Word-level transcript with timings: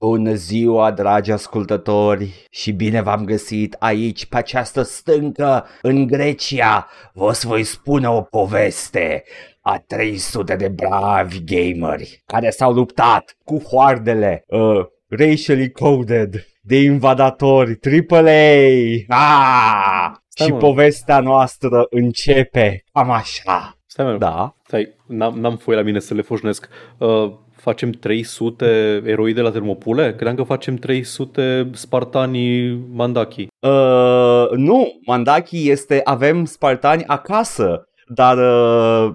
Bună 0.00 0.32
ziua, 0.32 0.90
dragi 0.90 1.30
ascultători, 1.30 2.46
și 2.50 2.72
bine 2.72 3.02
v-am 3.02 3.24
găsit 3.24 3.76
aici, 3.78 4.26
pe 4.26 4.36
această 4.36 4.82
stâncă, 4.82 5.66
în 5.82 6.06
Grecia. 6.06 6.88
Vă 7.12 7.32
să 7.32 7.46
voi 7.46 7.64
spune 7.64 8.08
o 8.08 8.20
poveste 8.20 9.24
a 9.60 9.78
300 9.86 10.56
de 10.56 10.68
bravi 10.68 11.44
gameri 11.44 12.22
care 12.26 12.50
s-au 12.50 12.72
luptat 12.72 13.36
cu 13.44 13.58
hoardele 13.58 14.44
uh, 14.46 14.86
racially 15.08 15.70
coded 15.70 16.46
de 16.60 16.76
invadatori 16.76 17.78
AAA. 18.10 19.18
Ah! 19.18 20.10
Stai, 20.28 20.46
și 20.46 20.52
mă. 20.52 20.58
povestea 20.58 21.20
noastră 21.20 21.86
începe 21.90 22.84
cam 22.92 23.10
așa. 23.10 23.78
Stai, 23.86 24.06
mă, 24.06 24.16
Da. 24.16 24.56
stai, 24.66 24.94
n-am, 25.06 25.38
n-am 25.40 25.56
foi 25.56 25.74
la 25.74 25.82
mine 25.82 25.98
să 25.98 26.14
le 26.14 26.22
foșnesc. 26.22 26.68
Uh, 26.98 27.32
facem 27.60 27.90
300 27.90 29.02
eroi 29.04 29.32
de 29.32 29.40
la 29.40 29.50
termopule? 29.50 30.14
Credeam 30.14 30.36
că 30.36 30.42
facem 30.42 30.76
300 30.76 31.70
spartanii 31.72 32.80
mandaki. 32.92 33.46
Uh, 33.58 34.50
nu, 34.56 35.00
Mandaki 35.06 35.70
este, 35.70 36.00
avem 36.04 36.44
spartani 36.44 37.04
acasă, 37.06 37.88
dar 38.08 38.38
uh, 38.38 39.12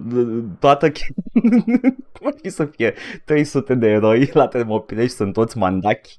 toată... 0.58 0.92
Cum 2.18 2.26
ar 2.26 2.34
fi 2.42 2.48
să 2.48 2.64
fie 2.64 2.94
300 3.24 3.74
de 3.74 3.86
eroi 3.86 4.30
la 4.32 4.46
Termopile 4.46 5.02
și 5.02 5.08
sunt 5.08 5.32
toți 5.32 5.58
Mandaki? 5.58 6.16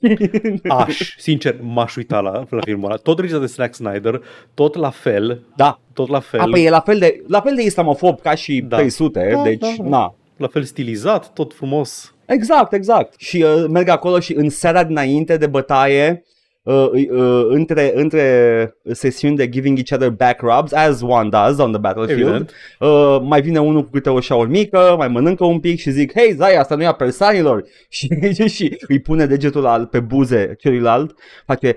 Aș, 0.68 1.14
sincer, 1.18 1.56
m-aș 1.60 1.96
uita 1.96 2.20
la, 2.20 2.44
la 2.50 2.60
filmul 2.60 2.84
ăla. 2.84 2.96
Tot 2.96 3.18
regizat 3.18 3.40
de 3.40 3.46
Zack 3.46 3.74
Snyder, 3.74 4.22
tot 4.54 4.74
la 4.74 4.90
fel, 4.90 5.40
Da, 5.56 5.80
tot 5.92 6.08
la 6.08 6.20
fel, 6.20 6.40
A, 6.40 6.44
păi 6.50 6.64
e 6.64 6.70
la 6.70 6.80
fel 6.80 6.98
de, 6.98 7.22
la 7.26 7.40
fel 7.40 7.54
de 7.54 7.62
islamofob 7.62 8.20
ca 8.20 8.34
și 8.34 8.60
Da. 8.68 8.76
300, 8.76 9.30
Da, 9.34 9.42
deci, 9.42 9.58
da, 9.58 9.74
da. 9.78 9.88
na. 9.88 10.14
La 10.36 10.46
fel 10.46 10.62
stilizat, 10.62 11.32
tot 11.32 11.54
frumos. 11.54 12.14
Exact, 12.26 12.72
exact. 12.72 13.14
Și 13.18 13.42
uh, 13.42 13.64
merg 13.68 13.88
acolo 13.88 14.20
și 14.20 14.34
în 14.34 14.50
seara 14.50 14.84
dinainte 14.84 15.36
de 15.36 15.46
bătaie, 15.46 16.24
uh, 16.62 16.90
uh, 17.10 17.46
între, 17.48 17.92
între 17.94 18.76
sesiuni 18.92 19.36
de 19.36 19.48
giving 19.48 19.78
each 19.78 19.92
other 19.92 20.10
back 20.10 20.40
rubs, 20.40 20.72
as 20.72 21.00
one 21.00 21.28
does 21.28 21.58
on 21.58 21.70
the 21.70 21.80
battlefield, 21.80 22.20
Evident. 22.20 22.50
uh, 22.78 23.18
mai 23.22 23.40
vine 23.40 23.60
unul 23.60 23.84
cu 23.84 23.90
câte 23.90 24.10
o 24.10 24.20
șaur 24.20 24.48
mică, 24.48 24.94
mai 24.98 25.08
mănâncă 25.08 25.44
un 25.44 25.60
pic 25.60 25.78
și 25.78 25.90
zic, 25.90 26.12
hei, 26.12 26.32
Zai, 26.32 26.56
asta 26.56 26.74
nu 26.74 26.82
e 26.82 26.86
a 26.86 26.92
persanilor. 26.92 27.64
Și, 27.88 28.08
și 28.46 28.76
îi 28.88 29.00
pune 29.00 29.26
degetul 29.26 29.62
la, 29.62 29.86
pe 29.90 30.00
buze 30.00 30.54
celuilalt, 30.58 31.14
face... 31.46 31.76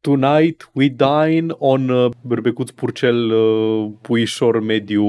Tonight 0.00 0.70
we 0.74 0.86
dine 0.88 1.46
on 1.58 1.88
uh, 1.88 2.10
berbecuț 2.22 2.70
purcel 2.70 3.30
uh, 3.30 3.90
puișor 4.00 4.60
mediu 4.60 5.04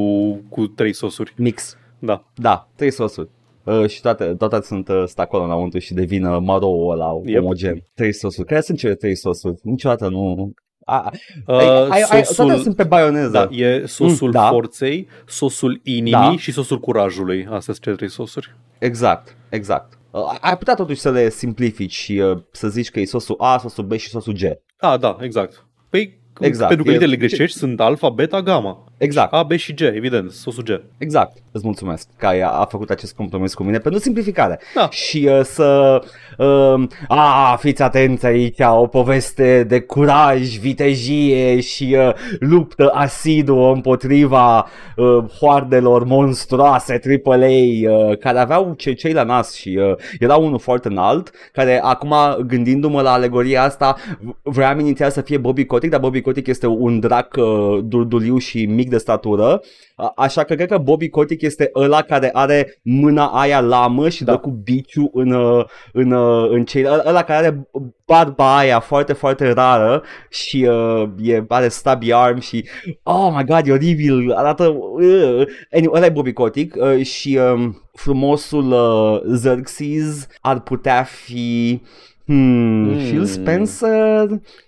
cu 0.49 0.67
trei 0.67 0.93
sosuri. 0.93 1.33
Mix. 1.37 1.77
Da. 1.99 2.23
Da, 2.35 2.69
trei 2.75 2.91
sosuri. 2.91 3.29
Uh, 3.63 3.87
și 3.89 4.01
toate, 4.01 4.25
toate 4.25 4.59
sunt 4.61 4.87
uh, 4.87 5.03
stă 5.05 5.21
acolo 5.21 5.43
înăuntru 5.43 5.79
și 5.79 5.93
devin 5.93 6.25
uh, 6.25 6.37
marou 6.41 6.87
ăla 6.87 7.11
Yep. 7.25 7.41
omogen. 7.41 7.83
Trei 7.93 8.13
sosuri. 8.13 8.47
Care 8.47 8.61
sunt 8.61 8.77
cele 8.77 8.95
trei 8.95 9.15
sosuri? 9.15 9.55
Niciodată 9.63 10.09
nu... 10.09 10.53
A, 10.85 11.11
Uh, 11.47 11.55
ai, 11.55 11.87
ai, 11.89 12.01
ai, 12.09 12.23
sosul, 12.25 12.45
toate 12.45 12.61
sunt 12.61 12.75
pe 12.75 12.83
baioneză. 12.83 13.29
da, 13.29 13.47
e 13.55 13.85
sosul 13.85 14.25
Mm, 14.27 14.31
da. 14.33 14.47
forței, 14.47 15.07
sosul 15.25 15.79
inimii 15.83 16.11
Da. 16.11 16.35
și 16.37 16.51
sosul 16.51 16.79
curajului. 16.79 17.39
Astea 17.43 17.59
sunt 17.59 17.79
cele 17.79 17.95
trei 17.95 18.09
sosuri. 18.09 18.55
Exact, 18.79 19.35
exact. 19.49 19.96
Uh, 20.11 20.37
ai 20.41 20.57
putea 20.57 20.73
totuși 20.73 20.99
să 20.99 21.11
le 21.11 21.29
simplifici 21.29 21.93
și 21.93 22.19
uh, 22.19 22.41
să 22.51 22.67
zici 22.67 22.91
că 22.91 22.99
e 22.99 23.05
sosul 23.05 23.35
A, 23.39 23.57
sosul 23.57 23.83
B 23.83 23.93
și 23.93 24.09
sosul 24.09 24.33
G. 24.33 24.41
Ah, 24.77 24.99
da, 24.99 25.17
exact. 25.19 25.65
Păi, 25.89 26.16
Exact. 26.39 26.67
pentru 26.67 26.83
că 26.85 26.89
E- 26.91 26.93
literele 26.93 27.17
grecești 27.17 27.57
sunt 27.57 27.79
alfa, 27.79 28.09
beta, 28.09 28.41
gamma. 28.41 28.83
Exact, 28.97 29.33
A, 29.33 29.43
B 29.43 29.51
și 29.51 29.73
G, 29.73 29.81
evident, 29.81 30.31
sosul 30.31 30.63
G. 30.63 30.81
exact. 30.97 31.37
Îți 31.51 31.65
mulțumesc 31.65 32.07
că 32.17 32.25
ai, 32.25 32.41
a 32.41 32.65
făcut 32.69 32.89
acest 32.89 33.15
compromis 33.15 33.53
cu 33.53 33.63
mine 33.63 33.77
pentru 33.77 33.99
simplificare. 34.01 34.59
Da. 34.75 34.89
Și 34.89 35.29
uh, 35.31 35.39
să... 35.43 36.01
Uh, 36.37 36.83
a, 37.07 37.55
fiți 37.59 37.81
atenți 37.81 38.25
aici, 38.25 38.59
o 38.59 38.87
poveste 38.87 39.63
de 39.63 39.79
curaj, 39.79 40.57
vitejie 40.57 41.59
și 41.59 41.95
uh, 41.99 42.13
luptă 42.39 42.91
asiduă 42.93 43.73
împotriva 43.73 44.67
uh, 44.95 45.23
hoardelor 45.39 46.03
monstruoase 46.03 46.99
AAA 47.25 47.47
uh, 47.47 48.17
care 48.17 48.39
aveau 48.39 48.73
ce, 48.77 48.93
cei 48.93 49.13
la 49.13 49.23
nas 49.23 49.53
și 49.53 49.79
uh, 49.81 49.95
era 50.19 50.35
unul 50.35 50.59
foarte 50.59 50.87
înalt 50.87 51.31
care 51.53 51.79
acum 51.83 52.13
gândindu-mă 52.47 53.01
la 53.01 53.11
alegoria 53.11 53.63
asta 53.63 53.95
v- 54.19 54.29
vreau 54.43 54.79
inițial 54.79 55.09
să 55.09 55.21
fie 55.21 55.37
Bobby 55.37 55.65
Kotick, 55.65 55.91
dar 55.91 55.99
Bobby 56.01 56.21
Kotick 56.27 56.47
este 56.47 56.67
un 56.67 56.99
drac 56.99 57.35
uh, 57.37 57.79
durduliu 57.83 58.37
și 58.37 58.65
mic 58.65 58.89
de 58.89 58.97
statură 58.97 59.61
A- 59.95 60.11
Așa 60.15 60.43
că 60.43 60.55
cred 60.55 60.67
că 60.69 60.77
Bobby 60.77 61.09
Kotick 61.09 61.41
este 61.41 61.69
ăla 61.75 62.01
care 62.01 62.29
are 62.33 62.79
mâna 62.81 63.25
aia 63.27 63.59
lamă 63.59 64.09
și 64.09 64.23
Da. 64.23 64.31
dă 64.31 64.37
cu 64.37 64.49
biciu 64.49 65.09
în, 65.13 65.31
uh, 65.31 65.65
în, 65.93 66.11
uh, 66.11 66.49
în 66.49 66.65
cei, 66.65 66.83
ă- 66.85 67.03
ăla 67.05 67.23
care 67.23 67.45
are 67.45 67.67
barba 68.05 68.57
aia 68.57 68.79
foarte, 68.79 69.13
foarte 69.13 69.51
rară 69.51 70.03
și 70.29 70.67
uh, 70.69 71.09
e, 71.21 71.45
are 71.47 71.67
stubby 71.67 72.13
arm 72.13 72.39
și 72.39 72.65
oh 73.03 73.33
my 73.35 73.43
god, 73.45 73.67
e 73.67 73.71
oribil, 73.71 74.31
arată 74.31 74.63
uh. 74.67 75.47
anyway, 75.71 75.93
ăla 75.93 76.05
e 76.05 76.09
Bobby 76.09 76.33
Kotick 76.33 76.75
uh, 76.75 77.05
și 77.05 77.39
um, 77.53 77.89
frumosul 77.93 78.71
uh, 78.71 79.37
Xerxes 79.39 80.27
ar 80.41 80.59
putea 80.59 81.03
fi 81.03 81.81
Hmm, 82.27 82.85
Hmm. 82.87 82.97
Phil 82.97 83.25
Spencer? 83.25 84.27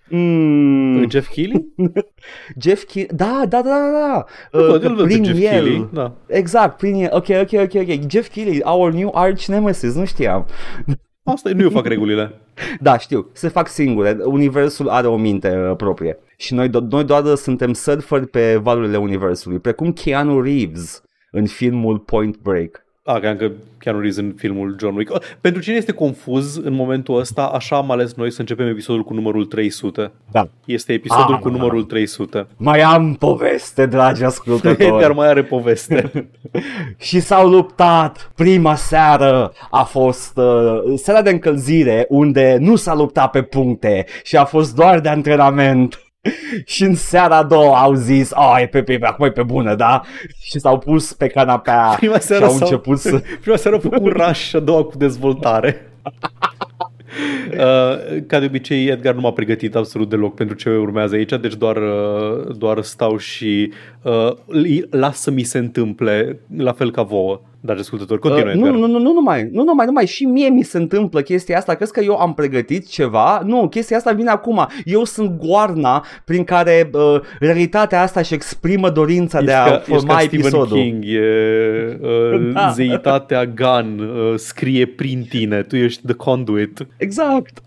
Hmm, 0.09 1.09
Jeff 1.09 1.29
Keighley? 1.29 1.65
Jeff 2.63 2.83
Keighley? 2.85 3.17
Da, 3.17 3.45
da, 3.47 3.61
da, 3.61 3.69
da, 3.69 3.91
da. 3.91 4.25
Îl 4.51 4.61
Uh, 4.61 4.67
văd, 4.71 4.81
că 4.81 4.87
îl 4.87 4.95
văd 4.95 5.07
pe 5.07 5.13
prin 5.13 5.23
Jeff 5.23 5.37
el, 5.37 5.49
Keighley, 5.63 5.87
da. 5.93 6.13
Exact, 6.27 6.77
prin 6.77 6.93
el. 6.95 7.09
Ok, 7.11 7.25
ok, 7.41 7.51
ok, 7.61 7.73
ok. 7.73 8.09
Jeff 8.09 8.29
Keighley, 8.29 8.61
our 8.63 8.91
new 8.91 9.11
arch 9.13 9.45
nemesis, 9.45 9.95
nu 9.95 10.05
știam. 10.05 10.45
Asta 11.23 11.49
e, 11.49 11.53
nu 11.53 11.61
eu 11.61 11.69
fac 11.69 11.85
regulile. 11.85 12.31
Da, 12.79 12.97
știu, 12.97 13.29
se 13.33 13.47
fac 13.47 13.67
singure. 13.67 14.17
Universul 14.23 14.89
are 14.89 15.07
o 15.07 15.17
minte 15.17 15.57
uh, 15.69 15.75
proprie. 15.75 16.17
Și 16.37 16.53
noi, 16.53 16.67
do- 16.69 16.87
noi 16.89 17.03
doar 17.03 17.35
suntem 17.35 17.73
surferi 17.73 18.27
pe 18.27 18.55
valurile 18.55 18.97
universului, 18.97 19.59
precum 19.59 19.93
Keanu 19.93 20.41
Reeves 20.41 21.01
în 21.31 21.45
filmul 21.45 21.99
Point 21.99 22.37
Break. 22.37 22.85
A, 23.09 23.13
credeam 23.13 23.35
că 23.37 23.51
Keanu 23.77 23.99
Reeves 23.99 24.17
în 24.17 24.33
filmul 24.37 24.75
John 24.79 24.95
Wick. 24.95 25.13
Oh, 25.13 25.21
Pentru 25.41 25.61
cine 25.61 25.75
este 25.75 25.91
confuz 25.91 26.55
în 26.57 26.73
momentul 26.73 27.19
ăsta, 27.19 27.43
așa 27.45 27.75
am 27.75 27.91
ales 27.91 28.13
noi 28.13 28.31
să 28.31 28.39
începem 28.39 28.67
episodul 28.67 29.03
cu 29.03 29.13
numărul 29.13 29.45
300. 29.45 30.11
Da. 30.31 30.47
Este 30.65 30.93
episodul 30.93 31.33
Ah. 31.33 31.39
cu 31.41 31.49
numărul 31.49 31.83
300. 31.83 32.47
Mai 32.57 32.81
am 32.81 33.13
poveste, 33.13 33.85
dragi 33.85 34.23
ascultători. 34.23 34.99
Dar 35.01 35.11
mai 35.11 35.27
are 35.27 35.43
poveste. 35.43 36.29
și 36.97 37.19
s-au 37.19 37.49
luptat. 37.49 38.31
Prima 38.35 38.75
seară 38.75 39.51
a 39.69 39.83
fost 39.83 40.37
uh, 40.37 40.81
seara 40.95 41.21
de 41.21 41.29
încălzire 41.29 42.05
unde 42.09 42.57
nu 42.59 42.75
s-a 42.75 42.95
luptat 42.95 43.31
pe 43.31 43.41
puncte 43.41 44.05
și 44.23 44.37
a 44.37 44.45
fost 44.45 44.75
doar 44.75 44.99
de 44.99 45.09
antrenament. 45.09 46.03
și 46.65 46.83
în 46.83 46.95
seara 46.95 47.37
a 47.37 47.43
doua 47.43 47.81
au 47.81 47.93
zis, 47.93 48.31
oh, 48.33 48.57
e 48.61 48.67
pe, 48.67 48.83
pe, 48.83 48.97
pe, 48.97 49.05
acum 49.05 49.25
e 49.25 49.31
pe 49.31 49.43
bună, 49.43 49.75
da? 49.75 50.01
Și 50.41 50.59
s-au 50.59 50.79
pus 50.79 51.13
pe 51.13 51.27
canapea 51.27 51.95
Prima 51.99 52.19
și 52.19 52.21
seară 52.21 52.45
au 52.45 52.51
s-au- 52.51 52.59
început 52.61 52.99
să... 52.99 53.21
Prima 53.41 53.55
seară 53.55 53.77
a 53.77 53.79
făcut 53.79 54.11
rush 54.11 54.39
și 54.39 54.55
a 54.55 54.59
doua 54.59 54.83
cu 54.83 54.97
dezvoltare. 54.97 55.83
Uh, 57.51 58.21
ca 58.27 58.39
de 58.39 58.45
obicei, 58.45 58.87
Edgar 58.87 59.13
nu 59.13 59.21
m-a 59.21 59.31
pregătit 59.31 59.75
absolut 59.75 60.09
deloc 60.09 60.35
pentru 60.35 60.55
ce 60.55 60.69
urmează 60.69 61.15
aici, 61.15 61.33
deci 61.41 61.55
doar, 61.55 61.77
uh, 61.77 62.55
doar 62.57 62.81
stau 62.81 63.17
și 63.17 63.71
uh, 64.01 64.31
îi 64.45 64.85
las 64.89 65.21
să 65.21 65.31
mi 65.31 65.43
se 65.43 65.57
întâmple 65.57 66.39
la 66.57 66.71
fel 66.71 66.91
ca 66.91 67.01
vouă. 67.01 67.41
Dar 67.61 67.77
ascultători, 67.77 68.19
continuă, 68.19 68.47
Uh, 68.49 68.55
Edgar. 68.55 68.71
nu, 68.71 68.77
nu, 68.79 68.87
nu, 68.87 68.99
nu 68.99 69.13
numai, 69.13 69.49
nu 69.51 69.63
numai, 69.63 69.85
numai, 69.85 70.05
și 70.05 70.25
mie 70.25 70.49
mi 70.49 70.63
se 70.63 70.77
întâmplă 70.77 71.21
chestia 71.21 71.57
asta, 71.57 71.73
crezi 71.73 71.91
că 71.91 71.99
eu 71.99 72.15
am 72.15 72.33
pregătit 72.33 72.87
ceva? 72.87 73.41
Nu, 73.45 73.67
chestia 73.67 73.97
asta 73.97 74.11
vine 74.11 74.29
acum, 74.29 74.67
eu 74.85 75.03
sunt 75.03 75.37
goarna 75.37 76.05
prin 76.25 76.43
care 76.43 76.89
uh, 76.93 77.19
realitatea 77.39 78.01
asta 78.01 78.19
își 78.19 78.33
exprimă 78.33 78.89
dorința 78.89 79.41
de 79.41 79.51
a 79.53 79.63
ca, 79.63 79.73
ești 79.73 79.89
forma 79.89 80.13
ca 80.13 80.19
Stephen 80.19 80.39
episodul. 80.39 80.77
King, 80.77 81.03
e, 81.05 81.99
uh, 82.01 82.51
Da. 82.53 82.71
zeitatea 82.73 83.45
Gun 83.45 83.99
uh, 83.99 84.33
scrie 84.35 84.85
prin 84.85 85.25
tine, 85.29 85.61
tu 85.61 85.75
ești 85.75 86.05
the 86.05 86.13
conduit. 86.15 86.87
Exact. 86.97 87.61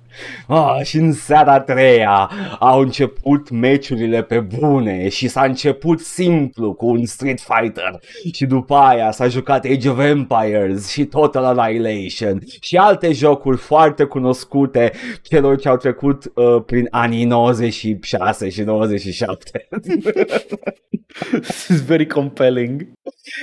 Ah, 0.46 0.80
și 0.82 0.96
în 0.96 1.12
seara 1.12 1.52
a 1.52 1.60
treia 1.60 2.30
au 2.58 2.80
început 2.80 3.50
meciurile 3.50 4.22
pe 4.22 4.40
bune 4.40 5.08
și 5.08 5.28
s-a 5.28 5.44
început 5.44 6.00
simplu 6.00 6.72
cu 6.72 6.86
un 6.86 7.06
Street 7.06 7.40
Fighter 7.40 8.00
și 8.32 8.46
după 8.46 8.74
aia 8.74 9.10
s-a 9.10 9.28
jucat 9.28 9.64
Age 9.64 9.88
of 9.88 9.98
Empires 9.98 10.90
și 10.90 11.04
Total 11.04 11.58
Annihilation 11.58 12.42
și 12.60 12.76
alte 12.76 13.12
jocuri 13.12 13.56
foarte 13.56 14.04
cunoscute 14.04 14.92
celor 15.22 15.58
ce 15.58 15.68
au 15.68 15.76
trecut 15.76 16.32
uh, 16.34 16.62
prin 16.66 16.86
anii 16.90 17.24
96 17.24 18.48
și 18.48 18.62
97. 18.62 19.68
This 21.42 21.68
is 21.68 21.80
very 21.80 22.06
compelling. 22.06 22.92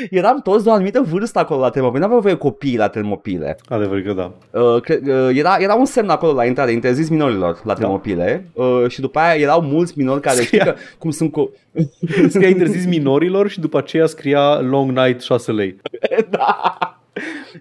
Eram 0.10 0.42
toți 0.42 0.64
de 0.64 0.70
o 0.70 0.74
anumită 0.74 1.02
vârstă 1.02 1.40
acolo 1.40 1.60
la 1.60 1.70
Termopile, 1.70 2.00
nu 2.00 2.06
aveau 2.06 2.20
voie 2.22 2.36
copii 2.36 2.78
la 2.78 2.88
Termopile. 2.88 3.58
Adevăr 3.70 4.02
că 4.02 4.14
da. 4.14 4.34
Uh, 4.60 4.82
cre- 4.82 5.02
uh, 5.06 5.30
era, 5.38 5.56
era 5.60 5.74
un 5.74 5.86
semn 5.86 6.10
acolo 6.10 6.34
la 6.34 6.46
intrare, 6.46 6.72
interzis 6.72 7.10
minorilor 7.10 7.62
la 7.64 7.74
Termopile 7.74 8.50
uh, 8.54 8.86
și 8.88 9.02
după 9.02 9.20
aia 9.20 9.42
erau 9.42 9.62
mulți 9.62 9.94
minori 9.98 10.22
care 10.22 10.42
știi 10.44 10.60
Scria- 10.60 10.64
că 10.64 10.76
cum 10.98 11.10
sunt 11.12 11.32
cu... 11.32 11.52
Scria 12.30 12.48
interzis 12.48 12.86
minorilor 12.86 13.50
și 13.50 13.60
după 13.60 13.78
aceea 13.78 14.06
scria 14.06 14.60
Long 14.60 14.98
Night 14.98 15.22
6 15.22 15.52
lei. 15.52 15.76
da. 16.30 16.78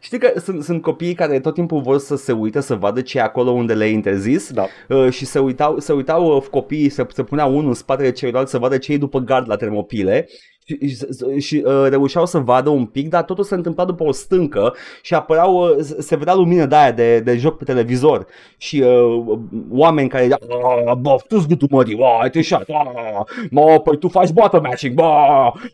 știi 0.01 0.19
că 0.19 0.33
sunt, 0.41 0.63
sunt 0.65 0.83
copii 0.83 1.15
care 1.15 1.41
tot 1.41 1.55
timpul 1.55 1.81
vor 1.81 1.99
să 1.99 2.17
se 2.17 2.33
uite 2.33 2.61
să 2.61 2.75
vadă 2.75 3.01
ce 3.01 3.19
e 3.19 3.23
acolo 3.23 3.51
unde 3.51 3.75
le-ai 3.75 3.93
interzis 3.93 4.51
Da. 4.53 4.67
uh, 4.89 5.11
și 5.11 5.25
se 5.25 5.39
uitau, 5.39 5.79
se 5.79 5.93
uitau 5.93 6.37
uh, 6.37 6.43
copiii, 6.51 6.89
se, 6.89 7.07
se 7.15 7.23
punea 7.23 7.45
unul 7.45 7.67
în 7.69 7.75
spatele 7.75 8.11
celuilalt 8.13 8.49
să 8.49 8.59
vadă 8.59 8.79
ce 8.79 8.93
e 8.93 8.97
după 8.99 9.19
gard 9.19 9.49
la 9.49 9.57
termopile 9.57 10.29
și, 10.69 10.89
și, 10.89 11.39
și 11.39 11.63
uh, 11.67 11.87
reușeau 11.89 12.27
să 12.27 12.39
vadă 12.39 12.69
un 12.71 12.85
pic, 12.87 13.09
dar 13.09 13.23
totul 13.25 13.45
se 13.45 13.55
întâmpla 13.55 13.85
după 13.85 14.05
o 14.05 14.13
stâncă 14.13 14.75
și 15.03 15.15
apăreau, 15.15 15.69
uh, 15.69 15.77
se 15.99 16.17
vedea 16.17 16.35
lumină 16.35 16.67
de 16.67 16.77
aia 16.77 16.93
de, 16.93 17.21
de 17.21 17.37
joc 17.37 17.57
pe 17.59 17.65
televizor 17.65 18.27
și 18.57 18.81
uh, 18.81 19.39
oameni 19.71 20.09
care 20.09 20.29
"Ah, 20.87 20.97
bă, 21.01 21.17
tu-ți 21.29 21.49
gâtul 21.49 21.69
mării, 21.71 21.97
bă, 21.97 22.05
ai 22.23 22.31
trișat, 22.31 22.69
ah, 22.69 23.21
mă, 23.51 23.81
păi 23.85 23.99
tu 23.99 24.09
faci 24.09 24.31
bottom 24.31 24.63
matching, 24.63 24.95
bă, 24.95 25.13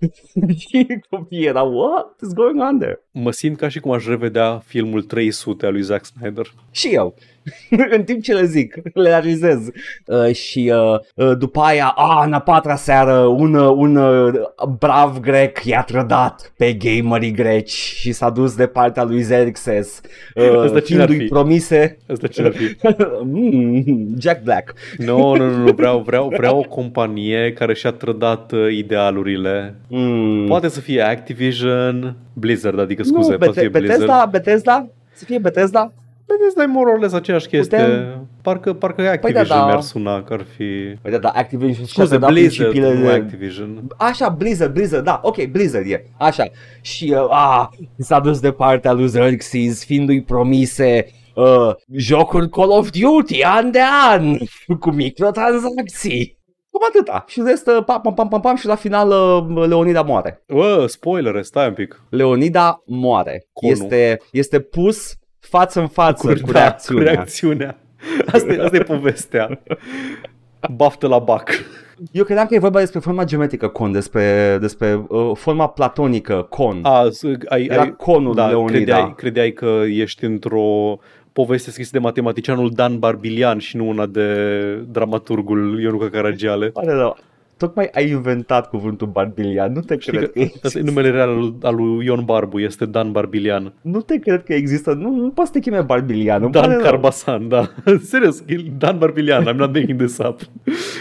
și 0.68 0.86
copiii 1.10 1.46
erau, 1.46 1.72
what 1.72 2.14
is 2.22 2.32
going 2.32 2.60
on 2.60 2.78
there? 2.78 3.00
Mă 3.10 3.30
simt 3.30 3.56
ca 3.56 3.68
și 3.68 3.80
cum 3.80 3.90
aș 3.92 4.06
revedea 4.06 4.62
filmul 4.64 5.02
300 5.02 5.66
al 5.66 5.72
lui 5.72 5.82
Zack 5.82 6.04
Snyder. 6.04 6.46
Și 6.70 6.88
eu. 6.88 7.14
în 7.96 8.02
timp 8.04 8.22
ce 8.22 8.34
le 8.34 8.44
zic, 8.44 8.74
le 8.94 9.08
realizez. 9.08 9.58
Uh, 10.06 10.34
și 10.34 10.72
uh, 10.74 10.98
uh, 11.26 11.38
după 11.38 11.60
aia, 11.60 11.86
a, 11.96 12.24
în 12.24 12.32
a 12.32 12.38
patra 12.38 12.76
seară, 12.76 13.18
un, 13.18 13.54
uh, 13.54 13.74
un 13.76 13.96
uh, 13.96 14.32
brav 14.78 15.20
grec 15.20 15.64
i-a 15.64 15.82
trădat 15.82 16.52
pe 16.56 16.72
gamerii 16.72 17.30
greci 17.32 17.70
și 17.70 18.12
s-a 18.12 18.30
dus 18.30 18.54
de 18.56 18.66
partea 18.66 19.02
lui 19.02 19.22
Xerxes, 19.22 20.00
Ăsta 20.64 20.76
uh, 20.76 20.84
cine 20.84 21.00
ar 21.00 21.06
fiindu-i 21.08 21.26
fi? 21.26 21.32
promise 21.32 21.98
Asta 22.08 22.26
ce 22.26 22.42
ar 22.42 22.52
fi? 22.52 22.76
mm, 23.32 24.14
Jack 24.18 24.42
Black. 24.42 24.72
Nu, 24.96 25.34
nu, 25.34 25.50
nu, 25.50 25.56
nu, 25.56 25.72
vreau, 25.72 25.98
vreau, 26.06 26.28
vreau 26.36 26.58
o 26.58 26.62
companie 26.62 27.52
care 27.52 27.74
și-a 27.74 27.90
trădat 27.90 28.52
uh, 28.52 28.72
idealurile. 28.72 29.74
Mm. 29.88 30.46
Poate 30.46 30.68
să 30.68 30.80
fie 30.80 31.00
Activision, 31.00 32.16
Blizzard, 32.32 32.78
adică 32.78 33.02
scuze, 33.02 33.30
nu, 33.30 33.36
poate 33.38 33.52
să 33.52 33.60
fie 33.60 33.68
Bete- 33.68 33.78
Blizzard. 33.78 34.00
Bethesda, 34.00 34.26
Bethesda, 34.30 34.86
să 35.12 35.24
fie 35.24 35.38
Bethesda. 35.38 35.92
Vedeți, 36.26 36.56
dai 36.56 36.66
more 36.66 36.90
or 36.90 36.98
less 36.98 37.14
aceeași 37.14 37.48
chestie. 37.48 37.78
Putem- 37.78 38.28
Parcă, 38.42 38.72
parcă 38.72 39.08
Activision 39.08 39.46
da, 39.48 39.54
da. 39.54 39.64
mi-ar 39.66 39.80
suna 39.80 40.22
că 40.22 40.32
ar 40.32 40.44
fi... 40.56 40.64
Păi 41.02 41.10
da, 41.10 41.18
da, 41.18 41.28
Activision 41.28 41.74
și-a 41.74 41.84
Scuze, 41.86 42.08
trădat 42.08 42.30
Blizzard, 42.30 42.68
principiile 42.70 42.98
nu 42.98 43.04
de- 43.06 43.12
Activision. 43.12 43.86
Așa, 43.96 44.28
Blizzard, 44.28 44.72
Blizzard, 44.72 45.04
da, 45.04 45.20
ok, 45.22 45.44
Blizzard 45.44 45.86
e, 45.90 46.04
așa. 46.18 46.44
Și 46.80 47.14
uh, 47.16 47.26
a, 47.30 47.70
s-a 47.98 48.20
dus 48.20 48.40
de 48.40 48.52
partea 48.52 48.92
lui 48.92 49.06
Xerxes, 49.06 49.84
fiindu-i 49.84 50.22
promise 50.22 51.06
uh, 51.34 51.70
jocuri 51.92 52.48
Call 52.48 52.70
of 52.70 52.90
Duty, 52.90 53.42
an 53.42 53.70
de 53.70 53.80
an, 54.10 54.36
cu 54.80 54.90
microtransacții. 54.90 56.38
Cam 56.70 56.88
atâta. 56.88 57.24
Și 57.28 57.42
restă, 57.46 57.82
pam, 57.86 58.00
pam, 58.00 58.14
pam, 58.14 58.28
pam, 58.28 58.40
pam, 58.40 58.56
și 58.56 58.66
la 58.66 58.74
final 58.74 59.08
uh, 59.08 59.66
Leonida 59.66 60.02
moare. 60.02 60.42
Bă, 60.48 60.84
spoilere, 60.88 61.42
stai 61.42 61.66
un 61.68 61.74
pic. 61.74 62.02
Leonida 62.10 62.82
moare. 62.86 63.46
Conul. 63.52 63.74
Este, 63.74 64.20
este 64.32 64.60
pus 64.60 65.14
față 65.48 65.80
în 65.80 65.86
față 65.88 66.26
cu, 66.42 66.50
da, 66.50 66.58
reacțiunea. 66.58 67.04
Cu 67.04 67.14
reacțiunea. 67.14 67.78
Asta 68.32 68.52
e, 68.52 68.62
asta 68.62 68.76
e 68.76 68.80
povestea. 68.82 69.60
Baftă 70.76 71.06
la 71.08 71.18
bac. 71.18 71.50
Eu 72.12 72.24
credeam 72.24 72.46
că 72.46 72.54
e 72.54 72.58
vorba 72.58 72.78
despre 72.78 72.98
forma 72.98 73.24
geometrică 73.24 73.68
con, 73.68 73.92
despre, 73.92 74.56
despre 74.60 75.04
uh, 75.08 75.30
forma 75.34 75.68
platonică 75.68 76.46
con. 76.50 76.80
A, 76.82 77.06
s- 77.10 77.22
ai, 77.48 77.64
Era 77.64 77.80
ai, 77.82 77.94
conul 77.96 78.34
da, 78.34 78.46
Leonida. 78.48 78.72
credeai, 78.76 79.14
credeai 79.16 79.52
că 79.52 79.82
ești 79.86 80.24
într-o 80.24 80.98
poveste 81.32 81.70
scrisă 81.70 81.90
de 81.92 81.98
matematicianul 81.98 82.70
Dan 82.74 82.98
Barbilian 82.98 83.58
și 83.58 83.76
nu 83.76 83.88
una 83.88 84.06
de 84.06 84.34
dramaturgul 84.90 85.80
Ionuca 85.80 86.08
Caragiale. 86.08 86.66
Pare 86.68 86.92
rău. 86.92 87.16
Tocmai 87.56 87.88
ai 87.92 88.08
inventat 88.10 88.68
cuvântul 88.68 89.06
barbilian, 89.06 89.72
nu 89.72 89.80
te 89.80 89.98
Știi 89.98 90.12
cred 90.12 90.32
că 90.32 90.38
că, 90.40 90.48
asta 90.62 90.78
e 90.78 90.82
numele 90.82 91.10
real 91.10 91.28
al 91.28 91.36
lui- 91.38 91.54
al 91.62 91.74
lui 91.74 92.04
Ion 92.06 92.22
Barbu, 92.24 92.58
este 92.58 92.84
Dan 92.86 93.12
Barbilian. 93.12 93.72
nu 93.80 94.00
te 94.00 94.18
cred 94.18 94.42
că 94.44 94.52
există, 94.54 94.92
nu, 94.92 95.10
nu 95.10 95.30
poți 95.30 95.46
să 95.46 95.52
te 95.52 95.60
cheme 95.60 95.80
barbilian, 95.80 96.42
îmi 96.42 96.52
pare 96.52 96.66
Dan 96.66 96.76
rău. 96.76 96.84
Carbasan, 96.84 97.48
da. 97.48 97.68
Serios, 98.10 98.42
e 98.46 98.56
Dan 98.78 98.98
Barbilian, 98.98 99.42
I'm 99.48 99.56
not 99.56 99.74
making 99.74 100.00
this 100.02 100.18
up. 100.18 100.40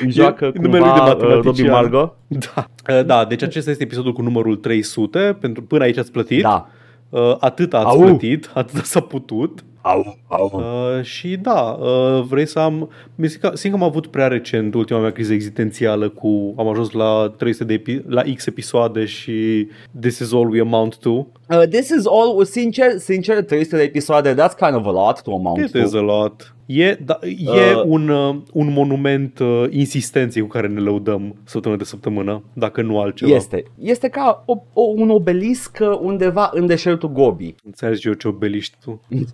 Joacă 0.08 0.46
E 0.46 0.60
numele 0.60 0.80
lui 0.86 0.94
de 0.94 1.00
cumva 1.00 1.12
uh, 1.12 1.20
Robbie 1.22 1.36
matematician. 1.36 1.72
Margo? 1.72 2.16
Da. 2.28 2.66
Uh, 2.98 3.06
Da, 3.06 3.26
deci 3.26 3.44
acesta 3.44 3.70
este 3.70 3.84
episodul 3.84 4.14
cu 4.14 4.22
numărul 4.22 4.56
300, 4.56 5.38
pentru 5.40 5.64
până 5.64 5.84
aici 5.84 5.98
ați 5.98 6.12
plătit. 6.12 6.42
Da. 6.42 6.68
Uh, 7.10 7.36
atât 7.40 7.74
ați 7.74 7.86
Au. 7.86 8.00
plătit, 8.02 8.50
atât 8.54 8.84
s-a 8.86 9.00
putut. 9.00 9.64
Au, 9.86 10.18
au. 10.28 10.52
Uh, 10.54 11.04
și 11.04 11.38
da, 11.38 11.62
uh, 11.80 12.22
vrei 12.28 12.46
să 12.46 12.60
am... 12.60 12.90
mi 13.16 13.28
se 13.28 13.38
ca- 13.38 13.52
Simt 13.54 13.74
că 13.74 13.80
am 13.80 13.88
avut 13.88 14.08
prea 14.08 14.28
recent 14.28 14.74
ultima 14.74 15.00
mea 15.00 15.12
criză 15.12 15.34
existențială 15.34 16.10
cu... 16.10 16.54
Am 16.58 16.68
ajuns 16.68 16.92
la 16.92 17.34
300 17.38 17.64
de 17.64 17.82
epi- 17.82 18.06
la 18.08 18.22
X 18.36 18.46
episoade 18.46 19.06
și 19.06 19.68
This 20.00 20.20
is 20.20 20.34
all 20.34 20.50
we 20.50 20.60
amount 20.62 20.98
to. 20.98 21.10
Uh, 21.10 21.26
this 21.70 21.90
is 21.90 22.06
all, 22.06 22.44
sincer, 22.46 22.98
sincer, 22.98 23.44
300 23.44 23.76
de 23.78 23.84
episoade, 23.84 24.34
that's 24.34 24.58
kind 24.58 24.76
of 24.76 24.86
a 24.86 24.92
lot 24.92 25.22
to 25.22 25.32
amount 25.34 25.60
It 25.66 25.72
to. 25.72 25.78
is 25.78 25.94
a 25.94 26.00
lot. 26.02 26.56
E, 26.66 26.94
da, 27.06 27.20
e 27.22 27.74
Uh. 27.76 27.84
un, 27.86 28.10
uh, 28.10 28.36
un 28.54 28.72
monument 28.72 29.40
uh, 29.40 29.64
insistenței 29.70 30.42
cu 30.42 30.48
care 30.48 30.68
ne 30.68 30.80
lăudăm 30.80 31.36
săptămână 31.44 31.80
de 31.82 31.88
săptămână, 31.88 32.44
dacă 32.54 32.82
nu 32.82 33.00
altceva. 33.00 33.36
Este. 33.36 33.64
Este 33.80 34.08
ca 34.08 34.44
o, 34.46 34.54
o, 34.74 34.82
un 34.96 35.10
obelisc 35.10 35.78
undeva 36.02 36.50
în 36.54 36.66
deșertul 36.66 37.10
Gobi. 37.12 37.56
Înțelegi 37.66 38.08
eu 38.08 38.14
ce 38.14 38.28
obeliști 38.28 38.78
tu. 38.84 39.02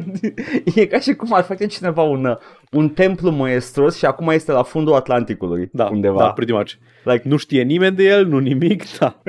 e 0.74 0.86
ca 0.86 0.98
și 1.00 1.14
cum 1.14 1.32
ar 1.32 1.42
face 1.42 1.66
cineva 1.66 2.02
un, 2.02 2.24
uh, 2.24 2.36
un 2.70 2.88
templu 2.88 3.30
maestros 3.30 3.96
și 3.96 4.04
acum 4.04 4.28
este 4.28 4.52
la 4.52 4.62
fundul 4.62 4.94
Atlanticului 4.94 5.68
Da, 5.72 5.88
undeva. 5.92 6.18
da, 6.18 6.32
pretty 6.32 6.52
much. 6.52 6.70
Like, 7.04 7.28
Nu 7.28 7.36
știe 7.36 7.62
nimeni 7.62 7.96
de 7.96 8.04
el, 8.04 8.26
nu 8.26 8.38
nimic, 8.38 8.98
da. 8.98 9.22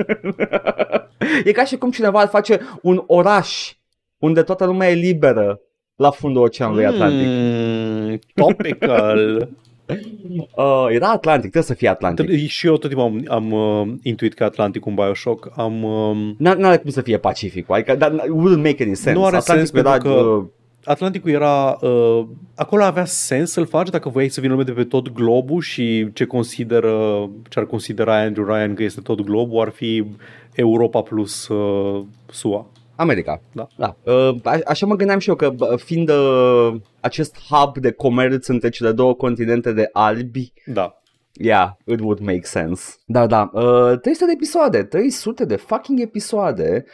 E 1.45 1.51
ca 1.51 1.63
și 1.65 1.75
cum 1.77 1.91
cineva 1.91 2.19
ar 2.19 2.27
face 2.27 2.59
un 2.81 3.03
oraș 3.07 3.73
unde 4.17 4.41
toată 4.41 4.65
lumea 4.65 4.89
e 4.89 4.93
liberă 4.93 5.59
la 5.95 6.09
fundul 6.11 6.41
Oceanului 6.43 6.85
Atlantic. 6.85 7.27
Mm, 7.27 8.19
topical. 8.33 9.49
Uh, 9.87 10.85
era 10.89 11.07
Atlantic, 11.09 11.41
trebuie 11.51 11.63
să 11.63 11.73
fie 11.73 11.87
Atlantic. 11.89 12.47
și 12.47 12.67
eu 12.67 12.77
tot 12.77 12.89
timpul 12.89 13.05
am, 13.05 13.23
am 13.27 13.51
uh, 13.51 13.93
intuit 14.01 14.33
că 14.33 14.43
Atlantic 14.43 14.85
un 14.85 14.93
Bioshock. 14.95 15.51
Am, 15.55 15.83
uh, 15.83 16.33
N- 16.35 16.57
N-are 16.57 16.77
cum 16.77 16.89
să 16.89 17.01
fie 17.01 17.17
Pacificul, 17.17 17.75
adică 17.75 17.95
that 17.95 18.11
wouldn't 18.13 18.63
make 18.63 18.83
any 18.83 18.95
sense. 18.95 19.11
Nu 19.11 19.25
are 19.25 19.35
Atlantic 19.35 19.65
sens 19.67 19.85
era, 19.85 19.91
pentru 19.91 20.13
că- 20.13 20.19
uh, 20.19 20.45
Atlanticul 20.85 21.29
era... 21.31 21.77
Uh, 21.81 22.25
acolo 22.55 22.83
avea 22.83 23.05
sens 23.05 23.51
să-l 23.51 23.65
faci 23.65 23.89
dacă 23.89 24.09
voiai 24.09 24.29
să 24.29 24.39
vină 24.41 24.51
lume 24.53 24.65
de 24.65 24.71
pe 24.71 24.83
tot 24.83 25.09
globul 25.13 25.61
și 25.61 26.07
ce 26.13 26.25
consideră, 26.25 27.29
ce 27.49 27.59
ar 27.59 27.65
considera 27.65 28.19
Andrew 28.21 28.45
Ryan 28.45 28.73
că 28.73 28.83
este 28.83 29.01
tot 29.01 29.21
globul 29.21 29.61
ar 29.61 29.69
fi 29.69 30.05
Europa 30.53 31.01
plus 31.01 31.47
uh, 31.47 32.01
SUA. 32.31 32.65
America. 33.03 33.41
Da. 33.53 33.67
da. 33.77 33.95
Uh, 34.03 34.35
a- 34.43 34.59
așa 34.65 34.85
mă 34.85 34.95
gândeam 34.95 35.19
și 35.19 35.29
eu 35.29 35.35
că 35.35 35.49
bă, 35.49 35.75
fiind 35.75 36.09
uh, 36.09 36.73
acest 36.99 37.37
hub 37.49 37.77
de 37.77 37.91
comerț 37.91 38.47
între 38.47 38.69
cele 38.69 38.91
două 38.91 39.13
continente 39.13 39.71
de 39.71 39.89
albi, 39.93 40.53
Da. 40.65 40.97
Yeah, 41.35 41.69
it 41.85 41.99
would 41.99 42.19
make 42.19 42.41
sense. 42.43 42.93
Da, 43.05 43.27
da. 43.27 43.49
Uh, 43.53 43.99
300 43.99 44.25
de 44.25 44.31
episoade, 44.31 44.83
300 44.83 45.45
de 45.45 45.55
fucking 45.55 45.99
episoade 45.99 46.85
uh, 46.85 46.91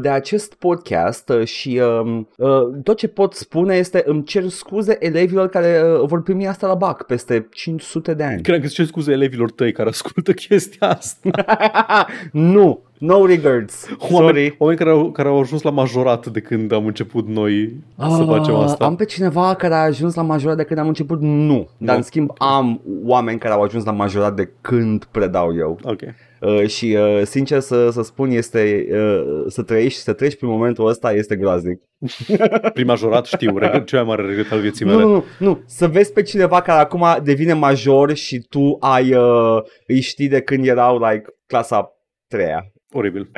de 0.00 0.08
acest 0.08 0.54
podcast 0.54 1.28
uh, 1.28 1.44
și 1.44 1.80
uh, 2.02 2.20
uh, 2.36 2.48
tot 2.82 2.96
ce 2.96 3.08
pot 3.08 3.32
spune 3.34 3.76
este 3.76 4.02
îmi 4.06 4.24
cer 4.24 4.48
scuze 4.48 4.96
elevilor 5.00 5.48
care 5.48 5.82
uh, 6.00 6.06
vor 6.06 6.22
primi 6.22 6.46
asta 6.46 6.66
la 6.66 6.74
BAC 6.74 7.02
peste 7.06 7.48
500 7.52 8.14
de 8.14 8.22
ani. 8.24 8.42
Cred 8.42 8.60
că 8.60 8.64
îți 8.66 8.74
cer 8.74 8.84
scuze 8.84 9.12
elevilor 9.12 9.50
tăi 9.50 9.72
care 9.72 9.88
ascultă 9.88 10.32
chestia 10.32 10.88
asta. 10.88 11.30
nu, 12.32 12.80
no 12.98 13.26
regards. 13.26 13.86
Oameni, 14.10 14.26
Sorry. 14.26 14.54
oameni 14.58 14.78
care, 14.78 14.90
au, 14.90 15.10
care 15.10 15.28
au 15.28 15.40
ajuns 15.40 15.62
la 15.62 15.70
majorat 15.70 16.26
de 16.26 16.40
când 16.40 16.72
am 16.72 16.86
început 16.86 17.26
noi 17.28 17.76
să 17.98 18.04
Ah, 18.20 18.26
facem 18.26 18.54
asta. 18.54 18.84
Am 18.84 18.96
pe 18.96 19.04
cineva 19.04 19.54
care 19.54 19.74
a 19.74 19.78
ajuns 19.82 20.14
la 20.14 20.22
majorat 20.22 20.56
de 20.56 20.64
când 20.64 20.78
am 20.80 20.86
început? 20.88 21.20
Nu. 21.20 21.68
Dar 21.78 21.90
Nu. 21.90 21.96
în 21.96 22.02
schimb 22.02 22.30
am 22.38 22.80
oameni 23.04 23.38
care 23.38 23.54
au 23.54 23.62
ajuns 23.62 23.84
la 23.84 23.92
majorat 23.92 24.34
de 24.34 24.50
când 24.60 25.04
predau 25.04 25.54
eu. 25.56 25.78
Ok. 25.82 26.00
Uh, 26.40 26.66
și 26.66 26.96
uh, 26.98 27.22
sincer 27.24 27.60
să, 27.60 27.90
să 27.90 28.02
spun 28.02 28.30
este 28.30 28.86
uh, 28.90 29.44
să 29.46 29.62
trăiești, 29.62 30.00
să 30.00 30.12
treci 30.12 30.36
prin 30.36 30.48
momentul 30.48 30.86
ăsta 30.86 31.12
este 31.12 31.36
groaznic. 31.36 31.80
Prin 32.74 32.86
majorat 32.86 33.26
știu, 33.26 33.58
regret, 33.58 33.86
cel 33.88 33.98
mai 33.98 34.08
mare 34.08 34.28
regret 34.28 34.52
al 34.52 34.60
vieții 34.60 34.84
Nu, 34.84 34.90
mele. 34.90 35.02
nu, 35.04 35.10
nu, 35.10 35.24
nu, 35.38 35.62
să 35.66 35.88
vezi 35.88 36.12
pe 36.12 36.22
cineva 36.22 36.60
care 36.62 36.80
acum 36.80 37.06
devine 37.22 37.52
major 37.52 38.14
și 38.14 38.38
tu 38.48 38.76
ai 38.80 39.14
uh, 39.14 39.62
îi 39.86 40.00
știi 40.00 40.28
de 40.28 40.40
când 40.40 40.66
erau 40.66 40.98
like 40.98 41.24
clasa 41.46 41.92
treia. 42.28 42.72
Oribil. 42.92 43.30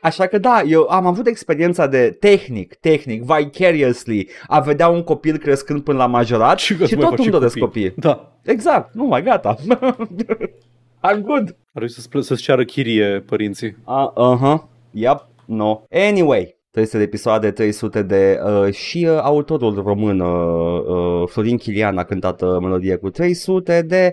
Așa 0.00 0.26
că 0.26 0.38
da, 0.38 0.62
eu 0.66 0.86
am 0.88 1.06
avut 1.06 1.26
experiența 1.26 1.86
de 1.86 2.16
tehnic, 2.20 2.74
tehnic, 2.74 3.22
vicariously, 3.22 4.28
a 4.46 4.60
vedea 4.60 4.88
un 4.88 5.02
copil 5.02 5.36
crescând 5.36 5.82
până 5.82 5.98
la 5.98 6.06
majorat 6.06 6.58
și, 6.58 6.76
că 6.76 6.84
și 6.84 6.94
mai 6.94 7.02
tot 7.02 7.10
faci 7.10 7.24
îmi 7.24 7.30
doresc 7.30 7.58
copii. 7.58 7.82
copii. 7.90 8.02
Da. 8.02 8.38
Exact, 8.44 8.94
nu 8.94 9.04
mai 9.04 9.22
gata. 9.22 9.56
I'm 11.08 11.20
good. 11.20 11.56
Ar 11.74 11.82
trebui 11.82 11.90
să-ți, 11.90 12.08
plă- 12.08 12.20
să-ți 12.20 12.42
ceară 12.42 12.64
chirie 12.64 13.20
părinții. 13.20 13.76
Uh, 13.84 14.10
uh-huh. 14.10 14.68
Yep. 14.90 15.28
No. 15.46 15.80
Anyway. 15.90 16.60
300 16.70 16.98
de 16.98 17.02
episoade, 17.02 17.50
300 17.50 18.02
de... 18.02 18.40
Uh, 18.44 18.72
și 18.72 19.06
uh, 19.10 19.18
autorul 19.22 19.74
român, 19.74 20.20
uh, 20.20 20.82
uh, 20.86 21.28
Florin 21.28 21.56
Chilian, 21.56 21.98
a 21.98 22.04
cântat 22.04 22.42
uh, 22.42 22.48
melodie 22.60 22.96
cu 22.96 23.10
300 23.10 23.82
de... 23.82 24.12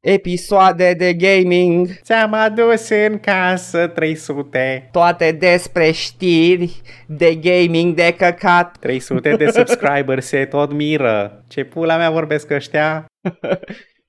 episoade 0.00 0.94
de 0.94 1.14
gaming, 1.14 1.88
Ți-am 2.02 2.32
adus 2.32 2.88
în 2.88 3.18
casă 3.18 3.86
300 3.86 4.88
toate 4.92 5.32
despre 5.32 5.90
știri 5.90 6.80
de 7.06 7.34
gaming 7.34 7.94
de 7.94 8.14
căcat. 8.18 8.76
300 8.80 9.36
de 9.36 9.46
subscriberi 9.56 10.22
se 10.22 10.44
tot 10.44 10.72
miră 10.72 11.44
Ce 11.48 11.64
pula 11.64 11.96
mea 11.96 12.10
vorbesc 12.10 12.50
ăștia? 12.50 13.06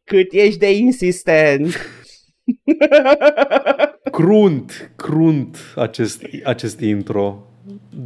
Cât 0.04 0.32
ești 0.32 0.60
de 0.60 0.72
insistent. 0.72 1.76
Crunt, 4.12 4.92
crunt 4.96 5.58
acest, 5.76 6.24
acest 6.44 6.80
intro 6.80 7.42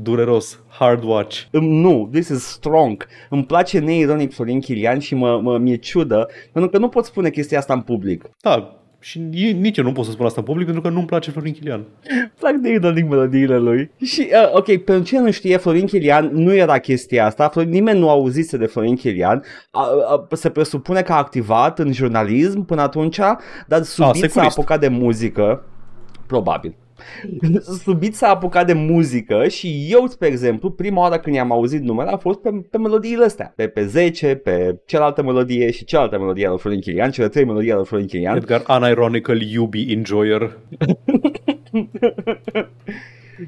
Dureros, 0.02 0.60
hard 0.68 1.04
watch 1.04 1.42
Îmi- 1.52 1.82
Nu, 1.82 2.10
this 2.12 2.28
is 2.30 2.44
strong. 2.44 3.08
Îmi 3.30 3.46
place 3.46 3.80
neironic 3.80 4.34
Florin 4.34 4.60
Chilian 4.60 5.00
și 5.00 5.16
mă, 5.16 5.40
mă, 5.42 5.58
mi-e 5.58 5.76
ciudă, 5.76 6.28
pentru 6.52 6.72
că 6.72 6.78
nu 6.78 6.88
pot 6.90 7.06
spune 7.06 7.30
chestia 7.30 7.58
asta 7.58 7.74
în 7.74 7.82
public. 7.82 8.30
Da, 8.42 8.81
și 9.04 9.20
nici 9.60 9.78
eu 9.78 9.84
nu 9.84 9.92
pot 9.92 10.06
să 10.06 10.12
spun 10.12 10.26
asta 10.26 10.40
în 10.40 10.46
public 10.46 10.66
pentru 10.66 10.84
că 10.84 10.90
nu-mi 10.90 11.06
place 11.06 11.32
Florin 11.32 11.54
Chilian 11.54 11.86
Plac 12.40 12.54
neironic 12.54 13.10
melodiile 13.10 13.58
lui. 13.58 13.92
Și, 14.04 14.28
uh, 14.32 14.56
ok, 14.56 14.78
pentru 14.78 15.04
cine 15.04 15.20
nu 15.20 15.32
știe, 15.32 15.58
Florin 15.58 15.86
Chilian 15.86 16.30
nu 16.34 16.54
era 16.54 16.78
chestia 16.78 17.26
asta, 17.26 17.50
Florin, 17.50 17.72
nimeni 17.72 18.00
nu 18.00 18.10
auzise 18.10 18.58
de 18.58 18.66
Florin 18.66 18.96
Chilian, 18.96 19.44
a, 19.72 19.88
a, 20.08 20.28
se 20.36 20.50
presupune 20.50 21.02
că 21.02 21.12
a 21.12 21.18
activat 21.18 21.80
în 21.80 21.92
jurnalism 21.92 22.66
până 22.66 22.82
atunci, 22.82 23.20
dar 23.68 23.82
subit 23.82 24.22
s-a 24.22 24.28
securist. 24.28 24.58
apucat 24.58 24.80
de 24.80 24.88
muzică, 24.88 25.66
probabil. 26.28 26.76
Subit 27.84 28.16
s-a 28.16 28.30
apucat 28.30 28.66
de 28.66 28.74
muzică 28.74 29.48
și 29.48 29.88
eu, 29.90 30.08
spre 30.08 30.28
exemplu, 30.28 30.72
prima 30.72 31.02
oară 31.02 31.20
când 31.20 31.36
i-am 31.36 31.52
auzit 31.52 31.82
numele 31.82 32.10
a 32.10 32.18
fost 32.18 32.40
pe, 32.40 32.50
pe 32.70 32.78
melodiile 32.78 33.26
astea, 33.26 33.54
pe, 33.56 33.68
pe 33.68 33.86
10, 33.86 34.36
pe 34.36 34.80
cealaltă 34.86 35.24
melodie 35.24 35.72
și 35.72 35.86
cealaltă 35.86 36.20
melodie 36.20 36.46
a 36.46 36.50
lui 36.50 36.60
Florin 36.60 36.80
Chilian, 36.80 37.12
cele 37.12 37.28
trei 37.28 37.46
melodii 37.46 37.70
ale 37.70 37.78
lui 37.78 37.88
Florin 37.88 38.08
Chilian. 38.08 38.36
Edgar, 38.36 38.64
unironically 38.82 39.52
iubi 39.54 39.92
enjoyer 39.92 40.52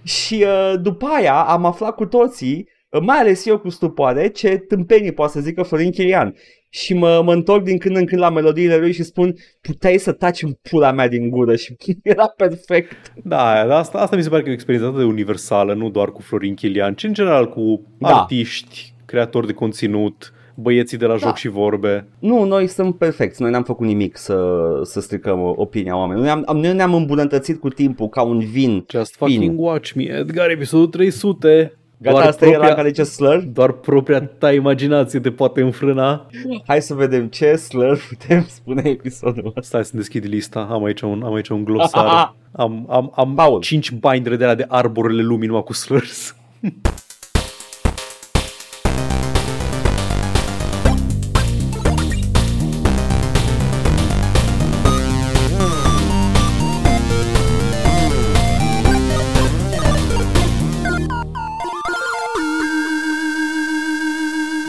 Și 0.04 0.46
uh, 0.48 0.74
după 0.82 1.06
aia 1.06 1.34
am 1.34 1.66
aflat 1.66 1.96
cu 1.96 2.06
toții, 2.06 2.68
uh, 2.68 2.73
mai 3.02 3.18
ales 3.18 3.46
eu 3.46 3.58
cu 3.60 3.70
stupoare, 3.70 4.28
ce 4.28 4.58
tâmpenii 4.58 5.12
poate 5.12 5.32
să 5.32 5.40
zică 5.40 5.64
Florin 5.64 5.92
Chirian. 5.92 6.36
Și 6.70 6.94
mă, 6.94 7.22
mă 7.26 7.34
întorc 7.34 7.64
din 7.64 7.78
când 7.78 7.96
în 7.96 8.06
când 8.06 8.22
la 8.22 8.30
melodiile 8.30 8.78
lui 8.78 8.94
și 8.94 9.04
spun 9.04 9.36
puteai 9.62 9.98
să 9.98 10.12
taci 10.12 10.42
în 10.42 10.52
pula 10.70 10.92
mea 10.92 11.08
din 11.08 11.30
gură 11.30 11.56
și 11.56 11.76
era 12.04 12.34
perfect. 12.38 13.14
Da, 13.24 13.54
dar 13.68 13.78
asta, 13.78 13.98
asta 13.98 14.16
mi 14.16 14.24
se 14.24 14.30
pare 14.30 14.42
că 14.42 14.48
e 14.48 14.52
o 14.52 14.56
experiență 14.56 14.88
atât 14.90 15.00
de 15.00 15.06
universală, 15.06 15.74
nu 15.74 15.90
doar 15.90 16.12
cu 16.12 16.22
Florin 16.22 16.54
Chilian, 16.54 16.94
ci 16.94 17.04
în 17.04 17.14
general 17.14 17.50
cu 17.50 17.82
Da. 17.98 18.08
artiști, 18.08 18.94
creatori 19.06 19.48
de 19.48 19.54
conținut, 19.54 20.34
băieții 20.56 20.98
de 20.98 21.06
la 21.06 21.16
joc 21.16 21.30
Da. 21.30 21.36
și 21.36 21.48
vorbe. 21.48 22.08
Nu, 22.20 22.44
noi 22.44 22.68
suntem 22.68 22.94
perfecți, 22.94 23.42
noi 23.42 23.52
n-am 23.52 23.64
făcut 23.64 23.86
nimic 23.88 24.18
să, 24.18 24.38
să 24.84 25.02
stricăm 25.02 25.42
uh, 25.44 25.54
opinia 25.56 25.98
oamenilor. 25.98 26.24
Noi, 26.26 26.34
am, 26.34 26.44
am, 26.46 26.58
noi 26.58 26.74
ne-am 26.74 26.94
îmbunătățit 26.94 27.60
cu 27.60 27.70
timpul 27.70 28.08
ca 28.10 28.22
un 28.22 28.40
vin. 28.40 28.86
Just 28.90 29.16
Fin. 29.16 29.28
fucking 29.28 29.60
watch 29.60 29.92
me, 29.92 30.04
Edgar, 30.04 30.50
episodul 30.50 30.88
300. 30.88 31.78
Gata, 31.98 32.16
doar, 32.16 32.28
asta 32.28 32.46
era 32.46 32.54
propria, 32.54 32.76
care 32.76 32.92
ce 32.92 33.04
slur? 33.04 33.38
doar 33.38 33.72
propria 33.72 34.22
ta 34.22 34.54
imaginație 34.54 35.20
te 35.20 35.32
poate 35.32 35.62
înfrâna. 35.62 36.28
Hai 36.68 36.82
să 36.82 36.94
vedem 36.94 37.28
ce 37.28 37.56
slur 37.56 38.00
putem 38.10 38.46
spune 38.50 38.82
episodul 38.90 39.46
ăsta. 39.46 39.62
Stai 39.62 39.86
să 39.86 39.92
deschid 39.96 40.26
lista, 40.26 40.68
am 40.72 40.84
aici 40.84 41.02
un, 41.02 41.24
am 41.24 41.34
aici 41.34 41.50
un 41.50 41.64
glosar. 41.64 42.36
am 42.52 42.86
am, 42.90 43.12
am 43.16 43.34
Paul. 43.36 43.62
5 43.62 43.92
bindere 43.92 44.36
de 44.36 44.46
la 44.46 44.56
de 44.56 44.66
arborele 44.68 45.22
lumii 45.22 45.48
numai 45.48 45.64
cu 45.64 45.74
slurs. 45.74 46.36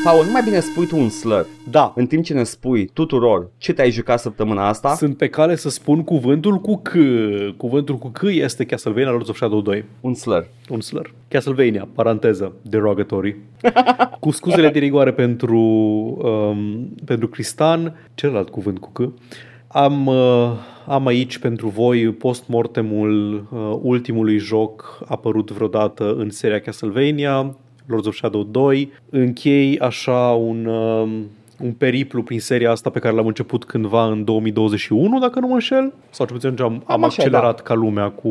Paul, 0.05 0.25
nu 0.25 0.31
mai 0.31 0.43
bine 0.43 0.61
spui 0.61 0.87
tu 0.87 0.97
un 0.97 1.09
slur. 1.09 1.47
Da, 1.71 1.93
În 1.97 2.07
timp 2.07 2.25
ce 2.25 2.35
ne 2.35 2.43
spui 2.43 2.87
tuturor 2.87 3.51
ce 3.59 3.73
te-ai 3.73 3.91
jucat 3.91 4.21
săptămâna 4.21 4.69
asta, 4.69 4.95
sunt 4.95 5.17
pe 5.17 5.29
cale 5.29 5.57
să 5.57 5.69
spun 5.69 6.05
cuvântul 6.05 6.61
cu 6.61 6.77
C. 6.77 6.93
Cuvântul 7.57 7.97
cu 7.97 8.09
C 8.09 8.23
este 8.23 8.65
Castlevania 8.65 9.11
Lords 9.11 9.29
of 9.29 9.37
Shadow 9.37 9.61
2. 9.61 9.85
un 10.01 10.15
slur. 10.15 10.49
Un 10.69 10.81
slur. 10.81 11.15
Castlevania, 11.29 11.89
paranteză, 11.95 12.53
derogatory. 12.63 13.37
cu 14.21 14.31
scuzele 14.31 14.69
de 14.69 14.79
rigoare 14.79 15.13
pentru, 15.13 15.59
um, 15.59 16.89
pentru 17.05 17.29
Cristan, 17.29 17.97
celălalt 18.15 18.49
cuvânt 18.49 18.79
cu 18.79 18.91
C. 18.93 19.13
Am, 19.69 20.07
uh, 20.07 20.53
am 20.87 21.07
aici 21.07 21.39
pentru 21.39 21.69
voi 21.69 22.13
postmortemul 22.13 23.35
uh, 23.35 23.79
ultimului 23.83 24.39
joc 24.39 24.99
apărut 25.09 25.51
vreodată 25.51 26.15
în 26.19 26.31
seria 26.31 26.61
Castlevania, 26.61 27.57
Lords 27.87 28.07
of 28.07 28.15
Shadow 28.15 28.43
2. 28.43 28.93
Închei 29.11 29.79
așa 29.79 30.31
un, 30.31 30.67
um, 30.67 31.11
un 31.61 31.73
periplu 31.73 32.23
prin 32.23 32.41
seria 32.41 32.71
asta 32.71 32.91
pe 32.91 32.99
care 32.99 33.15
l-am 33.15 33.27
început 33.27 33.65
cândva 33.65 34.07
în 34.07 34.25
2021, 34.25 35.19
dacă 35.19 35.41
nu 35.41 35.47
mă 35.47 35.53
înșel. 35.53 35.93
Sau 36.11 36.27
cel 36.27 36.37
puțin 36.37 36.63
am, 36.63 36.73
am 36.73 36.83
Cam 36.87 37.05
așa, 37.05 37.23
accelerat 37.23 37.63
ca 37.63 37.75
lumea 37.75 38.11
cu 38.11 38.29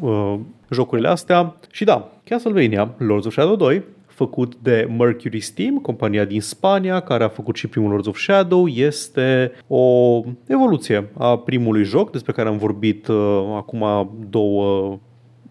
uh, 0.00 0.34
jocurile 0.70 1.08
astea. 1.08 1.54
Și 1.70 1.84
da, 1.84 2.08
Castlevania, 2.24 2.94
Lords 2.96 3.26
of 3.26 3.32
Shadow 3.32 3.56
2, 3.56 3.82
făcut 4.06 4.56
de 4.62 4.88
Mercury 4.98 5.40
Steam, 5.40 5.78
compania 5.78 6.24
din 6.24 6.40
Spania, 6.40 7.00
care 7.00 7.24
a 7.24 7.28
făcut 7.28 7.56
și 7.56 7.66
primul 7.66 7.90
Lords 7.90 8.06
of 8.06 8.18
Shadow, 8.18 8.66
este 8.68 9.52
o 9.66 10.20
evoluție 10.46 11.08
a 11.18 11.38
primului 11.38 11.84
joc, 11.84 12.10
despre 12.10 12.32
care 12.32 12.48
am 12.48 12.58
vorbit 12.58 13.06
uh, 13.08 13.44
acum 13.56 14.10
două 14.30 14.98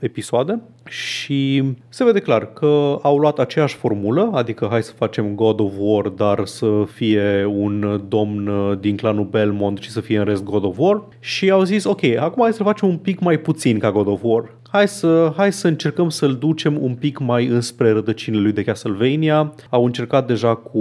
episoade 0.02 0.62
și 0.86 1.64
se 1.90 2.04
vede 2.04 2.20
clar 2.20 2.54
că 2.54 3.00
au 3.02 3.18
luat 3.18 3.40
aceeași 3.40 3.76
formulă, 3.76 4.30
adică 4.34 4.68
hai 4.70 4.84
să 4.84 4.92
facem 4.92 5.36
God 5.36 5.60
of 5.60 5.72
War, 5.78 6.08
dar 6.08 6.46
să 6.46 6.84
fie 6.94 7.46
un 7.46 8.02
domn 8.08 8.50
din 8.80 8.96
clanul 8.96 9.26
Belmont 9.26 9.78
și 9.78 9.90
să 9.90 10.02
fie 10.02 10.18
în 10.18 10.26
rest 10.26 10.44
God 10.44 10.64
of 10.64 10.78
War 10.78 11.04
și 11.20 11.50
au 11.50 11.64
zis 11.64 11.84
ok, 11.84 12.04
acum 12.04 12.44
hai 12.44 12.54
să 12.54 12.64
facem 12.64 12.88
un 12.88 12.98
pic 12.98 13.20
mai 13.20 13.38
puțin 13.38 13.80
ca 13.80 13.92
God 13.92 14.08
of 14.08 14.20
War. 14.24 14.60
Hai 14.72 14.88
să, 14.88 15.34
hai 15.36 15.52
să 15.52 15.68
încercăm 15.68 16.10
să-l 16.10 16.36
ducem 16.36 16.82
un 16.82 16.96
pic 16.96 17.20
mai 17.20 17.46
înspre 17.46 17.92
rădăcinile 17.92 18.42
lui 18.42 18.52
de 18.52 18.64
Castlevania. 18.64 19.54
Au 19.70 19.86
încercat 19.86 20.28
deja 20.28 20.56
cu 20.56 20.80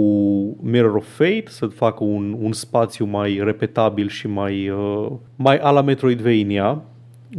Mirror 0.61 0.95
of 0.95 1.05
Fate 1.07 1.43
să 1.47 1.65
facă 1.65 2.03
un, 2.03 2.35
un 2.41 2.51
spațiu 2.51 3.05
mai 3.05 3.41
repetabil 3.43 4.07
și 4.07 4.27
mai, 4.27 4.69
uh, 4.69 5.11
mai 5.35 5.57
a 5.57 5.69
la 5.69 5.81
Metroidvania, 5.81 6.81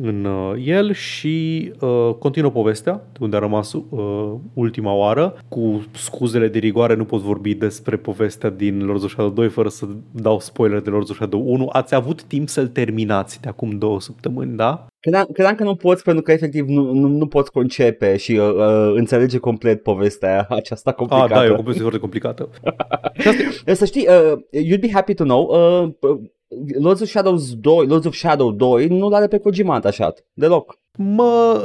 în 0.01 0.25
uh, 0.25 0.53
el 0.65 0.93
și 0.93 1.73
uh, 1.81 2.15
continuă 2.19 2.51
povestea 2.51 2.93
de 3.13 3.19
unde 3.21 3.37
a 3.37 3.39
rămas 3.39 3.73
uh, 3.73 4.33
ultima 4.55 4.93
oară. 4.93 5.35
Cu 5.49 5.85
scuzele 5.95 6.49
de 6.49 6.59
rigoare 6.59 6.95
nu 6.95 7.05
pot 7.05 7.21
vorbi 7.21 7.55
despre 7.55 7.97
povestea 7.97 8.51
din 8.51 8.85
Lords 8.85 9.05
of 9.05 9.11
Shadow 9.11 9.31
2 9.33 9.49
fără 9.49 9.69
să 9.69 9.87
dau 10.11 10.41
spoiler 10.41 10.81
de 10.81 10.91
Lords 10.91 11.11
of 11.11 11.17
Shadow 11.17 11.43
1. 11.53 11.69
Ați 11.73 11.95
avut 11.95 12.23
timp 12.23 12.49
să-l 12.49 12.69
terminați 12.69 13.41
de 13.41 13.49
acum 13.49 13.79
două 13.79 14.01
săptămâni, 14.01 14.57
da? 14.57 14.87
Credeam, 15.01 15.27
credeam 15.33 15.55
că 15.55 15.63
nu 15.65 15.75
poți 15.75 16.03
pentru 16.03 16.23
că 16.23 16.33
efectiv 16.33 16.67
nu, 16.69 16.93
nu, 16.93 17.09
nu 17.09 17.27
poți 17.27 17.51
concepe 17.53 18.17
și 18.17 18.33
uh, 18.33 18.53
uh, 18.55 18.93
înțelege 18.95 19.39
complet 19.39 19.83
povestea 19.83 20.47
aceasta 20.61 20.91
Ah, 20.91 20.97
complicată. 20.97 21.35
da, 21.35 21.45
e 21.45 21.49
o 21.51 21.55
poveste 21.55 21.81
foarte 21.81 21.99
complicată. 21.99 22.49
Și 23.19 23.29
asta 23.29 23.43
e- 23.43 23.47
Uh, 23.67 23.75
Să 23.75 23.85
știi, 23.85 24.07
uh, 24.09 24.39
you'd 24.73 24.81
be 24.81 24.91
happy 24.93 25.15
to 25.15 25.25
know, 25.25 25.43
uh, 25.83 25.89
uh, 26.11 26.19
Lords 26.79 27.01
of 27.01 27.09
Shadows 27.09 27.55
2, 27.55 27.87
Lords 27.87 28.07
of 28.07 28.15
Shadow 28.15 28.53
2 28.53 28.87
nu 28.87 29.09
l-are 29.09 29.27
pe 29.27 29.39
Kojima 29.39 29.75
atașat, 29.75 30.25
deloc. 30.35 30.79
mă, 30.99 31.61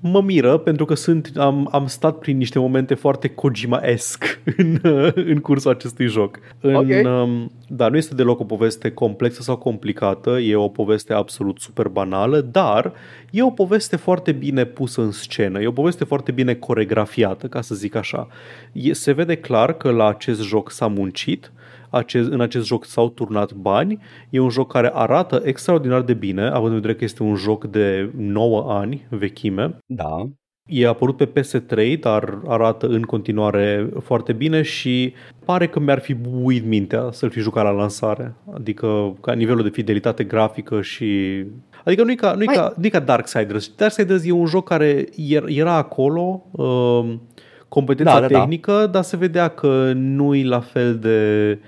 mă 0.00 0.20
miră 0.22 0.58
pentru 0.58 0.84
că 0.84 0.94
sunt, 0.94 1.32
am, 1.36 1.68
am 1.72 1.86
stat 1.86 2.18
prin 2.18 2.36
niște 2.36 2.58
momente 2.58 2.94
foarte 2.94 3.28
Kojima-esc 3.28 4.40
în, 4.56 4.78
în 5.14 5.38
cursul 5.40 5.70
acestui 5.70 6.06
joc. 6.06 6.38
În, 6.60 6.74
Ok. 6.74 6.86
um, 7.04 7.50
da, 7.68 7.88
nu 7.88 7.96
este 7.96 8.14
deloc 8.14 8.40
o 8.40 8.44
poveste 8.44 8.90
complexă 8.90 9.42
sau 9.42 9.56
complicată, 9.56 10.30
e 10.30 10.54
o 10.56 10.68
poveste 10.68 11.12
absolut 11.12 11.58
super 11.58 11.88
banală, 11.88 12.40
dar 12.40 12.92
e 13.30 13.42
o 13.42 13.50
poveste 13.50 13.96
foarte 13.96 14.32
bine 14.32 14.64
pusă 14.64 15.00
în 15.00 15.10
scenă, 15.10 15.60
e 15.60 15.66
o 15.66 15.72
poveste 15.72 16.04
foarte 16.04 16.32
bine 16.32 16.54
coregrafiată, 16.54 17.46
ca 17.46 17.60
să 17.60 17.74
zic 17.74 17.94
așa. 17.94 18.28
E, 18.72 18.92
se 18.92 19.12
vede 19.12 19.36
clar 19.36 19.72
că 19.72 19.90
la 19.90 20.08
acest 20.08 20.42
joc 20.42 20.70
s-a 20.70 20.86
muncit, 20.86 21.52
acest, 21.90 22.30
în 22.30 22.40
acest 22.40 22.66
joc 22.66 22.84
s-au 22.84 23.08
turnat 23.08 23.52
bani. 23.52 23.98
E 24.30 24.38
un 24.40 24.48
joc 24.48 24.72
care 24.72 24.90
arată 24.94 25.40
extraordinar 25.44 26.02
de 26.02 26.14
bine, 26.14 26.42
având 26.46 26.68
în 26.68 26.74
vedere 26.74 26.94
că 26.94 27.04
este 27.04 27.22
un 27.22 27.34
joc 27.34 27.64
de 27.64 28.10
9 28.16 28.72
ani 28.72 29.06
vechime. 29.08 29.76
Da. 29.86 30.28
E 30.66 30.86
apărut 30.86 31.16
pe 31.16 31.28
PS3, 31.40 32.00
dar 32.00 32.38
arată 32.46 32.86
în 32.86 33.02
continuare 33.02 33.88
foarte 34.02 34.32
bine 34.32 34.62
și 34.62 35.12
pare 35.44 35.66
că 35.68 35.80
mi-ar 35.80 35.98
fi 35.98 36.14
buit 36.14 36.64
mintea 36.66 37.08
să-l 37.12 37.30
fi 37.30 37.40
jucat 37.40 37.64
la 37.64 37.70
lansare. 37.70 38.34
Adică 38.54 39.16
ca 39.20 39.32
nivelul 39.32 39.62
de 39.62 39.68
fidelitate 39.68 40.24
grafică 40.24 40.80
și... 40.82 41.42
Adică 41.84 42.04
nu 42.04 42.10
e 42.10 42.14
ca, 42.14 42.32
nu 42.32 42.42
e 42.42 42.44
Mai- 42.44 42.54
ca, 42.54 42.72
nu 42.76 42.86
e 42.86 42.88
ca 42.88 42.98
Darksiders. 43.00 43.72
Darksiders 43.76 44.24
e 44.26 44.32
un 44.32 44.46
joc 44.46 44.68
care 44.68 45.04
er- 45.32 45.44
era 45.46 45.74
acolo, 45.74 46.42
um, 46.50 47.20
competența 47.68 48.12
Da, 48.14 48.20
da, 48.20 48.26
da. 48.26 48.38
tehnică, 48.38 48.88
dar 48.92 49.02
se 49.02 49.16
vedea 49.16 49.48
că 49.48 49.92
nu 49.94 50.34
e 50.34 50.44
la 50.44 50.60
fel 50.60 50.96
de 50.98 51.58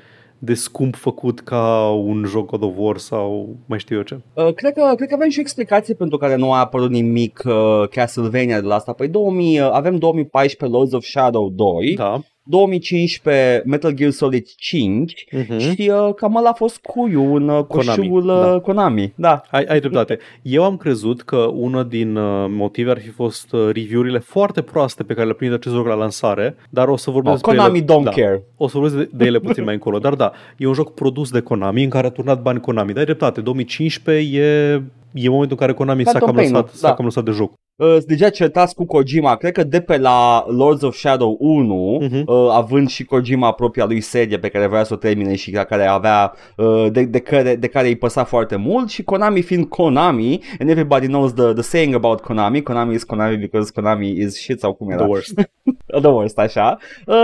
de 0.45 0.55
scump 0.55 0.95
făcut 0.95 1.41
ca 1.41 1.89
un 1.91 2.25
joc 2.25 2.47
God 2.47 2.63
of 2.63 2.73
War 2.77 2.97
sau 2.97 3.57
mai 3.67 3.79
știu 3.79 3.97
eu 3.97 4.03
ce. 4.03 4.21
Uh, 4.35 4.55
cred, 4.55 4.73
că, 4.73 4.93
cred 4.97 5.09
că 5.09 5.15
avem 5.15 5.29
și 5.29 5.39
o 5.39 5.43
explicație 5.43 5.95
pentru 5.95 6.19
care 6.19 6.37
nu 6.37 6.53
a 6.53 6.59
apărut 6.59 6.91
nimic 6.91 7.43
uh, 7.45 7.89
Castlevania 7.91 8.61
de 8.61 8.67
la 8.67 8.75
asta. 8.75 8.93
Păi 8.93 9.09
2000, 9.09 9.61
uh, 9.61 9.69
avem 9.73 9.97
2014 9.97 10.77
Lords 10.77 10.93
of 10.93 11.05
Shadow 11.05 11.51
2, 11.51 11.95
Da. 11.95 12.21
2015 12.45 13.63
Metal 13.67 13.93
Gear 13.93 14.11
Solid 14.11 14.47
5 14.57 15.27
Mhm. 15.33 15.59
și 15.59 15.91
uh, 16.07 16.15
cam 16.15 16.37
ăla 16.37 16.49
a 16.49 16.53
fost 16.53 16.79
cuiul 16.79 17.37
în 17.41 17.49
uh, 17.49 17.65
Konami, 17.65 17.97
coșul 18.09 18.29
uh, 18.29 18.51
da. 18.51 18.59
Konami. 18.61 19.13
Da. 19.17 19.43
Ai, 19.51 19.65
ai 19.65 19.81
dreptate. 19.81 20.19
Eu 20.43 20.65
am 20.65 20.77
crezut 20.77 21.23
că 21.23 21.37
una 21.37 21.83
din 21.83 22.17
uh, 22.17 22.47
motive 22.49 22.91
ar 22.91 22.99
fi 23.01 23.09
fost 23.09 23.53
uh, 23.53 23.61
review-urile 23.73 24.19
foarte 24.19 24.63
proaste 24.63 25.03
pe 25.03 25.15
care 25.15 25.27
le 25.27 25.33
primit 25.33 25.55
acest 25.55 25.75
joc 25.75 25.87
la 25.87 25.95
lansare, 25.95 26.57
dar 26.71 26.89
o 26.89 26.97
să 26.97 27.11
vorbesc 27.11 27.35
Oh, 27.35 27.41
despre 27.43 27.57
Konami 27.57 27.79
ele. 27.79 27.87
don't 28.01 28.05
da. 28.05 28.11
care. 28.11 28.43
O 28.57 28.69
să 28.69 28.79
vorbesc 28.79 28.97
de, 29.11 29.17
de 29.17 29.25
ele 29.25 29.39
puțin 29.39 29.65
mai 29.65 29.75
încolo. 29.75 29.99
Dar 29.99 30.15
da, 30.15 30.33
e 30.57 30.67
un 30.67 30.75
joc 30.75 30.95
produs 30.95 31.31
de 31.31 31.41
Konami 31.41 31.83
în 31.85 31.91
care 31.91 32.07
a 32.07 32.11
turnat 32.11 32.43
bani 32.43 32.61
Konami. 32.61 32.89
Dar 32.89 32.99
ai 32.99 33.05
dreptate, 33.05 33.41
2015 33.41 34.39
e, 34.39 34.83
e 35.13 35.29
momentul 35.29 35.51
în 35.61 35.67
care 35.67 35.73
Konami 35.73 36.05
s-a 36.05 36.11
Phantom 36.11 36.29
cam, 36.29 36.37
Pain-ul, 36.37 36.61
lăsat, 36.61 36.75
s-a 36.75 36.89
da. 36.89 36.95
cam 36.95 37.05
lăsat 37.05 37.25
de 37.25 37.31
joc. 37.31 37.53
Uh, 37.77 37.97
deja 38.07 38.29
certați 38.29 38.75
cu 38.75 38.85
Kojima, 38.85 39.37
cred 39.37 39.53
că 39.53 39.65
de 39.65 39.81
pe 39.81 39.99
la 39.99 40.45
Lords 40.49 40.83
of 40.83 40.95
Shadow 40.97 41.37
1, 41.41 41.99
Mhm. 42.01 42.23
uh, 42.27 42.49
având 42.53 42.89
și 42.89 43.05
Kojima 43.05 43.53
propria 43.53 43.85
lui 43.85 44.01
serie 44.01 44.39
pe 44.39 44.49
care 44.49 44.67
vrea 44.67 44.83
să 44.85 44.95
o 44.95 44.97
termine 44.97 45.35
și 45.35 45.53
la 45.55 45.65
care 45.65 45.87
avea, 45.87 46.33
uh, 46.57 46.87
de, 46.93 47.05
de, 47.05 47.19
care, 47.19 47.57
de 47.57 47.67
care 47.67 47.87
îi 47.87 47.97
păsa 47.97 48.25
foarte 48.25 48.57
mult 48.57 48.89
și 48.89 49.03
Konami 49.03 49.41
fiind 49.43 49.65
Konami, 49.65 50.41
and 50.61 50.71
everybody 50.71 51.07
knows 51.07 51.33
the, 51.33 51.53
the 51.53 51.63
saying 51.63 51.95
about 51.95 52.21
Konami, 52.21 52.63
Konami 52.63 52.95
is 52.95 53.03
Konami 53.05 53.37
because 53.37 53.73
Konami 53.75 54.09
is 54.09 54.35
shit 54.41 54.61
sau 54.61 54.73
cum 54.73 54.91
era. 54.91 55.01
The 55.03 55.09
worst. 55.11 55.35
The 56.01 56.09
worst, 56.11 56.39
așa. 56.39 56.79
Uh, 57.07 57.15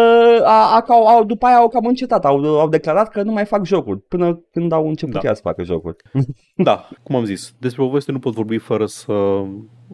a, 0.45 0.75
a, 0.76 0.85
au, 0.88 1.07
au, 1.07 1.25
după 1.25 1.47
aia 1.47 1.57
au 1.57 1.69
cam 1.69 1.87
încetat, 1.87 2.25
au, 2.25 2.59
au 2.59 2.69
declarat 2.69 3.09
că 3.09 3.23
nu 3.23 3.33
mai 3.33 3.45
fac 3.45 3.64
jocuri, 3.64 4.00
până 4.00 4.40
când 4.52 4.73
au 4.73 4.88
început 4.88 5.14
Da. 5.14 5.21
chiar 5.21 5.35
să 5.35 5.40
facă 5.45 5.62
jocuri. 5.62 5.97
Da, 6.55 6.88
cum 7.02 7.14
am 7.17 7.25
zis, 7.25 7.55
despre 7.61 7.85
poveste 7.85 8.12
nu 8.12 8.19
pot 8.19 8.33
vorbi 8.35 8.59
fără 8.59 8.87
să, 8.87 9.12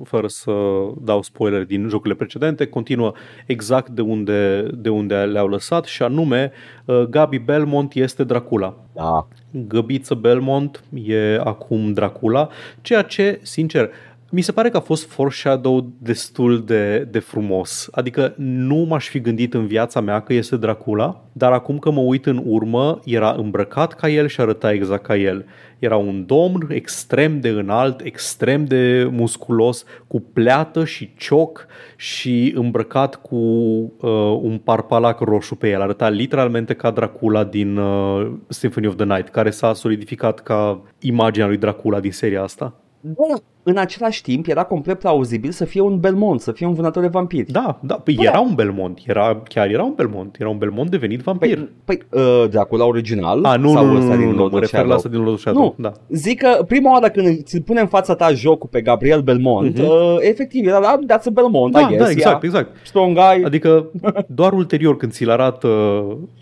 fără 0.04 0.26
să 0.26 0.52
dau 1.00 1.22
spoiler 1.22 1.64
din 1.64 1.88
jocurile 1.88 2.14
precedente. 2.14 2.66
Continuă 2.66 3.12
exact 3.46 3.88
de 3.88 4.00
unde, 4.00 4.68
de 4.74 4.88
unde 4.88 5.14
le-au 5.14 5.48
lăsat 5.48 5.84
și 5.84 6.02
anume 6.02 6.52
uh, 6.84 7.02
Gabi 7.02 7.38
Belmont 7.38 7.94
este 7.94 8.24
Dracula. 8.24 8.76
Da. 8.92 9.26
Găbiță 9.50 10.14
Belmont 10.14 10.84
e 11.04 11.40
acum 11.44 11.92
Dracula, 11.92 12.48
ceea 12.80 13.02
ce, 13.02 13.38
sincer, 13.42 13.90
mi 14.34 14.40
se 14.40 14.52
pare 14.52 14.68
că 14.68 14.76
a 14.76 14.80
fost 14.80 15.10
foreshadow 15.10 15.92
destul 15.98 16.64
de, 16.64 17.08
de 17.10 17.18
frumos. 17.18 17.88
Adică 17.92 18.34
nu 18.36 18.76
m-aș 18.76 19.08
fi 19.08 19.20
gândit 19.20 19.54
în 19.54 19.66
viața 19.66 20.00
mea 20.00 20.20
că 20.20 20.32
este 20.32 20.56
Dracula, 20.56 21.24
dar 21.32 21.52
acum 21.52 21.78
că 21.78 21.90
mă 21.90 22.00
uit 22.00 22.26
în 22.26 22.42
urmă, 22.44 23.00
era 23.04 23.34
îmbrăcat 23.38 23.92
ca 23.92 24.08
el 24.08 24.26
și 24.26 24.40
arăta 24.40 24.72
exact 24.72 25.02
ca 25.02 25.16
el. 25.16 25.44
Era 25.78 25.96
un 25.96 26.26
domn 26.26 26.66
extrem 26.68 27.40
de 27.40 27.48
înalt, 27.48 28.00
extrem 28.00 28.64
de 28.64 29.08
musculos, 29.10 29.84
cu 30.06 30.20
pleată 30.20 30.84
și 30.84 31.10
cioc 31.16 31.66
și 31.96 32.52
îmbrăcat 32.56 33.16
cu 33.16 33.36
uh, 33.36 34.38
un 34.42 34.60
parpalac 34.64 35.20
roșu 35.20 35.54
pe 35.54 35.70
el. 35.70 35.80
Arăta 35.80 36.08
literalmente 36.08 36.74
ca 36.74 36.90
Dracula 36.90 37.44
din 37.44 37.76
uh, 37.76 38.32
Symphony 38.48 38.86
of 38.86 38.96
the 38.96 39.04
Night, 39.04 39.28
care 39.28 39.50
s-a 39.50 39.72
solidificat 39.72 40.40
ca 40.40 40.82
imaginea 40.98 41.46
lui 41.46 41.56
Dracula 41.56 42.00
din 42.00 42.12
seria 42.12 42.42
asta. 42.42 42.78
Da, 43.06 43.34
în 43.62 43.76
același 43.76 44.22
timp 44.22 44.46
era 44.46 44.64
complet 44.64 44.98
plauzibil 44.98 45.50
să 45.50 45.64
fie 45.64 45.80
un 45.80 45.98
Belmont, 46.00 46.40
să 46.40 46.52
fie 46.52 46.66
un 46.66 46.74
vânător 46.74 47.02
de 47.02 47.08
vampiri. 47.08 47.52
Da, 47.52 47.78
da, 47.82 47.94
păi 47.94 48.16
era 48.20 48.40
un 48.40 48.54
Belmont, 48.54 48.98
era, 49.06 49.42
chiar 49.48 49.68
era 49.70 49.82
un 49.82 49.92
Belmont, 49.96 50.36
era 50.40 50.48
un 50.48 50.58
Belmont 50.58 50.90
devenit 50.90 51.20
vampir. 51.20 51.68
Păi, 51.84 51.98
păi 52.10 52.22
uh, 52.22 52.48
Dracula 52.50 52.84
original 52.84 53.44
A, 53.44 53.56
nu, 53.56 53.68
sau 53.72 53.84
nu, 53.86 53.92
nu, 53.92 53.98
ăsta 53.98 54.14
nu, 54.14 54.20
din 54.20 54.28
nu, 54.28 54.32
nu, 54.34 54.38
Lord 54.38 54.50
mă 54.52 54.56
of 54.58 54.62
refer 54.62 54.78
la 54.86 54.96
Shadow? 54.96 54.96
asta 54.96 55.08
din 55.08 55.18
Lord 55.18 55.32
of 55.32 55.40
Shadow. 55.40 55.62
Nu, 55.62 55.74
Da. 55.88 55.92
zic 56.08 56.38
că 56.42 56.62
prima 56.68 56.92
oară 56.92 57.08
când 57.08 57.42
ți 57.42 57.60
pune 57.60 57.80
în 57.80 57.86
fața 57.86 58.14
ta 58.14 58.32
jocul 58.32 58.68
pe 58.72 58.80
Gabriel 58.80 59.20
Belmont, 59.20 59.78
Mhm. 59.78 59.88
uh, 59.88 60.16
efectiv 60.20 60.66
era, 60.66 60.76
ah, 60.78 60.98
that's 61.08 61.24
a 61.26 61.30
Belmont, 61.32 61.72
Da, 61.72 61.80
I 61.80 61.86
guess, 61.86 62.02
da, 62.04 62.10
exact, 62.10 62.42
yeah. 62.42 62.42
exact. 62.42 62.86
Strong 62.86 63.14
guy. 63.16 63.44
Adică 63.44 63.86
doar 64.26 64.52
ulterior 64.52 64.96
când 64.96 65.12
ți-l 65.12 65.30
arată 65.30 65.68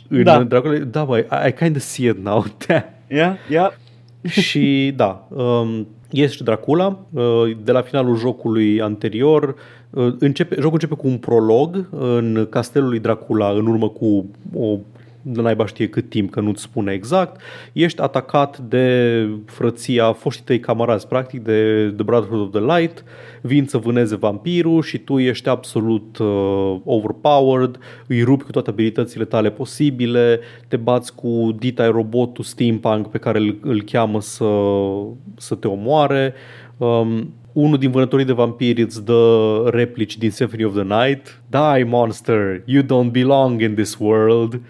în 0.08 0.22
Da. 0.22 0.42
Dracula, 0.42 0.78
da, 0.78 1.04
băi, 1.04 1.20
I, 1.20 1.48
I 1.48 1.52
kind 1.52 1.76
of 1.76 1.82
see 1.82 2.08
it 2.08 2.24
now. 2.24 2.44
Yeah, 3.08 3.32
yeah. 3.50 3.70
și 4.28 4.92
da, 4.96 5.26
um, 5.28 5.86
este 6.12 6.42
Dracula. 6.42 6.98
Uh, 7.10 7.22
de 7.64 7.72
la 7.72 7.82
finalul 7.82 8.16
jocului 8.16 8.80
anterior, 8.80 9.54
uh, 9.90 10.14
începe, 10.18 10.54
jocul 10.54 10.72
începe 10.72 10.94
cu 10.94 11.06
un 11.06 11.18
prolog 11.18 11.86
în 11.90 12.46
castelul 12.50 12.88
lui 12.88 12.98
Dracula 12.98 13.50
în 13.50 13.66
urmă 13.66 13.88
cu 13.88 14.26
o 14.54 14.78
de 15.22 15.40
naiba 15.40 15.66
știe 15.66 15.88
cât 15.88 16.08
timp, 16.08 16.30
că 16.30 16.40
nu-ți 16.40 16.62
spune 16.62 16.92
exact, 16.92 17.40
ești 17.72 18.00
atacat 18.00 18.58
de 18.58 19.28
frăția 19.46 20.12
foștii 20.12 20.44
tăi 20.44 20.60
camarazi, 20.60 21.06
practic, 21.06 21.42
de 21.42 21.90
The 21.94 22.04
Brotherhood 22.04 22.40
of 22.40 22.50
the 22.50 22.78
Light, 22.78 23.04
vin 23.40 23.66
să 23.66 23.78
vâneze 23.78 24.16
vampirul 24.16 24.82
și 24.82 24.98
tu 24.98 25.18
ești 25.18 25.48
absolut 25.48 26.18
uh, 26.18 26.76
overpowered, 26.84 27.78
îi 28.06 28.22
rupi 28.22 28.44
cu 28.44 28.50
toate 28.50 28.70
abilitățile 28.70 29.24
tale 29.24 29.50
posibile, 29.50 30.40
te 30.68 30.76
bați 30.76 31.14
cu 31.14 31.56
Dita 31.58 31.86
robotul 31.86 32.44
steampunk 32.44 33.08
pe 33.08 33.18
care 33.18 33.38
îl, 33.38 33.58
îl 33.62 33.82
cheamă 33.82 34.20
să, 34.20 34.50
să 35.36 35.54
te 35.54 35.68
omoare. 35.68 36.34
Um, 36.76 37.34
unul 37.52 37.78
din 37.78 37.90
vânătorii 37.90 38.24
de 38.24 38.32
vampiri 38.32 38.82
îți 38.82 39.04
dă 39.04 39.62
replici 39.70 40.16
din 40.16 40.30
Symphony 40.30 40.64
of 40.64 40.72
the 40.74 40.82
Night. 40.82 41.42
Die, 41.50 41.84
monster! 41.84 42.62
You 42.64 42.82
don't 42.82 43.10
belong 43.10 43.60
in 43.60 43.74
this 43.74 43.96
world! 44.00 44.60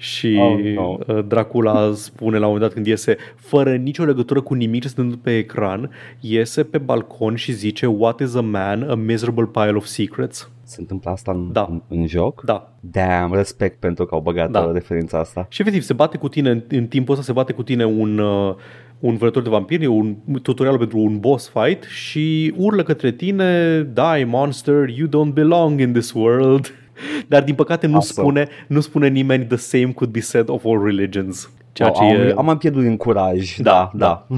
Și 0.00 0.36
Oh, 0.40 0.58
no. 0.74 0.96
uh, 1.06 1.24
Dracula 1.26 1.92
spune 1.94 2.38
la 2.38 2.46
un 2.46 2.52
moment 2.52 2.60
dat 2.62 2.72
când 2.72 2.86
iese, 2.86 3.16
fără 3.36 3.74
nicio 3.76 4.04
legătură 4.04 4.40
cu 4.40 4.54
nimic 4.54 4.82
ce 4.82 4.88
se 4.88 4.94
întâmplă 5.00 5.20
pe 5.30 5.36
ecran, 5.38 5.90
iese 6.20 6.62
pe 6.64 6.78
balcon 6.78 7.34
și 7.34 7.52
zice 7.52 7.86
What 7.86 8.20
is 8.20 8.34
a 8.34 8.40
man? 8.40 8.90
A 8.90 8.94
miserable 8.94 9.48
pile 9.52 9.72
of 9.76 9.84
secrets. 9.84 10.50
Se 10.62 10.76
întâmplă 10.80 11.10
asta 11.10 11.32
în, 11.32 11.48
Da. 11.52 11.66
în, 11.70 11.82
în 11.88 12.06
joc? 12.06 12.42
Da. 12.44 12.72
Damn, 12.80 13.34
respect 13.34 13.80
pentru 13.80 14.04
că 14.06 14.14
au 14.14 14.20
băgat 14.20 14.50
Da. 14.50 14.60
da. 14.60 14.72
referința 14.72 15.18
asta. 15.18 15.46
Și 15.48 15.60
efectiv, 15.60 15.82
se 15.82 15.92
bate 15.92 16.16
cu 16.16 16.28
tine, 16.28 16.50
în, 16.50 16.62
în 16.68 16.86
timpul 16.86 17.12
ăsta 17.14 17.24
se 17.26 17.32
bate 17.32 17.52
cu 17.52 17.62
tine 17.62 17.84
un, 17.86 18.18
uh, 18.18 18.54
un 18.98 19.16
vânător 19.16 19.42
de 19.42 19.48
vampiri, 19.48 19.84
e 19.84 19.86
un 19.86 20.16
tutorial 20.42 20.78
pentru 20.78 20.98
un 20.98 21.18
boss 21.18 21.52
fight 21.54 21.82
și 21.84 22.54
urlă 22.56 22.82
către 22.82 23.12
tine, 23.12 23.82
die 23.94 24.24
monster, 24.24 24.88
you 24.88 25.08
don't 25.08 25.32
belong 25.32 25.80
in 25.80 25.92
this 25.92 26.12
world. 26.12 26.74
Dar 27.26 27.42
din 27.44 27.54
păcate 27.54 27.86
nu 27.86 27.94
Awesome. 27.94 28.26
spune, 28.28 28.48
nu 28.66 28.80
spune 28.80 29.08
nimeni 29.08 29.44
the 29.44 29.56
same 29.56 29.92
could 29.92 30.12
be 30.12 30.20
said 30.20 30.48
of 30.48 30.64
all 30.64 30.84
religions. 30.84 31.50
Ceea 31.72 31.88
ce 31.90 32.02
am, 32.02 32.08
e... 32.10 32.34
am 32.36 32.44
mai 32.44 32.56
pierdut 32.56 32.82
din 32.82 32.96
curaj. 32.96 33.56
Da, 33.56 33.70
Da, 33.72 33.90
da. 33.94 34.26
da. 34.28 34.36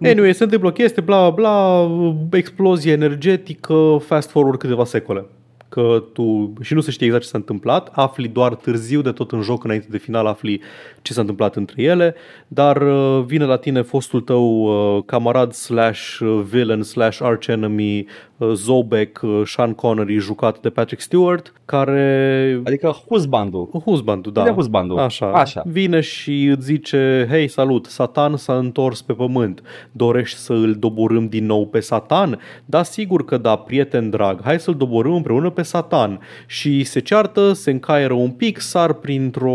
Anyway, 0.10 0.34
se 0.34 0.42
întâmplă 0.42 0.68
o 0.68 0.72
chestie, 0.72 1.02
bla 1.02 1.30
bla, 1.30 1.88
explozie 2.32 2.92
energetică, 2.92 3.98
fast 4.06 4.30
forward 4.30 4.58
câteva 4.58 4.84
secole. 4.84 5.24
Că 5.68 6.02
tu, 6.12 6.52
și 6.60 6.74
nu 6.74 6.80
se 6.80 6.90
știe 6.90 7.06
exact 7.06 7.24
ce 7.24 7.30
s-a 7.30 7.38
întâmplat, 7.38 7.90
afli 7.92 8.28
doar 8.28 8.54
târziu 8.54 9.00
de 9.00 9.10
tot 9.10 9.32
în 9.32 9.40
joc, 9.40 9.64
înainte 9.64 9.86
de 9.90 9.98
final 9.98 10.26
afli 10.26 10.60
ce 11.06 11.12
s-a 11.12 11.20
întâmplat 11.20 11.56
între 11.56 11.82
ele, 11.82 12.14
dar 12.48 12.82
uh, 12.82 13.24
vine 13.26 13.44
la 13.44 13.56
tine 13.56 13.82
fostul 13.82 14.20
tău 14.20 14.62
uh, 14.62 15.02
camarad 15.06 15.52
slash 15.52 16.18
uh, 16.18 16.40
villain 16.50 16.82
slash 16.82 17.18
arch 17.22 17.46
enemy 17.46 18.06
uh, 18.36 18.52
Zobek, 18.52 19.20
uh, 19.22 19.42
Sean 19.44 19.72
Connery, 19.72 20.18
jucat 20.18 20.60
de 20.60 20.70
Patrick 20.70 21.02
Stewart, 21.02 21.52
care 21.64 22.60
Adică 22.64 22.96
husbandul. 23.08 23.68
Husbandul, 23.84 24.32
da. 24.32 24.42
Vine 24.42 24.54
husbandul. 24.54 24.98
Așa. 24.98 25.32
Așa. 25.32 25.62
Vine 25.66 26.00
și 26.00 26.44
îți 26.44 26.64
zice, 26.64 27.26
hei, 27.30 27.48
salut, 27.48 27.86
Satan 27.86 28.36
s-a 28.36 28.56
întors 28.56 29.02
pe 29.02 29.12
pământ. 29.12 29.62
Dorești 29.92 30.38
să 30.38 30.52
îl 30.52 30.74
doborâm 30.74 31.28
din 31.28 31.46
nou 31.46 31.66
pe 31.66 31.80
Satan? 31.80 32.38
Da, 32.64 32.82
sigur 32.82 33.24
că 33.24 33.36
da, 33.36 33.56
prieten 33.56 34.10
drag. 34.10 34.40
Hai 34.42 34.60
să-l 34.60 34.74
doborâm 34.74 35.14
împreună 35.14 35.50
pe 35.50 35.62
Satan. 35.62 36.20
Și 36.46 36.84
se 36.84 37.00
ceartă, 37.00 37.52
se 37.52 37.70
încaieră 37.70 38.14
un 38.14 38.30
pic, 38.30 38.60
sar 38.60 38.92
printr-o, 38.92 39.52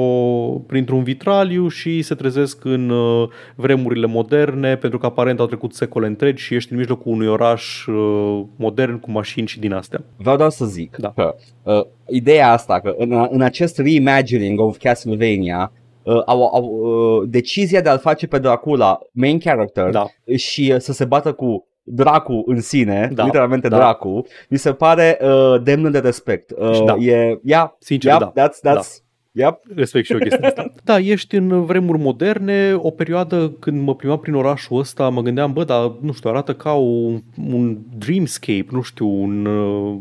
printr-un 0.67 1.03
vitraliu 1.41 1.67
și 1.67 2.01
se 2.01 2.15
trezesc 2.15 2.65
în 2.65 2.89
uh, 2.89 3.29
vremurile 3.55 4.05
moderne, 4.05 4.75
pentru 4.75 4.99
că 4.99 5.05
aparent 5.05 5.39
au 5.39 5.45
trecut 5.45 5.73
secole 5.73 6.07
întregi 6.07 6.43
și 6.43 6.55
ești 6.55 6.71
în 6.71 6.77
mijlocul 6.77 7.11
unui 7.11 7.27
oraș 7.27 7.85
uh, 7.85 8.41
modern 8.55 8.99
cu 8.99 9.11
mașini 9.11 9.47
și 9.47 9.59
din 9.59 9.73
astea. 9.73 10.03
Vreau 10.17 10.37
doar 10.37 10.49
să 10.49 10.65
zic 10.65 10.95
Da. 10.97 11.13
că 11.15 11.35
uh, 11.63 11.85
ideea 12.09 12.51
asta, 12.51 12.79
că 12.79 12.93
în, 12.97 13.27
în 13.29 13.41
acest 13.41 13.77
reimagining 13.77 14.59
of 14.59 14.77
Castlevania, 14.77 15.71
uh, 16.03 16.21
au, 16.25 16.43
au, 16.43 16.63
uh, 16.63 17.27
decizia 17.29 17.81
de 17.81 17.89
a-l 17.89 17.99
face 17.99 18.27
pe 18.27 18.39
Dracula 18.39 18.99
main 19.11 19.39
character 19.39 19.89
Da. 19.89 20.05
și 20.35 20.71
uh, 20.73 20.79
să 20.79 20.93
se 20.93 21.05
bată 21.05 21.31
cu 21.33 21.65
Dracu 21.83 22.43
în 22.45 22.61
sine, 22.61 23.09
Da, 23.13 23.23
literalmente 23.25 23.67
da. 23.67 23.75
Dracu, 23.77 24.25
mi 24.49 24.57
se 24.57 24.73
pare 24.73 25.17
uh, 25.21 25.61
demnă 25.63 25.89
de 25.89 25.99
respect. 25.99 26.51
Uh, 26.57 26.83
Da. 26.85 26.95
E, 26.95 27.39
yeah, 27.43 27.69
Sincer, 27.79 28.11
yeah, 28.11 28.31
da. 28.33 28.47
that's, 28.47 28.75
that's, 28.75 29.01
Yep. 29.33 29.59
Respect 29.75 30.05
și 30.05 30.11
eu 30.11 30.19
chestia 30.19 30.47
asta. 30.47 30.73
Da, 30.83 30.99
ești 30.99 31.35
în 31.35 31.65
vremuri 31.65 31.99
moderne, 31.99 32.73
o 32.75 32.89
perioadă 32.89 33.55
când 33.59 33.81
mă 33.81 33.95
plimbam 33.95 34.19
prin 34.19 34.33
orașul 34.33 34.79
ăsta, 34.79 35.09
mă 35.09 35.21
gândeam, 35.21 35.53
bă, 35.53 35.63
dar 35.63 35.91
nu 36.01 36.11
știu, 36.11 36.29
arată 36.29 36.53
ca 36.53 36.73
un, 36.73 37.21
un 37.51 37.77
dreamscape, 37.97 38.65
nu 38.71 38.81
știu, 38.81 39.07
un, 39.07 39.45
uh, 39.45 39.97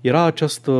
era 0.00 0.24
această, 0.24 0.72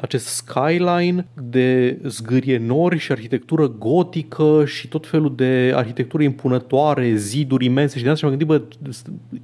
acest 0.00 0.26
skyline 0.26 1.26
de 1.50 1.98
zgârie 2.04 2.58
nori 2.58 2.98
și 2.98 3.12
arhitectură 3.12 3.68
gotică 3.68 4.62
și 4.66 4.88
tot 4.88 5.06
felul 5.06 5.34
de 5.34 5.72
arhitectură 5.74 6.22
impunătoare, 6.22 7.14
ziduri 7.14 7.64
imense 7.64 7.98
și 7.98 8.04
de 8.04 8.10
asta 8.10 8.26
și 8.26 8.34
m-am 8.34 8.38
gândit, 8.38 8.70
bă, 8.80 8.92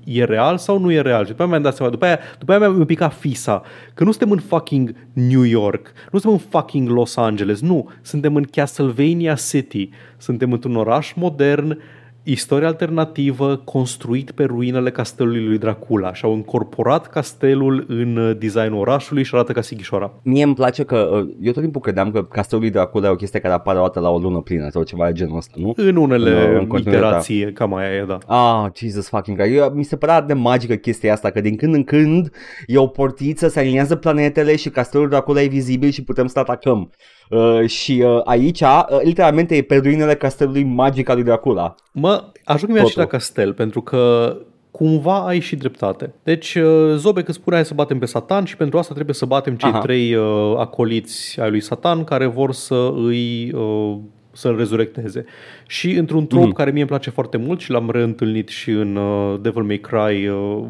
e 0.05 0.25
real 0.25 0.59
sau 0.59 0.79
nu 0.79 0.93
e 0.93 1.01
real? 1.01 1.23
Și 1.23 1.31
după 1.31 1.43
aia 1.43 1.51
mi-am 1.51 1.63
dat 1.63 1.75
seama, 1.75 1.91
după 1.91 2.05
aia, 2.05 2.19
după 2.39 2.53
aia 2.53 2.69
mi-a 2.69 2.85
picat 2.85 3.15
fisa, 3.15 3.63
că 3.95 4.05
nu 4.05 4.11
suntem 4.11 4.31
în 4.31 4.39
fucking 4.39 4.95
New 5.13 5.43
York, 5.43 5.93
nu 6.11 6.19
suntem 6.19 6.41
în 6.43 6.51
fucking 6.51 6.89
Los 6.89 7.17
Angeles, 7.17 7.61
nu, 7.63 7.89
suntem 8.03 8.37
în 8.37 8.43
Castlevania 8.51 9.35
City, 9.35 9.89
suntem 10.17 10.53
într-un 10.53 10.77
oraș 10.77 11.13
modern 11.17 11.79
istorie 12.25 12.67
alternativă 12.67 13.57
construit 13.57 14.31
pe 14.31 14.45
ruinele 14.45 14.91
castelului 14.91 15.45
lui 15.45 15.59
Dracula 15.59 16.15
și 16.15 16.25
au 16.25 16.35
incorporat 16.35 17.07
castelul 17.09 17.85
în 17.89 18.17
uh, 18.17 18.37
designul 18.39 18.79
orașului 18.81 19.23
și 19.23 19.35
arată 19.35 19.53
ca 19.53 19.61
Sighișoara. 19.61 20.13
Mie 20.23 20.45
îmi 20.45 20.55
place 20.55 20.85
că, 20.85 21.09
uh, 21.13 21.35
eu 21.41 21.53
tot 21.53 21.63
timpul 21.63 21.81
credeam 21.81 22.11
că 22.11 22.25
castelul 22.25 22.63
lui 22.63 22.73
Dracula 22.73 23.07
e 23.09 23.11
o 23.11 23.15
chestie 23.17 23.41
care 23.41 23.55
apare 23.55 23.79
o 23.79 23.83
dată 23.83 24.01
la 24.01 24.11
o 24.11 24.19
lună 24.19 24.41
plină 24.41 24.69
sau 24.71 24.83
ceva 24.83 25.07
de 25.07 25.13
genul 25.13 25.37
ăsta, 25.37 25.55
nu? 25.57 25.73
În 25.77 25.97
unele 25.97 26.31
În- 26.31 26.37
în 26.51 26.57
în, 26.57 26.67
continuitate. 26.67 26.97
iterații, 27.07 27.53
cam 27.53 27.75
aia 27.75 27.95
e, 27.95 28.05
da. 28.05 28.19
Ah, 28.27 28.71
Jesus 28.75 29.09
fucking 29.09 29.37
God. 29.39 29.47
Eu, 29.55 29.71
mi 29.75 29.85
se 29.85 29.97
părea 29.97 30.15
atât 30.15 30.29
de 30.29 30.35
magică 30.35 30.75
chestia 30.75 31.13
asta, 31.13 31.31
că 31.31 31.41
din 31.41 31.57
când 31.57 31.75
în 31.75 31.85
când 31.85 32.31
e 32.67 32.79
o 32.79 32.87
portiță, 32.87 33.49
se 33.49 33.59
aliniază 33.59 33.97
planetele 33.97 34.57
și 34.57 34.71
castelul 34.71 35.09
Dracula 35.09 35.43
e 35.43 35.47
vizibil 35.47 35.91
și 35.91 36.05
putem 36.05 36.27
să 36.27 36.39
atacăm. 36.39 36.91
Uh, 37.31 37.67
și 37.67 38.03
uh, 38.07 38.21
aici, 38.25 38.61
uh, 38.61 38.87
literalmente, 39.03 39.57
e 39.57 39.63
pe 39.63 39.77
ruinele 39.77 40.15
castelului 40.15 40.63
magic 40.65 41.09
al 41.09 41.15
lui 41.15 41.25
Dracula. 41.25 41.75
Mă, 41.93 42.25
ajung 42.45 42.71
mi 42.73 42.77
și 42.79 42.83
Totul. 42.85 43.01
la 43.01 43.07
castel, 43.07 43.53
pentru 43.53 43.81
că 43.83 44.37
cumva 44.71 45.27
ai 45.27 45.41
și 45.41 45.57
dreptate. 45.57 46.13
Deci, 46.23 46.55
uh, 46.55 46.95
Zobek 46.97 47.29
îți 47.29 47.37
spunea 47.39 47.63
să 47.63 47.75
batem 47.75 47.99
pe 47.99 48.07
Satan 48.07 48.45
și 48.45 48.57
pentru 48.57 48.79
asta 48.79 48.93
trebuie 48.95 49.15
să 49.15 49.27
batem 49.27 49.55
cei 49.57 49.71
Aha. 49.71 49.79
trei 49.79 50.15
uh, 50.15 50.55
acoliți 50.59 51.41
ai 51.41 51.51
lui 51.51 51.61
Satan 51.61 52.05
care 52.05 52.27
vor 52.27 52.53
să 52.53 52.93
îi 52.97 53.53
uh, 53.53 53.97
să-l 54.35 54.57
rezurecteze. 54.57 55.25
Și 55.67 55.91
într-un 55.93 56.27
trop 56.27 56.43
Mhm. 56.45 56.53
care 56.53 56.71
mie 56.71 56.81
îmi 56.81 56.89
place 56.89 57.11
foarte 57.11 57.37
mult 57.37 57.61
și 57.61 57.71
l-am 57.71 57.91
reîntâlnit 57.91 58.49
și 58.49 58.71
în 58.71 58.97
uh, 58.97 59.39
Devil 59.41 59.63
May 59.63 59.79
Cry 59.81 60.27
uh, 60.29 60.65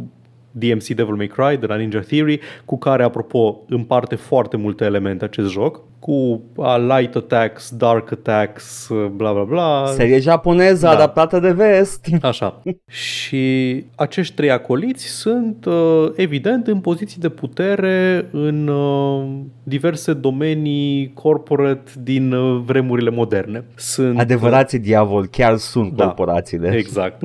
DMC 0.51 0.87
Devil 0.87 1.15
May 1.15 1.27
Cry 1.27 1.57
de 1.61 1.67
la 1.67 1.77
Ninja 1.77 2.01
Theory, 2.01 2.41
cu 2.65 2.79
care, 2.79 3.03
apropo, 3.03 3.61
împarte 3.69 4.15
foarte 4.15 4.57
multe 4.57 4.85
elemente 4.85 5.25
acest 5.25 5.51
joc, 5.51 5.81
cu 6.03 6.43
uh, 6.57 6.77
light 6.97 7.15
attacks, 7.17 7.71
dark 7.77 8.13
attacks, 8.13 8.89
uh, 8.89 9.07
bla 9.07 9.33
bla 9.33 9.43
bla. 9.43 9.87
Serie 9.87 10.19
japoneză 10.21 10.87
Da. 10.87 10.93
adaptată 10.93 11.39
de 11.39 11.51
vest. 11.53 12.07
Așa. 12.23 12.63
Și 12.87 13.85
acești 13.97 14.35
trei 14.35 14.51
acoliți 14.51 15.07
sunt, 15.07 15.65
uh, 15.65 16.11
evident, 16.17 16.67
în 16.67 16.79
poziții 16.81 17.21
de 17.21 17.29
putere 17.29 18.29
în 18.33 18.69
uh, 18.69 19.29
diverse 19.63 20.13
domenii 20.13 21.11
corporate 21.15 21.91
din 22.03 22.33
uh, 22.33 22.63
vremurile 22.65 23.11
moderne. 23.11 23.65
Sunt, 23.75 24.19
Adevărații 24.19 24.79
diavol, 24.79 25.27
chiar 25.27 25.57
sunt 25.57 25.93
Da. 25.93 26.05
corporațiile. 26.05 26.75
Exact. 26.77 27.23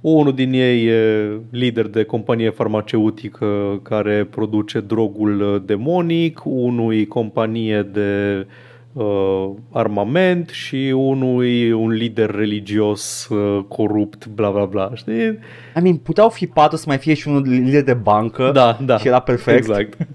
Unul 0.00 0.32
din 0.34 0.52
ei 0.52 0.86
e 0.86 1.30
lider 1.50 1.86
de 1.88 2.02
companie 2.04 2.50
farmaceutică 2.50 3.46
care 3.82 4.24
produce 4.30 4.80
drogul 4.80 5.40
uh, 5.40 5.62
demonic, 5.66 6.40
unul 6.44 6.94
e 6.94 7.04
companie 7.04 7.82
de 7.92 7.99
uh, 8.92 9.50
armament 9.72 10.48
și 10.48 10.92
unul 10.96 11.46
e 11.46 11.72
un 11.74 11.90
lider 11.90 12.30
religios 12.30 13.28
uh, 13.30 13.64
corupt, 13.68 14.26
bla 14.26 14.50
bla 14.50 14.64
bla. 14.64 14.90
Știi? 14.94 15.38
I 15.76 15.80
mean, 15.82 15.96
puteau 15.96 16.28
fi 16.28 16.46
patru 16.46 16.76
să 16.76 16.84
mai 16.86 16.98
fie 16.98 17.14
și 17.14 17.28
unul 17.28 17.42
lider 17.48 17.82
de 17.82 17.94
bancă 17.94 18.50
Da, 18.52 18.78
da. 18.84 18.98
și 18.98 19.06
era 19.06 19.20
perfect. 19.20 19.56
Exact. 19.58 19.96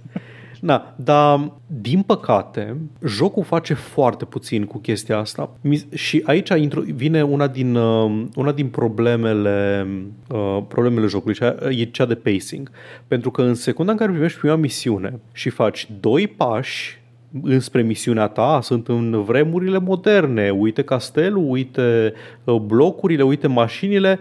Da, 0.60 0.94
dar 0.96 1.52
din 1.68 2.02
păcate, 2.02 2.78
jocul 3.06 3.44
face 3.44 3.74
foarte 3.74 4.26
puțin 4.26 4.66
cu 4.66 4.78
chestia 4.78 5.18
asta. 5.18 5.50
Mi- 5.62 5.88
Și 5.94 6.22
aici 6.26 6.50
intru- 6.50 6.82
vine 6.82 7.24
una 7.24 7.48
din, 7.48 7.76
uh, 7.76 8.24
una 8.36 8.52
din 8.52 8.68
problemele, 8.68 9.88
uh, 10.30 10.58
problemele 10.68 11.06
jocului, 11.08 11.36
cea, 11.36 11.56
e 11.70 11.84
cea 11.84 12.06
de 12.06 12.16
pacing. 12.16 12.72
Pentru 13.08 13.32
că 13.32 13.42
în 13.42 13.54
secunda 13.54 13.92
în 13.92 13.98
care 13.98 14.12
primești 14.12 14.40
prima 14.40 14.56
misiune 14.56 15.20
și 15.32 15.50
faci 15.50 15.88
doi 16.00 16.28
pași 16.28 17.02
înspre 17.44 17.82
misiunea 17.82 18.28
ta, 18.28 18.60
sunt 18.62 18.88
în 18.88 19.24
vremurile 19.24 19.78
moderne, 19.78 20.50
uite 20.50 20.82
castelul, 20.82 21.50
uite 21.50 22.14
uh, 22.44 22.56
blocurile, 22.56 23.24
uite 23.24 23.48
mașinile, 23.48 24.20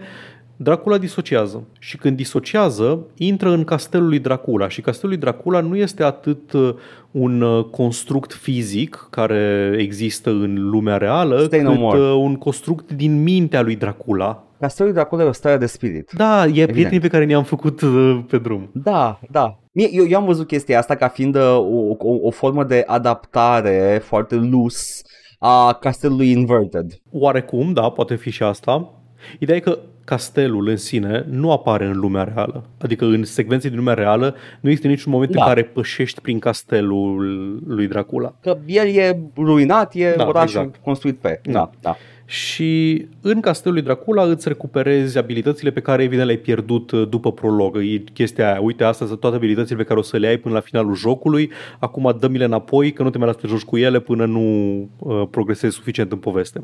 Dracula 0.57 0.97
disociază 0.97 1.63
și 1.79 1.97
când 1.97 2.17
disociază, 2.17 2.99
intră 3.17 3.49
în 3.49 3.63
castelul 3.63 4.07
lui 4.07 4.19
Dracula 4.19 4.69
și 4.69 4.81
castelul 4.81 5.09
lui 5.09 5.21
Dracula 5.23 5.59
nu 5.59 5.75
este 5.75 6.03
atât 6.03 6.51
uh, 6.51 6.73
un 7.11 7.41
uh, 7.41 7.63
construct 7.63 8.33
fizic 8.33 9.07
care 9.09 9.75
există 9.77 10.29
în 10.29 10.69
lumea 10.69 10.97
reală, 10.97 11.43
Stay 11.43 11.61
no 11.61 11.69
cât 11.69 11.79
more. 11.79 11.99
uh, 11.99 12.13
un 12.13 12.35
construct 12.35 12.91
din 12.91 13.23
mintea 13.23 13.61
lui 13.61 13.75
Dracula. 13.75 14.44
Castelul 14.65 14.93
de 14.93 14.99
acolo 14.99 15.21
e 15.21 15.25
o 15.25 15.31
stare 15.31 15.57
de 15.57 15.65
spirit. 15.65 16.11
Da, 16.11 16.45
e 16.45 16.65
prietenii 16.65 16.99
pe 16.99 17.07
care 17.07 17.25
ne-am 17.25 17.43
făcut 17.43 17.81
uh, 17.81 18.19
pe 18.29 18.37
drum. 18.37 18.69
Da, 18.73 19.19
da. 19.31 19.59
Mie, 19.71 19.87
eu, 19.91 20.05
eu 20.07 20.17
am 20.17 20.25
văzut 20.25 20.47
chestia 20.47 20.79
asta 20.79 20.95
ca 20.95 21.07
fiind 21.07 21.35
uh, 21.35 21.41
o, 21.41 21.95
o, 21.97 22.17
o 22.21 22.31
formă 22.31 22.63
de 22.63 22.83
adaptare 22.87 24.01
foarte 24.03 24.35
loose 24.35 25.01
a 25.39 25.73
castelului 25.73 26.31
inverted. 26.31 26.99
Oarecum, 27.11 27.73
da, 27.73 27.89
poate 27.89 28.15
fi 28.15 28.29
și 28.31 28.43
asta. 28.43 28.93
Ideea 29.39 29.57
e 29.57 29.61
că 29.61 29.77
castelul 30.03 30.67
în 30.67 30.77
sine 30.77 31.25
nu 31.29 31.51
apare 31.51 31.85
în 31.85 31.97
lumea 31.99 32.23
reală. 32.33 32.63
Adică 32.81 33.05
în 33.05 33.23
secvențe 33.23 33.67
din 33.67 33.77
lumea 33.77 33.93
reală 33.93 34.35
nu 34.59 34.69
există 34.69 34.89
niciun 34.89 35.11
moment 35.11 35.31
Da. 35.31 35.41
în 35.41 35.47
care 35.47 35.63
pășești 35.63 36.21
prin 36.21 36.39
castelul 36.39 37.19
lui 37.67 37.87
Dracula. 37.87 38.35
Că 38.41 38.57
el 38.65 38.87
e 38.95 39.19
ruinat, 39.37 39.93
e 39.93 40.13
Da, 40.17 40.27
orașul 40.27 40.59
exact. 40.61 40.83
construit 40.83 41.17
pe. 41.17 41.39
Da. 41.43 41.51
Da, 41.51 41.69
da. 41.81 41.95
Și 42.25 43.05
în 43.21 43.39
castelul 43.39 43.73
lui 43.73 43.85
Dracula 43.85 44.23
îți 44.23 44.47
recuperezi 44.47 45.17
abilitățile 45.17 45.71
pe 45.71 45.79
care 45.79 46.03
evident 46.03 46.25
le-ai 46.25 46.37
pierdut 46.37 46.91
uh, 46.91 47.07
după 47.09 47.31
prolog. 47.31 47.77
E 47.77 48.03
chestia 48.13 48.51
aia, 48.51 48.61
uite, 48.61 48.83
astea 48.83 49.07
sunt 49.07 49.19
toate 49.19 49.35
abilitățile 49.35 49.77
pe 49.77 49.83
care 49.83 49.99
o 49.99 50.01
să 50.01 50.17
le 50.17 50.27
ai 50.27 50.37
până 50.37 50.53
la 50.53 50.59
finalul 50.59 50.95
jocului, 50.95 51.51
acum 51.79 52.15
dă-mi-le 52.19 52.43
înapoi 52.43 52.91
că 52.91 53.03
nu 53.03 53.09
te 53.09 53.17
mai 53.17 53.27
las 53.27 53.35
să 53.35 53.41
te 53.41 53.47
joci 53.47 53.63
cu 53.63 53.77
ele 53.77 53.99
până 53.99 54.25
nu 54.25 54.77
uh, 54.99 55.27
progresezi 55.31 55.75
suficient 55.75 56.11
în 56.11 56.17
poveste. 56.17 56.59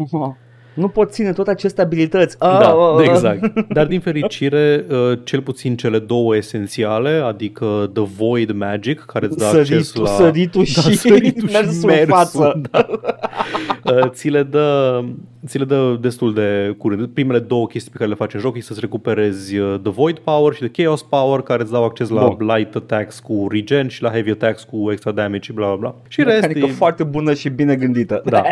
Nu 0.74 0.88
pot 0.88 1.12
ține 1.12 1.32
toate 1.34 1.50
aceste 1.50 1.82
abilități. 1.82 2.38
Da, 2.38 2.48
Ah, 2.60 2.66
ah, 2.66 3.00
ah. 3.00 3.08
exact. 3.10 3.70
Dar 3.74 3.86
din 3.86 4.00
fericire, 4.00 4.86
uh, 4.90 5.20
cel 5.24 5.42
puțin 5.42 5.76
cele 5.76 6.00
două 6.00 6.36
esențiale, 6.36 7.10
adică 7.10 7.90
The 7.94 8.04
Void 8.18 8.52
Magic, 8.52 9.00
care 9.00 9.26
îți 9.26 9.38
dă 9.38 9.46
acces 9.46 9.68
Săritul, 9.68 10.04
la... 10.04 10.10
săritul 10.10 10.64
și 10.64 10.96
săritul 10.98 11.48
și 11.48 11.54
mersul 11.54 11.90
în 11.90 11.96
mersul, 11.96 12.08
față. 12.14 12.62
Da. 12.72 12.88
Uh, 13.86 14.10
ți, 14.10 14.28
le 14.30 14.44
dă, 14.44 15.00
ți 15.48 15.58
le 15.58 15.66
dă 15.66 15.98
destul 16.02 16.34
de 16.34 16.76
curând. 16.78 17.08
Primele 17.08 17.40
două 17.40 17.68
chestii 17.68 17.92
pe 17.92 17.98
care 17.98 18.10
le 18.10 18.16
faci 18.16 18.34
în 18.34 18.40
joc 18.40 18.58
e 18.58 18.62
să-ți 18.62 18.80
recuperezi 18.80 19.58
uh, 19.58 19.80
The 19.84 19.92
Void 19.92 20.18
Power 20.18 20.54
și 20.54 20.60
The 20.70 20.84
Chaos 20.84 21.02
Power, 21.04 21.42
care 21.42 21.62
îți 21.62 21.72
dau 21.72 21.84
acces 21.84 22.10
la 22.10 22.28
Bun. 22.28 22.48
light 22.56 22.76
attacks 22.76 23.20
cu 23.20 23.48
regen 23.50 23.88
și 23.88 24.02
la 24.02 24.10
heavy 24.10 24.30
attacks 24.32 24.64
cu 24.64 24.92
extra 24.92 25.12
damage 25.12 25.40
și 25.42 25.54
bla 25.54 25.66
bla 25.68 25.76
bla. 25.76 25.96
Și 26.08 26.24
rest 26.24 26.42
Mecanică 26.42 26.66
e... 26.66 26.70
foarte 26.72 27.04
bună 27.04 27.34
și 27.34 27.50
bine 27.50 27.76
gândită. 27.76 28.22
Da. 28.26 28.42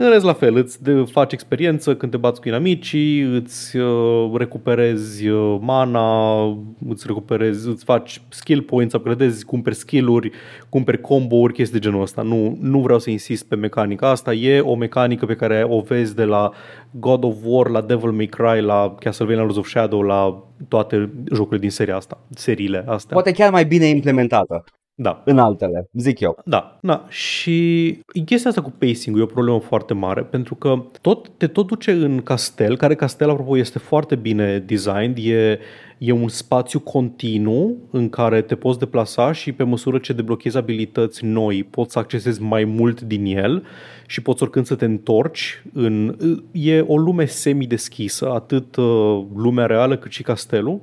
În 0.00 0.10
rest, 0.10 0.24
la 0.24 0.32
fel, 0.32 0.56
îți 0.56 0.82
de, 0.82 1.04
faci 1.10 1.32
experiență 1.32 1.96
când 1.96 2.12
te 2.12 2.16
bați 2.16 2.40
cu 2.40 2.48
inamicii, 2.48 3.20
îți 3.20 3.76
uh, 3.76 4.30
recuperezi 4.34 5.28
uh, 5.28 5.58
mana, 5.60 6.42
îți 6.88 7.04
recuperezi, 7.06 7.68
îți 7.68 7.84
faci 7.84 8.20
skill 8.28 8.62
points, 8.62 8.94
upgradezi, 8.94 9.44
cumperi 9.44 9.74
skill-uri, 9.74 10.30
cumperi 10.68 11.00
combo-uri, 11.00 11.52
chestii 11.52 11.78
de 11.78 11.86
genul 11.86 12.02
ăsta. 12.02 12.22
Nu, 12.22 12.56
nu 12.60 12.80
vreau 12.80 12.98
să 12.98 13.10
insist 13.10 13.44
pe 13.44 13.54
mecanica 13.54 14.08
asta, 14.08 14.32
e 14.32 14.60
o 14.60 14.74
mecanică 14.74 15.26
pe 15.26 15.36
care 15.36 15.66
o 15.68 15.80
vezi 15.80 16.14
de 16.14 16.24
la 16.24 16.50
God 16.90 17.24
of 17.24 17.36
War, 17.44 17.68
la 17.68 17.80
Devil 17.80 18.10
May 18.10 18.26
Cry, 18.26 18.60
la 18.60 18.94
Castlevania 19.00 19.40
Lords 19.42 19.58
of 19.58 19.68
Shadow, 19.68 20.02
la 20.02 20.44
toate 20.68 21.10
jocurile 21.32 21.60
din 21.60 21.70
seria 21.70 21.96
asta, 21.96 22.20
seriile 22.34 22.84
astea. 22.86 23.12
Poate 23.12 23.32
chiar 23.32 23.50
mai 23.50 23.64
bine 23.64 23.86
implementată 23.86 24.64
Da. 25.00 25.22
în 25.24 25.38
altele, 25.38 25.88
zic 25.92 26.20
eu. 26.20 26.38
Da, 26.44 26.78
da. 26.82 27.04
Și 27.08 27.98
chestia 28.24 28.50
asta 28.50 28.62
cu 28.62 28.72
pacing-ul 28.78 29.20
e 29.20 29.24
o 29.24 29.26
problemă 29.26 29.60
foarte 29.60 29.94
mare, 29.94 30.22
pentru 30.22 30.54
că 30.54 30.84
tot, 31.00 31.28
te 31.36 31.46
tot 31.46 31.66
duce 31.66 31.90
în 31.90 32.20
castel, 32.20 32.76
care 32.76 32.94
castel, 32.94 33.30
apropo, 33.30 33.58
este 33.58 33.78
foarte 33.78 34.14
bine 34.14 34.58
designed, 34.58 35.16
e, 35.18 35.58
e 35.98 36.12
un 36.12 36.28
spațiu 36.28 36.80
continuu 36.80 37.76
în 37.90 38.08
care 38.08 38.42
te 38.42 38.54
poți 38.54 38.78
deplasa 38.78 39.32
și 39.32 39.52
pe 39.52 39.62
măsură 39.62 39.98
ce 39.98 40.12
deblochezi 40.12 40.56
abilități 40.56 41.24
noi, 41.24 41.64
poți 41.70 41.92
să 41.92 41.98
accesezi 41.98 42.42
mai 42.42 42.64
mult 42.64 43.00
din 43.00 43.24
el 43.24 43.62
și 44.06 44.22
poți 44.22 44.42
oricând 44.42 44.66
să 44.66 44.74
te 44.74 44.84
întorci. 44.84 45.62
În, 45.72 46.16
e 46.52 46.80
o 46.80 46.96
lume 46.96 47.24
semi-deschisă, 47.24 48.30
atât 48.30 48.76
uh, 48.76 49.24
lumea 49.34 49.66
reală 49.66 49.96
cât 49.96 50.10
și 50.10 50.22
castelul. 50.22 50.80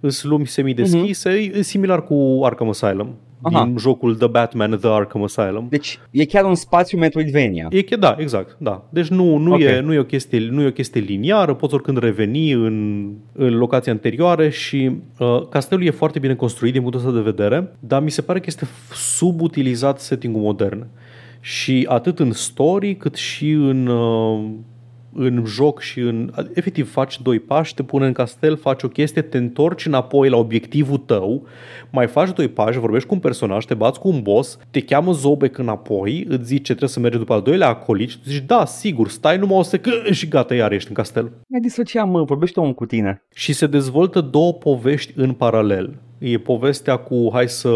Îs 0.00 0.22
lumi 0.22 0.46
semideschise, 0.46 1.30
uh-huh. 1.30 1.56
e 1.56 1.62
similar 1.62 2.04
cu 2.04 2.40
Arkham 2.44 2.68
Asylum. 2.68 3.16
Aha. 3.42 3.64
din 3.64 3.76
jocul 3.78 4.16
The 4.16 4.26
Batman 4.26 4.78
The 4.80 4.88
Arkham 4.88 5.22
Asylum. 5.22 5.66
Deci 5.70 5.98
e 6.10 6.24
chiar 6.24 6.44
un 6.44 6.54
spațiu 6.54 6.98
Metroidvania. 6.98 7.68
E, 7.70 7.96
da, 7.96 8.16
exact, 8.18 8.56
da. 8.58 8.84
Deci 8.90 9.08
nu, 9.08 9.36
nu, 9.36 9.52
okay. 9.52 9.66
e, 9.66 9.80
nu, 9.80 9.92
e 9.92 9.98
o 9.98 10.04
chestie, 10.04 10.48
nu 10.50 10.62
e 10.62 10.66
o 10.66 10.72
chestie 10.72 11.00
liniară, 11.00 11.54
poți 11.54 11.74
oricând 11.74 11.98
reveni 11.98 12.52
în, 12.52 13.08
în 13.32 13.56
locația 13.56 13.92
anterioare 13.92 14.48
și 14.48 14.90
uh, 15.18 15.48
castelul 15.48 15.84
e 15.84 15.90
foarte 15.90 16.18
bine 16.18 16.34
construit 16.34 16.72
din 16.72 16.80
punctul 16.80 17.00
ăsta 17.00 17.14
de 17.14 17.30
vedere, 17.30 17.72
dar 17.78 18.02
mi 18.02 18.10
se 18.10 18.22
pare 18.22 18.38
că 18.38 18.44
este 18.48 18.66
subutilizat 18.92 20.00
setting-ul 20.00 20.42
modern. 20.42 20.86
Și 21.40 21.86
atât 21.88 22.18
în 22.18 22.32
story 22.32 22.96
cât 22.96 23.14
și 23.14 23.50
în 23.50 23.86
uh, 23.86 24.44
în 25.18 25.44
joc 25.46 25.80
și 25.80 26.00
în... 26.00 26.32
Efectiv, 26.54 26.90
faci 26.90 27.20
doi 27.22 27.38
pași, 27.38 27.74
te 27.74 27.82
pune 27.82 28.06
în 28.06 28.12
castel, 28.12 28.56
faci 28.56 28.82
o 28.82 28.88
chestie, 28.88 29.22
te 29.22 29.38
întorci 29.38 29.86
înapoi 29.86 30.28
la 30.28 30.36
obiectivul 30.36 30.98
tău, 30.98 31.46
mai 31.90 32.06
faci 32.06 32.32
doi 32.32 32.48
pași, 32.48 32.78
vorbești 32.78 33.08
cu 33.08 33.14
un 33.14 33.20
personaj, 33.20 33.64
te 33.64 33.74
bați 33.74 34.00
cu 34.00 34.08
un 34.08 34.22
boss, 34.22 34.58
te 34.70 34.80
cheamă 34.80 35.12
Zobek 35.12 35.58
înapoi, 35.58 36.24
îți 36.28 36.44
zice 36.44 36.56
ce 36.56 36.62
trebuie 36.62 36.88
să 36.88 37.00
mergi 37.00 37.18
după 37.18 37.32
al 37.32 37.42
doilea 37.42 37.68
acolici, 37.68 38.16
tu 38.16 38.28
zici, 38.28 38.44
da, 38.46 38.64
sigur, 38.64 39.08
stai 39.08 39.38
numai 39.38 39.58
o 39.58 39.62
secundă 39.62 40.12
și 40.18 40.28
gata, 40.28 40.54
iar 40.54 40.72
ești 40.72 40.88
în 40.88 40.94
castel. 40.94 41.32
Mai 41.48 41.60
disociam, 41.60 42.10
mă, 42.10 42.22
vorbește 42.22 42.60
omul 42.60 42.74
cu 42.74 42.86
tine. 42.86 43.22
Și 43.34 43.52
se 43.52 43.66
dezvoltă 43.66 44.20
două 44.20 44.52
povești 44.52 45.12
în 45.16 45.32
paralel. 45.32 45.94
E 46.18 46.38
povestea 46.38 46.96
cu 46.96 47.28
hai 47.32 47.48
să 47.48 47.68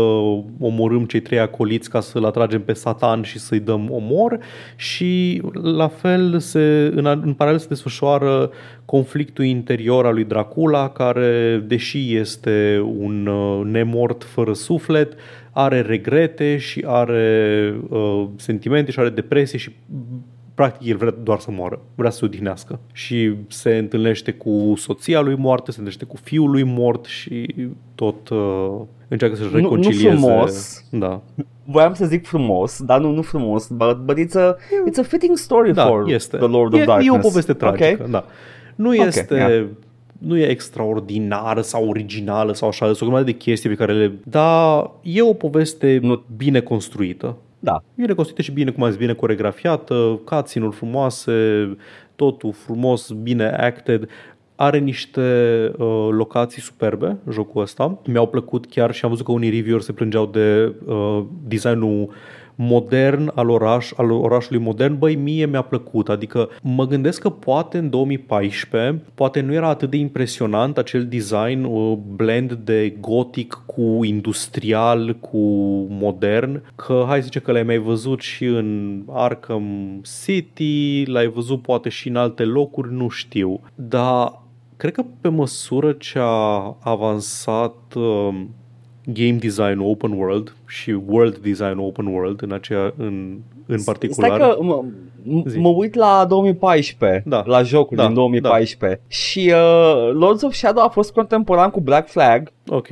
omorâm 0.61 1.05
cei 1.05 1.21
trei 1.21 1.39
acoliți 1.39 1.91
ca 1.91 2.01
să-l 2.01 2.25
atragem 2.25 2.63
pe 2.63 2.73
Satan 2.73 3.23
și 3.23 3.39
să-i 3.39 3.61
dăm 3.61 3.91
omor 3.91 4.39
și 4.77 5.43
la 5.53 5.89
fel 5.89 6.39
se, 6.39 6.93
în, 6.95 7.07
în 7.07 7.35
paralel 7.35 7.59
se 7.59 7.67
desfășoară 7.69 8.51
conflictul 8.85 9.45
interior 9.45 10.07
al 10.07 10.15
lui 10.15 10.25
Dracula 10.25 10.89
care, 10.89 11.63
deși 11.67 12.17
este 12.17 12.85
un 12.99 13.27
uh, 13.27 13.65
nemort 13.65 14.25
fără 14.25 14.53
suflet, 14.53 15.13
are 15.51 15.81
regrete 15.81 16.57
și 16.57 16.85
are 16.87 17.75
uh, 17.89 18.29
sentimente 18.37 18.91
și 18.91 18.99
are 18.99 19.11
depresie 19.11 19.59
și 19.59 19.71
practic 20.55 20.89
el 20.89 20.97
vrea 20.97 21.15
doar 21.23 21.39
să 21.39 21.51
moară, 21.51 21.81
vrea 21.95 22.11
să 22.11 22.19
se 22.19 22.25
odihnească 22.25 22.81
și 22.93 23.35
se 23.49 23.77
întâlnește 23.77 24.33
cu 24.33 24.75
soția 24.77 25.21
lui 25.21 25.37
moartă, 25.37 25.71
se 25.71 25.79
întâlnește 25.79 26.05
cu 26.05 26.17
fiul 26.17 26.51
lui 26.51 26.63
mort 26.63 27.05
și 27.05 27.55
tot 27.95 28.29
uh, 28.29 28.81
încearcă 29.09 29.37
să-și 29.37 29.55
reconcilieze. 29.55 30.09
Nu, 30.09 30.13
nu 30.13 30.19
frumos. 30.19 30.85
Da. 30.91 31.23
Voiam 31.65 31.95
să 31.95 32.07
zic 32.07 32.27
frumos, 32.27 32.83
dar 32.83 33.01
nu, 33.01 33.11
nu 33.11 33.23
frumos, 33.23 33.69
but, 33.69 33.97
but 33.97 34.19
it's, 34.19 34.35
a, 34.35 34.57
it's 34.91 34.99
a 34.99 35.03
fitting 35.03 35.37
story 35.37 35.73
da, 35.73 35.87
for 35.87 36.09
este. 36.09 36.37
the 36.37 36.47
Lord 36.47 36.73
of 36.73 36.81
e, 36.81 36.85
Darkness. 36.85 37.15
E 37.15 37.19
o 37.19 37.21
poveste 37.21 37.53
tragică, 37.53 37.93
okay. 37.93 38.11
da. 38.11 38.25
Nu 38.75 38.95
este... 38.95 39.35
Okay, 39.35 39.51
yeah 39.51 39.67
nu 40.23 40.37
e 40.37 40.49
extraordinară 40.49 41.61
sau 41.61 41.89
originală 41.89 42.53
sau 42.53 42.69
așa, 42.69 42.93
sunt 42.93 43.13
o 43.13 43.23
de 43.23 43.33
chestii 43.33 43.69
pe 43.69 43.75
care 43.75 43.93
le... 43.93 44.13
Dar 44.25 44.91
e 45.03 45.23
o 45.23 45.33
poveste 45.33 45.99
nu. 46.03 46.23
bine 46.37 46.61
construită. 46.61 47.37
Da. 47.65 47.83
E 47.95 48.05
reconstruită 48.05 48.43
și 48.43 48.53
bine, 48.53 48.71
cum 48.71 48.83
ați 48.83 48.99
bine 48.99 49.13
coregrafiată, 49.13 50.21
cutscene 50.25 50.69
frumoase, 50.69 51.77
totul 52.17 52.53
frumos, 52.53 53.11
bine 53.11 53.49
acted. 53.49 54.09
Are 54.55 54.79
niște 54.79 55.21
uh, 55.79 56.09
locații 56.11 56.63
superbe, 56.63 57.17
jocul 57.31 57.63
ăsta. 57.63 57.99
Mi-au 58.07 58.27
plăcut 58.27 58.67
chiar 58.67 58.95
și 58.95 59.05
am 59.05 59.11
văzut 59.11 59.25
că 59.25 59.33
unii 59.33 59.51
reviewer 59.51 59.81
se 59.81 59.93
plângeau 59.93 60.27
de 60.27 60.75
uh, 60.87 61.25
designul 61.45 62.11
modern 62.55 63.33
al, 63.35 63.51
oraș, 63.51 63.91
al 63.97 64.11
orașului 64.11 64.61
modern, 64.61 64.99
băi, 64.99 65.15
mie 65.15 65.47
mi-a 65.47 65.63
plăcut. 65.63 66.09
Adică 66.09 66.49
mă 66.63 66.87
gândesc 66.87 67.21
că 67.21 67.31
poate 67.31 67.79
în 67.79 67.91
2014, 67.91 69.03
poate 69.15 69.41
nu 69.41 69.53
era 69.53 69.69
atât 69.69 69.91
de 69.91 69.97
impresionant 69.97 70.79
acel 70.79 71.07
design, 71.07 71.65
o 71.65 71.97
blend 71.97 72.53
de 72.53 72.97
gotic 73.01 73.63
cu 73.67 74.05
industrial, 74.05 75.17
cu 75.21 75.39
modern, 75.91 76.63
că 76.75 77.05
hai 77.07 77.23
zice 77.23 77.39
că 77.39 77.53
l-ai 77.53 77.63
mai 77.63 77.79
văzut 77.79 78.21
și 78.21 78.45
în 78.45 79.01
Arkham 79.09 80.01
City, 80.25 81.05
l-ai 81.07 81.27
văzut 81.27 81.63
poate 81.63 81.89
și 81.89 82.09
în 82.09 82.17
alte 82.17 82.45
locuri, 82.45 82.93
nu 82.93 83.09
știu. 83.09 83.61
Dar 83.75 84.43
cred 84.77 84.93
că 84.93 85.05
pe 85.21 85.29
măsură 85.29 85.93
ce 85.93 86.19
a 86.21 86.77
avansat 86.81 87.95
uh, 87.95 88.29
game 89.05 89.33
design 89.33 89.79
open 89.79 90.11
world 90.11 90.57
și 90.67 90.97
world 91.07 91.37
design 91.37 91.79
open 91.79 92.07
world 92.07 92.43
în, 92.43 92.53
aceea, 92.53 92.95
în, 92.97 93.39
în 93.67 93.83
particular. 93.83 94.35
Stai 94.35 94.49
că 94.49 94.63
mă, 94.63 94.85
mă 95.57 95.69
uit 95.69 95.95
la 95.95 96.25
2014, 96.29 97.23
da. 97.27 97.43
la 97.47 97.63
jocul 97.63 97.97
da, 97.97 98.05
din 98.05 98.15
2014 98.15 99.01
da. 99.01 99.07
și 99.09 99.53
uh, 99.55 100.11
Lords 100.13 100.43
of 100.43 100.53
Shadow 100.53 100.85
a 100.85 100.89
fost 100.89 101.13
contemporan 101.13 101.71
cu 101.71 101.81
Black 101.81 102.09
Flag, 102.09 102.53
ok, 102.67 102.89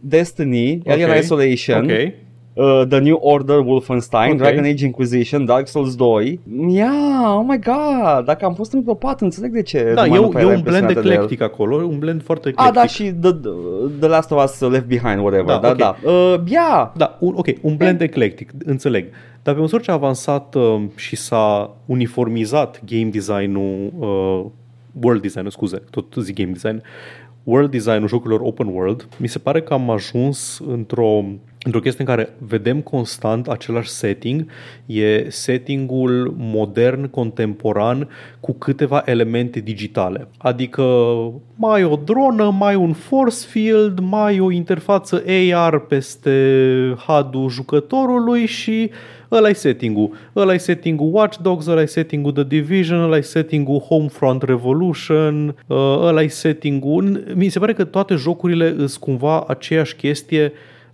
Destiny, 0.00 0.80
Alien 0.86 1.08
okay. 1.08 1.20
Isolation, 1.20 1.82
okay 1.84 2.14
uh, 2.54 2.84
The 2.88 2.98
New 2.98 3.18
Order 3.20 3.58
Wolfenstein, 3.58 4.32
okay. 4.32 4.36
Dragon 4.36 4.64
Age 4.64 4.84
Inquisition, 4.84 5.44
Dark 5.44 5.68
Souls 5.68 5.94
2. 5.94 6.40
Yeah, 6.68 7.36
oh 7.36 7.44
my 7.48 7.58
god, 7.58 8.24
dacă 8.24 8.44
am 8.44 8.54
fost 8.54 8.72
îngropat, 8.72 9.20
înțeleg 9.20 9.52
de 9.52 9.62
ce. 9.62 9.92
Da, 9.94 10.06
e, 10.06 10.14
e 10.14 10.44
un 10.44 10.60
blend 10.62 10.90
eclectic 10.90 11.40
acolo, 11.40 11.76
un 11.76 11.98
blend 11.98 12.22
foarte 12.22 12.48
eclectic. 12.48 12.76
Ah, 12.76 12.82
da, 12.82 12.86
și 12.86 13.12
The, 13.20 13.32
the 13.98 14.08
Last 14.08 14.30
of 14.30 14.44
Us 14.44 14.60
Left 14.60 14.86
Behind, 14.86 15.18
whatever. 15.18 15.58
Da, 15.58 15.58
da. 15.58 15.68
Okay. 15.68 15.94
da. 16.02 16.10
Uh, 16.10 16.40
yeah. 16.46 16.90
Da, 16.96 17.16
un, 17.20 17.34
ok, 17.36 17.46
un 17.60 17.76
blend 17.76 18.00
e... 18.00 18.04
eclectic, 18.04 18.50
înțeleg. 18.64 19.06
Dar 19.42 19.54
pe 19.54 19.60
măsură 19.60 19.82
ce 19.82 19.90
a 19.90 19.94
avansat 19.94 20.54
uh, 20.54 20.82
și 20.94 21.16
s-a 21.16 21.76
uniformizat 21.86 22.80
game 22.84 23.08
design-ul, 23.10 23.92
uh, 23.98 24.50
world 25.00 25.22
design 25.22 25.48
scuze, 25.48 25.82
tot 25.90 26.14
zic 26.18 26.36
game 26.36 26.50
design, 26.50 26.82
world 27.44 27.70
design-ul 27.70 28.08
jocurilor 28.08 28.40
open 28.40 28.66
world, 28.66 29.08
mi 29.16 29.26
se 29.26 29.38
pare 29.38 29.62
că 29.62 29.72
am 29.72 29.90
ajuns 29.90 30.62
într-o 30.68 31.24
într-o 31.64 31.80
chestie 31.80 32.04
în 32.06 32.14
care 32.14 32.32
vedem 32.38 32.80
constant 32.80 33.48
același 33.48 33.88
setting, 33.88 34.46
e 34.86 35.26
settingul 35.28 36.34
modern, 36.38 37.10
contemporan, 37.10 38.08
cu 38.40 38.52
câteva 38.52 39.02
elemente 39.06 39.60
digitale. 39.60 40.28
Adică 40.38 40.82
mai 41.54 41.84
o 41.84 41.98
dronă, 42.04 42.50
mai 42.58 42.74
un 42.74 42.92
force 42.92 43.46
field, 43.48 43.98
mai 43.98 44.40
o 44.40 44.50
interfață 44.50 45.24
AR 45.54 45.78
peste 45.78 46.32
HUD-ul 47.06 47.48
jucătorului 47.48 48.46
și 48.46 48.90
ăla 49.30 49.48
e 49.48 49.52
setting-ul. 49.52 50.10
Ăla 50.36 50.54
e 50.54 50.58
setting-ul 50.58 51.10
Watch 51.12 51.38
Dogs, 51.42 51.66
ăla 51.66 51.82
e 51.82 51.86
setting-ul 51.86 52.32
The 52.32 52.44
Division, 52.44 53.00
ăla 53.00 53.16
e 53.16 53.20
setting-ul 53.20 53.78
Homefront 53.78 54.42
Revolution, 54.42 55.54
ăla 56.00 56.22
e 56.22 56.28
setting-ul... 56.28 57.24
Mi 57.34 57.48
se 57.48 57.58
pare 57.58 57.72
că 57.72 57.84
toate 57.84 58.14
jocurile 58.14 58.74
sunt 58.76 58.96
cumva 58.96 59.44
aceeași 59.48 59.96
chestie 59.96 60.52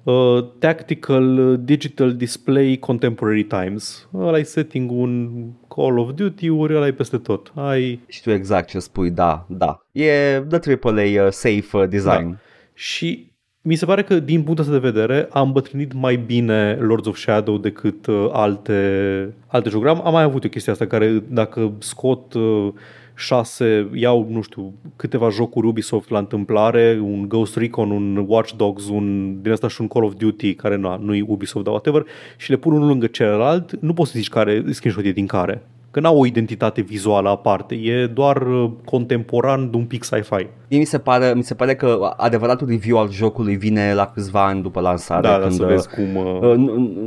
uh, 0.08 0.44
Tactical 0.58 1.38
uh, 1.38 1.58
Digital 1.62 2.12
Display 2.12 2.76
Contemporary 2.76 3.44
Times. 3.44 4.08
Ăla 4.14 4.38
e 4.38 4.42
setting 4.42 4.90
un 4.90 5.30
Call 5.68 5.98
of 5.98 6.10
Duty-uri, 6.14 6.74
ăla 6.74 6.86
e 6.86 6.92
peste 6.92 7.18
tot. 7.18 7.52
Ai... 7.54 8.00
Știu 8.06 8.32
exact 8.32 8.68
ce 8.68 8.78
spui, 8.78 9.10
da, 9.10 9.46
da. 9.48 9.84
E 9.92 10.42
the 10.48 10.78
AAA 10.82 11.24
uh, 11.24 11.30
safe 11.30 11.76
uh, 11.76 11.88
design. 11.88 12.30
Da. 12.30 12.36
Și 12.74 13.30
mi 13.62 13.74
se 13.74 13.84
pare 13.84 14.02
că 14.02 14.18
din 14.20 14.42
punctul 14.42 14.64
ăsta 14.64 14.78
de 14.78 14.90
vedere 14.90 15.28
am 15.30 15.46
îmbătrânit 15.46 15.92
mai 15.92 16.16
bine 16.16 16.74
Lords 16.80 17.06
of 17.06 17.16
Shadow 17.16 17.58
decât 17.58 18.06
uh, 18.06 18.28
alte, 18.32 19.34
alte 19.46 19.68
jocuri. 19.68 19.90
Am, 19.90 20.06
am 20.06 20.12
mai 20.12 20.22
avut 20.22 20.44
o 20.44 20.48
chestie 20.48 20.72
asta 20.72 20.86
care 20.86 21.22
dacă 21.28 21.72
scot 21.78 22.34
uh, 22.34 22.72
șase, 23.18 23.88
iau, 23.94 24.26
nu 24.30 24.42
știu, 24.42 24.72
câteva 24.96 25.28
jocuri 25.28 25.66
Ubisoft 25.66 26.10
la 26.10 26.18
întâmplare, 26.18 27.00
un 27.02 27.28
Ghost 27.28 27.56
Recon, 27.56 27.90
un 27.90 28.24
Watch 28.26 28.52
Dogs, 28.56 28.88
un, 28.88 29.36
din 29.42 29.52
asta 29.52 29.68
și 29.68 29.80
un 29.80 29.88
Call 29.88 30.04
of 30.04 30.14
Duty, 30.14 30.54
care 30.54 30.76
nu, 30.76 30.98
nu 30.98 31.14
e 31.14 31.24
Ubisoft, 31.26 31.64
dar 31.64 31.72
whatever, 31.72 32.04
și 32.36 32.50
le 32.50 32.56
pun 32.56 32.72
unul 32.72 32.88
lângă 32.88 33.06
celălalt, 33.06 33.80
nu 33.80 33.92
poți 33.92 34.10
să 34.10 34.18
zici 34.18 34.28
care 34.28 34.64
screenshot 34.70 35.04
e 35.04 35.12
din 35.12 35.26
care 35.26 35.62
că 35.90 36.00
n-au 36.00 36.18
o 36.18 36.26
identitate 36.26 36.80
vizuală 36.80 37.28
aparte, 37.28 37.74
e 37.74 38.06
doar 38.06 38.42
uh, 38.42 38.70
contemporan 38.84 39.70
de 39.70 39.76
un 39.76 39.84
pic 39.84 40.04
sci-fi. 40.04 40.46
mi 40.68 40.84
se 40.84 40.98
pare, 40.98 41.32
mi 41.34 41.42
se 41.42 41.54
pare 41.54 41.74
că 41.74 42.14
adevăratul 42.16 42.66
review 42.68 42.98
al 42.98 43.10
jocului 43.10 43.56
vine 43.56 43.94
la 43.94 44.06
câțiva 44.06 44.46
ani 44.46 44.62
după 44.62 44.80
lansare. 44.80 45.28
Da, 45.28 45.38
când, 45.38 45.44
da, 45.44 45.50
să 45.50 45.64
vezi 45.64 45.88
cum... 45.88 46.16
Uh... 46.16 46.40
uh 46.40 46.56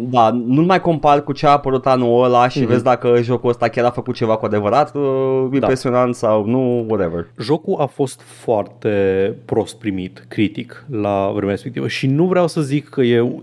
da, 0.09 0.29
nu 0.45 0.61
mai 0.61 0.81
compar 0.81 1.23
cu 1.23 1.31
ce 1.31 1.47
a 1.47 1.49
apărut 1.49 1.85
anul 1.85 2.23
ăla 2.23 2.47
și 2.47 2.63
mm-hmm. 2.63 2.67
vezi 2.67 2.83
dacă 2.83 3.19
jocul 3.21 3.49
ăsta 3.49 3.67
chiar 3.67 3.85
a 3.85 3.89
făcut 3.89 4.15
ceva 4.15 4.37
cu 4.37 4.45
adevărat 4.45 4.95
uh, 4.95 5.01
da. 5.49 5.55
impresionant 5.55 6.11
da. 6.11 6.27
sau 6.27 6.45
nu, 6.45 6.85
whatever. 6.87 7.27
Jocul 7.39 7.75
a 7.79 7.85
fost 7.85 8.21
foarte 8.21 8.89
prost 9.45 9.77
primit, 9.77 10.25
critic, 10.27 10.85
la 10.89 11.31
vremea 11.33 11.53
respectivă 11.53 11.87
și 11.87 12.07
nu 12.07 12.25
vreau 12.25 12.47
să 12.47 12.61
zic 12.61 12.89
că 12.89 13.01
e 13.01 13.41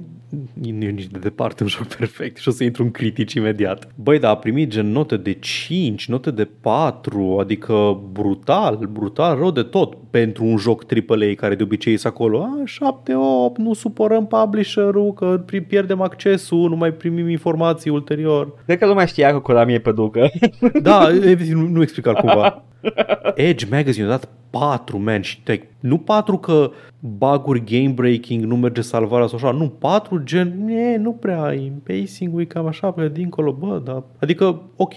nu 0.53 0.85
e 0.85 0.91
nici 0.91 1.07
de 1.07 1.19
departe 1.19 1.63
un 1.63 1.69
joc 1.69 1.87
perfect 1.87 2.37
și 2.37 2.49
o 2.49 2.51
să 2.51 2.65
intru 2.65 2.83
în 2.83 2.91
critici 2.91 3.33
imediat. 3.33 3.89
Băi, 3.95 4.19
dar 4.19 4.31
a 4.31 4.37
primit 4.37 4.69
gen 4.69 4.93
note 4.93 5.17
de 5.17 5.33
5, 5.33 6.09
note 6.09 6.31
de 6.31 6.49
4, 6.61 7.37
adică 7.41 8.01
brutal, 8.13 8.89
brutal 8.93 9.37
rău 9.39 9.51
de 9.51 9.63
tot 9.63 9.97
pentru 10.11 10.45
un 10.45 10.57
joc 10.57 10.85
AAA 10.93 11.35
care 11.37 11.55
de 11.55 11.63
obicei 11.63 11.93
e 11.93 11.99
acolo. 12.03 12.43
A, 12.43 12.63
7, 12.65 13.15
8, 13.15 13.59
nu 13.59 13.73
supărăm 13.73 14.27
publisher-ul 14.27 15.13
că 15.13 15.45
pierdem 15.69 16.01
accesul, 16.01 16.69
nu 16.69 16.77
mai 16.77 16.93
primim 16.93 17.29
informații 17.29 17.91
ulterior. 17.91 18.55
Cred 18.65 18.79
că 18.79 18.87
lumea 18.87 19.05
știa 19.05 19.31
că 19.31 19.39
Konami 19.39 19.75
e 19.75 19.79
pe 19.79 19.93
ducă. 19.93 20.31
Da, 20.83 21.09
nu, 21.53 21.69
nu 21.69 21.83
explicat 21.83 22.21
cumva. 22.21 22.63
Edge 23.35 23.67
Magazine 23.71 24.07
a 24.07 24.09
dat 24.09 24.29
4, 24.51 24.99
man, 24.99 25.21
și 25.21 25.43
te, 25.43 25.61
nu 25.81 25.99
4 25.99 26.39
că 26.39 26.71
baguri 27.01 27.65
game 27.65 27.93
breaking, 27.95 28.45
nu 28.45 28.57
merge 28.57 28.81
salvarea 28.81 29.27
sau 29.27 29.37
așa, 29.37 29.51
nu, 29.51 29.69
4 29.69 30.23
gen, 30.25 30.69
e, 30.69 30.97
nu 30.97 31.13
prea 31.13 31.43
ai, 31.43 31.73
pacing-ul 31.83 32.41
e 32.41 32.45
cam 32.45 32.67
așa 32.67 32.91
pe 32.91 33.09
dincolo, 33.09 33.53
bă, 33.53 33.81
da. 33.85 34.05
Adică, 34.21 34.63
ok, 34.77 34.95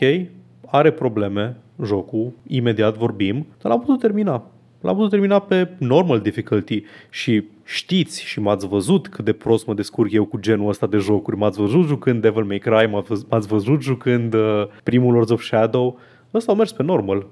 are 0.65 0.91
probleme 0.91 1.58
jocul, 1.84 2.32
imediat 2.48 2.98
vorbim, 2.98 3.48
dar 3.62 3.72
l-am 3.72 3.80
putut 3.80 4.00
termina. 4.00 4.44
L-am 4.82 4.96
putut 4.96 5.10
termina 5.10 5.39
pe 5.39 5.70
normal 5.80 6.20
difficulty 6.20 6.84
și 7.10 7.44
știți 7.63 8.24
și 8.24 8.39
m-ați 8.39 8.67
văzut 8.67 9.08
cât 9.08 9.26
de 9.26 9.34
prost 9.34 9.67
mă 9.67 9.74
descurc 9.74 10.12
eu 10.12 10.26
cu 10.26 10.39
genul 10.39 10.70
ăsta 10.70 10.88
de 10.88 10.98
jocuri. 10.98 11.38
M-ați 11.38 11.60
văzut 11.60 11.88
jucând 11.88 12.22
Devil 12.22 12.44
May 12.44 12.58
Cry, 12.58 12.89
m-ați 13.30 13.48
văzut 13.48 13.82
jucând 13.82 14.34
uh, 14.34 14.67
primul 14.84 15.13
Lords 15.13 15.32
of 15.32 15.41
Shadow. 15.41 16.00
Ăsta 16.34 16.52
a 16.52 16.56
mers 16.56 16.72
pe 16.72 16.84
normal 16.84 17.26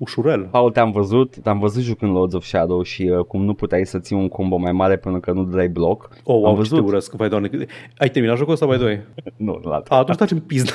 ușurel. 0.00 0.48
Paul, 0.50 0.70
te-am 0.70 0.90
văzut, 0.90 1.36
te-am 1.42 1.58
văzut 1.58 1.82
jucând 1.82 2.12
Lords 2.12 2.34
of 2.34 2.44
Shadow 2.44 2.82
și 2.82 3.02
uh, 3.02 3.24
cum 3.24 3.44
nu 3.44 3.54
puteai 3.54 3.86
să 3.86 3.98
ții 3.98 4.16
un 4.16 4.28
combo 4.28 4.56
mai 4.56 4.72
mare 4.72 4.96
până 4.96 5.18
că 5.20 5.32
nu 5.32 5.42
dai 5.42 5.68
bloc. 5.68 6.08
Oh, 6.24 6.34
wow, 6.34 6.46
am 6.46 6.54
văzut. 6.54 6.78
te 6.78 6.84
urăsc, 6.84 7.12
vai 7.12 7.28
doamne. 7.28 7.50
Ai 7.98 8.08
terminat 8.08 8.36
jocul 8.36 8.52
ăsta, 8.52 8.66
vai 8.66 8.78
doi? 8.78 9.00
nu, 9.46 9.60
la 9.64 9.82
A, 9.88 9.96
atunci 9.96 10.16
facem 10.16 10.38
pizda. 10.38 10.72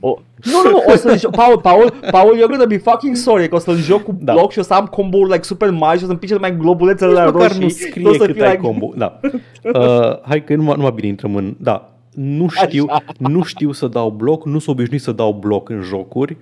oh. 0.00 0.16
Nu, 0.44 0.70
nu, 0.70 0.82
o 0.92 0.96
să 0.96 1.16
joc, 1.18 1.30
Paul, 1.30 1.58
Paul, 1.60 1.92
Paul, 2.10 2.36
you're 2.36 2.48
gonna 2.48 2.66
be 2.66 2.78
fucking 2.78 3.16
sorry 3.16 3.48
că 3.48 3.54
o 3.54 3.58
să-l 3.58 3.76
joc 3.76 4.02
cu 4.02 4.16
da. 4.20 4.32
bloc 4.32 4.52
și 4.52 4.58
o 4.58 4.62
să 4.62 4.74
am 4.74 4.86
combo 4.86 5.24
like 5.24 5.42
super 5.42 5.70
mari 5.70 5.98
și 5.98 6.04
o 6.04 6.06
să-mi 6.06 6.18
pice 6.18 6.34
mai 6.34 6.56
globulețele 6.56 7.12
la 7.12 7.30
roșii. 7.30 7.62
nu 7.62 7.68
scrie 7.68 8.16
cât 8.18 8.40
ai 8.40 8.50
like... 8.50 8.56
combo. 8.56 8.92
Da. 8.96 9.20
Uh, 9.62 10.20
hai 10.22 10.44
că 10.44 10.54
nu, 10.54 10.74
nu 10.76 10.90
bine 10.90 11.06
intrăm 11.06 11.36
în... 11.36 11.56
Da, 11.58 11.92
nu 12.14 12.48
știu, 12.48 12.86
nu 13.18 13.42
știu 13.42 13.72
să 13.72 13.86
dau 13.86 14.10
bloc, 14.10 14.44
nu 14.44 14.58
sunt 14.58 14.76
obișnuit 14.76 15.02
să 15.02 15.12
dau 15.12 15.32
bloc 15.32 15.68
în 15.68 15.80
jocuri. 15.80 16.36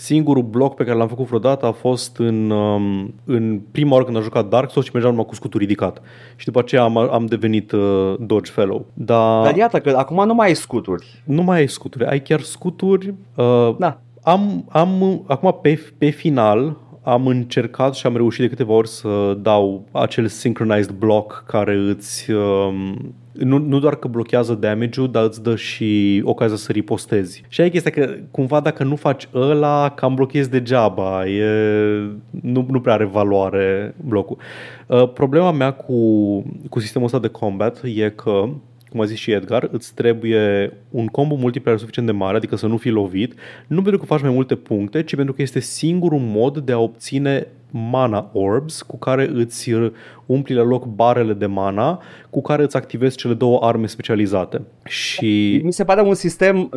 Singurul 0.00 0.42
bloc 0.42 0.74
pe 0.74 0.84
care 0.84 0.96
l-am 0.96 1.08
făcut 1.08 1.26
vreodată 1.26 1.66
a 1.66 1.72
fost 1.72 2.18
în, 2.18 2.50
um, 2.50 3.14
în 3.24 3.60
prima 3.70 3.92
oară 3.92 4.04
când 4.04 4.16
am 4.16 4.22
jucat 4.22 4.48
Dark 4.48 4.70
Souls 4.70 4.86
și 4.86 4.92
mergeam 4.92 5.14
numai 5.14 5.28
cu 5.28 5.34
scutul 5.34 5.60
ridicat. 5.60 6.02
Și 6.36 6.44
după 6.44 6.58
aceea 6.58 6.82
am, 6.82 6.96
am 6.96 7.26
devenit 7.26 7.72
uh, 7.72 8.14
Dodge 8.18 8.50
Fellow. 8.50 8.86
Dar, 8.94 9.44
Dar 9.44 9.56
iată 9.56 9.78
că 9.78 9.94
acum 9.96 10.26
nu 10.26 10.34
mai 10.34 10.46
ai 10.46 10.54
scuturi. 10.54 11.22
Nu 11.24 11.42
mai 11.42 11.58
ai 11.58 11.68
scuturi, 11.68 12.06
ai 12.06 12.22
chiar 12.22 12.40
scuturi. 12.40 13.14
Uh, 13.34 13.76
da. 13.78 14.00
Am, 14.22 14.64
am, 14.68 15.22
acum 15.26 15.58
pe, 15.62 15.92
pe 15.98 16.08
final 16.10 16.76
am 17.02 17.26
încercat 17.26 17.94
și 17.94 18.06
am 18.06 18.16
reușit 18.16 18.40
de 18.40 18.48
câteva 18.48 18.72
ori 18.72 18.88
să 18.88 19.36
dau 19.40 19.84
acel 19.92 20.26
synchronized 20.26 20.90
block 20.90 21.44
care 21.46 21.74
îți 21.74 22.30
um, 22.30 23.14
nu, 23.44 23.58
nu 23.58 23.78
doar 23.78 23.96
că 23.96 24.08
blochează 24.08 24.54
damage-ul, 24.54 25.10
dar 25.10 25.24
îți 25.24 25.42
dă 25.42 25.56
și 25.56 26.22
ocazia 26.24 26.56
să 26.56 26.72
ripostezi. 26.72 27.42
Și 27.48 27.60
ai 27.60 27.70
chestia 27.70 27.90
că 27.90 28.14
cumva 28.30 28.60
dacă 28.60 28.84
nu 28.84 28.96
faci 28.96 29.28
ăla, 29.34 29.92
cam 29.96 30.14
blochezi 30.14 30.50
degeaba. 30.50 31.26
E, 31.26 31.44
nu, 32.30 32.66
nu 32.70 32.80
prea 32.80 32.94
are 32.94 33.04
valoare 33.04 33.94
blocul. 34.04 34.36
Uh, 34.86 35.12
problema 35.12 35.52
mea 35.52 35.72
cu, 35.72 35.94
cu 36.68 36.80
sistemul 36.80 37.06
ăsta 37.06 37.18
de 37.18 37.28
combat 37.28 37.80
e 37.84 38.10
că 38.10 38.48
cum 38.90 39.00
a 39.00 39.04
zis 39.04 39.18
și 39.18 39.30
Edgar, 39.30 39.68
îți 39.72 39.94
trebuie 39.94 40.72
un 40.90 41.06
combo 41.06 41.34
multiplayer 41.34 41.78
suficient 41.78 42.08
de 42.08 42.14
mare, 42.14 42.36
adică 42.36 42.56
să 42.56 42.66
nu 42.66 42.76
fii 42.76 42.90
lovit, 42.90 43.34
nu 43.66 43.82
pentru 43.82 44.00
că 44.00 44.06
faci 44.06 44.22
mai 44.22 44.30
multe 44.30 44.54
puncte, 44.54 45.02
ci 45.02 45.14
pentru 45.14 45.34
că 45.34 45.42
este 45.42 45.60
singurul 45.60 46.18
mod 46.18 46.58
de 46.58 46.72
a 46.72 46.78
obține 46.78 47.46
mana 47.70 48.30
orbs 48.32 48.82
cu 48.82 48.98
care 48.98 49.30
îți 49.32 49.72
umpli 50.26 50.54
la 50.54 50.62
loc 50.62 50.86
barele 50.86 51.32
de 51.32 51.46
mana 51.46 52.02
cu 52.30 52.42
care 52.42 52.62
îți 52.62 52.76
activezi 52.76 53.16
cele 53.16 53.34
două 53.34 53.58
arme 53.62 53.86
specializate. 53.86 54.62
Și 54.84 55.60
mi 55.64 55.72
se 55.72 55.84
pare 55.84 56.00
un 56.00 56.14
sistem 56.14 56.70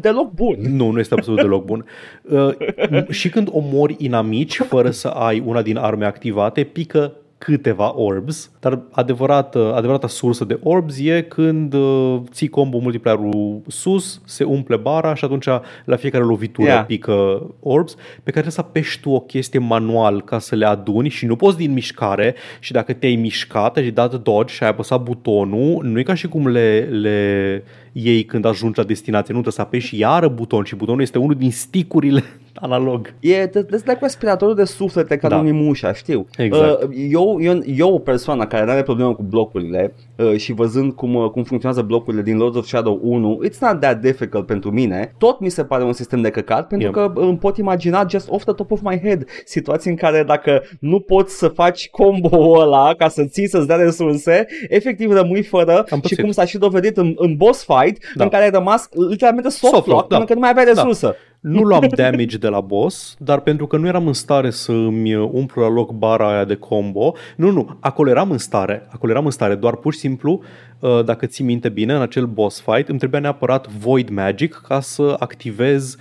deloc 0.00 0.32
bun. 0.32 0.56
Nu, 0.68 0.90
nu 0.90 0.98
este 0.98 1.14
absolut 1.14 1.40
deloc 1.40 1.64
bun. 1.64 1.84
Uh, 2.30 3.08
și 3.08 3.28
când 3.28 3.48
omori 3.52 3.96
inamici 3.98 4.56
fără 4.56 4.90
să 4.90 5.08
ai 5.08 5.42
una 5.46 5.62
din 5.62 5.76
arme 5.76 6.04
activate, 6.04 6.62
pică 6.62 7.12
câteva 7.44 7.98
orbs, 7.98 8.50
dar 8.60 8.82
adevărat, 8.90 9.54
adevărata 9.54 10.06
sursă 10.06 10.44
de 10.44 10.58
orbs 10.62 10.98
e 10.98 11.22
când 11.28 11.72
uh, 11.72 12.20
ții 12.30 12.48
combo 12.48 12.78
multiplayerul 12.78 13.62
sus, 13.66 14.20
se 14.24 14.44
umple 14.44 14.76
bara 14.76 15.14
și 15.14 15.24
atunci 15.24 15.46
la 15.84 15.96
fiecare 15.96 16.24
lovitură 16.24 16.68
yeah. 16.68 16.86
pică 16.86 17.46
orbs 17.60 17.94
pe 17.94 18.30
care 18.30 18.46
trebuie 18.46 18.52
să 18.52 18.60
apeși 18.60 19.00
tu 19.00 19.10
o 19.10 19.20
chestie 19.20 19.58
manual 19.58 20.22
ca 20.22 20.38
să 20.38 20.54
le 20.54 20.66
aduni 20.66 21.08
și 21.08 21.26
nu 21.26 21.36
poți 21.36 21.56
din 21.56 21.72
mișcare 21.72 22.34
și 22.58 22.72
dacă 22.72 22.92
te-ai 22.92 23.16
mișcat, 23.16 23.76
ai 23.76 23.90
dat 23.90 24.22
dodge 24.22 24.54
și 24.54 24.62
ai 24.62 24.68
apăsat 24.68 25.02
butonul, 25.02 25.84
nu 25.84 25.98
e 25.98 26.02
ca 26.02 26.14
și 26.14 26.28
cum 26.28 26.48
le, 26.48 26.88
le 26.90 27.64
iei 27.92 28.24
când 28.24 28.44
ajungi 28.44 28.78
la 28.78 28.84
destinație, 28.84 29.34
nu 29.34 29.40
trebuie 29.40 29.52
să 29.52 29.60
apeși 29.60 29.98
iară 29.98 30.28
buton 30.28 30.64
și 30.64 30.76
butonul 30.76 31.00
este 31.00 31.18
unul 31.18 31.34
din 31.34 31.50
sticurile 31.50 32.24
analog. 32.60 33.14
E 33.20 33.46
de 33.46 33.66
cu 33.98 34.04
aspiratorul 34.04 34.54
de 34.54 34.64
suflete 34.64 35.16
ca 35.16 35.28
da. 35.28 35.42
Mușa, 35.42 35.92
știu. 35.92 36.26
Exact. 36.36 36.82
Uh, 36.82 36.88
eu, 37.10 37.38
eu, 37.40 37.60
eu, 37.66 37.94
o 37.94 37.98
persoană 37.98 38.46
care 38.46 38.64
nu 38.64 38.70
are 38.70 38.82
problemă 38.82 39.14
cu 39.14 39.22
blocurile 39.22 39.94
uh, 40.16 40.36
și 40.36 40.52
văzând 40.52 40.92
cum, 40.92 41.14
uh, 41.14 41.30
cum 41.30 41.42
funcționează 41.42 41.82
blocurile 41.82 42.22
din 42.22 42.36
Lords 42.36 42.56
of 42.56 42.66
Shadow 42.66 43.00
1, 43.02 43.40
it's 43.48 43.58
not 43.60 43.80
that 43.80 44.00
difficult 44.00 44.46
pentru 44.46 44.70
mine. 44.70 45.14
Tot 45.18 45.40
mi 45.40 45.48
se 45.48 45.64
pare 45.64 45.84
un 45.84 45.92
sistem 45.92 46.20
de 46.20 46.30
căcat 46.30 46.66
pentru 46.66 46.86
yep. 46.86 46.96
că 46.96 47.20
îmi 47.20 47.38
pot 47.38 47.56
imagina 47.56 48.06
just 48.08 48.28
off 48.30 48.44
the 48.44 48.54
top 48.54 48.70
of 48.70 48.80
my 48.82 49.00
head 49.02 49.24
situații 49.44 49.90
în 49.90 49.96
care 49.96 50.22
dacă 50.22 50.62
nu 50.80 51.00
poți 51.00 51.38
să 51.38 51.48
faci 51.48 51.90
combo 51.90 52.58
ăla 52.58 52.94
ca 52.94 53.08
să 53.08 53.24
ții 53.24 53.48
să-ți 53.48 53.66
dea 53.66 53.76
resurse, 53.76 54.46
efectiv 54.68 55.12
rămâi 55.12 55.42
fără 55.42 55.84
Am 55.90 56.02
și 56.06 56.14
cum 56.14 56.30
s-a 56.30 56.44
și 56.44 56.58
dovedit 56.58 56.96
în, 56.96 57.14
în 57.16 57.36
boss 57.36 57.64
fight 57.64 58.04
da. 58.14 58.24
în 58.24 58.30
care 58.30 58.44
ai 58.44 58.50
rămas 58.50 58.88
literalmente 59.08 59.48
soft, 59.48 59.74
soft 59.74 59.86
lock, 59.86 60.08
da. 60.08 60.16
pentru 60.16 60.26
că 60.26 60.34
nu 60.34 60.40
mai 60.40 60.50
aveai 60.50 60.64
da. 60.64 60.70
resursă. 60.70 61.06
Da. 61.06 61.29
Nu 61.40 61.62
luam 61.62 61.86
damage 61.94 62.36
de 62.36 62.48
la 62.48 62.60
boss, 62.60 63.16
dar 63.18 63.40
pentru 63.40 63.66
că 63.66 63.76
nu 63.76 63.86
eram 63.86 64.06
în 64.06 64.12
stare 64.12 64.50
să 64.50 64.72
îmi 64.72 65.16
umplu 65.16 65.62
la 65.62 65.68
loc 65.68 65.92
bara 65.92 66.32
aia 66.32 66.44
de 66.44 66.54
combo, 66.54 67.14
nu, 67.36 67.50
nu, 67.50 67.76
acolo 67.80 68.10
eram 68.10 68.30
în 68.30 68.38
stare, 68.38 68.86
acolo 68.88 69.12
eram 69.12 69.24
în 69.24 69.30
stare, 69.30 69.54
doar 69.54 69.76
pur 69.76 69.92
și 69.92 69.98
simplu, 69.98 70.40
uh, 70.78 71.04
dacă 71.04 71.26
ții 71.26 71.44
minte 71.44 71.68
bine, 71.68 71.94
în 71.94 72.00
acel 72.00 72.26
boss 72.26 72.60
fight 72.60 72.88
îmi 72.88 72.98
trebuia 72.98 73.20
neapărat 73.20 73.68
Void 73.68 74.08
Magic 74.08 74.60
ca 74.66 74.80
să 74.80 75.16
activez 75.18 75.96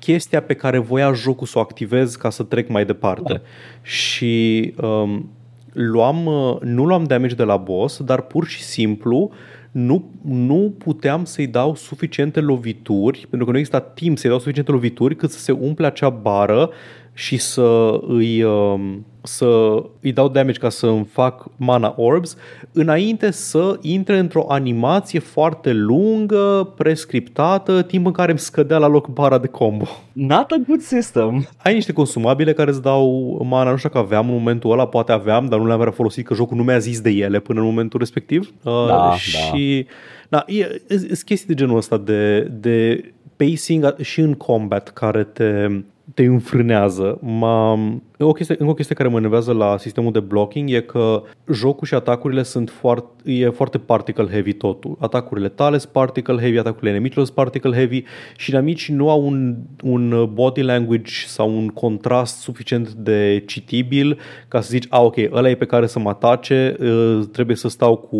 chestia 0.00 0.42
pe 0.42 0.54
care 0.54 0.78
voia 0.78 1.12
jocul 1.12 1.46
să 1.46 1.58
o 1.58 1.60
activez 1.60 2.14
ca 2.14 2.30
să 2.30 2.42
trec 2.42 2.68
mai 2.68 2.84
departe. 2.84 3.32
Da. 3.32 3.40
Și 3.82 4.74
um, 4.80 5.30
luam, 5.72 6.26
uh, 6.26 6.56
nu 6.60 6.84
luam 6.84 7.04
damage 7.04 7.34
de 7.34 7.42
la 7.42 7.56
boss, 7.56 8.02
dar 8.02 8.20
pur 8.20 8.46
și 8.46 8.62
simplu 8.62 9.16
uh, 9.16 9.36
nu, 9.76 10.10
nu 10.22 10.74
puteam 10.78 11.24
să-i 11.24 11.46
dau 11.46 11.74
suficiente 11.74 12.40
lovituri, 12.40 13.26
pentru 13.30 13.46
că 13.46 13.52
nu 13.52 13.58
exista 13.58 13.80
timp 13.80 14.18
să-i 14.18 14.30
dau 14.30 14.38
suficiente 14.38 14.70
lovituri 14.70 15.16
cât 15.16 15.30
să 15.30 15.38
se 15.38 15.52
umple 15.52 15.86
acea 15.86 16.08
bară 16.08 16.70
și 17.18 17.36
să 17.36 18.00
îi, 18.08 18.42
um, 18.42 19.06
să 19.22 19.82
îi 20.00 20.12
dau 20.12 20.28
damage 20.28 20.58
ca 20.58 20.68
să 20.68 20.86
îmi 20.86 21.04
fac 21.04 21.46
mana 21.56 21.94
orbs 21.96 22.36
înainte 22.72 23.30
să 23.30 23.78
intre 23.80 24.18
într-o 24.18 24.46
animație 24.48 25.18
foarte 25.18 25.72
lungă, 25.72 26.72
prescriptată, 26.76 27.82
timp 27.82 28.06
în 28.06 28.12
care 28.12 28.30
îmi 28.30 28.38
scădea 28.38 28.78
la 28.78 28.86
loc 28.86 29.08
bara 29.08 29.38
de 29.38 29.46
combo. 29.46 29.86
Not 30.12 30.50
a 30.50 30.56
good 30.66 30.80
system. 30.80 31.48
Ai 31.56 31.74
niște 31.74 31.92
consumabile 31.92 32.52
care 32.52 32.70
îți 32.70 32.82
dau 32.82 33.38
mana, 33.48 33.70
nu 33.70 33.76
știu 33.76 33.88
că 33.88 33.98
aveam 33.98 34.28
în 34.28 34.34
momentul 34.34 34.70
ăla, 34.70 34.86
poate 34.86 35.12
aveam, 35.12 35.46
dar 35.46 35.58
nu 35.58 35.66
le-am 35.66 35.92
folosit 35.94 36.26
că 36.26 36.34
jocul 36.34 36.56
nu 36.56 36.62
mi-a 36.62 36.78
zis 36.78 37.00
de 37.00 37.10
ele 37.10 37.38
până 37.38 37.60
în 37.60 37.66
momentul 37.66 37.98
respectiv. 37.98 38.52
Uh, 38.62 38.86
da, 38.86 38.94
uh, 38.94 39.14
și 39.14 39.82
da. 39.82 39.88
Da, 40.28 40.44
e, 40.46 40.60
e, 40.60 40.94
e 40.94 41.18
chestii 41.24 41.46
de 41.46 41.54
genul 41.54 41.76
ăsta 41.76 41.98
de, 41.98 42.40
de 42.40 43.04
pacing 43.36 43.96
și 44.00 44.20
în 44.20 44.34
combat 44.34 44.88
care 44.88 45.24
te, 45.24 45.66
te 46.14 46.24
înfrânează. 46.24 47.18
M-a, 47.22 47.74
o 48.24 48.32
chestie, 48.32 48.56
încă 48.58 48.72
o 48.72 48.74
chestie 48.74 48.94
care 48.94 49.08
mă 49.08 49.16
enervează 49.16 49.52
la 49.52 49.76
sistemul 49.76 50.12
de 50.12 50.20
blocking 50.20 50.70
e 50.70 50.80
că 50.80 51.22
jocul 51.52 51.86
și 51.86 51.94
atacurile 51.94 52.42
sunt 52.42 52.70
foarte, 52.70 53.30
e 53.30 53.48
foarte 53.48 53.78
particle 53.78 54.26
heavy 54.26 54.52
totul. 54.52 54.96
Atacurile 55.00 55.48
tale 55.48 55.78
sunt 55.78 55.92
particle 55.92 56.36
heavy, 56.36 56.58
atacurile 56.58 56.90
enemicilor 56.90 57.24
sunt 57.24 57.36
particle 57.36 57.76
heavy 57.76 58.02
și 58.36 58.50
inamicii 58.50 58.94
nu 58.94 59.10
au 59.10 59.26
un, 59.26 59.56
un 59.82 60.30
body 60.32 60.62
language 60.62 61.12
sau 61.26 61.56
un 61.56 61.68
contrast 61.68 62.40
suficient 62.40 62.90
de 62.90 63.42
citibil 63.46 64.18
ca 64.48 64.60
să 64.60 64.68
zici, 64.70 64.86
a, 64.88 65.02
ok, 65.02 65.16
ăla 65.32 65.48
e 65.48 65.54
pe 65.54 65.64
care 65.64 65.86
să 65.86 65.98
mă 65.98 66.08
atace, 66.08 66.76
ă, 66.80 67.24
trebuie 67.32 67.56
să 67.56 67.68
stau 67.68 67.96
cu 67.96 68.16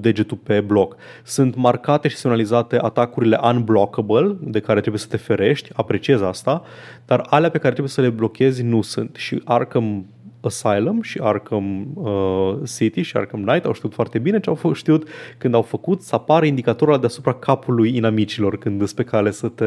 degetul 0.00 0.36
pe 0.36 0.60
bloc. 0.60 0.96
Sunt 1.24 1.54
marcate 1.54 2.08
și 2.08 2.16
semnalizate 2.16 2.78
atacurile 2.78 3.38
unblockable, 3.42 4.36
de 4.40 4.60
care 4.60 4.80
trebuie 4.80 5.00
să 5.00 5.08
te 5.08 5.16
ferești, 5.16 5.70
apreciez 5.74 6.20
asta, 6.22 6.62
dar 7.06 7.26
alea 7.30 7.50
pe 7.50 7.58
care 7.58 7.70
trebuie 7.70 7.92
să 7.92 8.00
le 8.00 8.08
blochezi 8.08 8.62
nu 8.62 8.82
sunt 8.82 9.16
și 9.16 9.39
Arkham 9.44 10.06
Asylum 10.40 11.02
și 11.02 11.18
Arkham 11.22 11.86
uh, 11.94 12.68
City 12.76 13.02
și 13.02 13.16
Arkham 13.16 13.42
Knight 13.42 13.64
au 13.64 13.72
știut 13.72 13.94
foarte 13.94 14.18
bine 14.18 14.40
ce 14.40 14.50
au 14.50 14.72
știut 14.72 15.08
când 15.38 15.54
au 15.54 15.62
făcut 15.62 16.02
să 16.02 16.14
apară 16.14 16.46
indicatorul 16.46 17.00
deasupra 17.00 17.32
capului 17.32 17.96
inamicilor 17.96 18.58
când 18.58 18.80
îți 18.80 18.94
pe 18.94 19.02
cale 19.02 19.30
să 19.30 19.48
te 19.48 19.64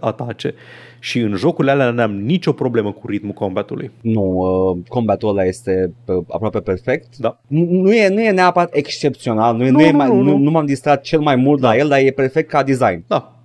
atace. 0.00 0.54
Și 0.98 1.18
în 1.18 1.34
jocurile 1.34 1.72
alea 1.72 1.90
n-am 1.90 2.14
nicio 2.16 2.52
problemă 2.52 2.92
cu 2.92 3.06
ritmul 3.06 3.32
combatului. 3.32 3.90
Nu, 4.00 4.22
uh, 4.22 4.78
combatul 4.88 5.28
ăla 5.28 5.44
este 5.44 5.92
uh, 6.06 6.16
aproape 6.28 6.60
perfect. 6.60 7.16
Da. 7.16 7.40
Nu 7.46 7.94
e, 7.94 8.08
nu 8.08 8.20
e 8.20 8.30
neapărat 8.30 8.74
excepțional, 8.74 9.56
nu, 9.56 9.64
e, 9.64 9.70
nu, 9.70 9.78
nu, 9.78 9.84
e 9.84 9.90
mai, 9.90 10.08
nu, 10.08 10.22
nu, 10.22 10.36
nu 10.36 10.50
m-am 10.50 10.66
distrat 10.66 11.02
cel 11.02 11.20
mai 11.20 11.36
mult 11.36 11.60
da. 11.60 11.68
la 11.68 11.76
el, 11.76 11.88
dar 11.88 11.98
e 11.98 12.10
perfect 12.10 12.48
ca 12.48 12.62
design. 12.62 13.04
Da, 13.06 13.36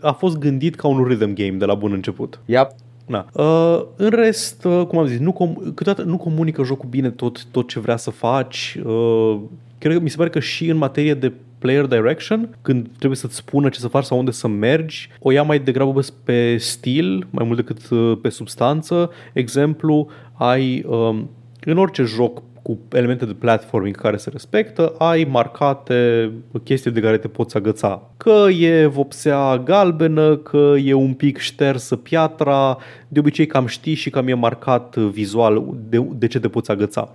a 0.00 0.12
fost 0.12 0.38
gândit 0.38 0.74
ca 0.74 0.88
un 0.88 1.04
rhythm 1.04 1.32
game 1.34 1.56
de 1.58 1.64
la 1.64 1.74
bun 1.74 1.92
început. 1.92 2.40
Yep. 2.44 2.70
Na. 3.06 3.26
Uh, 3.32 3.82
în 3.96 4.10
rest, 4.10 4.64
uh, 4.64 4.86
cum 4.86 4.98
am 4.98 5.06
zis, 5.06 5.18
nu 5.18 5.32
com- 5.32 5.74
câteodată 5.74 6.08
nu 6.08 6.16
comunică 6.16 6.62
jocul 6.62 6.88
bine 6.88 7.10
tot, 7.10 7.44
tot 7.44 7.68
ce 7.68 7.80
vrea 7.80 7.96
să 7.96 8.10
faci. 8.10 8.78
Uh, 8.84 9.40
cred 9.78 9.96
că 9.96 10.02
mi 10.02 10.10
se 10.10 10.16
pare 10.16 10.30
că 10.30 10.40
și 10.40 10.68
în 10.68 10.76
materie 10.76 11.14
de 11.14 11.32
player 11.58 11.86
direction, 11.86 12.56
când 12.62 12.88
trebuie 12.98 13.18
să-ți 13.18 13.36
spună 13.36 13.68
ce 13.68 13.80
să 13.80 13.88
faci 13.88 14.04
sau 14.04 14.18
unde 14.18 14.30
să 14.30 14.48
mergi, 14.48 15.10
o 15.20 15.30
ia 15.30 15.42
mai 15.42 15.58
degrabă 15.58 16.00
pe 16.24 16.56
stil, 16.56 17.26
mai 17.30 17.44
mult 17.46 17.56
decât 17.56 17.88
uh, 17.90 18.18
pe 18.22 18.28
substanță. 18.28 19.10
Exemplu, 19.32 20.08
ai 20.32 20.84
um, 20.88 21.30
în 21.64 21.78
orice 21.78 22.02
joc 22.02 22.42
cu 22.64 22.78
elemente 22.92 23.24
de 23.24 23.32
platforming 23.32 23.96
care 23.96 24.16
se 24.16 24.30
respectă, 24.30 24.94
ai 24.98 25.26
marcate 25.30 26.30
chestii 26.62 26.90
de 26.90 27.00
care 27.00 27.18
te 27.18 27.28
poți 27.28 27.56
agăța. 27.56 28.10
Că 28.16 28.46
e 28.58 28.86
vopsea 28.86 29.58
galbenă, 29.58 30.36
că 30.36 30.74
e 30.84 30.92
un 30.92 31.14
pic 31.14 31.38
ștersă 31.38 31.96
piatra, 31.96 32.76
de 33.08 33.18
obicei 33.18 33.46
cam 33.46 33.66
știi 33.66 33.94
și 33.94 34.10
cam 34.10 34.28
e 34.28 34.34
marcat 34.34 34.96
vizual 34.96 35.64
de, 35.88 36.06
de 36.12 36.26
ce 36.26 36.40
te 36.40 36.48
poți 36.48 36.70
agăța. 36.70 37.14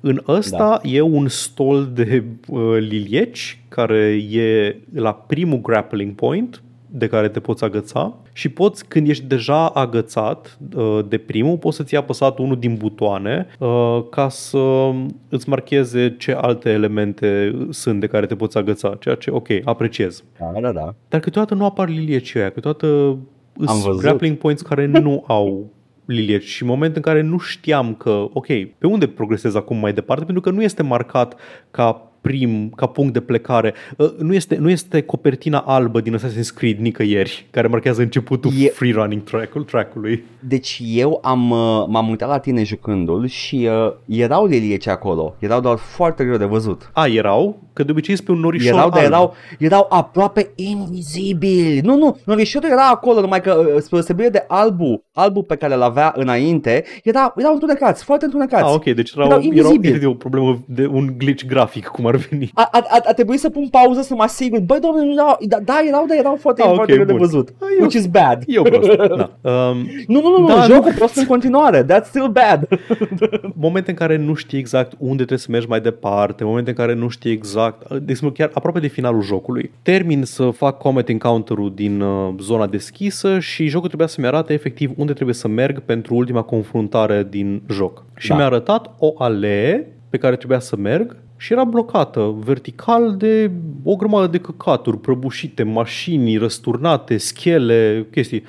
În 0.00 0.22
ăsta 0.28 0.80
da. 0.82 0.88
e 0.88 1.00
un 1.00 1.28
stol 1.28 1.90
de 1.94 2.24
uh, 2.48 2.76
lilieci 2.78 3.62
care 3.68 4.24
e 4.30 4.76
la 4.94 5.12
primul 5.12 5.60
grappling 5.60 6.14
point 6.14 6.62
de 6.90 7.06
care 7.06 7.28
te 7.28 7.40
poți 7.40 7.64
agăța 7.64 8.16
și 8.32 8.48
poți, 8.48 8.88
când 8.88 9.08
ești 9.08 9.24
deja 9.24 9.68
agățat 9.68 10.58
uh, 10.76 10.98
de 11.08 11.18
primul, 11.18 11.56
poți 11.56 11.76
să-ți 11.76 11.96
apăsat 11.96 12.38
unul 12.38 12.58
din 12.58 12.74
butoane 12.74 13.46
uh, 13.58 14.04
ca 14.10 14.28
să 14.28 14.92
îți 15.28 15.48
marcheze 15.48 16.14
ce 16.18 16.32
alte 16.32 16.70
elemente 16.70 17.56
sunt 17.70 18.00
de 18.00 18.06
care 18.06 18.26
te 18.26 18.36
poți 18.36 18.58
agăța, 18.58 18.96
ceea 19.00 19.14
ce, 19.14 19.30
ok, 19.30 19.48
apreciez. 19.64 20.24
Da, 20.38 20.60
da, 20.60 20.72
da. 20.72 20.94
Dar 21.08 21.20
câteodată 21.20 21.54
nu 21.54 21.64
apar 21.64 21.88
lilieci 21.88 22.36
aia, 22.36 22.50
câteodată 22.50 23.18
sunt 23.66 24.00
grappling 24.00 24.36
points 24.36 24.62
care 24.62 24.86
nu 24.86 25.24
au 25.26 25.70
lilieci 26.04 26.44
și 26.44 26.62
în 26.62 26.68
moment 26.68 26.96
în 26.96 27.02
care 27.02 27.20
nu 27.20 27.38
știam 27.38 27.94
că, 27.94 28.26
ok, 28.32 28.46
pe 28.78 28.86
unde 28.86 29.06
progresez 29.06 29.54
acum 29.54 29.76
mai 29.76 29.92
departe, 29.92 30.24
pentru 30.24 30.42
că 30.42 30.50
nu 30.50 30.62
este 30.62 30.82
marcat 30.82 31.36
ca 31.70 32.10
prim, 32.26 32.72
ca 32.76 32.86
punct 32.86 33.12
de 33.12 33.20
plecare. 33.20 33.74
Uh, 33.96 34.12
nu 34.18 34.34
este, 34.34 34.56
nu 34.56 34.70
este 34.70 35.00
copertina 35.00 35.58
albă 35.58 36.00
din 36.00 36.16
Assassin's 36.16 36.54
Creed 36.54 36.78
nicăieri, 36.78 37.46
care 37.50 37.66
marchează 37.66 38.02
începutul 38.02 38.50
e... 38.58 38.68
free-running 38.68 39.22
track-ul, 39.22 39.62
track-ului. 39.62 40.24
Deci 40.40 40.82
eu 40.84 41.18
am, 41.22 41.50
uh, 41.50 41.84
m-am 41.88 42.08
uitat 42.08 42.28
la 42.28 42.38
tine 42.38 42.62
jucându-l 42.62 43.26
și 43.26 43.68
uh, 43.70 43.92
erau 44.06 44.46
lilieci 44.46 44.86
acolo, 44.86 45.36
erau 45.38 45.60
doar 45.60 45.76
foarte 45.76 46.24
greu 46.24 46.36
de 46.36 46.44
văzut. 46.44 46.90
A, 46.92 47.06
erau? 47.06 47.60
Că 47.72 47.82
de 47.82 47.90
obicei 47.90 48.14
este 48.14 48.30
un 48.30 48.38
norișor 48.38 48.72
erau, 48.72 48.84
alb. 48.84 49.04
erau, 49.04 49.34
erau 49.58 49.86
aproape 49.88 50.50
invizibili. 50.54 51.80
Nu, 51.80 51.96
nu, 51.96 52.18
norișorul 52.24 52.70
era 52.70 52.88
acolo, 52.88 53.20
numai 53.20 53.40
că 53.40 53.56
uh, 53.58 53.66
spre 53.66 53.96
deosebire 53.96 54.28
de 54.28 54.44
albul, 54.48 55.04
albul 55.12 55.42
pe 55.42 55.56
care 55.56 55.74
îl 55.74 55.82
avea 55.82 56.12
înainte, 56.16 56.84
era, 57.02 57.34
erau 57.36 57.52
întunecați, 57.52 58.04
foarte 58.04 58.24
întunecați. 58.24 58.64
Ah, 58.64 58.74
ok, 58.74 58.84
deci 58.84 59.12
erau, 59.16 59.26
erau, 59.26 59.40
erau 59.52 59.74
erau 59.82 60.10
o 60.10 60.14
problemă 60.14 60.64
de 60.66 60.86
un 60.86 61.14
glitch 61.18 61.46
grafic, 61.46 61.86
cum 61.86 62.06
ar 62.06 62.15
veni. 62.16 62.50
A, 62.54 62.68
a, 62.72 62.84
a, 62.88 63.00
a 63.04 63.12
trebuit 63.12 63.40
să 63.40 63.50
pun 63.50 63.68
pauză 63.68 64.02
să 64.02 64.14
mă 64.14 64.22
asigur. 64.22 64.60
Băi, 64.60 64.80
doamne, 64.80 65.04
nu 65.04 65.12
erau, 65.12 65.36
da, 65.40 65.58
da, 65.64 65.80
erau, 65.88 66.06
dar 66.06 66.16
erau 66.18 66.36
foarte, 66.40 66.62
ah, 66.62 66.72
foarte 66.74 66.92
okay, 66.92 67.04
de 67.04 67.12
văzut. 67.12 67.48
Ah, 67.48 67.68
eu, 67.78 67.80
which 67.80 67.94
is 67.94 68.06
bad. 68.06 68.42
Eu 68.46 68.62
prost. 68.62 68.88
da. 69.42 69.50
um, 69.50 69.76
nu, 70.06 70.20
nu, 70.20 70.38
nu, 70.38 70.46
da, 70.46 70.62
jocul 70.62 70.90
nu. 70.90 70.96
prost 70.96 71.16
în 71.16 71.26
continuare. 71.26 71.84
That's 71.84 72.04
still 72.04 72.28
bad. 72.28 72.68
momente 73.66 73.90
în 73.90 73.96
care 73.96 74.16
nu 74.16 74.34
știi 74.34 74.58
exact 74.58 74.92
unde 74.98 75.16
trebuie 75.16 75.38
să 75.38 75.50
mergi 75.50 75.68
mai 75.68 75.80
departe, 75.80 76.44
momente 76.44 76.70
în 76.70 76.76
care 76.76 76.94
nu 76.94 77.08
știi 77.08 77.32
exact, 77.32 77.88
de 77.88 78.10
exemplu, 78.10 78.30
chiar 78.30 78.50
aproape 78.54 78.80
de 78.80 78.86
finalul 78.86 79.22
jocului. 79.22 79.70
Termin 79.82 80.24
să 80.24 80.50
fac 80.50 80.78
combat 80.78 81.08
encounter-ul 81.08 81.72
din 81.74 82.00
uh, 82.00 82.34
zona 82.40 82.66
deschisă 82.66 83.38
și 83.38 83.66
jocul 83.66 83.86
trebuia 83.86 84.08
să-mi 84.08 84.26
arate 84.26 84.52
efectiv 84.52 84.90
unde 84.96 85.12
trebuie 85.12 85.34
să 85.34 85.48
merg 85.48 85.80
pentru 85.80 86.14
ultima 86.14 86.42
confruntare 86.42 87.26
din 87.30 87.62
joc. 87.70 88.04
Și 88.16 88.28
da. 88.28 88.34
mi-a 88.34 88.44
arătat 88.44 88.90
o 88.98 89.12
alee 89.18 89.86
pe 90.10 90.18
care 90.18 90.36
trebuia 90.36 90.58
să 90.58 90.76
merg 90.76 91.16
și 91.36 91.52
era 91.52 91.64
blocată 91.64 92.34
vertical 92.38 93.16
de 93.16 93.50
o 93.82 93.96
grămadă 93.96 94.26
de 94.26 94.38
căcaturi 94.38 94.98
prăbușite, 94.98 95.62
mașini 95.62 96.36
răsturnate, 96.36 97.16
schele, 97.16 98.06
chestii. 98.10 98.42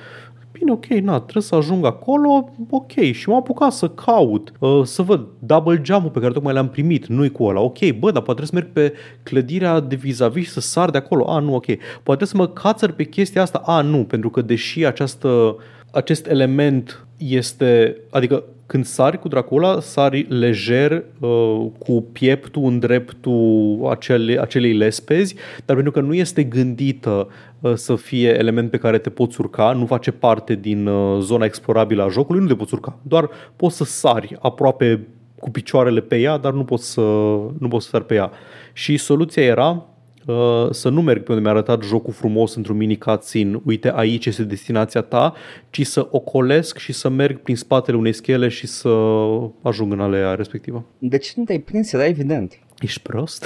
Bine, 0.52 0.72
ok, 0.72 0.86
na, 0.86 1.20
trebuie 1.20 1.42
să 1.42 1.54
ajung 1.54 1.84
acolo, 1.84 2.50
ok. 2.70 2.92
Și 3.12 3.28
m-am 3.28 3.38
apucat 3.38 3.72
să 3.72 3.88
caut, 3.88 4.52
uh, 4.58 4.80
să 4.84 5.02
văd 5.02 5.26
double 5.38 5.80
jump-ul 5.84 6.10
pe 6.10 6.20
care 6.20 6.32
tocmai 6.32 6.52
l-am 6.52 6.68
primit, 6.68 7.06
nu-i 7.06 7.30
cu 7.30 7.44
ăla. 7.44 7.60
Ok, 7.60 7.78
bă, 7.78 8.10
dar 8.10 8.22
poate 8.22 8.40
trebuie 8.40 8.46
să 8.46 8.54
merg 8.54 8.68
pe 8.72 8.92
clădirea 9.22 9.80
de 9.80 9.96
vis-a-vis 9.96 10.44
și 10.44 10.50
să 10.50 10.60
sar 10.60 10.90
de 10.90 10.98
acolo. 10.98 11.30
A, 11.30 11.38
nu, 11.38 11.54
ok. 11.54 11.66
Poate 12.02 12.24
să 12.24 12.36
mă 12.36 12.48
cațăr 12.48 12.90
pe 12.90 13.04
chestia 13.04 13.42
asta. 13.42 13.62
A, 13.64 13.80
nu, 13.80 14.04
pentru 14.04 14.30
că 14.30 14.42
deși 14.42 14.86
această, 14.86 15.56
acest 15.90 16.26
element 16.26 17.06
este, 17.16 17.96
adică 18.10 18.44
când 18.66 18.84
sari 18.84 19.18
cu 19.18 19.28
Dracula, 19.28 19.80
sari 19.80 20.26
lejer 20.28 21.04
uh, 21.20 21.66
cu 21.78 22.02
pieptul 22.12 22.64
în 22.64 22.78
dreptul 22.78 23.86
acele, 23.90 24.40
acelei 24.40 24.72
lespezi, 24.72 25.34
dar 25.64 25.74
pentru 25.74 25.92
că 25.92 26.00
nu 26.00 26.14
este 26.14 26.44
gândită 26.44 27.28
uh, 27.60 27.72
să 27.74 27.94
fie 27.94 28.38
element 28.38 28.70
pe 28.70 28.76
care 28.76 28.98
te 28.98 29.10
poți 29.10 29.40
urca, 29.40 29.72
nu 29.72 29.86
face 29.86 30.10
parte 30.10 30.54
din 30.54 30.86
uh, 30.86 31.20
zona 31.20 31.44
explorabilă 31.44 32.02
a 32.02 32.08
jocului, 32.08 32.40
nu 32.40 32.46
te 32.46 32.54
poți 32.54 32.74
urca. 32.74 32.98
Doar 33.02 33.30
poți 33.56 33.76
să 33.76 33.84
sari 33.84 34.36
aproape 34.40 35.06
cu 35.38 35.50
picioarele 35.50 36.00
pe 36.00 36.18
ea, 36.18 36.36
dar 36.36 36.52
nu 36.52 36.64
poți 36.64 36.92
să, 36.92 37.00
nu 37.58 37.68
poți 37.68 37.84
să 37.84 37.90
sari 37.90 38.06
pe 38.06 38.14
ea. 38.14 38.30
Și 38.72 38.96
soluția 38.96 39.42
era 39.42 39.68
Uh, 39.68 39.97
să 40.70 40.88
nu 40.88 41.02
merg 41.02 41.22
pe 41.22 41.30
unde 41.30 41.42
mi-a 41.42 41.50
arătat 41.50 41.82
jocul 41.82 42.12
frumos 42.12 42.54
într-un 42.54 42.76
mini 42.76 42.98
cutscene, 42.98 43.60
uite 43.64 43.92
aici 43.94 44.26
este 44.26 44.42
destinația 44.42 45.00
ta, 45.00 45.34
ci 45.70 45.86
să 45.86 46.08
ocolesc 46.10 46.78
și 46.78 46.92
să 46.92 47.08
merg 47.08 47.38
prin 47.38 47.56
spatele 47.56 47.96
unei 47.96 48.12
schele 48.12 48.48
și 48.48 48.66
să 48.66 48.88
ajung 49.62 49.92
în 49.92 50.00
alea 50.00 50.34
respectivă. 50.34 50.84
Deci 50.98 51.32
nu 51.32 51.44
te-ai 51.44 51.58
prins, 51.58 51.92
era 51.92 52.06
evident. 52.06 52.58
Ești 52.80 53.00
prost? 53.00 53.44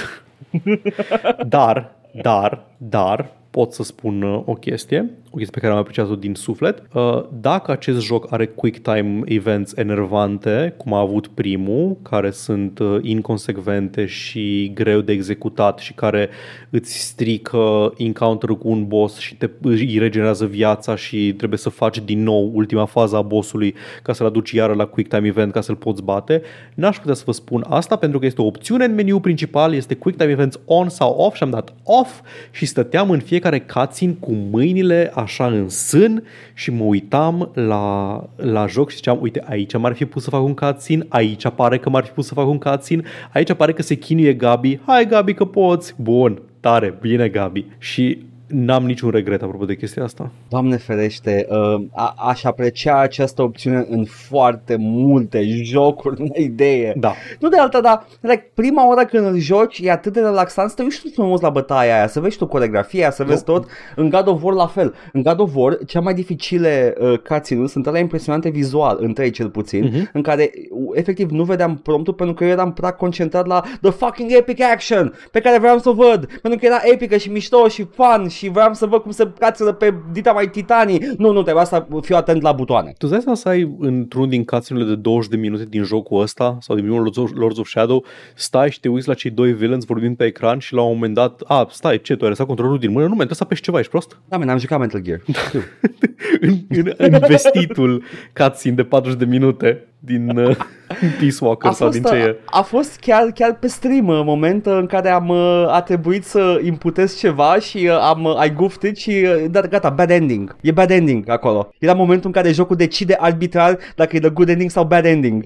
dar, 1.47 1.95
dar, 2.23 2.65
dar, 2.77 3.33
pot 3.53 3.73
să 3.73 3.83
spun 3.83 4.23
uh, 4.23 4.43
o 4.45 4.53
chestie, 4.53 5.11
o 5.31 5.37
chestie 5.37 5.53
pe 5.55 5.61
care 5.61 5.73
am 5.73 5.79
apreciat-o 5.79 6.15
din 6.15 6.35
suflet. 6.35 6.83
Uh, 6.95 7.25
dacă 7.41 7.71
acest 7.71 8.01
joc 8.01 8.33
are 8.33 8.47
quick 8.47 8.79
time 8.79 9.21
events 9.25 9.73
enervante, 9.77 10.75
cum 10.77 10.93
a 10.93 10.99
avut 10.99 11.27
primul, 11.27 11.97
care 12.03 12.31
sunt 12.31 12.79
uh, 12.79 12.99
inconsecvente 13.03 14.07
și 14.07 14.71
greu 14.75 15.01
de 15.01 15.13
executat 15.13 15.79
și 15.79 15.93
care 15.93 16.29
îți 16.71 16.99
strică 16.99 17.93
encounter 17.97 18.51
cu 18.51 18.69
un 18.69 18.87
boss 18.87 19.19
și 19.19 19.37
te, 19.37 19.51
îi 19.63 19.99
regenerează 19.99 20.47
viața 20.47 20.97
și 20.97 21.35
trebuie 21.37 21.59
să 21.59 21.69
faci 21.69 21.99
din 21.99 22.23
nou 22.23 22.51
ultima 22.55 22.85
fază 22.85 23.17
a 23.17 23.23
bossului 23.23 23.75
ca 24.03 24.13
să-l 24.13 24.27
aduci 24.27 24.51
iară 24.51 24.75
la 24.75 24.85
quick 24.85 25.15
time 25.15 25.27
event 25.27 25.53
ca 25.53 25.61
să-l 25.61 25.77
poți 25.77 26.03
bate, 26.03 26.43
n-aș 26.75 26.99
putea 26.99 27.15
să 27.15 27.23
vă 27.27 27.33
spun 27.33 27.65
asta 27.69 27.97
pentru 27.97 28.19
că 28.19 28.27
este 28.27 28.43
o 28.43 28.47
opțiune 28.47 28.85
în 28.85 28.95
meniu 28.95 29.21
principal, 29.21 29.75
este 29.75 29.95
quick 29.95 30.19
time 30.19 30.31
events 30.31 30.61
on 30.65 30.89
sau 30.89 31.15
off 31.15 31.37
și 31.37 31.43
am 31.43 31.51
dat 31.51 31.75
off 31.83 32.21
și 32.51 32.67
stăteam 32.67 33.11
în 33.11 33.21
fiecare 33.21 33.41
cutscene 33.51 34.17
cu 34.21 34.33
mâinile 34.33 35.13
așa 35.15 35.47
în 35.47 35.69
sân 35.69 36.25
și 36.55 36.71
mă 36.71 36.85
uitam 36.85 37.51
la, 37.55 38.25
la 38.37 38.67
joc 38.67 38.91
și 38.91 38.97
ziceam, 38.97 39.19
uite, 39.21 39.45
aici 39.49 39.77
m-ar 39.77 39.93
fi 39.93 40.05
pus 40.05 40.23
să 40.23 40.31
fac 40.31 40.43
un 40.43 40.55
cutscene, 40.55 41.07
aici 41.09 41.49
pare 41.49 41.79
că 41.79 41.91
m-ar 41.91 42.05
fi 42.05 42.11
pus 42.11 42.27
să 42.27 42.35
fac 42.35 42.49
un 42.49 42.59
cutscene, 42.59 43.03
aici 43.33 43.53
pare 43.53 43.73
că 43.73 43.83
se 43.83 43.95
chinuie 43.95 44.35
Gabi, 44.35 44.79
hai 44.87 45.07
Gabi 45.07 45.35
că 45.35 45.45
poți, 45.45 45.95
bun, 45.97 46.43
tare, 46.61 46.95
bine 47.01 47.29
Gabi. 47.29 47.67
Și 47.79 48.19
N-am 48.53 48.85
niciun 48.85 49.11
regret 49.11 49.43
apropo 49.43 49.65
de 49.65 49.77
chestia 49.77 50.03
asta. 50.03 50.31
Doamne 50.49 50.77
ferește, 50.77 51.47
uh, 51.51 51.85
a- 51.93 52.15
aș 52.17 52.45
aprecia 52.45 52.99
această 52.99 53.43
opțiune 53.43 53.87
în 53.91 54.05
foarte 54.05 54.77
multe 54.79 55.45
jocuri, 55.47 56.21
nu 56.21 56.31
idee. 56.35 56.95
Da. 56.97 57.13
Nu 57.41 57.49
de 57.49 57.57
alta, 57.57 57.81
dar 57.81 58.07
like, 58.21 58.51
prima 58.55 58.89
oară 58.89 59.05
când 59.05 59.27
îl 59.27 59.39
joci 59.39 59.81
e 59.83 59.91
atât 59.91 60.13
de 60.13 60.21
relaxant 60.21 60.69
să 60.69 60.77
te 60.77 60.83
uiți 60.83 61.03
frumos 61.15 61.41
la 61.41 61.51
bătaia 61.51 61.95
aia, 61.95 62.07
să 62.07 62.21
vezi 62.21 62.37
tu 62.37 62.47
coregrafia, 62.47 63.11
să 63.11 63.25
vezi 63.25 63.45
tot. 63.45 63.67
În 63.97 64.09
God 64.09 64.27
of 64.29 64.43
War 64.43 64.55
la 64.55 64.67
fel. 64.67 64.95
În 65.13 65.23
God 65.23 65.41
of 65.41 65.51
War, 65.55 65.79
cea 65.87 66.01
mai 66.01 66.15
dificile 66.15 66.95
uh, 67.01 67.19
cutscene 67.19 67.67
sunt 67.67 67.87
alea 67.87 68.01
impresionante 68.01 68.49
vizual, 68.49 68.97
în 69.01 69.13
trei 69.13 69.31
cel 69.31 69.51
puțin, 69.51 69.89
uh-huh. 69.89 70.13
în 70.13 70.23
care 70.23 70.51
uh, 70.71 70.91
efectiv 70.95 71.31
nu 71.31 71.45
vedeam 71.45 71.77
promptul 71.77 72.15
pentru 72.15 72.35
că 72.35 72.45
eu 72.45 72.51
eram 72.51 72.73
prea 72.73 72.91
concentrat 72.91 73.47
la 73.47 73.63
the 73.81 73.91
fucking 73.91 74.31
epic 74.33 74.63
action 74.63 75.15
pe 75.31 75.41
care 75.41 75.59
vreau 75.59 75.79
să 75.79 75.89
o 75.89 75.93
văd, 75.93 76.27
pentru 76.43 76.61
că 76.61 76.67
era 76.67 76.81
epică 76.83 77.17
și 77.17 77.31
mișto 77.31 77.69
și 77.69 77.87
fun 77.95 78.29
și 78.29 78.42
și 78.43 78.49
vreau 78.49 78.75
să 78.75 78.87
văd 78.87 79.03
cum 79.03 79.11
se 79.11 79.33
cațără 79.39 79.73
pe 79.73 79.95
dita 80.13 80.33
mai 80.33 80.51
titanii. 80.51 81.15
Nu, 81.19 81.33
nu, 81.33 81.43
trebuie 81.43 81.65
să 81.65 81.87
fiu 82.01 82.17
atent 82.17 82.43
la 82.43 82.53
butoane. 82.53 82.93
Tu 82.99 83.09
îți 83.11 83.41
să 83.41 83.49
ai 83.49 83.77
într-unul 83.79 84.29
din 84.29 84.45
cutscene 84.45 84.85
de 84.85 84.95
20 84.95 85.31
de 85.31 85.37
minute 85.37 85.65
din 85.65 85.83
jocul 85.83 86.21
ăsta 86.21 86.57
sau 86.61 86.75
din 86.77 86.85
primul 86.85 87.03
Lords 87.03 87.17
of, 87.17 87.31
Lords 87.35 87.59
of 87.59 87.69
Shadow, 87.69 88.05
stai 88.35 88.71
și 88.71 88.81
te 88.81 88.89
uiți 88.89 89.09
la 89.09 89.15
cei 89.15 89.31
doi 89.31 89.53
villains 89.53 89.85
vorbind 89.85 90.17
pe 90.17 90.25
ecran 90.25 90.59
și 90.59 90.75
la 90.75 90.83
un 90.83 90.93
moment 90.93 91.15
dat, 91.15 91.43
a, 91.45 91.67
stai, 91.71 92.01
ce, 92.01 92.17
tu 92.17 92.25
ai 92.25 92.31
lăsat 92.31 92.47
controlul 92.47 92.79
din 92.79 92.91
mână? 92.91 93.07
Nu, 93.07 93.15
trebuie 93.15 93.37
să 93.37 93.43
apeși 93.43 93.63
ceva, 93.63 93.79
ești 93.79 93.91
prost? 93.91 94.19
Da, 94.29 94.37
man, 94.37 94.49
am 94.49 94.59
jucat 94.59 94.79
Metal 94.79 95.01
Gear. 95.01 95.21
în, 96.41 96.55
în, 96.69 96.93
în 96.97 97.19
vestitul 97.27 98.03
cutscene 98.35 98.75
de 98.75 98.85
40 98.85 99.19
de 99.19 99.25
minute 99.25 99.92
din 100.05 100.39
uh, 100.39 100.57
Peace 101.19 101.37
Walker 101.41 101.71
A 101.71 101.73
sau 101.73 101.87
fost, 101.87 102.01
din 102.01 102.11
ce 102.11 102.17
e. 102.17 102.37
a 102.45 102.63
fost 102.63 102.99
chiar, 103.01 103.31
chiar 103.35 103.55
pe 103.55 103.67
stream 103.67 104.09
uh, 104.09 104.23
moment 104.25 104.67
în 104.67 104.87
care 104.87 105.11
am 105.11 105.29
uh, 105.29 105.67
a 105.69 105.83
trebuit 105.83 106.25
să 106.25 106.61
imputez 106.65 107.17
ceva 107.17 107.59
și 107.59 107.77
uh, 107.91 107.99
am 108.01 108.25
uh, 108.25 108.45
I 108.45 108.53
goofed 108.53 108.91
it 108.91 108.97
și 108.97 109.11
uh, 109.11 109.45
da, 109.51 109.61
gata, 109.61 109.91
bad 109.91 110.11
ending. 110.11 110.57
E 110.61 110.71
bad 110.71 110.91
ending 110.91 111.29
acolo. 111.29 111.73
Era 111.79 111.93
momentul 111.93 112.27
în 112.27 112.33
care 112.33 112.53
jocul 112.53 112.77
decide 112.77 113.17
arbitrar 113.21 113.79
dacă 113.97 114.17
e 114.17 114.21
the 114.21 114.31
good 114.31 114.49
ending 114.49 114.71
sau 114.71 114.85
bad 114.85 115.05
ending. 115.05 115.45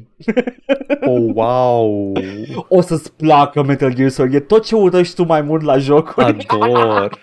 Oh, 1.01 1.31
wow! 1.35 2.13
O 2.69 2.81
să-ți 2.81 3.13
placă 3.13 3.63
Metal 3.63 3.95
Gear 3.95 4.09
Solid. 4.09 4.35
E 4.35 4.41
tot 4.41 4.65
ce 4.65 4.75
urăști 4.75 5.15
tu 5.15 5.25
mai 5.25 5.41
mult 5.43 5.63
la 5.63 5.79
jocuri. 5.79 6.47
Ador! 6.49 7.19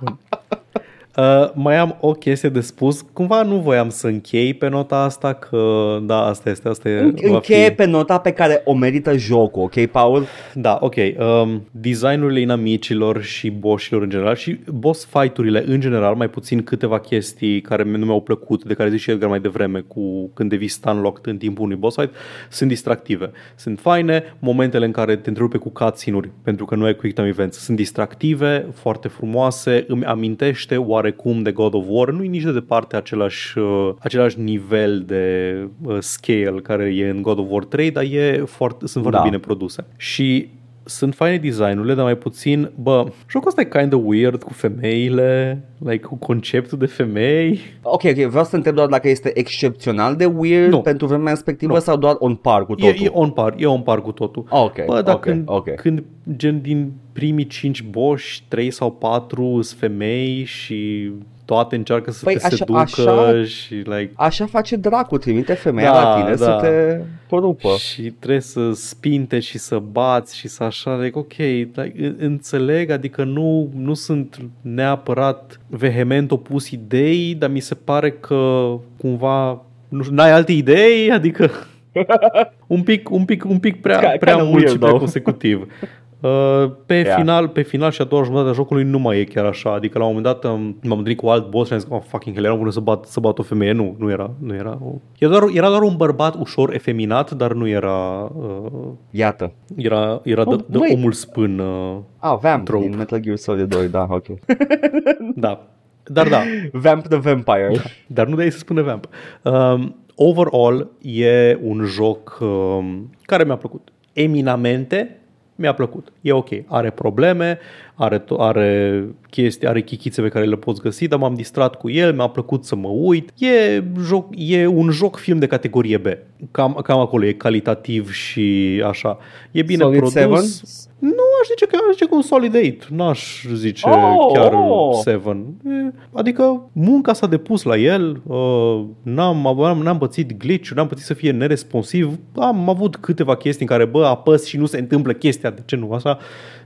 Bun. 0.00 0.18
Uh, 1.16 1.50
mai 1.54 1.76
am 1.76 1.96
o 2.00 2.12
chestie 2.12 2.48
de 2.48 2.60
spus. 2.60 3.00
Cumva 3.12 3.42
nu 3.42 3.56
voiam 3.56 3.88
să 3.88 4.06
închei 4.06 4.54
pe 4.54 4.68
nota 4.68 4.96
asta, 4.96 5.32
că 5.32 5.98
da, 6.02 6.24
asta 6.26 6.50
este, 6.50 6.68
asta 6.68 6.88
e, 6.88 6.98
În- 7.00 7.14
va 7.28 7.34
Încheie 7.34 7.68
fi. 7.68 7.74
pe 7.74 7.84
nota 7.84 8.18
pe 8.18 8.30
care 8.30 8.62
o 8.64 8.74
merită 8.74 9.16
jocul, 9.16 9.62
ok, 9.62 9.86
Paul? 9.86 10.26
Da, 10.54 10.78
ok. 10.80 10.94
Um, 11.18 11.66
designurile 11.70 12.40
inamicilor 12.40 13.22
și 13.22 13.50
boșilor 13.50 14.02
în 14.02 14.08
general 14.10 14.34
și 14.34 14.58
boss 14.72 15.04
fight-urile 15.10 15.64
în 15.66 15.80
general, 15.80 16.14
mai 16.14 16.28
puțin 16.28 16.62
câteva 16.62 16.98
chestii 17.00 17.60
care 17.60 17.82
nu 17.84 18.04
mi-au 18.04 18.20
plăcut, 18.20 18.64
de 18.64 18.74
care 18.74 18.90
zici 18.90 19.00
și 19.00 19.10
Edgar 19.10 19.28
mai 19.28 19.40
devreme, 19.40 19.80
cu 19.80 20.30
când 20.34 20.50
devii 20.50 20.68
stun-locked 20.68 21.26
în 21.26 21.36
timpul 21.36 21.64
unui 21.64 21.76
boss 21.76 21.96
fight, 21.96 22.14
sunt 22.50 22.68
distractive. 22.68 23.30
Sunt 23.56 23.78
faine 23.80 24.36
momentele 24.38 24.84
în 24.84 24.92
care 24.92 25.16
te 25.16 25.28
întrerupe 25.28 25.58
cu 25.58 25.68
cutscene-uri, 25.68 26.30
pentru 26.42 26.64
că 26.64 26.74
nu 26.74 26.84
ai 26.84 26.94
quick 26.96 27.14
time 27.14 27.28
events. 27.28 27.58
Sunt 27.58 27.76
distractive, 27.76 28.66
foarte 28.74 29.08
frumoase, 29.08 29.84
îmi 29.88 30.04
amintește 30.04 30.76
oarecum 31.02 31.42
de 31.42 31.52
God 31.52 31.74
of 31.74 31.84
War, 31.88 32.10
nu 32.10 32.24
e 32.24 32.26
nici 32.26 32.42
de 32.42 32.52
departe 32.52 32.96
același, 32.96 33.58
uh, 33.58 33.90
același 33.98 34.40
nivel 34.40 35.02
de 35.06 35.56
uh, 35.84 35.96
scale 35.98 36.60
care 36.62 36.94
e 36.94 37.08
în 37.08 37.22
God 37.22 37.38
of 37.38 37.46
War 37.48 37.64
3, 37.64 37.90
dar 37.90 38.04
e 38.04 38.42
foarte, 38.46 38.86
sunt 38.86 39.02
foarte 39.02 39.18
Da. 39.20 39.24
bine 39.28 39.38
produse. 39.38 39.86
Și 39.96 40.48
sunt 40.84 41.14
faine 41.14 41.36
designurile, 41.38 41.94
dar 41.94 42.04
mai 42.04 42.16
puțin, 42.16 42.70
bă, 42.82 43.04
jocul 43.30 43.48
ăsta 43.48 43.60
e 43.60 43.64
kind 43.80 43.92
of 43.92 44.00
weird 44.04 44.42
cu 44.42 44.52
femeile, 44.52 45.62
like 45.78 46.04
cu 46.04 46.14
conceptul 46.16 46.78
de 46.78 46.86
femei. 46.86 47.60
Ok, 47.82 48.02
ok, 48.04 48.14
vreau 48.14 48.44
să 48.44 48.56
întreb 48.56 48.74
doar 48.74 48.88
dacă 48.88 49.08
este 49.08 49.38
excepțional 49.38 50.16
de 50.16 50.24
weird 50.24 50.70
Nu. 50.70 50.80
pentru 50.80 51.06
vremea 51.06 51.32
respectivă 51.32 51.72
Nu. 51.72 51.78
sau 51.80 51.96
doar 51.96 52.16
on 52.18 52.34
par 52.34 52.66
cu 52.66 52.72
E, 52.76 52.90
totul. 52.90 53.04
e 53.06 53.08
on 53.12 53.30
par, 53.30 53.54
e 53.56 53.66
on 53.66 53.80
par 53.80 54.00
cu 54.02 54.12
totul. 54.12 54.44
Ok, 54.48 54.84
Bă, 54.84 55.02
dar 55.02 55.14
ok, 55.14 55.20
când, 55.20 55.42
ok. 55.46 55.74
când 55.74 56.04
gen 56.36 56.60
din 56.60 56.92
primii 57.12 57.46
5 57.46 57.82
boși, 57.82 58.44
3 58.48 58.70
sau 58.70 58.90
4 58.92 59.60
sunt 59.62 59.80
femei 59.80 60.44
și 60.44 61.10
toate 61.44 61.76
încearcă 61.76 62.10
să 62.10 62.24
Păi 62.24 62.34
te 62.36 62.46
așa- 62.46 62.56
seducă 62.56 62.78
așa- 62.78 63.44
și 63.44 63.74
like 63.74 64.10
Așa 64.16 64.46
face 64.46 64.76
dracu, 64.76 65.18
trimite 65.18 65.52
femeia 65.54 65.92
Da, 65.92 66.02
la 66.02 66.14
tine 66.22 66.34
da. 66.34 66.44
să 66.44 66.58
te 66.62 67.00
corupă. 67.28 67.68
Și 67.78 68.02
trebuie 68.02 68.40
să 68.40 68.70
spinte 68.72 69.38
și 69.38 69.58
să 69.58 69.78
bați 69.92 70.36
și 70.36 70.48
să 70.48 70.64
așa, 70.64 70.96
like, 70.96 71.18
ok, 71.18 71.32
like, 71.36 71.92
în- 71.96 72.16
înțeleg, 72.18 72.90
adică 72.90 73.24
nu, 73.24 73.70
nu 73.76 73.94
sunt 73.94 74.38
neapărat 74.60 75.60
vehement 75.66 76.30
opus 76.30 76.70
idei, 76.70 77.34
dar 77.34 77.50
mi 77.50 77.60
se 77.60 77.74
pare 77.74 78.10
că 78.10 78.72
cumva 78.96 79.62
nu 79.88 80.02
știu, 80.02 80.14
n-ai 80.14 80.30
alte 80.32 80.52
idei, 80.52 81.10
adică 81.10 81.50
un 82.66 82.82
pic, 82.82 83.10
un 83.10 83.24
pic, 83.24 83.44
un 83.44 83.58
pic 83.58 83.80
prea, 83.80 83.98
Ca- 83.98 84.12
prea 84.20 84.34
kinda 84.34 84.48
mult 84.48 84.58
și 84.58 84.64
weird, 84.64 84.78
prea 84.78 84.88
though. 84.88 84.98
consecutiv. 85.02 85.66
Uh, 86.22 86.70
pe, 86.86 86.94
Yeah. 86.94 87.16
final, 87.18 87.48
pe 87.48 87.62
final 87.62 87.90
și 87.90 88.00
a 88.00 88.04
doua 88.04 88.22
jumătate 88.22 88.48
a 88.48 88.52
jocului 88.52 88.84
nu 88.84 88.98
mai 88.98 89.18
e 89.18 89.24
chiar 89.24 89.44
așa. 89.44 89.72
Adică 89.72 89.98
la 89.98 90.04
un 90.04 90.14
moment 90.14 90.34
dat 90.34 90.44
um, 90.52 90.60
m-am 90.60 90.98
întâlnit 90.98 91.16
cu 91.16 91.26
alt 91.28 91.50
boss 91.50 91.66
și 91.66 91.72
am 91.72 91.78
zis, 91.78 91.88
oh, 91.90 92.00
fucking 92.08 92.34
hell, 92.34 92.46
eram 92.46 92.58
bună 92.58 92.70
să 92.70 92.80
bat, 92.80 93.04
să 93.04 93.20
bat 93.20 93.38
o 93.38 93.42
femeie. 93.42 93.72
Nu, 93.72 93.94
nu 93.98 94.10
era. 94.10 94.30
Nu 94.38 94.54
era, 94.54 94.78
o... 94.84 94.92
era, 95.18 95.30
doar, 95.30 95.42
era 95.54 95.68
doar 95.68 95.82
un 95.82 95.96
bărbat 95.96 96.34
ușor 96.40 96.74
efeminat, 96.74 97.30
dar 97.30 97.52
nu 97.52 97.68
era... 97.68 98.30
Uh, 98.36 98.88
Iată. 99.10 99.52
era 99.76 100.20
era 100.24 100.44
de, 100.44 100.50
Oh, 100.54 100.60
de 100.66 100.78
măi. 100.78 100.90
omul 100.94 101.12
spân. 101.12 101.58
Uh, 101.58 101.96
Ah, 102.18 102.38
Vamp 102.40 102.64
Trope. 102.64 102.86
din 102.86 102.96
Metal 102.96 103.18
Gear 103.20 103.36
Solid 103.36 103.68
2, 103.68 103.88
da, 103.88 104.06
ok. 104.10 104.26
da. 105.34 105.66
Dar 106.04 106.28
da, 106.28 106.40
Vamp 106.72 107.06
the 107.06 107.18
Vampire. 107.18 107.72
dar 108.06 108.26
nu 108.26 108.36
de 108.36 108.50
să 108.50 108.58
spună 108.58 108.82
vamp. 108.82 109.08
Um, 109.42 109.96
overall, 110.16 110.90
e 111.00 111.58
un 111.62 111.84
joc 111.84 112.38
um, 112.40 113.10
care 113.22 113.44
mi-a 113.44 113.56
plăcut. 113.56 113.88
Eminamente, 114.12 115.16
mi-a 115.62 115.74
plăcut. 115.74 116.12
E 116.20 116.32
ok. 116.32 116.48
Are 116.66 116.90
probleme, 116.90 117.58
are, 118.02 118.18
to- 118.18 118.38
are 118.38 119.04
chestii, 119.30 119.68
are 119.68 119.82
chichițe 119.82 120.22
pe 120.22 120.28
care 120.28 120.44
le 120.44 120.56
poți 120.56 120.80
găsi, 120.80 121.08
dar 121.08 121.18
m-am 121.18 121.34
distrat 121.34 121.74
cu 121.74 121.90
el, 121.90 122.14
mi-a 122.14 122.26
plăcut 122.26 122.64
să 122.64 122.76
mă 122.76 122.88
uit. 122.88 123.32
E, 123.38 123.82
joc, 124.04 124.28
e 124.36 124.66
un 124.66 124.90
joc 124.90 125.16
film 125.16 125.38
de 125.38 125.46
categorie 125.46 125.96
B. 125.96 126.06
Cam, 126.50 126.72
cam 126.82 126.98
acolo, 126.98 127.24
e 127.24 127.32
calitativ 127.32 128.12
și 128.12 128.82
așa. 128.86 129.18
E 129.50 129.62
bine 129.62 129.82
Solid 129.82 129.98
produs. 129.98 130.56
7? 130.56 130.90
Nu, 130.98 131.24
aș 131.40 131.46
zice 131.48 131.66
că 131.66 131.76
aș 131.88 131.92
zice 131.92 132.06
că 132.06 132.14
un 132.14 132.22
solid 132.22 132.54
8. 132.54 132.86
N-aș 132.86 133.44
zice 133.54 133.88
Oh, 133.88 134.32
chiar 134.32 134.52
oh. 134.52 134.94
7. 135.04 135.18
E, 135.64 135.92
Adică 136.12 136.70
munca 136.72 137.12
s-a 137.12 137.26
depus 137.26 137.62
la 137.62 137.76
el, 137.76 138.20
uh, 138.26 138.84
n-am, 139.02 139.54
n-am, 139.56 139.78
n-am 139.78 139.98
pățit 139.98 140.38
glitch 140.38 140.70
n-am 140.70 140.86
pățit 140.86 141.04
să 141.04 141.14
fie 141.14 141.30
neresponsiv. 141.30 142.18
Am 142.36 142.68
avut 142.68 142.96
câteva 142.96 143.36
chestii 143.36 143.66
în 143.68 143.76
care, 143.76 143.84
bă, 143.84 144.06
apăs 144.06 144.46
și 144.46 144.56
nu 144.56 144.66
se 144.66 144.78
întâmplă 144.78 145.12
chestia, 145.12 145.50
de 145.50 145.62
ce 145.64 145.76
nu 145.76 145.92
așa? 145.92 146.18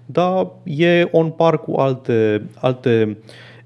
Dar 0.07 0.47
e 0.65 1.09
on 1.11 1.31
par 1.31 1.59
cu 1.59 1.73
alte, 1.77 2.43
alte 2.61 3.17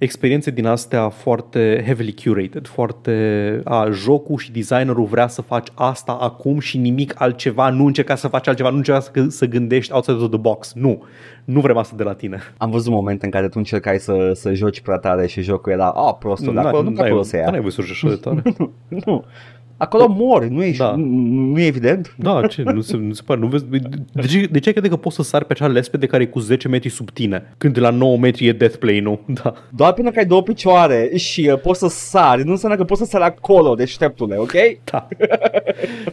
experiențe 0.01 0.51
din 0.51 0.67
astea 0.67 1.09
foarte 1.09 1.83
heavily 1.85 2.15
curated, 2.15 2.67
foarte 2.67 3.61
a, 3.65 3.89
jocul 3.91 4.39
și 4.39 4.53
designerul 4.53 5.05
vrea 5.05 5.29
să 5.29 5.43
faci 5.43 5.69
asta 5.75 6.13
acum 6.13 6.59
și 6.59 6.79
nimic 6.79 7.15
altceva, 7.21 7.71
nu 7.71 7.85
încerca 7.85 8.15
să 8.15 8.29
faci 8.29 8.49
altceva, 8.49 8.71
nu 8.71 8.77
încerca 8.77 9.01
să, 9.01 9.11
să 9.29 9.47
gândești 9.47 9.93
outside 9.93 10.17
of 10.17 10.29
the 10.29 10.39
box. 10.39 10.73
Nu, 10.73 11.03
nu 11.45 11.61
vrem 11.61 11.77
asta 11.77 11.97
de 11.97 12.03
la 12.03 12.15
tine. 12.15 12.41
Am 12.57 12.71
văzut 12.71 12.93
momente 12.93 13.25
în 13.25 13.31
care 13.31 13.47
tu 13.47 13.55
încercai 13.57 13.99
să, 13.99 14.31
să 14.35 14.53
joci 14.53 14.81
prea 14.81 14.97
tare 14.97 15.27
și 15.27 15.41
jocul 15.41 15.73
era, 15.73 15.89
a, 15.89 16.15
prostul, 16.15 16.55
de 16.55 16.61
acolo, 16.61 16.83
nu 16.83 16.93
pe 16.93 17.03
acolo 17.03 17.23
se 17.23 17.37
ia. 17.37 17.51
N-ai 17.51 17.61
voie 17.61 17.71
să 17.71 17.81
urci 17.81 17.91
așa 17.91 18.09
de 18.09 18.15
tare. 18.15 18.43
Nu. 19.07 19.25
Acolo 19.83 20.07
mori, 20.09 20.51
nu 20.51 20.65
e, 20.65 20.75
Da. 20.79 20.95
nu, 20.97 21.05
nu 21.51 21.61
e 21.61 21.67
evident? 21.67 22.15
Da, 22.19 22.47
ce? 22.47 22.63
Nu 22.63 22.81
se, 22.81 22.97
nu 22.97 23.13
se 23.13 23.23
pare. 23.27 23.41
Nu 23.41 23.47
vezi? 23.47 23.65
De 24.13 24.27
ce, 24.27 24.47
de 24.51 24.59
ce 24.59 24.73
crede 24.73 24.89
că 24.89 24.97
poți 24.97 25.17
să 25.17 25.23
sari 25.23 25.45
pe 25.45 25.53
acea 25.53 25.67
lespede 25.67 26.07
care 26.07 26.23
e 26.23 26.27
cu 26.27 26.39
10 26.39 26.69
metri 26.69 26.89
sub 26.89 27.11
tine? 27.11 27.55
Când 27.59 27.75
de 27.75 27.81
la 27.81 27.91
9 27.91 28.17
metri 28.17 28.47
e 28.47 28.53
death 28.53 28.77
play-ul. 28.77 29.19
Da. 29.43 29.55
Doar 29.77 29.93
pentru 29.93 30.13
că 30.13 30.19
ai 30.19 30.27
două 30.27 30.43
picioare 30.43 31.11
și 31.17 31.49
uh, 31.53 31.61
poți 31.61 31.79
să 31.79 31.89
sari, 31.89 32.45
nu 32.45 32.51
înseamnă 32.51 32.79
că 32.79 32.85
poți 32.85 33.01
să 33.01 33.07
sari 33.07 33.25
acolo, 33.25 33.75
deșteptule, 33.75 34.37
ok? 34.37 34.53
Da. 34.85 35.09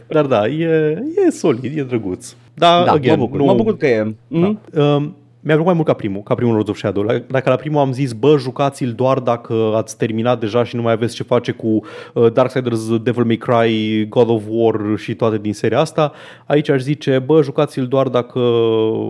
Dar 0.08 0.26
da, 0.26 0.48
e, 0.48 0.98
e 1.28 1.32
solid, 1.32 1.78
e 1.78 1.84
drăguț. 1.84 2.34
Da, 2.54 2.84
Da, 2.86 2.92
again, 2.92 3.20
mă 3.20 3.26
bucur, 3.26 3.40
nu, 3.40 3.46
mă 3.46 3.54
bucur 3.54 3.78
că 3.78 3.88
e. 3.88 4.16
Mm? 4.28 4.60
Da. 4.72 4.82
Um, 4.84 5.16
mi-a 5.48 5.56
plăcut 5.56 5.66
mai 5.66 5.74
mult 5.74 5.88
ca 5.88 5.94
primul, 5.94 6.22
ca 6.24 6.36
primul 6.36 6.54
Lords 6.54 6.70
of 6.70 6.78
Shadow. 6.78 7.04
La- 7.04 7.20
Dacă 7.28 7.50
la 7.50 7.56
primul 7.56 7.80
am 7.80 7.92
zis, 7.92 8.14
bă, 8.14 8.38
jucați-l 8.38 8.92
doar 8.94 9.20
dacă 9.20 9.54
ați 9.76 9.98
terminat 9.98 10.40
deja 10.40 10.64
și 10.64 10.76
nu 10.76 10.82
mai 10.82 10.94
aveți 10.94 11.16
ce 11.16 11.24
face 11.24 11.52
cu 11.52 11.68
uh, 12.14 12.32
Darksiders, 12.34 12.98
Devil 12.98 13.24
May 13.24 13.36
Cry, 13.38 14.06
God 14.10 14.30
of 14.30 14.44
War 14.50 14.80
și 14.98 15.16
toate 15.16 15.38
din 15.38 15.54
seria 15.54 15.80
asta, 15.80 16.12
aici 16.46 16.70
aș 16.70 16.82
zice, 16.82 17.20
bă, 17.20 17.42
jucați-l 17.42 17.88
doar 17.88 18.08
dacă 18.08 18.40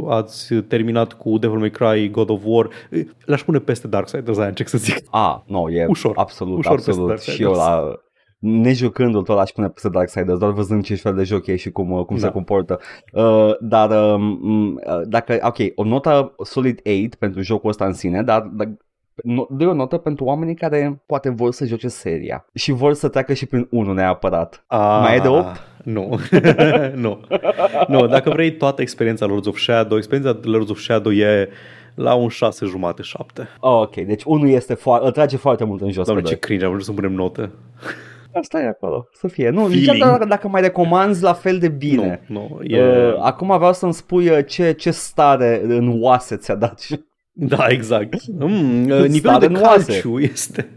ați 0.10 0.54
terminat 0.54 1.14
cu 1.14 1.38
Devil 1.38 1.58
May 1.60 1.70
Cry, 1.72 2.10
God 2.12 2.30
of 2.30 2.42
War. 2.44 2.70
L-aș 3.26 3.42
pune 3.44 3.60
peste 3.60 3.88
Darksiders, 3.88 4.38
aia 4.38 4.48
încerc 4.48 4.70
să 4.70 4.78
zic. 4.78 4.96
A, 5.10 5.44
nu, 5.48 5.68
e 5.70 5.86
Ușor, 5.90 6.12
absolut, 6.16 6.58
ușor 6.58 6.74
peste 6.76 6.90
absolut. 6.90 7.10
Darksiders. 7.10 7.38
Și 7.38 7.44
eu 7.44 7.52
la 7.52 7.94
nejucându-l 8.40 9.24
tot 9.24 9.40
aș 9.40 9.50
pune 9.50 9.68
peste 9.70 9.90
Darksiders, 9.90 10.40
doar 10.40 10.52
văzând 10.52 10.84
ce 10.84 10.96
fel 10.96 11.16
de 11.16 11.24
joc 11.24 11.48
e 11.48 11.56
și 11.56 11.72
cum, 11.72 11.92
uh, 11.92 12.06
cum 12.06 12.16
Da. 12.16 12.22
se 12.22 12.32
comportă. 12.32 12.80
Uh, 13.14 13.52
dar 13.60 14.14
um, 14.14 14.74
uh, 14.74 15.02
dacă, 15.06 15.40
ok, 15.42 15.56
o 15.76 15.84
notă 15.84 16.36
Solid 16.44 16.80
8 17.06 17.16
pentru 17.16 17.42
jocul 17.42 17.70
ăsta 17.70 17.86
în 17.86 17.94
sine, 17.94 18.24
dar, 18.24 18.42
dar 18.42 18.68
no, 19.24 19.46
dă 19.50 19.68
o 19.68 19.74
notă 19.74 19.98
pentru 19.98 20.26
oamenii 20.26 20.56
care 20.56 21.02
poate 21.06 21.30
vor 21.30 21.52
să 21.52 21.66
joace 21.66 21.88
seria 21.88 22.46
și 22.54 22.72
vor 22.72 22.94
să 22.94 23.08
treacă 23.08 23.34
și 23.34 23.46
prin 23.46 23.68
unul 23.72 23.94
neapărat. 23.96 24.64
A, 24.68 25.00
Mai 25.00 25.16
e 25.16 25.20
de 25.20 25.28
opt? 25.28 25.62
Nu. 25.84 26.20
nu. 26.96 27.20
nu. 27.88 28.08
Dacă 28.08 28.30
vrei 28.30 28.52
toată 28.52 28.82
experiența 28.82 29.26
Lords 29.26 29.48
of 29.48 29.58
Shadow, 29.58 29.98
experiența 29.98 30.40
Lords 30.44 30.70
of 30.70 30.80
Shadow 30.80 31.12
e 31.12 31.50
la 31.96 32.14
un 32.14 32.28
6 32.30 32.66
jumate, 32.66 33.02
7. 33.02 33.48
Oh, 33.60 33.82
ok, 33.82 33.96
deci 33.96 34.24
unul 34.26 34.50
este 34.50 34.74
foarte, 34.74 35.06
îl 35.06 35.12
trage 35.12 35.38
foarte 35.38 35.64
mult 35.64 35.82
în 35.82 35.92
jos 35.92 36.06
Doamne, 36.06 36.22
pe 36.24 36.28
ce 36.28 36.34
doi. 36.34 36.44
cringe, 36.44 36.66
am 36.66 36.72
vrut 36.72 36.84
să 36.84 36.92
punem 36.92 37.12
notă. 37.14 37.52
Asta 38.34 38.60
e 38.62 38.68
acolo, 38.68 39.08
să 39.14 39.28
fie. 39.28 39.50
Nu, 39.50 39.66
Feeling. 39.66 39.90
nici 39.90 40.00
dacă, 40.00 40.26
dacă 40.26 40.48
mai 40.48 40.62
recomanzi 40.62 41.24
la 41.24 41.34
fel 41.34 41.58
de 41.60 41.68
bine. 41.70 42.22
Nu, 42.28 42.48
nu, 42.60 42.64
e... 42.64 42.82
Uh, 42.84 43.16
acum 43.22 43.58
vreau 43.58 43.74
să-mi 43.74 43.94
spui 43.94 44.30
uh, 44.30 44.40
ce, 44.46 44.72
ce 44.72 44.92
stare 44.92 45.62
în 45.68 45.98
oase 46.02 46.36
ți-a 46.36 46.56
dat. 46.56 46.86
Da, 47.40 47.66
exact. 47.70 48.14
Mm, 48.28 48.82
uh, 48.82 48.88
nivelul 48.88 49.10
Stare 49.14 49.48
de 49.48 49.54
în 49.54 49.62
oase. 49.64 49.92
calciu 49.92 50.20
este... 50.20 50.68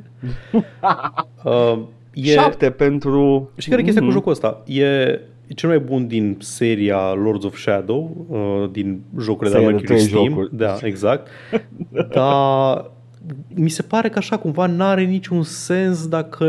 uh, 1.44 1.78
e... 2.14 2.30
Șapte 2.30 2.70
pentru... 2.70 3.50
Și 3.56 3.68
care 3.68 3.80
e 3.80 3.84
chestia 3.84 4.02
Mhm. 4.02 4.10
cu 4.10 4.16
jocul 4.16 4.32
ăsta? 4.32 4.62
E 4.66 5.20
cel 5.54 5.68
mai 5.68 5.78
bun 5.78 6.06
din 6.06 6.36
seria 6.40 7.12
Lords 7.12 7.44
of 7.44 7.56
Shadow, 7.58 8.26
uh, 8.28 8.70
din 8.70 9.00
jocurile 9.20 9.56
de 9.56 9.60
Seria 9.60 9.66
de 9.66 9.72
Mercury 9.84 9.98
trei 9.98 10.08
Steam. 10.08 10.24
jocuri. 10.28 10.56
Da, 10.56 10.76
exact. 10.82 11.26
Dar 12.14 12.90
mi 13.54 13.68
se 13.68 13.82
pare 13.82 14.08
că 14.08 14.18
așa 14.18 14.36
cumva 14.38 14.66
n-are 14.66 15.02
niciun 15.04 15.42
sens 15.42 16.06
dacă 16.06 16.44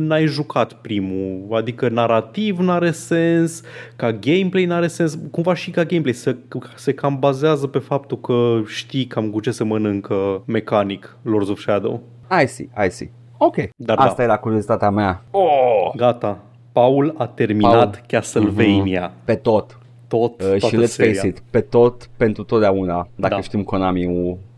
n-ai 0.00 0.26
jucat 0.26 0.72
primul. 0.72 1.46
Adică 1.52 1.88
narrativ 1.88 2.58
n-are 2.58 2.90
sens, 2.90 3.62
ca 3.96 4.12
gameplay 4.12 4.64
n-are 4.64 4.86
sens, 4.86 5.18
cumva 5.30 5.54
și 5.54 5.70
ca 5.70 5.84
gameplay 5.84 6.12
se, 6.14 6.36
se 6.76 6.92
cam 6.94 7.18
bazează 7.18 7.66
pe 7.66 7.78
faptul 7.78 8.20
că 8.20 8.60
știi 8.66 9.04
cam 9.04 9.30
cu 9.30 9.40
ce 9.40 9.50
se 9.50 9.64
mănâncă 9.64 10.42
mecanic 10.46 11.16
Lords 11.22 11.48
of 11.48 11.60
Shadow. 11.60 12.02
I 12.42 12.46
see, 12.46 12.68
I 12.86 12.90
see. 12.90 13.10
Ok, 13.38 13.56
Dar 13.76 13.98
asta 13.98 14.14
da. 14.16 14.22
era 14.22 14.36
curiozitatea 14.36 14.90
mea. 14.90 15.22
Oh! 15.30 15.92
Gata. 15.96 16.38
Paul 16.72 17.14
a 17.18 17.26
terminat 17.26 17.72
Paul. 17.90 18.04
Castlevania. 18.06 19.12
Pe 19.24 19.34
tot. 19.34 19.78
Tot, 20.08 20.42
Uh, 20.42 20.52
și 20.54 20.58
toată 20.58 20.82
let's 20.82 20.88
seria. 20.88 21.12
face 21.14 21.26
it, 21.26 21.42
pe 21.50 21.60
tot, 21.60 22.08
pentru 22.16 22.42
totdeauna, 22.44 23.08
dacă 23.14 23.34
Da. 23.34 23.40
știm 23.40 23.62
Konami 23.62 24.06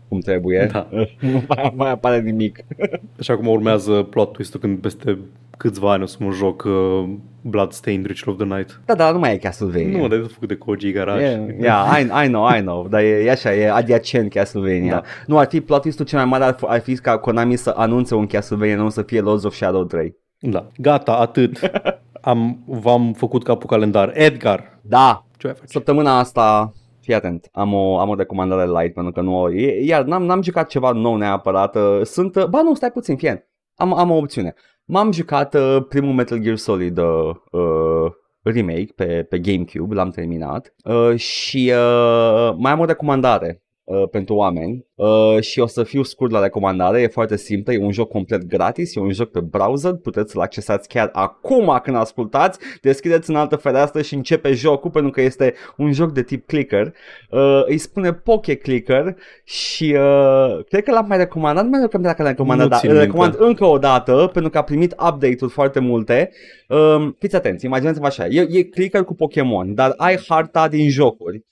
cum 0.09 0.19
trebuie, 0.19 0.69
Da. 0.71 0.87
nu 1.31 1.43
mai, 1.47 1.73
mai 1.75 1.89
apare 1.89 2.19
nimic. 2.21 2.59
Așa 3.19 3.35
cum 3.35 3.47
urmează 3.47 3.91
plot 4.09 4.31
twist-ul 4.33 4.59
când 4.59 4.77
peste 4.79 5.17
câțiva 5.57 5.91
ani 5.91 6.03
o 6.03 6.05
să 6.05 6.17
mă 6.19 6.31
joc 6.31 6.63
uh, 6.63 7.03
Bloodstained 7.41 8.05
Ritual 8.05 8.35
of 8.39 8.47
the 8.47 8.55
Night. 8.55 8.81
Da, 8.85 8.95
dar 8.95 9.13
nu 9.13 9.19
mai 9.19 9.33
e 9.33 9.37
Castlevania. 9.37 9.97
Nu, 9.97 10.07
dar 10.07 10.17
e 10.17 10.21
tot 10.21 10.31
făcut 10.31 10.47
de 10.47 10.55
Koji 10.55 10.91
Garage. 10.91 11.23
Yeah, 11.23 11.45
yeah 11.59 11.99
I, 11.99 12.25
I 12.25 12.27
know, 12.27 12.47
I 12.57 12.59
know, 12.61 12.87
dar 12.87 13.01
e, 13.01 13.23
e 13.23 13.31
așa, 13.31 13.55
e 13.55 13.71
adiacent 13.71 14.31
Castlevania. 14.33 14.91
Da. 14.91 15.01
Nu, 15.27 15.37
ar 15.37 15.47
fi 15.47 15.61
plot 15.61 15.81
twist-ul 15.81 16.05
cel 16.05 16.17
mai 16.19 16.27
mare 16.27 16.43
ar, 16.43 16.55
fi- 16.57 16.65
ar 16.67 16.79
fi 16.81 16.95
ca 16.95 17.17
Konami 17.17 17.55
să 17.55 17.73
anunțe 17.77 18.15
un 18.15 18.27
Castlevania, 18.27 18.75
nu 18.75 18.89
să 18.89 19.01
fie 19.01 19.19
Lords 19.21 19.43
of 19.43 19.53
Shadow 19.55 19.83
3. 19.83 20.15
Da. 20.39 20.67
Gata, 20.77 21.11
atât. 21.13 21.59
Am, 22.21 22.63
v-am 22.65 23.13
făcut 23.13 23.43
capul 23.43 23.69
calendar. 23.69 24.11
Edgar, 24.13 24.79
Da, 24.81 25.25
ce 25.37 25.47
ai 25.47 25.53
face? 25.53 25.65
săptămâna 25.67 26.19
asta, 26.19 26.73
fii 27.07 27.15
atent, 27.15 27.49
am 27.51 27.73
o, 27.73 27.99
am 27.99 28.09
o 28.09 28.15
recomandare 28.15 28.65
light 28.65 28.93
pentru 28.93 29.11
că 29.11 29.21
nu, 29.21 29.49
e- 29.49 29.83
iar 29.85 30.03
n-am, 30.03 30.23
n-am 30.23 30.41
jucat 30.41 30.69
ceva 30.69 30.91
nou 30.91 31.15
neapărat, 31.15 31.75
uh, 31.75 32.01
sunt, 32.03 32.35
uh, 32.35 32.45
ba 32.45 32.61
nu, 32.61 32.73
stai 32.73 32.91
puțin, 32.91 33.17
fii 33.17 33.27
atent. 33.27 33.47
am, 33.75 33.93
am 33.93 34.11
o 34.11 34.15
opțiune. 34.15 34.53
M-am 34.85 35.11
jucat 35.11 35.53
uh, 35.53 35.77
primul 35.89 36.13
Metal 36.13 36.37
Gear 36.37 36.55
Solid 36.55 36.97
uh, 36.97 37.29
uh, 37.51 38.11
remake 38.41 38.91
pe, 38.95 39.23
pe 39.29 39.39
GameCube, 39.39 39.95
l-am 39.95 40.09
terminat 40.09 40.73
uh, 40.83 41.15
și 41.15 41.71
uh, 41.73 42.55
mai 42.57 42.71
am 42.71 42.79
o 42.79 42.85
recomandare 42.85 43.63
uh, 43.87 44.09
pentru 44.11 44.35
oameni 44.35 44.85
uh, 44.95 45.41
și 45.41 45.59
o 45.59 45.67
să 45.67 45.83
fiu 45.83 46.03
scurt 46.03 46.31
la 46.31 46.41
recomandare, 46.41 47.01
e 47.01 47.07
foarte 47.07 47.37
simplă, 47.37 47.73
e 47.73 47.83
un 47.83 47.91
joc 47.91 48.09
complet 48.09 48.43
gratis, 48.43 48.95
e 48.95 48.99
un 48.99 49.11
joc 49.11 49.29
pe 49.29 49.39
browser, 49.39 49.93
puteți 49.93 50.31
să-l 50.31 50.41
accesați 50.41 50.87
chiar 50.87 51.09
acum 51.11 51.79
când 51.83 51.95
ascultați, 51.97 52.59
deschideți 52.81 53.29
în 53.29 53.35
altă 53.35 53.55
fereastră 53.55 54.01
și 54.01 54.13
începe 54.13 54.53
jocul 54.53 54.89
pentru 54.89 55.11
că 55.11 55.21
este 55.21 55.53
un 55.77 55.91
joc 55.91 56.11
de 56.11 56.23
tip 56.23 56.47
clicker, 56.47 56.93
uh, 57.29 57.63
îi 57.65 57.77
spune 57.77 58.13
Poke 58.13 58.55
Clicker 58.55 59.15
și 59.43 59.95
uh, 59.97 60.65
cred 60.69 60.83
că 60.83 60.91
l-am 60.91 61.05
mai 61.07 61.17
recomandat, 61.17 61.63
nu 61.63 61.69
mai 61.69 61.79
recomandat 61.81 62.11
dacă 62.11 62.21
l-am 62.21 62.31
recomandat, 62.31 62.65
Nu 62.65 62.71
dar 62.71 62.79
țin 62.79 62.89
îl 62.89 62.95
minte. 62.95 63.11
recomand 63.11 63.35
încă 63.39 63.65
o 63.65 63.77
dată 63.77 64.29
pentru 64.33 64.51
că 64.51 64.57
a 64.57 64.63
primit 64.63 64.91
update-uri 64.91 65.51
foarte 65.51 65.79
multe. 65.79 66.29
Um, 66.67 67.15
fiți 67.19 67.35
atenți, 67.35 67.65
imaginați-vă 67.65 68.05
așa, 68.05 68.25
e, 68.25 68.47
e 68.49 68.63
clicker 68.63 69.03
cu 69.03 69.13
Pokémon, 69.13 69.73
dar 69.73 69.93
ai 69.97 70.19
harta 70.27 70.67
din 70.67 70.89
jocuri. 70.89 71.45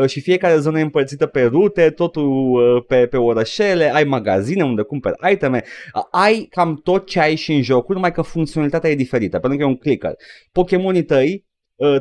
Uh, 0.00 0.08
Și 0.08 0.20
fiecare 0.20 0.56
zonă 0.56 0.78
e 0.78 0.82
împărțită 0.82 1.26
pe 1.26 1.42
rute, 1.42 1.90
totul 1.90 2.50
uh, 2.50 2.84
pe, 2.86 3.06
pe 3.06 3.16
orășele, 3.16 3.94
ai 3.94 4.04
magazine 4.04 4.64
unde 4.64 4.82
cumperi 4.82 5.32
iteme, 5.32 5.62
Uh, 5.94 6.02
ai 6.10 6.46
cam 6.50 6.80
tot 6.84 7.06
ce 7.06 7.20
ai 7.20 7.34
și 7.34 7.52
în 7.52 7.62
jocuri, 7.62 7.94
numai 7.94 8.12
că 8.12 8.22
funcționalitatea 8.22 8.90
e 8.90 8.94
diferită, 8.94 9.38
pentru 9.38 9.58
că 9.58 9.64
e 9.64 9.66
un 9.66 9.76
clicker. 9.76 10.14
Pokémonii 10.52 11.04
tăi 11.04 11.32
uh, 11.32 11.49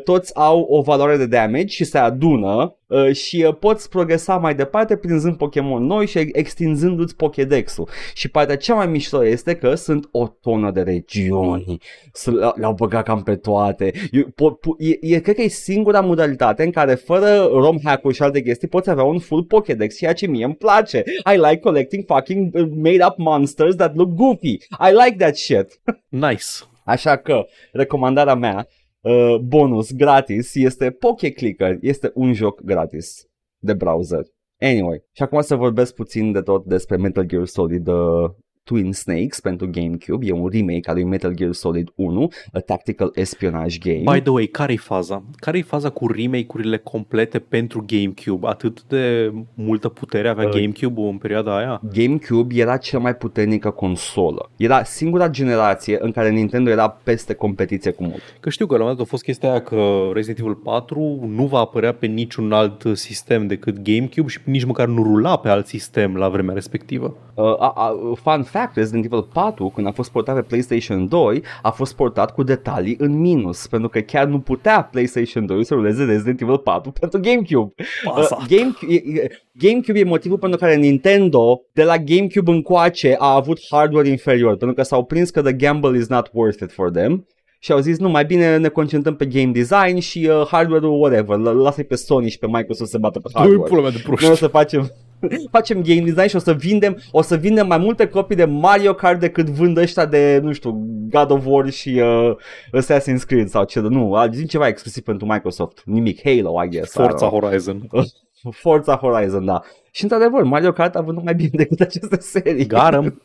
toți 0.04 0.32
au 0.36 0.60
o 0.70 0.82
valoare 0.82 1.18
de 1.18 1.26
damage 1.26 1.66
și 1.68 1.84
se 1.84 1.98
adună 1.98 2.76
uh, 2.88 3.12
și 3.16 3.46
uh, 3.48 3.56
poți 3.60 3.90
progresa 3.90 4.38
mai 4.38 4.56
departe 4.56 4.96
prinzând 4.98 5.38
Pokémon 5.38 5.86
noi 5.86 6.06
și 6.08 6.30
extinzându-ți 6.32 7.16
Pokédex-ul. 7.16 7.90
Și 8.14 8.30
partea 8.30 8.58
cea 8.58 8.74
mai 8.76 8.88
mișto 8.88 9.26
este 9.26 9.56
că 9.56 9.76
sunt 9.76 10.10
o 10.12 10.28
tonă 10.28 10.72
de 10.72 10.82
regiuni. 10.82 11.78
Să 12.14 12.32
le- 12.32 12.52
Le-au 12.56 12.74
băgat 12.74 13.04
cam 13.04 13.24
pe 13.24 13.36
toate. 13.36 13.92
Eu, 14.12 14.24
po, 14.36 14.52
po, 14.52 14.76
e, 14.78 15.16
e, 15.16 15.20
cred 15.20 15.36
că 15.36 15.42
e 15.42 15.48
singura 15.48 16.00
modalitate 16.02 16.64
în 16.64 16.72
care 16.72 16.94
fără 16.96 17.50
ROM 17.52 17.80
hack-uri 17.84 18.16
și 18.16 18.22
alte 18.22 18.42
chestii 18.42 18.68
poți 18.68 18.90
avea 18.90 19.04
un 19.04 19.20
full 19.20 19.44
Pokédex, 19.44 19.98
ceea 19.98 20.14
ce 20.14 20.28
mie 20.28 20.46
îmi 20.46 20.56
place. 20.56 21.04
I 21.34 21.36
like 21.38 21.60
collecting 21.60 22.04
fucking 22.08 22.56
uh, 22.56 22.68
made 22.76 23.06
up 23.10 23.18
monsters 23.18 23.76
that 23.76 23.96
look 23.96 24.10
goofy. 24.10 24.58
I 24.80 24.92
like 25.06 25.16
that 25.18 25.36
shit. 25.36 25.80
Nice. 26.10 26.46
Așa 26.84 27.16
că 27.16 27.46
recomandarea 27.72 28.36
mea, 28.36 28.68
uh, 29.02 29.38
bonus 29.38 29.92
gratis, 29.92 30.56
este 30.56 30.92
Poke 30.92 31.32
Clicker. 31.32 31.78
Este 31.82 32.12
un 32.14 32.34
joc 32.34 32.62
gratis 32.62 33.26
de 33.58 33.74
browser. 33.74 34.24
Anyway, 34.62 35.04
și 35.12 35.24
acum 35.24 35.42
să 35.42 35.56
vorbesc 35.56 35.94
puțin 35.94 36.32
de 36.32 36.42
tot 36.42 36.66
despre 36.66 36.98
Metal 36.98 37.24
Gear 37.24 37.46
Solid 37.46 37.88
uh, 37.88 38.30
Twin 38.70 38.94
Snakes 38.94 39.40
pentru 39.40 39.70
GameCube. 39.72 40.26
E 40.26 40.32
un 40.32 40.50
remake 40.52 40.90
al 40.90 40.94
lui 40.94 41.04
Metal 41.04 41.34
Gear 41.34 41.52
Solid 41.52 41.92
1, 41.96 42.32
a 42.54 42.60
tactical 42.60 43.12
espionage 43.14 43.78
game. 43.78 44.16
By 44.16 44.22
the 44.22 44.32
way, 44.32 44.46
care-i 44.46 44.78
faza? 44.78 45.24
Care-i 45.36 45.62
faza 45.62 45.90
cu 45.90 46.08
remake-urile 46.12 46.78
complete 46.78 47.40
pentru 47.40 47.86
GameCube? 47.88 48.48
Atât 48.48 48.84
de 48.88 49.34
multă 49.54 49.90
putere 49.90 50.28
avea 50.28 50.46
Uh, 50.46 50.52
GameCube-ul 50.52 51.08
în 51.08 51.18
perioada 51.18 51.58
aia? 51.58 51.82
GameCube 51.94 52.56
era 52.56 52.78
cea 52.78 53.00
mai 53.00 53.16
puternică 53.16 53.70
consolă. 53.70 54.50
Era 54.56 54.84
singura 54.84 55.30
generație 55.30 55.98
în 56.00 56.12
care 56.12 56.30
Nintendo 56.30 56.70
era 56.70 56.90
peste 56.90 57.34
competiție 57.34 57.92
cu 57.92 58.04
mult. 58.04 58.22
Că 58.40 58.50
știu 58.50 58.66
că 58.66 58.72
la 58.72 58.80
un 58.80 58.86
moment 58.86 58.98
dat 58.98 59.08
a 59.08 59.10
fost 59.10 59.24
chestia 59.24 59.50
aia 59.50 59.62
că 59.62 60.10
Resident 60.14 60.40
Evil 60.40 60.56
4 60.56 61.26
nu 61.28 61.46
va 61.46 61.60
apărea 61.60 61.94
pe 61.94 62.06
niciun 62.06 62.52
alt 62.52 62.84
sistem 62.94 63.48
decât 63.48 63.82
GameCube 63.82 64.30
și 64.30 64.40
nici 64.44 64.64
măcar 64.64 64.88
nu 64.88 65.04
rula 65.04 65.38
pe 65.38 65.50
alt 65.50 65.68
sistem 65.68 66.16
la 66.16 66.30
vremea 66.30 66.54
respectivă. 66.54 67.16
Uh, 67.34 67.46
a, 67.46 67.74
a, 67.76 67.96
fun 68.16 68.44
fact, 68.44 68.59
Resident 68.74 69.06
Evil 69.06 69.22
4, 69.34 69.72
când 69.76 69.88
a 69.88 69.92
fost 69.92 70.12
portat 70.12 70.36
pe 70.36 70.42
PlayStation 70.42 71.08
2, 71.08 71.44
a 71.62 71.70
fost 71.70 71.96
portat 71.96 72.34
cu 72.34 72.44
detalii 72.44 72.96
în 73.00 73.20
minus, 73.20 73.68
pentru 73.68 73.90
că 73.90 74.00
chiar 74.00 74.26
nu 74.28 74.40
putea 74.40 74.84
PlayStation 74.92 75.46
2 75.46 75.66
să 75.66 75.74
ruleze 75.74 76.04
Resident 76.04 76.42
Evil 76.42 76.58
4 76.58 76.92
pentru 76.92 77.20
GameCube. 77.20 77.74
Pasat. 78.04 78.40
Uh, 78.40 78.46
Gamecube, 78.50 78.94
e- 78.94 79.22
e- 79.22 79.30
GameCube 79.52 80.00
e 80.00 80.04
motivul 80.04 80.38
pentru 80.38 80.60
care 80.60 80.76
Nintendo 80.76 81.62
de 81.74 81.84
la 81.84 81.98
GameCube 81.98 82.52
încoace 82.52 83.16
a 83.20 83.34
avut 83.36 83.60
hardware 83.70 84.08
inferior, 84.08 84.56
pentru 84.58 84.76
că 84.76 84.84
s-au 84.84 85.04
prins 85.04 85.30
că 85.30 85.42
the 85.42 85.54
gamble 85.54 85.98
is 85.98 86.08
not 86.08 86.30
worth 86.34 86.62
it 86.62 86.72
for 86.72 86.90
them. 86.92 87.28
Și 87.62 87.72
au 87.72 87.80
zis, 87.80 87.98
nu, 87.98 88.10
mai 88.10 88.26
bine 88.26 88.58
ne 88.58 88.68
concentrăm 88.68 89.16
pe 89.16 89.26
game 89.26 89.52
design 89.52 89.98
și 90.00 90.30
uh, 90.32 90.48
hardware-ul 90.52 91.00
whatever, 91.00 91.38
L- 91.38 91.62
lasă-i 91.62 91.84
pe 91.84 91.96
Sony 91.96 92.30
și 92.30 92.38
pe 92.38 92.46
Microsoft 92.48 92.78
să 92.90 92.96
se 92.96 92.98
bată 92.98 93.20
pe 93.20 93.30
hardware. 93.34 93.70
pula 93.70 93.82
mea 93.82 93.92
de 93.92 94.02
proști. 94.04 94.24
Noi 94.24 94.34
o 94.34 94.38
să 94.38 94.48
facem 94.48 94.92
facem 95.52 95.82
game 95.82 96.02
design 96.02 96.28
și 96.28 96.36
o 96.36 96.40
să 96.40 96.54
vindem 96.54 96.98
o 97.12 97.22
să 97.22 97.36
vindem 97.36 97.68
mai 97.68 97.78
multe 97.78 98.08
copii 98.08 98.36
de 98.36 98.46
Mario 98.46 98.94
Kart 98.94 99.20
decât 99.20 99.50
vând 99.50 99.78
ăștia 99.78 100.06
de, 100.06 100.40
nu 100.44 100.52
știu, 100.52 100.72
God 101.10 101.32
of 101.32 101.46
War 101.46 101.70
și 101.70 102.02
uh, 102.02 102.36
Assassin's 102.82 103.26
Creed 103.28 103.48
sau 103.48 103.64
ce, 103.64 103.80
nu, 103.80 104.16
a 104.16 104.30
zis 104.30 104.50
ceva 104.50 104.68
exclusiv 104.68 105.04
pentru 105.04 105.26
Microsoft, 105.26 105.82
nimic, 105.86 106.22
Halo, 106.24 106.64
I 106.64 106.68
guess. 106.68 106.94
I 106.94 106.98
don't 106.98 107.02
Forza 107.02 107.28
know. 107.28 107.40
Horizon. 107.40 107.88
Forza 108.62 108.96
Horizon, 108.96 109.46
da. 109.46 109.62
Și 109.92 110.04
într-adevăr, 110.04 110.44
Mario 110.44 110.72
Kart 110.72 110.96
a 110.96 111.02
vândut 111.02 111.24
mai 111.24 111.36
bine 111.36 111.50
decât 111.64 111.80
aceste 111.80 112.18
serii. 112.20 112.66
Garăm. 112.66 113.22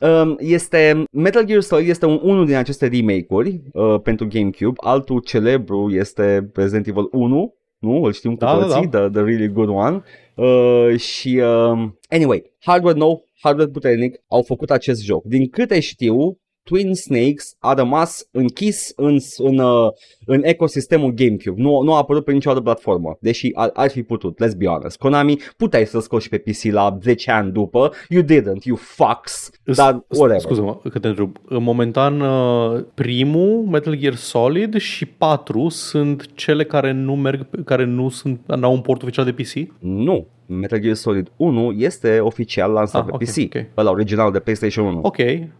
Um, 0.00 0.36
este 0.38 1.04
Metal 1.10 1.44
Gear 1.44 1.60
Solid 1.60 1.88
este 1.88 2.06
un, 2.06 2.20
unul 2.22 2.46
din 2.46 2.54
aceste 2.54 2.86
remake-uri 2.86 3.60
uh, 3.72 4.00
pentru 4.02 4.26
GameCube. 4.28 4.76
Altul 4.76 5.20
celebru 5.20 5.90
este 5.90 6.50
Resident 6.54 6.86
Evil 6.86 7.08
1, 7.10 7.54
nu? 7.80 8.02
Îl 8.02 8.12
știm 8.12 8.30
cu 8.30 8.44
Da, 8.44 8.58
da, 8.58 8.66
toții, 8.66 8.88
The, 8.88 9.08
the 9.08 9.20
really 9.20 9.48
good 9.48 9.68
one. 9.68 10.02
Uh, 10.34 10.98
și 10.98 11.42
um, 11.44 11.98
anyway, 12.08 12.52
hardware 12.58 12.98
nou, 12.98 13.24
hardware 13.40 13.70
puternic, 13.70 14.22
au 14.28 14.42
făcut 14.42 14.70
acest 14.70 15.02
joc. 15.02 15.24
Din 15.24 15.48
câte 15.48 15.80
știu, 15.80 16.38
Twin 16.70 16.94
Snakes 16.94 17.56
a 17.58 17.74
rămas 17.74 18.28
închis 18.30 18.92
în, 18.96 19.18
în, 19.36 19.58
uh, 19.58 19.88
în 20.26 20.40
ecosistemul 20.44 21.12
GameCube. 21.12 21.62
Nu, 21.62 21.82
nu 21.82 21.94
a 21.94 21.96
apărut 21.96 22.24
pe 22.24 22.32
nicio 22.32 22.48
altă 22.48 22.60
platformă, 22.60 23.16
deși 23.20 23.50
ar, 23.54 23.70
ar 23.74 23.90
fi 23.90 24.02
putut, 24.02 24.44
let's 24.44 24.56
be 24.56 24.66
honest. 24.66 24.98
Konami, 24.98 25.38
puteai 25.56 25.86
să 25.86 26.00
scoți 26.00 26.28
pe 26.28 26.38
PC 26.38 26.72
la 26.72 26.98
10 27.02 27.30
ani 27.30 27.52
după, 27.52 27.92
you 28.08 28.22
didn't, 28.22 28.62
you 28.62 28.76
fucks, 28.76 29.50
dar 29.64 30.04
whatever. 30.08 30.40
Scuză-mă 30.40 30.80
că 30.90 30.98
te 30.98 31.08
întreb. 31.08 31.36
Momentan 31.48 32.20
uh, 32.20 32.84
primul 32.94 33.64
Metal 33.70 33.96
Gear 33.96 34.14
Solid 34.14 34.76
și 34.76 35.06
4 35.06 35.68
sunt 35.68 36.34
cele 36.34 36.64
care 36.64 36.92
nu 36.92 37.16
merg, 37.16 37.64
care 37.64 37.84
nu 37.84 38.08
sunt, 38.08 38.40
n-au 38.46 38.72
un 38.72 38.80
port 38.80 39.02
oficial 39.02 39.24
de 39.24 39.32
PC? 39.32 39.52
Nu, 39.78 40.26
Metal 40.52 40.78
Gear 40.78 40.94
Solid 40.94 41.30
1 41.36 41.72
este 41.76 42.18
oficial 42.20 42.72
lansat 42.72 43.00
Ah, 43.00 43.06
pe 43.06 43.12
ok, 43.14 43.22
PC, 43.24 43.56
ok. 43.56 43.64
ăla 43.76 43.90
original 43.90 44.32
de 44.32 44.38
PlayStation 44.38 44.86
1. 44.86 44.98
Ok, 45.02 45.16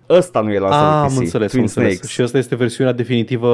Ăsta 0.09 0.41
nu 0.41 0.53
e 0.53 0.59
lansat 0.59 0.83
ah, 0.83 0.89
pe 1.01 1.07
am 1.07 1.15
PC, 1.15 1.19
înțeles, 1.19 1.51
Twin 1.51 1.63
am 1.63 1.67
înțeles. 1.69 1.91
Snakes. 1.93 2.09
Și 2.11 2.21
asta 2.21 2.39
este 2.39 2.55
versiunea 2.57 2.93
definitivă 2.93 3.49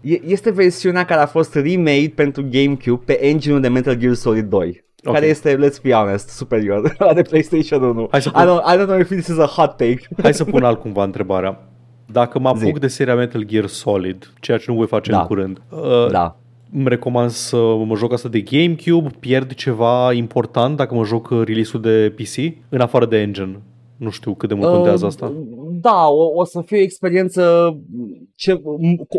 E- 0.00 0.20
Este 0.26 0.50
versiunea 0.50 1.04
care 1.04 1.20
a 1.20 1.26
fost 1.26 1.54
remade 1.54 2.12
pentru 2.14 2.44
GameCube 2.50 3.02
pe 3.04 3.24
engine-ul 3.24 3.60
de 3.60 3.68
Metal 3.68 3.94
Gear 3.94 4.14
Solid 4.14 4.44
2. 4.44 4.84
Ok. 5.04 5.12
Care 5.14 5.26
este, 5.26 5.56
let's 5.56 5.82
be 5.82 5.92
honest, 5.92 6.28
superior 6.28 6.94
la 6.98 7.12
de 7.12 7.22
PlayStation 7.22 7.82
1. 7.82 8.08
Hai 8.10 8.22
să 8.22 8.28
I, 8.28 8.32
pun- 8.38 8.42
don't, 8.44 8.74
I 8.74 8.78
don't 8.82 8.86
know 8.86 8.98
if 8.98 9.08
this 9.08 9.26
is 9.26 9.38
a 9.38 9.46
hot 9.46 9.76
take. 9.76 9.98
Hai 10.22 10.34
să 10.34 10.44
pun 10.44 10.62
altcumva 10.62 11.04
întrebarea. 11.04 11.64
Dacă 12.06 12.38
mă 12.38 12.48
apuc 12.48 12.60
Zi. 12.60 12.72
de 12.72 12.86
seria 12.86 13.14
Metal 13.14 13.42
Gear 13.42 13.66
Solid, 13.66 14.32
ceea 14.40 14.58
ce 14.58 14.64
nu 14.68 14.74
voi 14.76 14.86
face 14.86 15.10
Da. 15.10 15.20
în 15.20 15.26
curând, 15.26 15.60
uh, 15.70 16.10
da. 16.10 16.36
Îmi 16.72 16.88
recomand 16.88 17.30
să 17.30 17.56
mă 17.86 17.96
joc 17.96 18.12
asta 18.12 18.28
de 18.28 18.40
GameCube, 18.40 19.10
pierd 19.20 19.54
ceva 19.54 20.12
important 20.12 20.76
dacă 20.76 20.94
mă 20.94 21.04
joc 21.04 21.30
release-ul 21.30 21.82
de 21.82 22.14
PC, 22.16 22.54
în 22.68 22.80
afară 22.80 23.06
de 23.06 23.20
engine. 23.20 23.62
Nu 23.96 24.10
știu 24.10 24.34
cât 24.34 24.48
de 24.48 24.54
mult 24.54 24.72
contează 24.72 25.06
asta. 25.06 25.26
Uh, 25.26 25.68
da, 25.70 26.08
o, 26.08 26.30
o 26.34 26.44
să 26.44 26.60
fie 26.60 26.78
o 26.78 26.82
experiență 26.82 27.74
ce, 28.34 28.62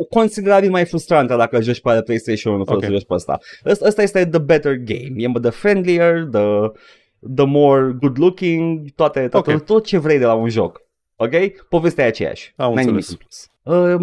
considerabil 0.10 0.70
mai 0.70 0.86
frustrantă 0.86 1.36
dacă 1.36 1.62
joci 1.62 1.82
pe 1.82 2.02
PlayStation 2.06 2.54
1 2.54 2.64
fără 2.64 2.78
okay. 2.78 2.89
să 2.89 2.95
joci 2.95 3.06
pe 3.06 3.14
asta. 3.14 3.39
Asta, 3.64 3.86
asta 3.86 4.02
este 4.02 4.26
the 4.26 4.39
better 4.39 4.76
game. 4.76 5.12
E 5.16 5.39
the 5.41 5.49
friendlier, 5.49 6.28
the, 6.32 6.72
the 7.36 7.45
more 7.45 7.97
good 7.99 8.18
looking, 8.20 8.89
toate, 8.95 9.20
toate, 9.20 9.49
okay. 9.49 9.64
tot 9.66 9.86
ce 9.86 9.97
vrei 9.97 10.18
de 10.18 10.26
la 10.26 10.34
un 10.34 10.49
joc. 10.49 10.82
Ok? 11.16 11.34
Povestea 11.70 12.06
e 12.06 12.08
aceeași. 12.08 12.54
Am 12.56 12.74
înțeles. 12.74 13.18
Uh, 13.64 13.95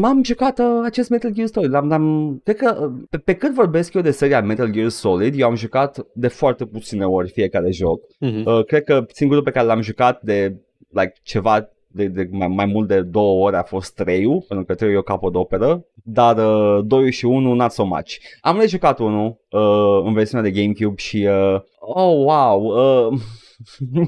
m-am 0.00 0.24
jucat 0.24 0.58
uh, 0.58 0.80
acest 0.84 1.10
Metal 1.10 1.30
Gear 1.30 1.48
Solid. 1.48 1.70
L-am, 1.70 1.88
l-am, 1.88 2.40
cred 2.44 2.56
că 2.56 2.78
uh, 2.80 3.06
pe, 3.10 3.18
pe 3.18 3.34
cât 3.34 3.54
vorbesc 3.54 3.94
eu 3.94 4.02
de 4.02 4.10
seria 4.10 4.40
Metal 4.40 4.70
Gear 4.70 4.88
Solid, 4.88 5.38
eu 5.38 5.46
am 5.46 5.54
jucat 5.54 6.06
de 6.12 6.28
foarte 6.28 6.64
puține 6.64 7.06
ori 7.06 7.30
fiecare 7.30 7.70
joc. 7.70 8.00
Uh-huh. 8.02 8.44
Uh, 8.44 8.64
cred 8.64 8.84
că 8.84 9.06
singurul 9.12 9.42
pe 9.42 9.50
care 9.50 9.66
l-am 9.66 9.80
jucat 9.80 10.22
de 10.22 10.56
like, 10.88 11.12
ceva 11.22 11.68
de, 11.96 12.06
de 12.06 12.28
mai, 12.30 12.48
mai 12.48 12.66
mult 12.66 12.88
de 12.88 13.00
două 13.00 13.44
ore 13.46 13.56
a 13.56 13.62
fost 13.62 13.94
3 13.94 14.44
pentru 14.48 14.66
că 14.66 14.74
3 14.74 14.92
e 14.92 14.96
o 14.96 15.02
capodoperă, 15.02 15.84
dar 15.94 16.36
uh, 16.36 16.84
2 16.84 17.12
și 17.12 17.24
1 17.24 17.54
not 17.54 17.70
so 17.70 17.84
much. 17.84 18.12
Am 18.40 18.58
rejucat 18.58 18.98
unul 18.98 19.40
uh, 19.50 20.02
în 20.04 20.12
versiunea 20.12 20.50
de 20.50 20.60
GameCube 20.60 20.96
și 20.96 21.28
uh, 21.30 21.60
oh 21.78 22.24
wow, 22.24 22.62
uh, 22.62 23.20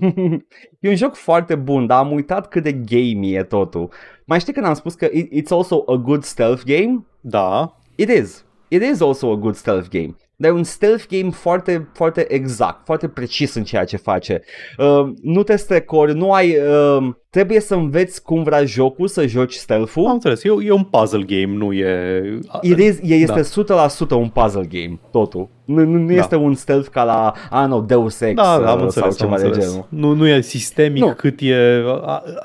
e 0.80 0.88
un 0.88 0.94
joc 0.94 1.14
foarte 1.14 1.55
bun, 1.55 1.86
dar 1.86 1.99
am 1.99 2.12
uitat 2.12 2.49
cât 2.49 2.62
de 2.62 2.72
gamey 2.72 3.32
e 3.32 3.42
totul. 3.42 3.88
Mai 4.28 4.40
știi 4.40 4.52
când 4.52 4.66
am 4.66 4.74
spus 4.74 4.94
că 4.94 5.08
it's 5.10 5.50
also 5.50 5.82
a 5.86 5.94
good 5.94 6.24
stealth 6.24 6.62
game? 6.64 7.06
Da. 7.20 7.76
It 7.94 8.08
is. 8.08 8.44
It 8.68 8.82
is 8.82 9.00
also 9.00 9.32
a 9.32 9.36
good 9.36 9.54
stealth 9.54 9.88
game. 9.88 10.16
Dar 10.36 10.50
e 10.50 10.54
un 10.54 10.64
stealth 10.64 11.04
game 11.08 11.30
foarte, 11.30 11.88
foarte 11.92 12.32
exact, 12.32 12.84
foarte 12.84 13.08
precis 13.08 13.54
în 13.54 13.64
ceea 13.64 13.84
ce 13.84 13.96
face. 13.96 14.42
Uh, 14.78 15.12
nu 15.22 15.42
te 15.42 15.56
strecori, 15.56 16.14
nu 16.14 16.32
ai... 16.32 16.56
Uh, 16.56 17.14
trebuie 17.30 17.60
să 17.60 17.74
înveți 17.74 18.22
cum 18.22 18.42
vrea 18.42 18.64
jocul 18.64 19.08
să 19.08 19.26
joci 19.26 19.52
stealth-ul. 19.52 20.06
Am 20.06 20.12
înțeles, 20.12 20.44
e, 20.44 20.48
e 20.64 20.70
un 20.70 20.84
puzzle 20.84 21.22
game, 21.22 21.56
nu 21.56 21.72
e... 21.72 22.40
It 22.60 22.78
is, 22.78 22.98
este 23.02 23.62
da. 23.74 23.88
100% 24.06 24.08
un 24.10 24.28
puzzle 24.28 24.68
game, 24.70 24.98
totul. 25.10 25.48
Nu, 25.64 25.84
nu, 25.84 25.98
nu 25.98 26.06
da. 26.06 26.14
este 26.14 26.36
un 26.36 26.54
stealth 26.54 26.88
ca 26.88 27.04
la, 27.04 27.32
I 27.36 27.64
don't 27.64 27.66
know, 27.66 27.80
Deus 27.80 28.20
Ex 28.20 28.34
da, 28.34 28.58
da, 28.58 28.70
am 28.70 28.82
înțeles, 28.82 29.16
sau 29.16 29.28
ceva 29.28 29.42
de 29.42 29.58
genul. 29.60 29.86
Nu, 29.88 30.12
nu 30.12 30.26
e 30.26 30.40
sistemic 30.40 31.02
nu. 31.02 31.14
cât 31.14 31.40
e... 31.40 31.82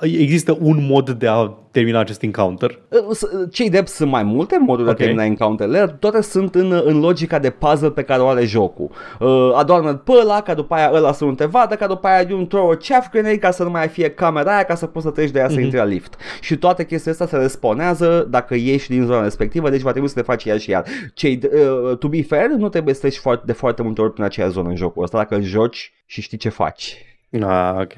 Există 0.02 0.58
un 0.62 0.86
mod 0.90 1.10
de 1.10 1.28
a 1.28 1.54
termina 1.74 2.00
acest 2.00 2.22
encounter. 2.22 2.80
Cei 3.52 3.70
drept 3.70 3.88
sunt 3.88 4.10
mai 4.10 4.24
multe 4.24 4.58
moduri 4.60 4.90
okay. 4.90 4.96
de 4.96 5.02
a 5.02 5.06
termina 5.06 5.24
encounterele, 5.24 5.88
toate 6.00 6.22
sunt 6.22 6.56
în, 6.56 6.82
în 6.86 7.00
logica 7.00 7.40
de 7.40 7.50
puzzle 7.50 7.90
pe 7.90 8.02
care 8.02 8.22
o 8.22 8.28
are 8.28 8.46
jocul. 8.46 8.90
Uh, 9.20 9.52
adormă 9.56 9.94
pe 9.94 10.12
ăla, 10.22 10.42
ca 10.42 10.54
după 10.54 10.74
aia 10.74 10.92
ăla 10.94 11.12
să 11.12 11.26
nu 11.26 11.34
te 11.34 11.46
vadă, 11.46 11.76
ca 11.76 11.88
după 11.88 12.08
aia 12.08 12.28
un 12.32 12.48
throw 12.48 12.70
a 12.70 12.76
chaff 12.76 13.10
grenade 13.12 13.38
ca 13.38 13.52
să 13.52 13.64
nu 13.64 13.70
mai 13.70 13.88
fie 13.88 14.10
camera 14.10 14.54
aia, 14.54 14.64
ca 14.64 14.73
să 14.76 14.86
poți 14.86 15.06
să 15.06 15.12
treci 15.12 15.32
de 15.32 15.40
ea 15.40 15.50
să 15.50 15.56
mm-hmm. 15.56 15.62
intri 15.62 15.78
la 15.78 15.84
lift. 15.84 16.16
Și 16.42 16.58
toate 16.58 16.86
chestiile 16.86 17.12
astea 17.12 17.38
se 17.38 17.44
responează 17.44 18.28
dacă 18.30 18.56
ieși 18.56 18.90
din 18.90 19.06
zona 19.06 19.24
respectivă, 19.24 19.70
deci 19.70 19.82
va 19.82 19.92
trebui 19.92 20.10
să 20.10 20.16
te 20.16 20.22
faci 20.22 20.44
iar 20.44 20.60
și 20.60 20.70
iar. 20.70 20.86
Cei, 21.14 21.40
uh, 21.44 21.98
to 21.98 22.08
be 22.08 22.24
fair, 22.24 22.48
nu 22.48 22.70
trebuie 22.70 22.94
să 22.94 23.00
treci 23.00 23.18
foarte, 23.18 23.44
de 23.46 23.54
foarte 23.54 23.82
multe 23.82 24.02
ori 24.02 24.14
prin 24.14 24.24
aceea 24.24 24.48
zonă 24.48 24.70
în 24.70 24.76
jocul 24.76 25.04
ăsta, 25.04 25.18
dacă 25.18 25.36
îl 25.36 25.42
joci 25.42 25.94
și 26.06 26.22
știi 26.22 26.38
ce 26.38 26.50
faci. 26.50 26.98
Ah, 27.42 27.76
ok. 27.82 27.94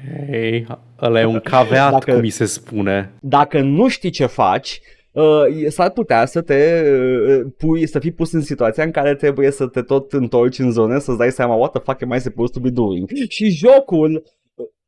Ăla 1.02 1.20
e 1.20 1.24
un 1.24 1.40
caveat, 1.40 1.92
dacă, 1.92 2.12
cum 2.12 2.20
mi 2.20 2.28
se 2.28 2.44
spune. 2.44 3.12
Dacă 3.20 3.60
nu 3.60 3.88
știi 3.88 4.10
ce 4.10 4.26
faci, 4.26 4.80
uh, 5.12 5.24
s-ar 5.68 5.90
putea 5.90 6.26
să 6.26 6.40
te 6.40 6.82
uh, 6.90 7.46
pui, 7.56 7.86
să 7.86 7.98
fii 7.98 8.12
pus 8.12 8.32
în 8.32 8.40
situația 8.40 8.84
în 8.84 8.90
care 8.90 9.14
trebuie 9.14 9.50
să 9.50 9.66
te 9.66 9.82
tot 9.82 10.12
întorci 10.12 10.58
în 10.58 10.70
zone, 10.70 10.98
să-ți 10.98 11.18
dai 11.18 11.30
seama 11.30 11.54
what 11.54 11.70
the 11.70 11.80
fuck 11.80 12.02
am 12.02 12.12
I 12.16 12.20
supposed 12.20 12.54
to 12.54 12.60
be 12.60 12.70
doing. 12.70 13.10
Și 13.28 13.48
jocul 13.48 14.22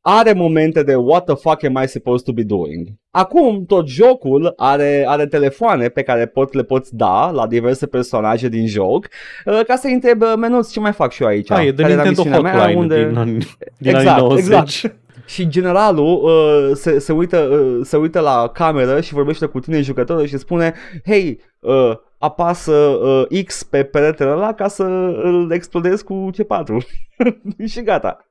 are 0.01 0.33
momente 0.33 0.83
de 0.83 0.95
what 0.95 1.25
the 1.25 1.35
fuck 1.35 1.63
am 1.63 1.83
I 1.83 1.87
supposed 1.87 2.25
to 2.25 2.31
be 2.31 2.43
doing. 2.43 2.87
Acum 3.11 3.65
tot 3.65 3.87
jocul 3.87 4.53
are, 4.57 5.05
are 5.07 5.25
telefoane 5.25 5.87
pe 5.87 6.01
care 6.01 6.25
pot, 6.25 6.53
le 6.53 6.63
poți 6.63 6.95
da 6.95 7.31
la 7.31 7.47
diverse 7.47 7.85
personaje 7.85 8.47
din 8.47 8.67
joc 8.67 9.07
uh, 9.45 9.59
ca 9.67 9.75
să 9.75 9.87
întreb 9.87 10.23
menuț 10.37 10.71
ce 10.71 10.79
mai 10.79 10.93
fac 10.93 11.11
și 11.11 11.21
eu 11.21 11.27
aici. 11.27 11.51
Ah, 11.51 11.65
e 11.65 11.71
de 11.71 11.85
Nintendo 11.85 12.21
Hotline 12.21 12.39
mea, 12.39 12.73
unde... 12.75 13.07
din, 13.07 13.17
anii, 13.17 13.37
din 13.77 13.95
exact, 13.95 14.07
anii 14.07 14.21
90. 14.21 14.45
Exact. 14.45 14.97
Și 15.25 15.47
generalul 15.47 16.21
uh, 16.23 16.75
se, 16.75 16.99
se, 16.99 17.11
uită, 17.11 17.37
uh, 17.37 17.79
se 17.83 17.97
uită 17.97 18.19
la 18.19 18.49
cameră 18.53 19.01
și 19.01 19.13
vorbește 19.13 19.45
cu 19.45 19.59
tine 19.59 19.81
jucătorul 19.81 20.25
și 20.25 20.37
spune 20.37 20.73
Hei, 21.05 21.39
uh, 21.59 21.91
apasă 22.17 22.71
uh, 22.71 23.43
X 23.45 23.63
pe 23.63 23.83
peretele 23.83 24.29
ăla 24.29 24.53
ca 24.53 24.67
să 24.67 24.83
îl 25.23 25.51
explodezi 25.51 26.03
cu 26.03 26.29
C4 26.33 26.75
și 27.71 27.81
gata 27.81 28.27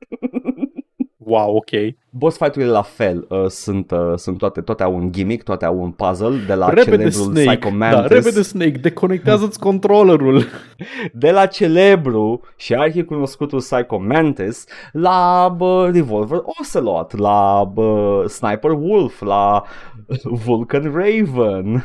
Wow, 1.29 1.57
ok. 1.57 1.71
Boss 2.11 2.37
fight-urile 2.37 2.71
la 2.71 2.83
fel 2.83 3.27
uh, 3.29 3.47
sunt, 3.47 3.91
uh, 3.91 4.13
sunt 4.17 4.39
toate, 4.39 4.61
toate 4.61 4.83
au 4.83 4.95
un 4.95 5.13
gimmick, 5.13 5.43
toate 5.43 5.65
au 5.65 5.83
un 5.83 5.91
puzzle 5.91 6.37
de 6.47 6.55
la 6.55 6.69
repede 6.69 6.85
celebrul 6.85 7.11
Snake. 7.11 7.49
Psycho 7.49 7.71
Mantis. 7.71 8.09
Da, 8.09 8.15
repede 8.15 8.43
Snake, 8.43 8.79
deconectează-ți 8.79 9.59
controllerul. 9.59 10.45
De 11.13 11.31
la 11.31 11.47
celebru 11.47 12.41
și 12.57 12.75
arhicunoscutul 12.75 13.59
Psycho 13.59 13.99
Mantis 13.99 14.65
la 14.93 15.55
bă, 15.57 15.91
Revolver 15.93 16.41
Ocelot, 16.61 17.17
la 17.17 17.71
bă, 17.73 18.25
Sniper 18.29 18.71
Wolf, 18.71 19.21
la 19.21 19.63
Vulcan 20.23 20.93
Raven 20.95 21.85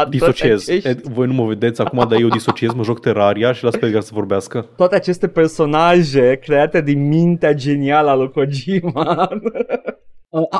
toate, 0.00 0.10
disociez. 0.10 0.64
Toate 0.64 0.88
acești... 0.88 1.10
Voi 1.10 1.26
nu 1.26 1.32
mă 1.32 1.46
vedeți 1.46 1.80
acum, 1.80 2.06
dar 2.08 2.20
eu 2.20 2.28
disociez, 2.28 2.72
mă 2.72 2.82
joc 2.82 3.00
Terraria 3.00 3.52
și 3.52 3.64
las 3.64 3.76
pe 3.76 3.86
Edgar 3.86 4.02
să 4.02 4.10
vorbească. 4.14 4.66
Toate 4.76 4.94
aceste 4.94 5.28
personaje 5.28 6.38
create 6.42 6.80
din 6.80 7.08
mintea 7.08 7.52
genială 7.52 8.10
a 8.10 8.14
lui 8.14 8.30
Kojima. 8.30 9.28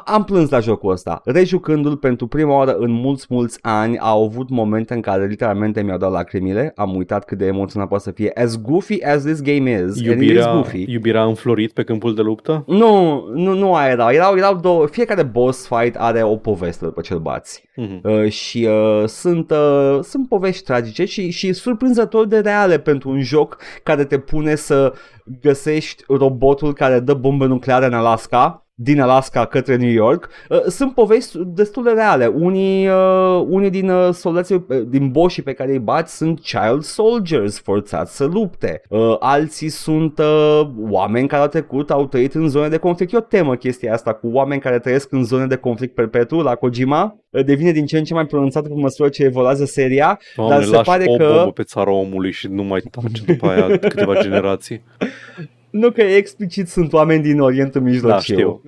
Am 0.05 0.25
plâns 0.25 0.51
la 0.51 0.61
jocul 0.61 0.93
ăsta. 0.93 1.21
Rejucându-l 1.25 1.97
pentru 1.97 2.27
prima 2.27 2.57
oară 2.57 2.75
în 2.75 2.91
mulți, 2.91 3.27
mulți 3.29 3.59
ani, 3.63 3.99
au 3.99 4.25
avut 4.25 4.49
momente 4.49 4.95
în 4.95 5.01
care 5.01 5.27
literalmente 5.27 5.83
mi-au 5.83 5.99
dat 5.99 6.11
lacrimile. 6.11 6.73
Am 6.77 6.97
uitat 6.97 7.25
cât 7.25 7.39
de 7.39 7.47
emoționat 7.47 7.89
poate 7.89 8.03
să 8.05 8.11
fie. 8.11 8.31
As 8.35 8.63
goofy 8.63 9.05
as 9.05 9.23
this 9.23 9.41
game 9.41 9.71
is, 9.71 10.01
iubirea, 10.01 10.41
is 10.41 10.53
goofy. 10.53 10.85
Iubirea 10.89 11.25
înflorit 11.25 11.73
pe 11.73 11.83
câmpul 11.83 12.15
de 12.15 12.23
luptă? 12.23 12.65
Nu, 12.67 13.25
nu, 13.35 13.55
nu 13.55 13.75
aia 13.75 13.91
erau. 13.91 14.11
erau, 14.11 14.37
erau 14.37 14.55
două. 14.55 14.87
Fiecare 14.87 15.23
boss 15.23 15.67
fight 15.67 15.97
are 15.97 16.23
o 16.23 16.37
poveste 16.37 16.85
după 16.85 17.01
ce-l 17.01 17.19
bați. 17.19 17.69
Uh-huh. 17.81 18.01
Uh, 18.03 18.31
și 18.31 18.69
uh, 18.71 19.07
sunt, 19.07 19.51
uh, 19.51 19.99
sunt 20.03 20.29
povești 20.29 20.65
tragice 20.65 21.05
și, 21.05 21.31
și 21.31 21.53
surprinzător 21.53 22.27
de 22.27 22.39
reale 22.39 22.79
pentru 22.79 23.11
un 23.11 23.21
joc 23.21 23.57
care 23.83 24.05
te 24.05 24.19
pune 24.19 24.55
să 24.55 24.93
găsești 25.41 26.05
robotul 26.09 26.73
care 26.73 27.01
dă 27.01 27.15
bombe 27.15 27.47
nucleare 27.47 27.87
în 27.87 27.95
Alaska 27.95 28.62
din 28.75 29.01
Alaska 29.01 29.45
către 29.45 29.77
New 29.77 29.91
York, 29.91 30.29
uh, 30.49 30.61
sunt 30.61 30.95
povești 30.95 31.39
destul 31.45 31.83
de 31.83 31.91
reale. 31.91 32.27
Unii, 32.27 32.89
uh, 32.89 33.47
unii 33.49 33.71
din 33.71 33.91
uh, 33.91 34.13
soldații, 34.13 34.65
uh, 34.69 34.83
din 34.89 35.11
boșii 35.11 35.43
pe 35.43 35.53
care 35.53 35.73
îi 35.73 35.79
bați 35.79 36.17
sunt 36.17 36.41
child 36.41 36.83
soldiers 36.83 37.61
forțați 37.61 38.17
să 38.17 38.25
lupte. 38.25 38.83
Uh, 38.89 39.17
alții 39.19 39.69
sunt 39.69 40.19
uh, 40.19 40.61
oameni 40.89 41.29
care 41.29 41.43
au 41.43 41.49
trecut, 41.49 41.91
au 41.91 42.07
trăit 42.07 42.35
în 42.35 42.49
zone 42.49 42.69
de 42.69 42.77
conflict. 42.77 43.13
Eu 43.13 43.21
temă 43.21 43.55
chestia 43.55 43.93
asta 43.93 44.13
cu 44.13 44.29
oameni 44.33 44.61
care 44.61 44.79
trăiesc 44.79 45.13
în 45.13 45.25
zone 45.25 45.47
de 45.47 45.57
conflict 45.57 45.95
perpetu 45.95 46.41
la 46.41 46.55
Kojima. 46.55 47.17
Uh, 47.31 47.45
devine 47.45 47.73
din 47.73 47.87
ce 47.87 47.99
în 47.99 48.05
ce 48.05 48.15
mai 48.15 48.27
pronunțat 48.27 48.63
pe 48.63 48.75
măsură 48.75 49.09
ce 49.09 49.25
evoluează 49.25 49.65
seria. 49.65 50.21
Doamne, 50.37 50.55
dar 50.55 50.65
se 50.65 50.81
pare 50.85 51.05
o 51.07 51.17
că... 51.17 51.51
pe 51.55 51.63
țara 51.63 51.91
omului 51.91 52.33
și 52.33 52.49
nu 52.49 52.63
mai 52.63 52.81
tace 52.91 53.23
după 53.27 53.47
aia 53.47 53.79
câteva 53.79 54.21
generații. 54.21 54.83
Nu 55.73 55.91
că 55.91 56.03
explicit 56.03 56.69
sunt 56.69 56.93
oameni 56.93 57.23
din 57.23 57.41
Orientul 57.41 57.81
Mijlociu. 57.81 58.09
Da, 58.09 58.19
știu. 58.19 58.63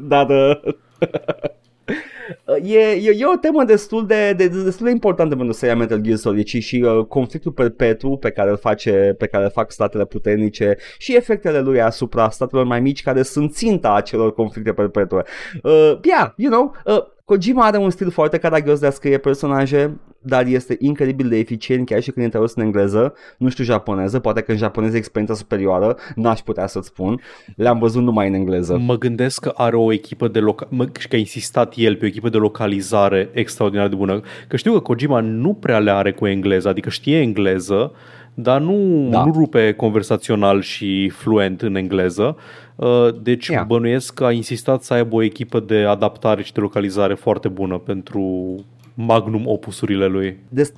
Dar 0.12 0.28
uh, 0.28 0.74
e, 2.62 2.78
e, 2.78 3.16
e 3.18 3.26
o 3.26 3.36
temă 3.40 3.64
destul 3.64 4.06
de, 4.06 4.32
de, 4.32 4.48
destul 4.48 4.86
de 4.86 4.92
importantă 4.92 5.36
pentru 5.36 5.54
seria 5.54 5.76
Metal 5.76 6.00
Gear 6.00 6.16
Solid 6.16 6.46
și, 6.46 6.60
și 6.60 6.76
uh, 6.76 7.04
conflictul 7.04 7.52
perpetu 7.52 8.16
pe 8.16 8.30
care 8.30 8.50
îl 8.50 8.56
face, 8.56 9.14
pe 9.18 9.26
care 9.26 9.44
îl 9.44 9.50
fac 9.50 9.72
statele 9.72 10.04
puternice 10.04 10.76
și 10.98 11.16
efectele 11.16 11.60
lui 11.60 11.80
asupra 11.80 12.30
statelor 12.30 12.64
mai 12.64 12.80
mici 12.80 13.02
care 13.02 13.22
sunt 13.22 13.52
ținta 13.52 13.94
acelor 13.94 14.34
conflicte 14.34 14.72
perpetue. 14.72 15.22
Uh, 15.62 15.98
yeah, 16.02 16.32
you 16.36 16.50
know, 16.50 16.74
uh, 16.84 17.13
Kojima 17.26 17.64
are 17.64 17.76
un 17.76 17.90
stil 17.90 18.10
foarte 18.10 18.38
caragios 18.38 18.80
de 18.80 18.86
a 18.86 18.90
scrie 18.90 19.18
personaje, 19.18 20.00
dar 20.18 20.46
este 20.46 20.76
incredibil 20.80 21.28
de 21.28 21.36
eficient 21.36 21.86
chiar 21.86 22.02
și 22.02 22.10
când 22.10 22.26
e 22.26 22.28
tradus 22.28 22.54
în 22.54 22.62
engleză, 22.62 23.14
nu 23.38 23.48
știu 23.48 23.64
japoneză, 23.64 24.18
poate 24.18 24.40
că 24.40 24.50
în 24.50 24.56
japoneză 24.56 24.96
experiența 24.96 25.34
superioară, 25.34 25.96
n-aș 26.14 26.40
putea 26.40 26.66
să-ți 26.66 26.86
spun, 26.86 27.20
le-am 27.56 27.78
văzut 27.78 28.02
numai 28.02 28.28
în 28.28 28.34
engleză. 28.34 28.78
Mă 28.78 28.98
gândesc 28.98 29.40
că 29.40 29.52
are 29.54 29.76
o 29.76 29.92
echipă 29.92 30.28
de 30.28 30.40
loca- 30.40 30.68
mă, 30.68 30.88
și 30.98 31.08
că 31.08 31.16
a 31.16 31.18
insistat 31.18 31.74
el 31.76 31.96
pe 31.96 32.04
o 32.04 32.08
echipă 32.08 32.28
de 32.28 32.36
localizare 32.36 33.30
extraordinar 33.32 33.88
de 33.88 33.94
bună, 33.94 34.20
că 34.48 34.56
știu 34.56 34.72
că 34.72 34.80
Kojima 34.80 35.20
nu 35.20 35.54
prea 35.54 35.78
le 35.78 35.90
are 35.90 36.12
cu 36.12 36.26
engleză, 36.26 36.68
adică 36.68 36.88
știe 36.88 37.20
engleză, 37.20 37.92
dar 38.34 38.60
nu, 38.60 39.08
da. 39.10 39.24
nu 39.24 39.32
rupe 39.32 39.72
conversațional 39.72 40.60
și 40.60 41.08
fluent 41.08 41.62
în 41.62 41.74
engleză. 41.74 42.36
Uh, 42.76 43.08
deci 43.22 43.46
yeah. 43.46 43.66
bănuiesc 43.66 44.14
că 44.14 44.24
a 44.24 44.32
insistat 44.32 44.82
să 44.82 44.94
aibă 44.94 45.14
o 45.14 45.22
echipă 45.22 45.60
de 45.60 45.76
adaptare 45.76 46.42
și 46.42 46.52
de 46.52 46.60
localizare 46.60 47.14
foarte 47.14 47.48
bună 47.48 47.78
pentru 47.78 48.54
magnum 48.94 49.46
opusurile 49.46 50.06
lui. 50.06 50.38
Des, 50.48 50.72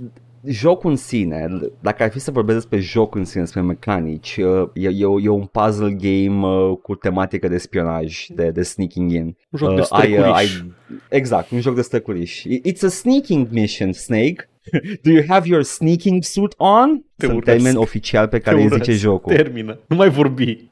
jocul 0.45 0.91
în 0.91 0.97
sine, 0.97 1.47
dacă 1.81 2.03
ar 2.03 2.11
fi 2.11 2.19
să 2.19 2.31
vorbesc 2.31 2.59
despre 2.59 2.79
joc 2.79 3.15
în 3.15 3.25
sine, 3.25 3.43
despre 3.43 3.61
mecanici, 3.61 4.37
uh, 4.37 4.69
e, 4.75 4.89
e, 4.89 5.07
e 5.23 5.29
un 5.29 5.45
puzzle 5.53 5.97
game 6.01 6.47
uh, 6.47 6.77
cu 6.83 6.95
tematică 6.95 7.49
de 7.49 7.59
spionaj, 7.59 8.27
de, 8.29 8.51
de 8.51 8.63
sneaking 8.63 9.11
in. 9.11 9.25
Un 9.51 9.59
joc 9.59 9.75
de 9.75 9.81
Uh, 9.81 9.87
ai, 9.91 10.13
uh, 10.13 10.19
strecuriș. 10.19 10.37
ai, 10.61 10.73
exact, 11.09 11.51
un 11.51 11.61
joc 11.61 11.75
de 11.75 11.83
stăcuriș. 11.83 12.43
It's 12.69 12.83
a 12.85 12.89
sneaking 12.89 13.49
mission, 13.51 13.93
Snake. 13.93 14.49
Do 15.05 15.11
you 15.11 15.25
have 15.29 15.49
your 15.49 15.63
sneaking 15.63 16.23
suit 16.23 16.55
on? 16.57 17.05
Te 17.17 17.27
Sunt 17.27 17.39
urăsc. 17.39 17.57
termen 17.57 17.77
oficial 17.77 18.29
pe 18.29 18.39
care 18.39 18.57
Te 18.57 18.63
îi 18.63 18.69
urăsc. 18.69 18.85
zice 18.85 18.97
jocul. 18.97 19.35
Termină. 19.35 19.79
Nu 19.87 19.97
mai 19.97 20.09
vorbi. 20.09 20.57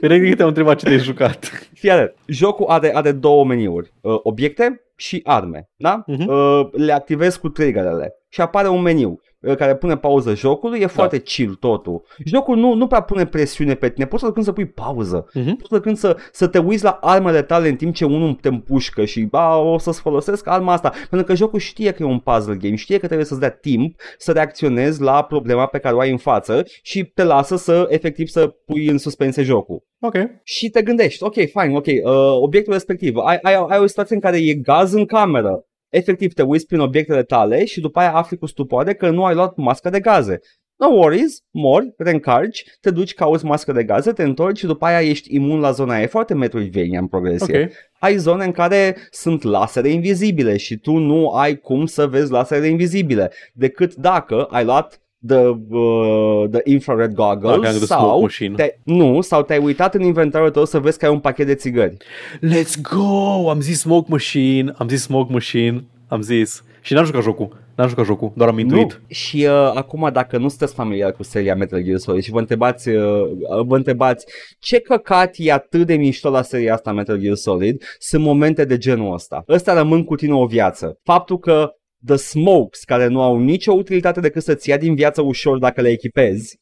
Cred 0.00 0.28
că 0.28 0.34
te-am 0.34 0.48
întrebat 0.48 0.78
ce 0.78 0.84
te-ai 0.84 0.98
jucat. 0.98 1.68
Fii 1.74 1.90
atent, 1.90 2.14
jocul 2.26 2.66
are, 2.66 2.94
are 2.94 3.12
două 3.12 3.44
meniuri, 3.44 3.92
uh, 4.00 4.18
obiecte 4.22 4.82
și 4.96 5.20
arme, 5.24 5.68
da? 5.76 6.02
Mhm. 6.06 6.28
Uh, 6.28 6.68
le 6.72 6.92
activezi 6.92 7.40
cu 7.40 7.48
triggerele 7.48 8.14
și 8.34 8.40
apare 8.40 8.68
un 8.68 8.82
meniu 8.82 9.20
uh, 9.40 9.56
care 9.56 9.76
pune 9.76 9.96
pauză 9.96 10.34
jocului, 10.34 10.80
e 10.80 10.86
foarte 10.86 11.18
chill 11.18 11.54
totul. 11.54 12.02
Jocul 12.24 12.56
nu, 12.56 12.74
nu 12.74 12.86
prea 12.86 13.00
pune 13.00 13.26
presiune 13.26 13.74
pe 13.74 13.88
tine, 13.90 14.06
poți 14.06 14.22
să 14.24 14.32
când 14.32 14.44
să 14.44 14.52
pui 14.52 14.66
pauză, 14.66 15.28
Mhm. 15.34 15.56
poți 15.56 15.68
să 15.70 15.80
când 15.80 15.96
să, 15.96 16.16
să 16.32 16.46
te 16.46 16.58
uiți 16.58 16.84
la 16.84 16.98
armele 17.00 17.42
tale 17.42 17.68
în 17.68 17.76
timp 17.76 17.94
ce 17.94 18.04
unul 18.04 18.34
te 18.34 18.48
împușcă 18.48 19.04
și 19.04 19.20
ba, 19.20 19.56
o 19.58 19.78
să-ți 19.78 20.00
folosesc 20.00 20.46
arma 20.48 20.72
asta, 20.72 20.92
pentru 21.10 21.26
că 21.26 21.34
jocul 21.34 21.58
știe 21.58 21.92
că 21.92 22.02
e 22.02 22.06
un 22.06 22.18
puzzle 22.18 22.56
game, 22.56 22.74
știe 22.74 22.98
că 22.98 23.06
trebuie 23.06 23.26
să-ți 23.26 23.40
dea 23.40 23.50
timp 23.50 24.00
să 24.18 24.32
reacționezi 24.32 25.02
la 25.02 25.22
problema 25.22 25.66
pe 25.66 25.78
care 25.78 25.94
o 25.94 25.98
ai 25.98 26.10
în 26.10 26.16
față 26.16 26.64
și 26.82 27.04
te 27.04 27.22
lasă 27.22 27.56
să 27.56 27.86
efectiv 27.88 28.26
să 28.26 28.46
pui 28.46 28.86
în 28.86 28.98
suspensie 28.98 29.42
jocul 29.42 29.82
Ok. 30.00 30.14
și 30.42 30.70
te 30.70 30.82
gândești, 30.82 31.22
ok, 31.22 31.34
fine, 31.34 31.76
ok, 31.76 31.86
uh, 31.86 32.02
obiectul 32.40 32.72
respectiv, 32.72 33.16
ai, 33.16 33.38
ai, 33.42 33.54
ai 33.68 33.78
o 33.78 33.86
situație 33.86 34.14
în 34.14 34.20
care 34.20 34.36
e 34.36 34.54
gaz 34.54 34.92
în 34.92 35.06
cameră, 35.06 35.64
efectiv 35.96 36.32
te 36.32 36.42
uiți 36.42 36.66
prin 36.66 36.80
obiectele 36.80 37.22
tale 37.22 37.64
și 37.64 37.80
după 37.80 37.98
aia 37.98 38.12
afli 38.12 38.36
cu 38.36 38.46
stupoare 38.46 38.94
că 38.94 39.10
nu 39.10 39.24
ai 39.24 39.34
luat 39.34 39.56
masca 39.56 39.90
de 39.90 40.00
gaze. 40.00 40.38
No 40.76 40.86
worries, 40.86 41.38
mori, 41.50 41.94
reîncarci, 41.96 42.64
te 42.80 42.90
duci, 42.90 43.14
cauți 43.14 43.44
mască 43.44 43.72
de 43.72 43.84
gaze, 43.84 44.12
te 44.12 44.22
întorci 44.22 44.58
și 44.58 44.66
după 44.66 44.84
aia 44.84 45.08
ești 45.08 45.34
imun 45.34 45.60
la 45.60 45.70
zona 45.70 45.92
aia. 45.92 46.02
E 46.02 46.06
foarte 46.06 46.34
Metroidvania 46.34 46.98
în 46.98 47.06
progresie. 47.06 47.62
Ok. 47.62 47.70
Ai 47.98 48.16
zone 48.16 48.44
în 48.44 48.52
care 48.52 48.96
sunt 49.10 49.42
lasere 49.42 49.88
invizibile 49.88 50.56
și 50.56 50.76
tu 50.76 50.96
nu 50.96 51.28
ai 51.28 51.56
cum 51.56 51.86
să 51.86 52.06
vezi 52.06 52.30
laserele 52.30 52.66
invizibile 52.66 53.32
decât 53.52 53.94
dacă 53.94 54.42
ai 54.50 54.64
luat 54.64 55.03
the, 55.26 55.36
uh, 55.70 56.48
the 56.50 56.60
infrared 56.64 57.14
goggles 57.14 57.54
Dacă 57.54 57.66
ai 57.66 57.72
the 57.72 57.86
smoke 57.86 58.02
sau 58.02 58.20
machine. 58.20 58.54
te, 58.54 58.74
nu, 58.82 59.20
sau 59.20 59.42
te-ai 59.42 59.58
uitat 59.58 59.94
în 59.94 60.02
inventarul 60.02 60.50
tău 60.50 60.64
să 60.64 60.78
vezi 60.78 60.98
că 60.98 61.04
ai 61.04 61.12
un 61.12 61.20
pachet 61.20 61.46
de 61.46 61.54
țigări. 61.54 61.96
Let's 62.36 62.80
go! 62.92 63.50
Am 63.50 63.60
zis 63.60 63.80
Smoke 63.80 64.10
Machine, 64.10 64.72
am 64.76 64.88
zis 64.88 65.02
Smoke 65.02 65.32
Machine, 65.32 65.84
am 66.08 66.20
zis. 66.20 66.64
Și 66.80 66.92
n-am 66.92 67.04
jucat 67.04 67.22
jocul. 67.22 67.62
N-am 67.76 67.88
jucat 67.88 68.04
jocul, 68.04 68.32
doar 68.36 68.48
am 68.48 68.58
intuit. 68.58 68.92
Nu. 68.92 69.14
Și 69.14 69.46
uh, 69.48 69.70
acum 69.74 70.10
dacă 70.12 70.38
nu 70.38 70.48
sunteți 70.48 70.74
familiar 70.74 71.12
cu 71.12 71.22
seria 71.22 71.54
Metal 71.54 71.82
Gear 71.82 71.98
Solid 71.98 72.22
și 72.22 72.30
vă 72.30 72.38
întrebați, 72.38 72.88
uh, 72.88 73.30
vă 73.66 73.76
întrebați 73.76 74.26
ce 74.58 74.78
căcat 74.78 75.34
e 75.36 75.52
atât 75.52 75.86
de 75.86 75.94
mișto 75.94 76.30
la 76.30 76.42
seria 76.42 76.74
asta 76.74 76.92
Metal 76.92 77.18
Gear 77.18 77.34
Solid, 77.34 77.82
sunt 77.98 78.22
momente 78.22 78.64
de 78.64 78.78
genul 78.78 79.12
ăsta. 79.12 79.44
Ăsta 79.48 79.74
rămân 79.74 80.04
cu 80.04 80.14
tine 80.14 80.34
o 80.34 80.46
viață. 80.46 80.98
Faptul 81.02 81.38
că 81.38 81.70
The 82.06 82.16
Smokes, 82.16 82.84
care 82.84 83.06
nu 83.06 83.22
au 83.22 83.38
nicio 83.38 83.72
utilitate 83.72 84.20
decât 84.20 84.42
să-ți 84.42 84.68
ia 84.68 84.76
din 84.76 84.94
viață 84.94 85.22
ușor 85.22 85.58
dacă 85.58 85.80
le 85.80 85.88
echipezi, 85.88 86.58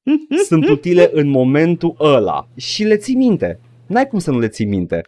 sunt 0.49 0.69
utile 0.69 1.11
în 1.13 1.29
momentul 1.29 1.97
ăla. 2.01 2.49
Și 2.57 2.85
le 2.85 2.97
ții 2.97 3.15
minte. 3.15 3.61
N-ai 3.87 4.07
cum 4.07 4.19
să 4.19 4.31
nu 4.31 4.39
le 4.39 4.49
ții 4.49 4.67
minte. 4.67 5.03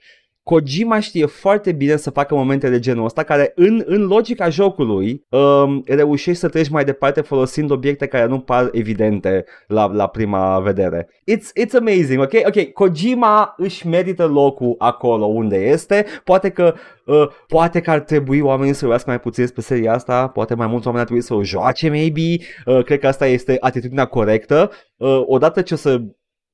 Kojima 0.44 1.00
știe 1.00 1.26
foarte 1.26 1.72
bine 1.72 1.96
să 1.96 2.10
facă 2.10 2.34
momente 2.34 2.70
de 2.70 2.78
genul 2.78 3.04
ăsta 3.04 3.22
care 3.22 3.52
în, 3.54 3.82
în 3.86 4.06
logica 4.06 4.48
jocului 4.48 5.26
um, 5.28 5.82
reușești 5.86 6.40
să 6.40 6.48
treci 6.48 6.68
mai 6.68 6.84
departe 6.84 7.20
folosind 7.20 7.70
obiecte 7.70 8.06
care 8.06 8.26
nu 8.26 8.40
par 8.40 8.68
evidente 8.72 9.44
la, 9.66 9.86
la 9.86 10.06
prima 10.06 10.60
vedere. 10.60 11.08
It's, 11.08 11.64
it's 11.64 11.78
amazing, 11.78 12.20
ok? 12.20 12.32
Ok, 12.46 12.72
Kojima 12.72 13.54
își 13.56 13.86
merită 13.86 14.26
locul 14.26 14.74
acolo 14.78 15.24
unde 15.24 15.56
este. 15.56 16.06
Poate 16.24 16.50
că 16.50 16.74
Uh, 17.06 17.28
poate 17.46 17.80
că 17.80 17.90
ar 17.90 18.00
trebui 18.00 18.40
oamenii 18.40 18.72
să 18.72 18.80
urmească 18.82 19.10
mai 19.10 19.20
puțin 19.20 19.42
despre 19.42 19.62
seria 19.62 19.92
asta, 19.92 20.28
poate 20.28 20.54
mai 20.54 20.66
mulți 20.66 20.86
oameni 20.86 21.02
ar 21.02 21.08
trebui 21.08 21.26
să 21.26 21.34
o 21.34 21.44
joace, 21.44 21.88
maybe. 21.88 22.44
Uh, 22.66 22.84
cred 22.84 22.98
că 22.98 23.06
asta 23.06 23.26
este 23.26 23.56
atitudinea 23.60 24.04
corectă. 24.04 24.70
Uh, 24.96 25.22
odată 25.26 25.62
ce 25.62 25.74
o 25.74 25.76
să 25.76 26.00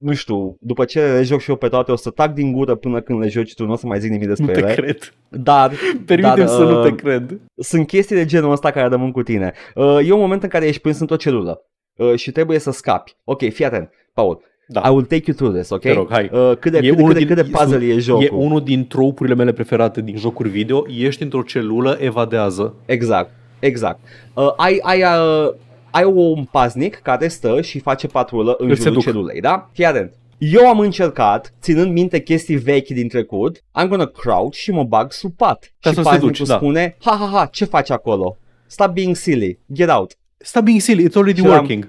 nu 0.01 0.13
știu, 0.15 0.57
după 0.61 0.85
ce 0.85 1.01
le 1.01 1.23
joc 1.23 1.41
și 1.41 1.51
eu 1.51 1.57
pe 1.57 1.69
toate, 1.69 1.93
o 1.93 1.97
să 1.97 2.11
tac 2.11 2.33
din 2.35 2.53
gură 2.53 2.75
până 2.75 3.01
când 3.01 3.21
le 3.21 3.29
joci 3.29 3.55
tu, 3.55 3.65
nu 3.67 3.73
o 3.73 3.77
să 3.77 3.87
mai 3.87 4.01
zic 4.01 4.11
nimic 4.11 4.29
Nu 4.29 4.35
despre 4.35 4.53
te 4.55 4.61
ele. 4.61 4.75
cred. 4.75 5.13
Dar 5.29 5.73
Permite 6.07 6.35
Dar, 6.37 6.47
să 6.47 6.63
nu 6.65 6.79
uh, 6.79 6.83
te 6.89 6.95
cred. 6.95 7.41
sunt 7.57 7.87
chestii 7.87 8.17
de 8.17 8.25
genul 8.25 8.53
ăsta 8.53 8.71
care 8.71 8.89
rămân 8.89 9.11
cu 9.11 9.23
tine. 9.23 9.53
Uh, 9.75 9.99
e 10.09 10.13
un 10.13 10.21
moment 10.21 10.43
în 10.43 10.49
care 10.49 10.67
ești 10.67 10.81
prins 10.81 10.99
într-o 11.01 11.17
celulă 11.17 11.61
uh, 11.97 12.15
și 12.15 12.31
trebuie 12.33 12.59
să 12.59 12.71
scapi. 12.71 13.17
Ok, 13.25 13.53
fii 13.53 13.65
atent, 13.65 13.91
Paul. 14.15 14.41
Da. 14.73 14.81
I 14.87 14.89
will 14.91 15.05
take 15.05 15.23
you 15.27 15.37
through 15.37 15.55
this, 15.55 15.71
ok? 15.71 15.81
Te 15.81 15.93
rog, 15.93 16.11
hai. 16.11 16.31
Uh, 16.33 16.53
cât 16.59 16.73
de, 16.73 16.79
E 16.79 16.81
cât 16.89 16.97
de, 16.97 17.03
unul 17.03 17.15
cât 17.15 17.19
de, 17.19 17.25
din- 17.25 17.35
cât 17.35 17.45
de 17.47 17.57
puzzle 17.59 17.87
e 17.87 17.99
jocul. 17.99 18.25
E 18.25 18.29
unul 18.33 18.63
din 18.63 18.87
tropurile 18.87 19.35
mele 19.35 19.53
preferate 19.53 20.01
din 20.01 20.17
jocuri 20.17 20.49
video. 20.49 20.85
Ești 20.99 21.23
într-o 21.23 21.43
celulă, 21.43 21.97
evadează. 22.01 22.75
Exact, 22.87 23.31
exact. 23.59 23.99
Uh, 24.35 24.53
ai, 24.57 24.79
ai, 24.83 25.03
uh, 25.03 25.53
ai 25.91 26.05
un 26.05 26.45
paznic 26.45 26.95
care 26.97 27.29
stă 27.29 27.61
și 27.61 27.79
face 27.79 28.07
patrulă 28.07 28.55
în 28.59 28.69
Îl 28.69 28.75
jurul 28.77 28.91
seduc. 28.93 29.03
celulei, 29.03 29.41
da? 29.41 29.69
Fii 29.73 29.85
atent. 29.85 30.15
Eu 30.39 30.69
am 30.69 30.79
încercat, 30.79 31.55
ținând 31.61 31.93
minte 31.93 32.21
chestii 32.21 32.57
vechi 32.57 32.89
din 32.89 33.09
trecut, 33.09 33.59
I'm 33.59 33.89
gonna 33.89 34.07
crouch 34.07 34.55
și 34.55 34.71
mă 34.71 34.85
bag 34.85 35.13
sub 35.13 35.33
pat. 35.37 35.73
Ca 35.81 35.89
și 35.89 35.95
să-l 35.95 36.05
paznicul 36.05 36.33
seduci, 36.35 36.49
da. 36.49 36.57
spune, 36.57 36.97
ha 37.05 37.11
ha 37.21 37.27
ha, 37.33 37.47
ce 37.53 37.65
faci 37.65 37.91
acolo? 37.91 38.37
Stop 38.67 38.91
being 38.93 39.17
silly, 39.17 39.59
get 39.73 39.91
out. 39.91 40.15
Stop 40.39 40.63
being 40.65 40.81
silly, 40.81 41.09
it's 41.09 41.15
already 41.15 41.41
Și 41.41 41.47
l-am- 41.47 41.55
working. 41.57 41.89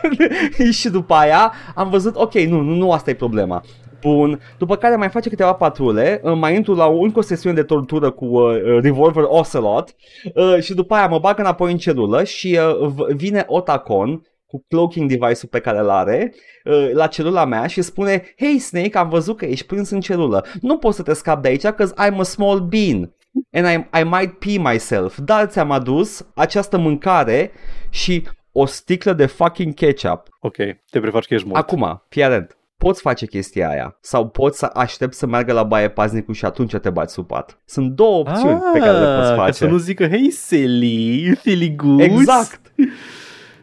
și 0.78 0.88
după 0.88 1.14
aia 1.14 1.52
am 1.74 1.90
văzut, 1.90 2.16
ok, 2.16 2.34
nu, 2.34 2.60
nu, 2.60 2.74
nu 2.74 2.92
asta 2.92 3.10
e 3.10 3.14
problema. 3.14 3.64
Bun, 4.12 4.40
după 4.58 4.76
care 4.76 4.96
mai 4.96 5.08
face 5.08 5.28
câteva 5.28 5.52
patrule, 5.52 6.20
uh, 6.22 6.32
mai 6.36 6.54
intru 6.54 6.74
la 6.74 6.86
o, 6.86 6.98
încă 7.00 7.18
o 7.18 7.22
sesiune 7.22 7.54
de 7.54 7.62
tortură 7.62 8.10
cu 8.10 8.24
uh, 8.24 8.54
uh, 8.62 8.78
Revolver 8.82 9.24
Ocelot 9.26 9.94
uh, 10.34 10.60
și 10.60 10.74
după 10.74 10.94
aia 10.94 11.06
mă 11.06 11.18
bag 11.18 11.38
înapoi 11.38 11.70
în 11.72 11.78
celulă 11.78 12.24
și 12.24 12.58
uh, 12.80 12.86
v- 12.88 13.14
vine 13.14 13.44
Otacon 13.46 14.22
cu 14.46 14.64
cloaking 14.68 15.08
device-ul 15.08 15.48
pe 15.50 15.60
care 15.60 15.78
îl 15.78 15.90
are 15.90 16.34
uh, 16.64 16.90
la 16.92 17.06
celula 17.06 17.44
mea 17.44 17.66
și 17.66 17.82
spune 17.82 18.34
Hey 18.38 18.58
Snake, 18.58 18.98
am 18.98 19.08
văzut 19.08 19.36
că 19.36 19.44
ești 19.44 19.66
prins 19.66 19.90
în 19.90 20.00
celulă. 20.00 20.44
Nu 20.60 20.78
poți 20.78 20.96
să 20.96 21.02
te 21.02 21.12
scapi 21.12 21.42
de 21.42 21.48
aici 21.48 21.66
cause 21.66 21.94
I'm 21.94 22.18
a 22.18 22.22
small 22.22 22.60
bean 22.60 23.14
and 23.52 23.66
I, 23.66 24.00
I 24.00 24.02
might 24.04 24.38
pee 24.38 24.58
myself. 24.72 25.18
Dar 25.18 25.46
ți-am 25.46 25.70
adus 25.70 26.26
această 26.34 26.78
mâncare 26.78 27.50
și 27.90 28.22
o 28.52 28.66
sticlă 28.66 29.12
de 29.12 29.26
fucking 29.26 29.74
ketchup. 29.74 30.22
Ok, 30.40 30.56
te 30.90 31.00
prefaci 31.00 31.26
că 31.26 31.34
ești 31.34 31.46
mort. 31.46 31.60
Acum, 31.60 32.02
fii 32.08 32.22
atent. 32.22 32.56
Poți 32.76 33.00
face 33.00 33.26
chestia 33.26 33.68
aia 33.68 33.96
sau 34.00 34.28
poți 34.28 34.58
să 34.58 34.70
aștepți 34.74 35.18
să 35.18 35.26
meargă 35.26 35.52
la 35.52 35.62
baie 35.62 35.88
paznicul 35.88 36.34
și 36.34 36.44
atunci 36.44 36.76
te 36.76 36.90
bați 36.90 37.12
sub 37.12 37.26
pat. 37.26 37.58
Sunt 37.64 37.90
două 37.90 38.18
opțiuni 38.18 38.60
pe 38.72 38.78
care 38.78 38.98
le 38.98 39.16
poți 39.16 39.28
Ah, 39.30 39.36
Ca 39.36 39.42
face. 39.42 39.52
să 39.52 39.66
nu 39.66 39.76
zică, 39.76 40.08
hey 40.08 40.30
silly, 40.30 41.34
silly 41.42 41.74
goose. 41.76 42.04
Exact. 42.04 42.60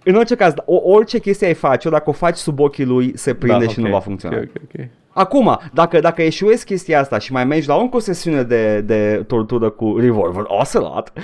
În 0.03 0.15
orice 0.15 0.35
caz, 0.35 0.53
o, 0.65 0.75
orice 0.83 1.19
chestie 1.19 1.47
ai 1.47 1.53
face, 1.53 1.89
dacă 1.89 2.09
o 2.09 2.13
faci 2.13 2.37
sub 2.37 2.59
ochii 2.59 2.85
lui, 2.85 3.17
se 3.17 3.33
prinde 3.33 3.65
Da, 3.65 3.71
și 3.71 3.79
ok, 3.79 3.85
nu 3.85 3.91
va 3.91 3.99
funcționa. 3.99 4.35
Ok, 4.37 4.43
ok, 4.43 4.61
ok. 4.79 4.85
Acum, 5.15 5.59
dacă, 5.73 5.99
dacă 5.99 6.21
eșuezi 6.21 6.65
chestia 6.65 6.99
asta 6.99 7.17
și 7.17 7.31
mai 7.31 7.45
mergi 7.45 7.67
la 7.67 7.75
încă 7.75 7.95
o 7.95 7.99
sesiune 7.99 8.43
de, 8.43 8.81
de 8.81 9.23
tortură 9.27 9.69
cu 9.69 9.97
Revolver 9.97 10.43
Ocelot, 10.47 11.13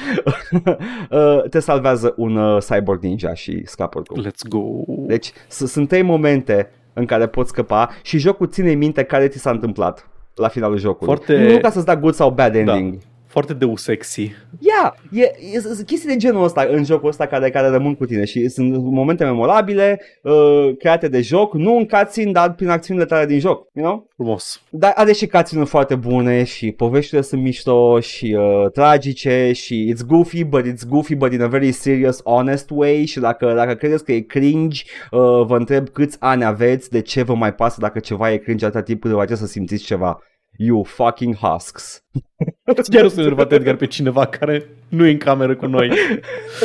uh, 1.10 1.44
te 1.50 1.60
salvează 1.60 2.14
un 2.18 2.36
uh, 2.36 2.64
Cyborg 2.64 3.02
Ninja 3.04 3.34
și 3.34 3.62
scapă 3.66 3.98
oricum. 4.00 4.26
Let's 4.28 4.48
go. 4.50 4.62
Deci 4.88 5.32
s- 5.48 5.66
sunt 5.72 5.88
trei 5.88 6.02
momente 6.02 6.70
în 6.94 7.06
care 7.06 7.28
poți 7.28 7.50
scăpa 7.50 7.90
și 8.02 8.18
jocul 8.18 8.48
ține 8.48 8.72
minte 8.72 9.04
care 9.04 9.28
ți 9.28 9.38
s-a 9.40 9.50
întâmplat 9.50 10.10
la 10.36 10.48
finalul 10.48 10.78
jocului. 10.78 11.16
Foarte- 11.16 11.52
Nu 11.52 11.60
ca 11.60 11.70
să-ți 11.70 11.86
da 11.86 11.96
good 11.96 12.14
sau 12.14 12.30
bad 12.32 12.56
ending. 12.56 12.94
Da. 12.94 13.00
Foarte 13.30 13.54
deus 13.54 13.84
sexy. 13.84 14.32
Yeah, 14.60 14.94
e, 15.12 15.32
e, 15.54 15.60
sunt 15.60 15.86
chestii 15.86 16.10
de 16.10 16.16
genul 16.16 16.44
ăsta 16.44 16.68
în 16.70 16.84
jocul 16.84 17.10
ăsta 17.10 17.26
care, 17.26 17.50
care 17.50 17.68
rămân 17.68 17.96
cu 17.96 18.06
tine 18.06 18.26
și 18.26 18.48
sunt 18.48 18.78
momente 18.78 19.24
memorabile, 19.24 20.02
uh, 20.24 20.70
create 20.80 21.08
de 21.08 21.22
joc, 21.22 21.54
nu 21.54 21.78
în 21.78 21.88
cutscene, 21.88 22.32
dar 22.32 22.54
prin 22.54 22.70
acțiunile 22.70 23.06
tale 23.06 23.26
din 23.26 23.40
joc, 23.40 23.68
you 23.74 23.86
know? 23.86 24.08
Frumos. 24.16 24.62
Dar 24.70 24.92
are 24.96 25.12
și 25.12 25.28
cutscene 25.28 25.64
foarte 25.64 25.96
bune 25.96 26.44
și 26.44 26.72
poveștile 26.72 27.22
sunt 27.22 27.42
mișto 27.42 28.00
și 28.00 28.38
uh, 28.40 28.72
tragice 28.72 29.52
și 29.54 29.94
it's 29.94 30.06
goofy, 30.08 30.44
but 30.44 30.66
it's 30.66 30.88
goofy 30.88 31.16
but 31.16 31.34
in 31.34 31.42
a 31.42 31.48
very 31.48 31.72
serious, 31.72 32.22
honest 32.24 32.70
way 32.70 33.06
și 33.06 33.20
dacă, 33.20 33.54
dacă 33.56 33.74
credeți 33.74 34.04
că 34.04 34.12
e 34.12 34.20
cringe, 34.20 34.84
uh, 35.12 35.20
vă 35.46 35.56
întreb 35.58 35.90
câți 35.90 36.18
ani 36.20 36.44
aveți, 36.44 36.90
de 36.90 37.02
ce 37.02 37.24
vă 37.24 37.36
mai 37.36 37.54
pasă 37.54 37.78
dacă 37.80 38.00
ceva 38.00 38.32
e 38.32 38.38
cringe 38.38 38.66
atâta 38.66 38.84
timp 38.84 39.02
cât 39.02 39.12
vă 39.12 39.18
face 39.18 39.36
să 39.36 39.46
simțiți 39.46 39.84
ceva. 39.84 40.20
You 40.62 40.84
fucking 40.84 41.36
husks. 41.36 42.04
Chiar 42.92 43.08
sunt 43.08 43.18
enervat 43.18 43.52
Edgar 43.52 43.76
pe 43.76 43.86
cineva 43.86 44.26
care 44.26 44.70
nu 44.90 45.06
e 45.06 45.12
în 45.12 45.18
cameră 45.18 45.56
cu 45.56 45.66
noi. 45.66 45.92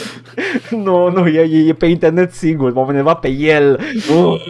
nu, 0.84 1.11
nu, 1.11 1.26
e, 1.26 1.40
e, 1.40 1.68
e 1.68 1.72
pe 1.72 1.86
internet 1.86 2.32
sigur, 2.32 2.72
m-am 2.72 2.90
enervat 2.90 3.20
pe 3.20 3.28
el. 3.28 3.80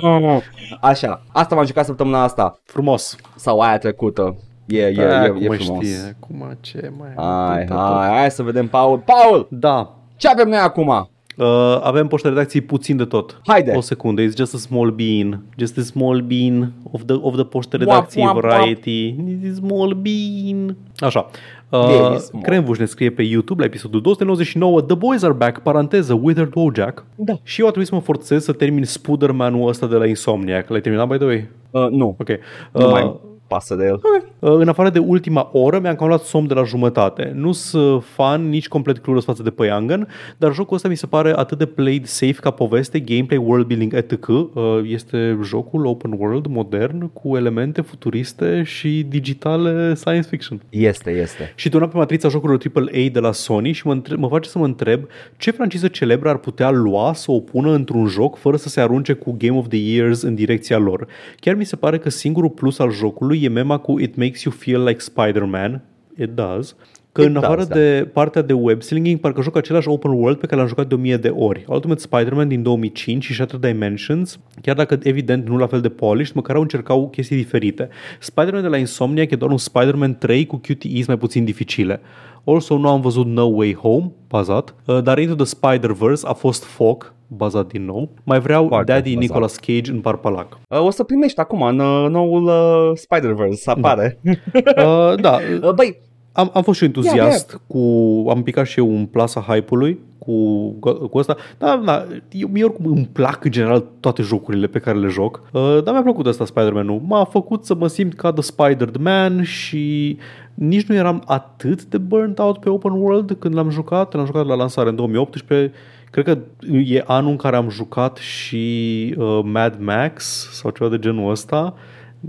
Așa, 0.81 1.23
asta 1.33 1.55
m-am 1.55 1.67
jucat 1.67 1.85
săptămâna 1.85 2.23
asta, 2.23 2.61
Frumos. 2.65 3.17
sau 3.37 3.61
aia 3.61 3.79
trecută. 3.79 4.37
E, 4.67 4.79
e, 4.87 4.93
Da, 4.95 5.25
e, 5.25 5.29
cum 5.29 5.43
e 5.43 5.49
mai 5.49 5.57
frumos. 5.59 5.85
știe, 5.85 6.17
acum 6.21 6.59
ce 6.61 6.93
mai 6.99 7.13
Hai, 7.17 7.65
tot, 7.65 7.77
tot, 7.77 7.87
tot. 7.87 7.97
hai, 7.97 8.09
hai 8.19 8.31
să 8.31 8.43
vedem, 8.43 8.69
Paul. 8.69 8.99
Paul, 8.99 9.47
Da. 9.51 9.97
ce 10.17 10.29
avem 10.29 10.49
noi 10.49 10.59
acum? 10.59 11.09
Uh, 11.37 11.79
avem 11.83 12.07
poște 12.07 12.29
redacții 12.29 12.61
puțin 12.61 12.97
de 12.97 13.05
tot. 13.05 13.41
Haide. 13.47 13.73
O 13.77 13.81
secundă, 13.81 14.23
it's 14.23 14.37
just 14.37 14.55
a 14.55 14.59
small 14.59 14.91
bean. 14.91 15.43
Just 15.57 15.79
a 15.79 15.83
small 15.83 16.21
bean 16.21 16.73
of 16.93 17.03
the, 17.07 17.15
of 17.21 17.35
the 17.35 17.45
poște 17.45 17.77
redacții 17.77 18.23
Wap, 18.23 18.35
wap, 18.35 18.45
variety. 18.45 19.15
It's 19.15 19.51
a 19.53 19.55
small 19.55 19.93
bean. 20.03 20.77
Așa. 20.99 21.27
Very 21.69 22.15
Uh, 22.15 22.17
small. 22.19 22.43
Cremvuș 22.43 22.79
ne 22.79 22.85
scrie 22.85 23.11
pe 23.11 23.23
YouTube 23.23 23.61
la 23.61 23.67
episodul 23.67 24.01
299 24.01 24.81
The 24.81 24.97
Boys 24.97 25.23
Are 25.23 25.33
Back, 25.33 25.59
paranteză, 25.59 26.19
Withered 26.23 26.53
Wojak. 26.55 27.05
Da. 27.15 27.33
Și 27.43 27.61
eu 27.61 27.67
a 27.67 27.69
trebuit 27.71 27.89
să 27.91 27.95
mă 27.95 28.01
forțez 28.01 28.45
să 28.45 28.53
termin 28.53 28.85
Spuderman-ul 28.85 29.69
ăsta 29.69 29.87
de 29.87 29.97
la 29.97 30.07
Insomniac. 30.07 30.69
L-ai 30.69 30.81
terminat, 30.81 31.09
by 31.09 31.17
the 31.17 31.27
way? 31.27 31.49
Uh, 31.71 31.87
nu, 31.91 32.17
Ok. 32.19 32.29
nu 32.73 32.85
Uh, 32.85 32.91
mai 32.91 33.21
pasă 33.47 33.75
de 33.75 33.85
el. 33.85 34.01
Uh, 34.39 34.53
În 34.59 34.69
afară 34.69 34.91
de 34.91 34.99
ultima 34.99 35.51
oră, 35.53 35.79
mi-am 35.79 35.95
cam 35.95 36.07
luat 36.07 36.23
somn 36.23 36.47
de 36.47 36.55
la 36.55 36.63
jumătate. 36.65 37.33
Nu 37.35 37.53
sunt 37.53 38.05
fan, 38.05 38.49
nici 38.49 38.69
complet 38.69 38.99
cluros 38.99 39.25
față 39.25 39.43
de 39.43 39.51
Păiangan, 39.51 40.09
dar 40.37 40.53
jocul 40.53 40.77
ăsta 40.77 40.89
mi 40.89 40.97
se 40.97 41.07
pare 41.07 41.33
atât 41.37 41.59
de 41.59 41.67
played 41.67 42.05
safe 42.07 42.33
ca 42.41 42.51
poveste, 42.51 43.01
gameplay, 43.01 43.39
world 43.39 43.67
building, 43.67 43.95
etc. 43.95 44.29
Uh, 44.29 44.51
Este 44.85 45.39
jocul 45.43 45.87
open 45.87 46.15
world 46.19 46.47
modern 46.47 47.13
cu 47.13 47.37
elemente 47.37 47.81
futuriste 47.81 48.63
și 48.63 49.07
digitale 49.09 49.95
science 49.95 50.29
fiction. 50.29 50.63
Este, 50.69 51.11
este. 51.11 51.53
Și 51.55 51.69
turnat 51.69 51.91
pe 51.91 51.97
matrița 51.97 52.29
jocurilor 52.29 52.61
AAA 52.75 53.09
de 53.13 53.21
la 53.21 53.33
Sony 53.33 53.73
și 53.73 53.87
mă, 53.87 53.93
întreb, 53.93 54.19
mă 54.19 54.29
face 54.29 54.49
să 54.49 54.59
mă 54.59 54.65
întreb 54.65 55.07
ce 55.37 55.51
franciză 55.51 55.89
celebră 55.89 56.29
ar 56.29 56.39
putea 56.39 56.71
lua 56.71 57.13
să 57.15 57.31
o 57.31 57.41
pună 57.41 57.71
într-un 57.73 58.07
joc 58.07 58.37
fără 58.37 58.57
să 58.57 58.69
se 58.69 58.81
arunce 58.81 59.13
cu 59.13 59.35
Game 59.39 59.59
of 59.59 59.69
the 59.69 59.79
Years 59.79 60.23
în 60.23 60.35
direcția 60.35 60.79
lor. 60.79 61.07
Chiar 61.41 61.55
mi 61.55 61.65
se 61.65 61.77
pare 61.77 61.99
că 61.99 62.11
singurul 62.11 62.51
plus 62.51 62.79
al 62.79 62.91
jocului 62.91 63.34
e 63.35 63.49
mema 63.49 63.79
cu 63.79 64.01
It 64.01 64.17
makes 64.17 64.43
you 64.43 64.55
feel 64.59 64.85
like 64.85 65.01
Spider-Man. 65.01 65.83
It 66.19 66.31
does. 66.31 66.77
Că 67.13 67.21
It 67.21 67.27
în 67.27 67.37
afară 67.37 67.57
does, 67.57 67.67
da. 67.67 67.75
de 67.75 68.11
partea 68.13 68.43
de 68.43 68.53
web 68.53 68.83
slinging, 68.83 69.21
parcă 69.21 69.43
joc 69.43 69.57
același 69.57 69.89
open 69.89 70.11
world 70.11 70.39
pe 70.39 70.47
care 70.47 70.61
l-am 70.61 70.69
jucat 70.69 70.87
de 70.87 70.95
o 70.95 70.99
mie 70.99 71.17
de 71.17 71.29
ori. 71.29 71.65
Ultimate 71.69 72.01
Spider-Man 72.01 72.49
din 72.49 72.63
2005 72.63 73.25
și 73.25 73.33
Shattered 73.33 73.71
Dimensions, 73.71 74.39
chiar 74.63 74.77
dacă 74.77 74.99
evident 75.03 75.49
nu 75.49 75.57
la 75.57 75.67
fel 75.67 75.81
de 75.81 75.89
polished, 75.89 76.35
măcar 76.35 76.57
au 76.57 76.63
încercau 76.63 77.09
chestii 77.11 77.37
diferite. 77.37 77.89
Spider-Man 78.19 78.63
de 78.63 78.69
la 78.69 78.77
Insomniac 78.77 79.31
e 79.31 79.37
doar 79.37 79.51
un 79.51 79.59
Spider-Man 79.59 80.19
3 80.19 80.47
cu 80.47 80.57
QTEs 80.57 81.07
mai 81.07 81.19
puțin 81.19 81.45
dificile. 81.45 82.01
Also, 82.45 82.77
nu 82.79 82.89
am 82.89 83.01
văzut 83.01 83.27
No 83.27 83.45
Way 83.45 83.75
Home, 83.75 84.13
bazat, 84.29 84.75
uh, 84.87 85.03
dar 85.03 85.19
Into 85.19 85.35
the 85.35 85.45
Spider-Verse 85.45 86.27
a 86.29 86.33
fost 86.33 86.65
foc, 86.65 87.15
bazat 87.27 87.67
din 87.67 87.85
nou. 87.85 88.09
Mai 88.25 88.41
vreau 88.41 88.67
Foarte 88.69 88.93
Daddy 88.93 89.15
bazat. 89.15 89.29
Nicolas 89.29 89.57
Cage 89.57 89.91
în 89.91 90.01
Parpalac. 90.01 90.59
Uh, 90.69 90.81
o 90.85 90.91
să 90.91 91.03
primești 91.05 91.41
acum 91.41 91.63
în 91.63 91.79
uh, 91.79 92.11
noul 92.11 92.45
uh, 92.45 92.97
Spider-Verse, 92.97 93.57
să 93.57 93.71
apare. 93.71 94.21
Uh, 94.25 95.21
da, 95.21 95.39
Uh, 95.63 95.73
băi, 95.75 96.01
Am, 96.37 96.51
am 96.55 96.63
fost 96.63 96.79
și 96.79 96.85
eu 96.85 96.91
entuziast 96.95 97.51
Ia, 97.51 97.61
cu... 97.67 97.81
Am 98.29 98.43
picat 98.43 98.67
și 98.67 98.79
eu 98.79 98.97
în 98.97 99.07
plasa 99.07 99.41
hype-ului 99.41 99.99
cu, 100.19 100.71
cu 101.11 101.19
asta. 101.19 101.37
Da, 101.59 101.83
da, 101.85 102.07
eu, 102.31 102.49
mie 102.49 102.65
oricum 102.65 102.87
îmi 102.87 103.09
plac 103.13 103.45
în 103.45 103.51
general 103.51 103.85
toate 104.01 104.23
jocurile 104.23 104.67
pe 104.67 104.79
care 104.79 104.99
le 104.99 105.09
joc. 105.09 105.43
Uh, 105.53 105.79
dar 105.85 105.93
mi-a 105.93 106.03
plăcut 106.03 106.27
ăsta 106.27 106.45
Spider-Man-ul. 106.45 107.01
M-a 107.07 107.25
făcut 107.25 107.65
să 107.65 107.75
mă 107.75 107.87
simt 107.87 108.15
ca 108.15 108.33
The 108.33 108.43
Spider-Man 108.43 109.43
și 109.43 110.19
nici 110.55 110.87
nu 110.87 110.95
eram 110.95 111.23
atât 111.27 111.85
de 111.85 111.99
burnt 111.99 112.39
out 112.39 112.59
pe 112.59 112.69
open 112.69 112.93
world 112.93 113.37
când 113.39 113.55
l-am 113.55 113.71
jucat. 113.71 114.15
L-am 114.15 114.27
jucat 114.27 114.47
la 114.47 114.55
lansare 114.55 114.89
în 114.89 114.97
2018. 114.97 115.73
Cred 116.11 116.25
că 116.25 116.39
e 116.85 117.05
anul 117.07 117.31
în 117.31 117.37
care 117.37 117.57
am 117.57 117.69
jucat 117.69 118.17
și 118.17 119.15
uh, 119.19 119.41
Mad 119.43 119.77
Max 119.81 120.49
sau 120.53 120.71
ceva 120.71 120.91
de 120.91 120.99
genul 120.99 121.31
ăsta. 121.31 121.75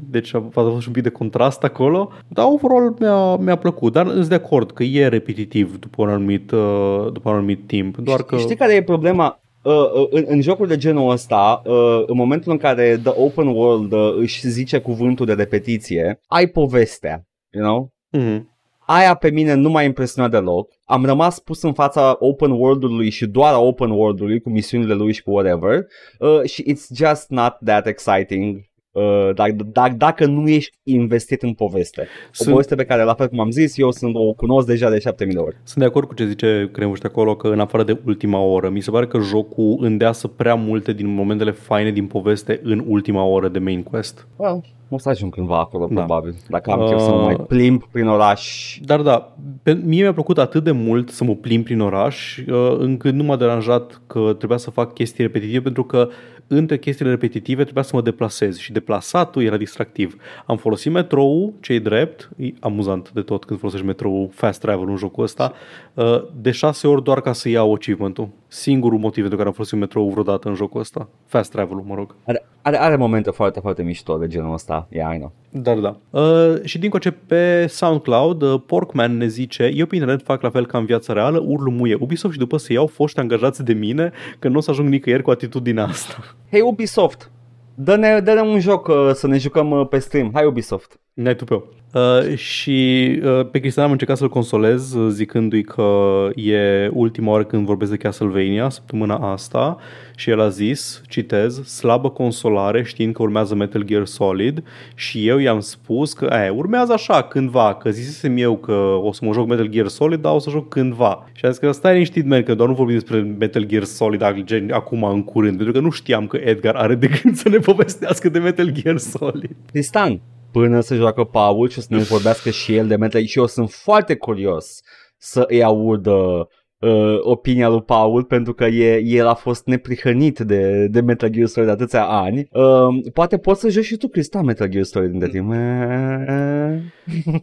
Deci 0.10 0.34
a 0.34 0.38
a 0.54 0.62
fost 0.62 0.88
un 0.88 0.94
pic 0.94 1.04
de 1.04 1.10
contrast 1.10 1.64
acolo, 1.64 2.12
dar 2.28 2.46
overall 2.46 2.96
mi-a, 3.00 3.36
mi-a 3.36 3.56
plăcut. 3.56 3.94
Dar 3.94 4.08
sunt 4.08 4.28
de 4.28 4.36
acord 4.36 4.72
că 4.72 4.84
e 4.84 5.08
repetitiv 5.08 5.80
după 5.80 6.02
un 6.02 6.10
anumit, 6.10 6.52
uh, 6.52 7.12
după 7.14 7.30
un 7.30 7.36
anumit 7.36 7.68
timp. 7.68 7.98
Doar 7.98 8.24
că... 8.24 8.38
Știi 8.38 8.56
care 8.56 8.74
e 8.74 8.84
problema? 8.84 9.40
Uh, 9.64 9.74
uh, 9.74 10.08
în, 10.10 10.24
în 10.28 10.42
jocuri 10.42 10.70
de 10.70 10.78
genul 10.78 11.10
ăsta, 11.10 11.62
uh, 11.66 12.04
în 12.06 12.16
momentul 12.16 12.52
în 12.52 12.58
care 12.58 13.00
The 13.04 13.14
Open 13.16 13.48
World 13.48 13.92
uh, 13.92 14.16
își 14.18 14.48
zice 14.48 14.80
cuvântul 14.80 15.26
de 15.26 15.34
repetiție, 15.34 16.20
ai 16.28 16.48
povestea, 16.48 17.26
you 17.52 17.64
know? 17.64 17.90
Mhm. 18.10 18.54
Aia 18.88 19.14
pe 19.14 19.30
mine 19.30 19.54
nu 19.54 19.70
m-a 19.70 19.82
impresionat 19.82 20.32
deloc. 20.32 20.70
Am 20.86 21.06
rămas 21.06 21.40
pus 21.40 21.62
în 21.62 21.74
fața 21.74 22.16
open 22.20 22.52
world-ului 22.52 23.10
și 23.10 23.26
doar 23.26 23.54
a 23.54 23.60
open 23.60 23.90
world-ului 23.90 24.40
cu 24.40 24.50
misiunile 24.50 24.94
lui 24.94 25.14
și 25.14 25.24
cu 25.24 25.32
whatever 25.32 25.86
uh, 26.20 26.44
și 26.44 26.64
it's 26.64 26.96
just 26.96 27.30
not 27.30 27.58
that 27.66 27.88
exciting. 27.88 28.64
Uh, 28.96 29.30
dar, 29.34 29.50
dar 29.52 29.92
dacă 29.98 30.26
nu 30.26 30.48
ești 30.48 30.78
investit 30.84 31.42
în 31.42 31.54
poveste. 31.54 32.02
O 32.02 32.06
Sunt- 32.32 32.50
poveste 32.50 32.76
pe 32.76 32.86
care, 32.86 33.04
la 33.04 33.14
fel 33.14 33.28
cum 33.28 33.40
am 33.40 33.50
zis, 33.52 33.78
eu 33.78 33.92
sunt, 33.92 34.16
o 34.16 34.34
cunosc 34.34 34.68
deja 34.68 34.90
de 34.90 35.00
7000 35.00 35.34
de 35.36 35.40
ori. 35.40 35.56
Sunt 35.64 35.80
de 35.84 35.86
acord 35.86 36.08
cu 36.08 36.14
ce 36.14 36.26
zice 36.28 36.70
Cremuște 36.72 37.08
acolo, 37.08 37.36
că 37.36 37.48
în 37.48 37.60
afară 37.60 37.84
de 37.84 38.00
ultima 38.06 38.40
oră, 38.40 38.70
mi 38.70 38.82
se 38.82 38.92
pare 38.92 39.08
că 39.08 39.20
jocul 39.20 39.78
îndeasă 39.80 40.28
prea 40.28 40.56
multe 40.56 40.94
din 40.94 41.08
momentele 41.08 41.52
faine 41.52 41.92
din 41.92 42.06
poveste 42.06 42.60
în 42.64 42.84
ultima 42.88 43.24
oră 43.24 43.48
de 43.48 43.60
main 43.60 43.84
quest. 43.84 44.28
Well, 44.36 44.64
o 44.90 44.98
să 44.98 45.10
ajung 45.10 45.34
cândva 45.34 45.60
acolo, 45.60 45.88
Da. 45.92 45.94
probabil. 46.04 46.36
Dacă 46.50 46.72
am 46.72 46.86
chef 46.90 47.00
să 47.00 47.10
mă 47.10 47.16
Uh, 47.16 47.24
mai 47.26 47.36
plimb 47.36 47.84
prin 47.92 48.08
oraș. 48.08 48.78
Dar 48.84 49.02
da, 49.02 49.36
pe, 49.64 49.74
mie 49.84 50.02
mi-a 50.02 50.14
plăcut 50.14 50.38
atât 50.38 50.64
de 50.64 50.72
mult 50.72 51.10
să 51.10 51.24
mă 51.24 51.36
plimb 51.36 51.64
prin 51.64 51.80
oraș, 51.82 52.38
uh, 52.38 52.76
încât 52.78 53.14
nu 53.14 53.24
m-a 53.24 53.36
deranjat 53.36 54.02
că 54.08 54.34
trebuia 54.38 54.58
să 54.58 54.70
fac 54.70 54.94
chestii 54.94 55.24
repetitive, 55.24 55.62
pentru 55.62 55.84
că 55.84 56.08
între 56.48 56.78
chestiile 56.78 57.12
repetitive 57.12 57.64
trebuia 57.64 57.84
să 57.84 57.96
mă 57.96 58.02
deplasez 58.02 58.58
și 58.58 58.72
deplasatul 58.72 59.44
era 59.44 59.58
distractiv. 59.58 60.16
Am 60.46 60.58
folosit 60.58 60.92
metrou, 60.92 61.54
cei 61.62 61.80
drept, 61.80 62.30
e 62.38 62.54
amuzant 62.60 63.12
de 63.12 63.22
tot 63.22 63.46
când 63.46 63.60
folosești 63.60 63.86
metrou 63.86 64.32
fast 64.34 64.60
travel 64.60 64.90
în 64.90 64.96
jocul 64.96 65.24
ăsta, 65.24 65.54
uh, 65.94 66.24
de 66.42 66.52
șase 66.52 66.88
ori 66.88 67.04
doar 67.04 67.22
ca 67.22 67.34
să 67.34 67.50
iau 67.50 67.74
achievement-ul. 67.74 68.30
Singurul 68.56 69.00
motiv 69.00 69.20
pentru 69.20 69.38
care 69.38 69.48
am 69.48 69.54
folosit 69.54 69.78
metrou 69.78 70.10
vreodată 70.10 70.48
în 70.48 70.56
jocul 70.56 70.80
ăsta. 70.80 71.10
Fast 71.26 71.52
travel-ul, 71.52 71.84
mă 71.88 71.96
rog. 71.96 72.16
Are, 72.26 72.46
are, 72.62 72.78
are 72.78 72.96
momente 72.96 73.30
foarte, 73.32 73.60
foarte 73.60 73.84
mișto 73.84 74.18
de 74.18 74.28
genul 74.28 74.54
ăsta. 74.54 74.88
Yeah, 74.92 75.16
I 75.16 75.18
know. 75.18 75.32
Dar 75.50 75.78
da. 75.78 75.98
Uh, 76.10 76.64
și 76.64 76.78
din 76.78 76.90
coace 76.90 77.12
pe 77.12 77.68
SoundCloud, 77.68 78.42
uh, 78.42 78.62
Porkman 78.66 79.18
ne 79.18 79.28
zice 79.28 79.72
Eu 79.74 79.86
pe 79.86 79.96
internet 79.96 80.22
fac 80.24 80.42
la 80.42 80.50
fel 80.50 80.66
ca 80.66 80.78
în 80.78 80.86
viața 80.86 81.14
reală, 81.14 81.44
urlu 81.46 81.72
muie 81.72 81.98
Ubisoft 82.00 82.34
și 82.34 82.40
după 82.40 82.58
să 82.58 82.74
iau 82.74 82.88
foști 82.88 83.20
angajați 83.20 83.64
de 83.64 83.74
mine 83.74 84.12
că 84.40 84.48
nu 84.48 84.58
o 84.58 84.62
să 84.62 84.72
ajung 84.72 84.90
nicăieri 84.90 85.24
cu 85.24 85.32
atitudinea 85.32 85.84
asta. 85.84 86.36
Hei 86.52 86.62
Ubisoft, 86.62 87.32
dă-ne, 87.74 88.20
dă-ne 88.20 88.42
un 88.42 88.60
joc 88.60 88.88
uh, 88.88 89.10
să 89.14 89.28
ne 89.28 89.38
jucăm 89.38 89.72
uh, 89.72 89.88
pe 89.88 90.00
stream. 90.00 90.32
Hai 90.34 90.46
Ubisoft. 90.46 91.00
Ne 91.16 91.34
tu 91.34 91.44
pe 91.44 91.62
uh, 91.94 92.38
Și 92.38 93.10
uh, 93.24 93.48
pe 93.52 93.60
Cristian 93.60 93.86
am 93.86 93.92
încercat 93.92 94.18
să-l 94.18 94.30
consolez 94.30 94.94
uh, 94.94 95.12
zicându-i 95.12 95.64
că 95.64 96.30
e 96.36 96.90
ultima 96.94 97.32
oară 97.32 97.44
când 97.44 97.66
vorbesc 97.66 97.92
de 97.92 97.98
Castlevania, 97.98 98.70
săptămâna 98.70 99.32
asta 99.32 99.78
și 100.16 100.30
el 100.30 100.42
a 100.42 100.50
zis, 100.50 101.02
citez, 101.08 101.68
slabă 101.68 102.10
consolare 102.10 102.84
știind 102.84 103.14
că 103.14 103.22
urmează 103.22 103.56
Metal 103.56 103.84
Gear 103.84 104.06
Solid 104.06 104.64
și 104.96 105.28
eu 105.28 105.38
i-am 105.38 105.60
spus 105.60 106.14
că 106.14 106.26
e, 106.46 106.50
urmează 106.50 106.94
așa 106.94 107.24
cândva, 107.24 107.76
că 107.76 107.90
zisesem 107.90 108.38
eu 108.38 108.58
că 108.58 109.00
o 109.02 109.12
să 109.12 109.26
mă 109.26 109.34
joc 109.34 109.48
Metal 109.48 109.68
Gear 109.68 109.88
Solid, 109.88 110.22
dar 110.22 110.34
o 110.34 110.40
să 110.40 110.50
joc 110.50 110.70
cândva. 110.70 111.30
Și 111.34 111.46
a 111.46 111.50
zis 111.50 111.60
că 111.60 111.72
stai 111.72 111.92
liniștit, 111.92 112.26
man, 112.26 112.44
că 112.44 112.56
doar 112.56 112.70
nu 112.70 112.76
vorbim 112.76 112.96
despre 112.96 113.20
Metal 113.20 113.64
Gear 113.64 113.84
Solid 113.84 114.44
gen, 114.44 114.72
acum 114.72 115.04
în 115.04 115.24
curând, 115.24 115.56
pentru 115.56 115.74
că 115.74 115.80
nu 115.80 115.90
știam 115.90 116.28
că 116.28 116.38
Edgar 116.38 116.76
are 116.76 116.96
de 116.96 117.08
gând 117.08 117.36
să 117.36 117.50
ne 117.50 117.58
povestească 117.58 118.30
de 118.30 118.40
Metal 118.40 118.70
Gear 118.70 118.98
Solid. 118.98 119.56
Tristan, 119.72 120.22
până 120.60 120.80
se 120.80 120.96
joacă 120.96 121.24
Paul 121.24 121.70
și 121.70 121.78
o 121.78 121.82
să 121.82 121.88
ne 121.90 121.98
vorbească 122.02 122.50
și 122.50 122.76
el 122.76 122.88
de 122.88 122.96
Metal 122.96 123.20
Gear 123.20 123.26
și 123.26 123.40
eu 123.40 123.46
sunt 123.46 123.70
foarte 123.70 124.16
curios 124.16 124.82
să 125.18 125.46
îi 125.48 125.64
aud 125.64 126.06
uh, 126.06 126.46
uh, 126.80 127.18
opinia 127.20 127.70
lui 127.70 127.82
Paul 127.82 128.24
pentru 128.24 128.54
că 128.54 128.66
e, 128.66 129.02
el 129.04 129.28
a 129.28 129.34
fost 129.34 129.66
neprihănit 129.66 130.40
de, 130.40 130.88
de 130.88 131.02
Metal 131.02 131.30
Gear 131.30 131.48
Solid 131.48 131.68
de 131.68 131.74
atâția 131.74 132.06
ani. 132.06 132.48
Uh, 132.52 133.12
poate 133.14 133.38
poți 133.38 133.60
să 133.60 133.70
joci 133.70 133.84
și 133.84 133.98
tu, 133.98 134.08
Cristian, 134.08 134.46
Metal 134.46 134.68
Gear 134.68 134.84
Solid 134.84 135.14
între 135.14 135.30
timp. 135.30 135.50
Uh, 135.50 135.58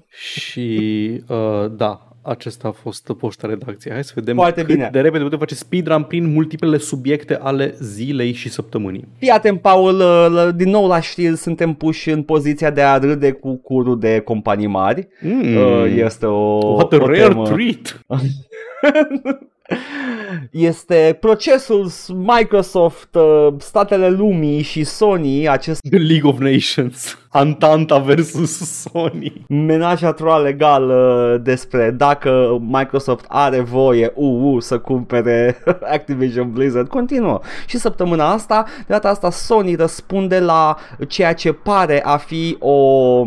Și 0.08 0.80
uh, 1.28 1.70
da, 1.76 2.11
acesta 2.22 2.68
a 2.68 2.70
fost 2.70 3.12
poșta 3.18 3.46
redacției. 3.46 3.92
Hai 3.94 4.04
să 4.04 4.12
vedem 4.14 4.34
Foarte 4.34 4.60
cât 4.62 4.74
bine. 4.74 4.88
de 4.92 5.00
repede 5.00 5.22
putem 5.22 5.38
face 5.38 5.54
speedrun 5.54 6.02
prin 6.02 6.32
multiplele 6.32 6.76
subiecte 6.76 7.38
ale 7.42 7.74
zilei 7.80 8.32
și 8.32 8.48
săptămânii. 8.48 9.08
Fii 9.18 9.28
atent, 9.28 9.60
Paul, 9.60 9.94
uh, 9.94 10.26
la- 10.30 10.50
din 10.50 10.70
nou 10.70 10.86
la 10.86 11.00
știri 11.00 11.36
suntem 11.36 11.72
puși 11.74 12.10
în 12.10 12.22
poziția 12.22 12.70
de 12.70 12.82
a 12.82 12.98
râde 12.98 13.32
cu 13.32 13.54
curul 13.56 13.98
de 13.98 14.20
companii 14.20 14.66
mari. 14.66 15.08
Mm. 15.20 15.56
Uh, 15.56 15.84
Este 15.96 16.26
o, 16.26 16.58
What 16.74 16.92
a 16.92 16.96
o 16.96 17.06
rare 17.06 17.18
temă. 17.18 17.44
treat! 17.48 18.00
Este 20.50 21.16
procesul 21.20 21.90
Microsoft, 22.16 23.14
uh, 23.14 23.48
statele 23.58 24.08
lumii 24.08 24.62
și 24.62 24.84
Sony, 24.84 25.48
acest 25.48 25.80
The 25.90 25.98
League 25.98 26.30
of 26.30 26.38
Nations. 26.38 27.16
Antanta 27.30 27.98
versus 27.98 28.58
Sony. 28.58 29.44
menajatura 29.48 30.36
legală 30.36 31.40
despre 31.42 31.90
dacă 31.90 32.58
Microsoft 32.60 33.24
are 33.28 33.60
voie 33.60 34.12
UU 34.14 34.60
să 34.60 34.78
cumpere 34.78 35.62
Activision 35.96 36.52
Blizzard 36.52 36.88
continuă. 36.88 37.40
Și 37.66 37.78
săptămâna 37.78 38.32
asta, 38.32 38.64
de 38.76 38.84
data 38.86 39.08
asta 39.08 39.30
Sony 39.30 39.74
răspunde 39.74 40.38
la 40.38 40.76
ceea 41.08 41.34
ce 41.34 41.52
pare 41.52 42.02
a 42.04 42.16
fi 42.16 42.56
o 42.58 43.22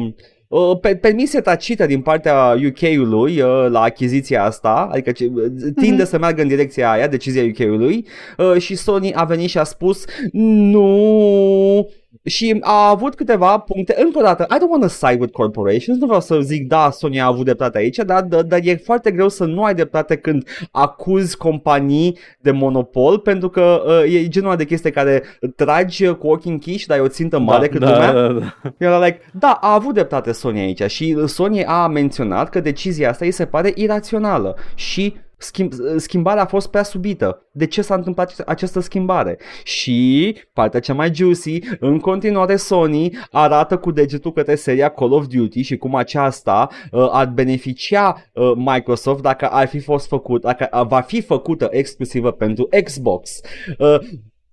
uh, 0.55 0.79
pe, 0.79 0.95
permisie 0.95 1.41
tacită 1.41 1.85
din 1.85 2.01
partea 2.01 2.55
UK-ului 2.67 3.41
uh, 3.41 3.65
la 3.69 3.81
achiziția 3.81 4.43
asta, 4.43 4.87
adică 4.91 5.11
ce, 5.11 5.31
tinde 5.75 6.03
mm-hmm. 6.03 6.07
să 6.07 6.17
meargă 6.17 6.41
în 6.41 6.47
direcția 6.47 6.91
aia, 6.91 7.07
decizia 7.07 7.43
UK-ului 7.43 8.05
uh, 8.37 8.61
și 8.61 8.75
Sony 8.75 9.13
a 9.13 9.23
venit 9.23 9.49
și 9.49 9.57
a 9.57 9.63
spus 9.63 10.05
nu 10.31 11.89
și 12.23 12.57
a 12.61 12.89
avut 12.89 13.15
câteva 13.15 13.57
puncte, 13.57 13.95
încă 13.97 14.19
o 14.19 14.21
dată, 14.21 14.47
I 14.49 14.55
don't 14.55 14.69
want 14.69 14.81
to 14.81 14.87
side 14.87 15.17
with 15.19 15.33
corporations, 15.33 15.99
nu 15.99 16.05
vreau 16.05 16.21
să 16.21 16.39
zic 16.39 16.67
da, 16.67 16.89
Sony 16.91 17.21
a 17.21 17.25
avut 17.25 17.43
dreptate 17.43 17.77
aici, 17.77 17.97
dar, 17.97 18.23
dar, 18.23 18.41
dar 18.41 18.59
e 18.63 18.75
foarte 18.75 19.11
greu 19.11 19.29
să 19.29 19.45
nu 19.45 19.63
ai 19.63 19.73
dreptate 19.73 20.15
când 20.15 20.47
acuzi 20.71 21.37
companii 21.37 22.17
de 22.39 22.51
monopol, 22.51 23.19
pentru 23.19 23.49
că 23.49 23.83
uh, 23.85 24.13
e 24.13 24.27
genul 24.27 24.55
de 24.55 24.65
chestie 24.65 24.91
care 24.91 25.23
tragi 25.55 26.07
cu 26.07 26.27
ochii 26.27 26.51
închiși, 26.51 26.87
dar 26.87 26.97
e 26.97 27.01
o 27.01 27.07
țintă 27.07 27.39
mare 27.39 27.67
da, 27.67 27.71
cât 27.71 27.79
da, 27.79 27.91
lumea. 27.91 28.11
da, 28.13 28.39
da. 28.39 28.73
Era 28.77 29.05
like, 29.05 29.19
da, 29.33 29.57
a 29.61 29.73
avut 29.73 29.93
dreptate 29.93 30.31
Sony 30.31 30.59
aici 30.59 30.91
și 30.91 31.17
Sony 31.25 31.65
a 31.65 31.87
menționat 31.87 32.49
că 32.49 32.59
decizia 32.59 33.09
asta 33.09 33.25
îi 33.25 33.31
se 33.31 33.45
pare 33.45 33.71
irațională 33.75 34.55
și 34.75 35.15
schimb, 35.37 35.73
schimbarea 35.97 36.43
a 36.43 36.45
fost 36.45 36.69
prea 36.69 36.83
subită. 36.83 37.47
De 37.51 37.65
ce 37.65 37.81
s-a 37.81 37.95
întâmplat 37.95 38.43
această 38.45 38.79
schimbare? 38.79 39.39
Și 39.63 40.37
partea 40.53 40.79
cea 40.79 40.93
mai 40.93 41.13
juicy, 41.13 41.59
în 41.79 41.99
continuare 41.99 42.55
Sony 42.55 43.17
arată 43.31 43.77
cu 43.77 43.91
degetul 43.91 44.31
către 44.31 44.55
seria 44.55 44.89
Call 44.89 45.11
of 45.11 45.25
Duty 45.25 45.61
și 45.61 45.77
cum 45.77 45.95
aceasta 45.95 46.69
uh, 46.91 47.07
ar 47.11 47.27
beneficia 47.27 48.23
uh, 48.33 48.51
Microsoft 48.55 49.21
dacă 49.21 49.47
ar 49.47 49.67
fi 49.67 49.79
fost 49.79 50.07
făcut, 50.07 50.41
dacă 50.41 50.69
uh, 50.71 50.87
va 50.87 51.01
fi 51.01 51.21
făcută 51.21 51.67
exclusivă 51.71 52.31
pentru 52.31 52.69
Xbox. 52.83 53.39
Uh, 53.77 53.97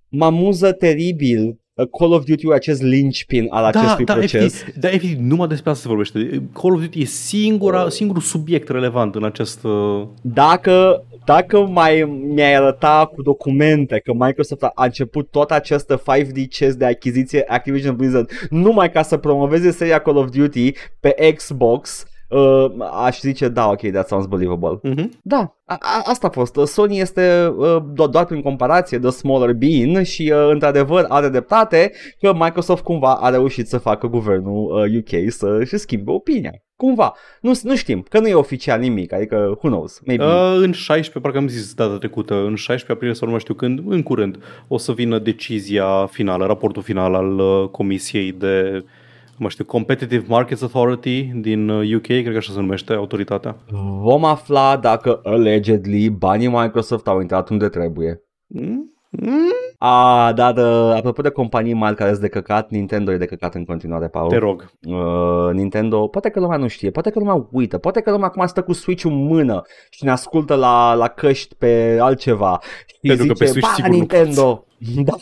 mă 0.07 0.25
amuză 0.25 0.71
teribil 0.71 1.47
Uh, 1.47 1.62
Call 1.97 2.11
of 2.13 2.23
Duty 2.23 2.51
acest 2.53 2.81
linchpin 2.81 3.47
al 3.49 3.71
Da, 3.71 3.79
acestui 3.79 4.05
da, 4.05 4.13
proces. 4.13 4.33
efectiv, 4.61 4.81
da, 4.81 4.87
efectiv, 4.87 5.17
numai 5.19 5.47
despre 5.47 5.69
asta 5.69 5.81
se 5.81 5.87
vorbește. 5.87 6.19
Call 6.53 6.73
of 6.73 6.81
Duty 6.81 7.01
e 7.01 7.05
singura, 7.05 7.89
singurul 7.89 8.21
subiect 8.21 8.69
relevant 8.69 9.15
în 9.15 9.23
acest... 9.23 9.63
uh, 9.63 10.03
Dacă, 10.21 11.03
dacă 11.25 11.59
mai 11.59 12.03
mi-ai 12.33 12.55
arăta 12.55 13.11
cu 13.15 13.21
documente 13.21 13.99
că 14.03 14.13
Microsoft 14.13 14.63
a 14.63 14.71
a 14.75 14.83
început 14.85 15.27
tot 15.31 15.51
această 15.51 16.01
5D 16.01 16.47
chest 16.49 16.77
de 16.77 16.85
achiziție 16.85 17.43
Activision 17.47 17.95
Blizzard 17.95 18.29
numai 18.49 18.91
ca 18.91 19.01
să 19.01 19.17
promoveze 19.17 19.71
seria 19.71 19.99
Call 19.99 20.17
of 20.17 20.29
Duty 20.29 20.71
pe 20.99 21.33
Xbox, 21.35 22.05
uh, 22.33 22.71
aș 23.05 23.19
zice 23.19 23.47
da, 23.47 23.69
ok, 23.69 23.79
that 23.91 24.07
sounds 24.07 24.25
believable. 24.25 24.79
mhm. 24.81 25.11
Da, 25.23 25.55
a, 25.65 25.77
a, 25.79 26.01
asta 26.05 26.27
a 26.27 26.29
fost. 26.29 26.59
Sony 26.65 26.99
este 26.99 27.53
uh, 27.57 27.77
doar, 27.93 28.09
doar 28.09 28.25
prin 28.25 28.41
comparație 28.41 28.97
de 28.97 29.09
smaller 29.09 29.53
bean 29.53 30.03
și 30.03 30.31
uh, 30.35 30.49
într-adevăr 30.51 31.05
are 31.07 31.29
dreptate 31.29 31.91
că 32.19 32.33
Microsoft 32.33 32.83
cumva 32.83 33.13
a 33.13 33.29
reușit 33.29 33.67
să 33.67 33.77
facă 33.77 34.07
guvernul 34.07 34.83
uh, 34.83 34.97
UK 34.97 35.31
să-și 35.31 35.77
schimbe 35.77 36.11
opinia. 36.11 36.51
Cumva. 36.75 37.13
Nu, 37.41 37.51
nu 37.63 37.75
știm, 37.75 38.05
că 38.09 38.19
nu 38.19 38.27
e 38.27 38.33
oficial 38.33 38.79
nimic, 38.79 39.13
adică 39.13 39.35
who 39.35 39.69
knows, 39.69 40.01
maybe. 40.05 40.23
Uh, 40.23 40.55
în 40.55 40.71
16, 40.71 41.19
parcă 41.19 41.37
am 41.37 41.47
zis 41.47 41.73
data 41.73 41.97
trecută, 41.97 42.33
în 42.33 42.55
16 42.55 42.91
aprilie 42.91 43.13
sau 43.13 43.25
nu 43.25 43.31
mai 43.33 43.41
știu 43.41 43.53
când, 43.53 43.81
în 43.87 44.03
curând, 44.03 44.37
o 44.67 44.77
să 44.77 44.91
vină 44.91 45.19
decizia 45.19 46.05
finală, 46.05 46.45
raportul 46.45 46.81
final 46.81 47.13
al 47.13 47.39
uh, 47.39 47.69
Comisiei 47.69 48.31
de 48.31 48.83
nu 49.43 49.49
mai 49.49 49.49
știu, 49.49 49.65
Competitive 49.65 50.25
Markets 50.27 50.61
Authority 50.61 51.23
din 51.23 51.69
uh, 51.69 51.93
UK, 51.95 52.05
cred 52.05 52.31
că 52.31 52.37
așa 52.37 52.53
se 52.53 52.59
numește 52.59 52.93
autoritatea. 52.93 53.57
Vom 54.01 54.25
afla 54.25 54.77
dacă 54.77 55.19
allegedly 55.23 56.09
banii 56.09 56.47
Microsoft 56.47 57.07
au 57.07 57.21
intrat 57.21 57.49
unde 57.49 57.69
trebuie. 57.69 58.21
Mm? 58.47 58.93
Mm? 59.09 59.51
A, 59.77 60.31
da, 60.35 60.51
da, 60.51 60.95
apropo 60.95 61.21
de 61.21 61.29
companii 61.29 61.73
mari 61.73 61.95
care 61.95 62.09
sunt 62.09 62.21
de 62.21 62.27
căcat, 62.27 62.69
Nintendo 62.69 63.11
e 63.11 63.17
de 63.17 63.25
căcat 63.25 63.55
în 63.55 63.65
continuare, 63.65 64.07
Paul. 64.07 64.29
Te 64.29 64.37
rog. 64.37 64.71
Uh, 64.87 65.53
Nintendo, 65.53 66.07
poate 66.07 66.29
că 66.29 66.39
lumea 66.39 66.57
nu 66.57 66.67
știe, 66.67 66.91
poate 66.91 67.09
că 67.09 67.19
lumea 67.19 67.47
uită, 67.51 67.77
poate 67.77 68.01
că 68.01 68.11
lumea 68.11 68.27
acum 68.27 68.45
stă 68.45 68.61
cu 68.61 68.73
Switch-ul 68.73 69.11
în 69.11 69.23
mână 69.23 69.61
și 69.89 70.03
ne 70.03 70.11
ascultă 70.11 70.55
la, 70.55 70.93
la 70.93 71.07
căști 71.07 71.55
pe 71.55 71.97
altceva 72.01 72.59
și 72.85 72.97
Pentru 73.01 73.25
că 73.25 73.33
zice, 73.33 73.43
pe 73.43 73.49
Switch 73.49 73.67
ba, 73.67 73.73
sigur 73.73 73.89
nu 73.89 73.95
Nintendo, 73.95 74.65
da. 75.05 75.13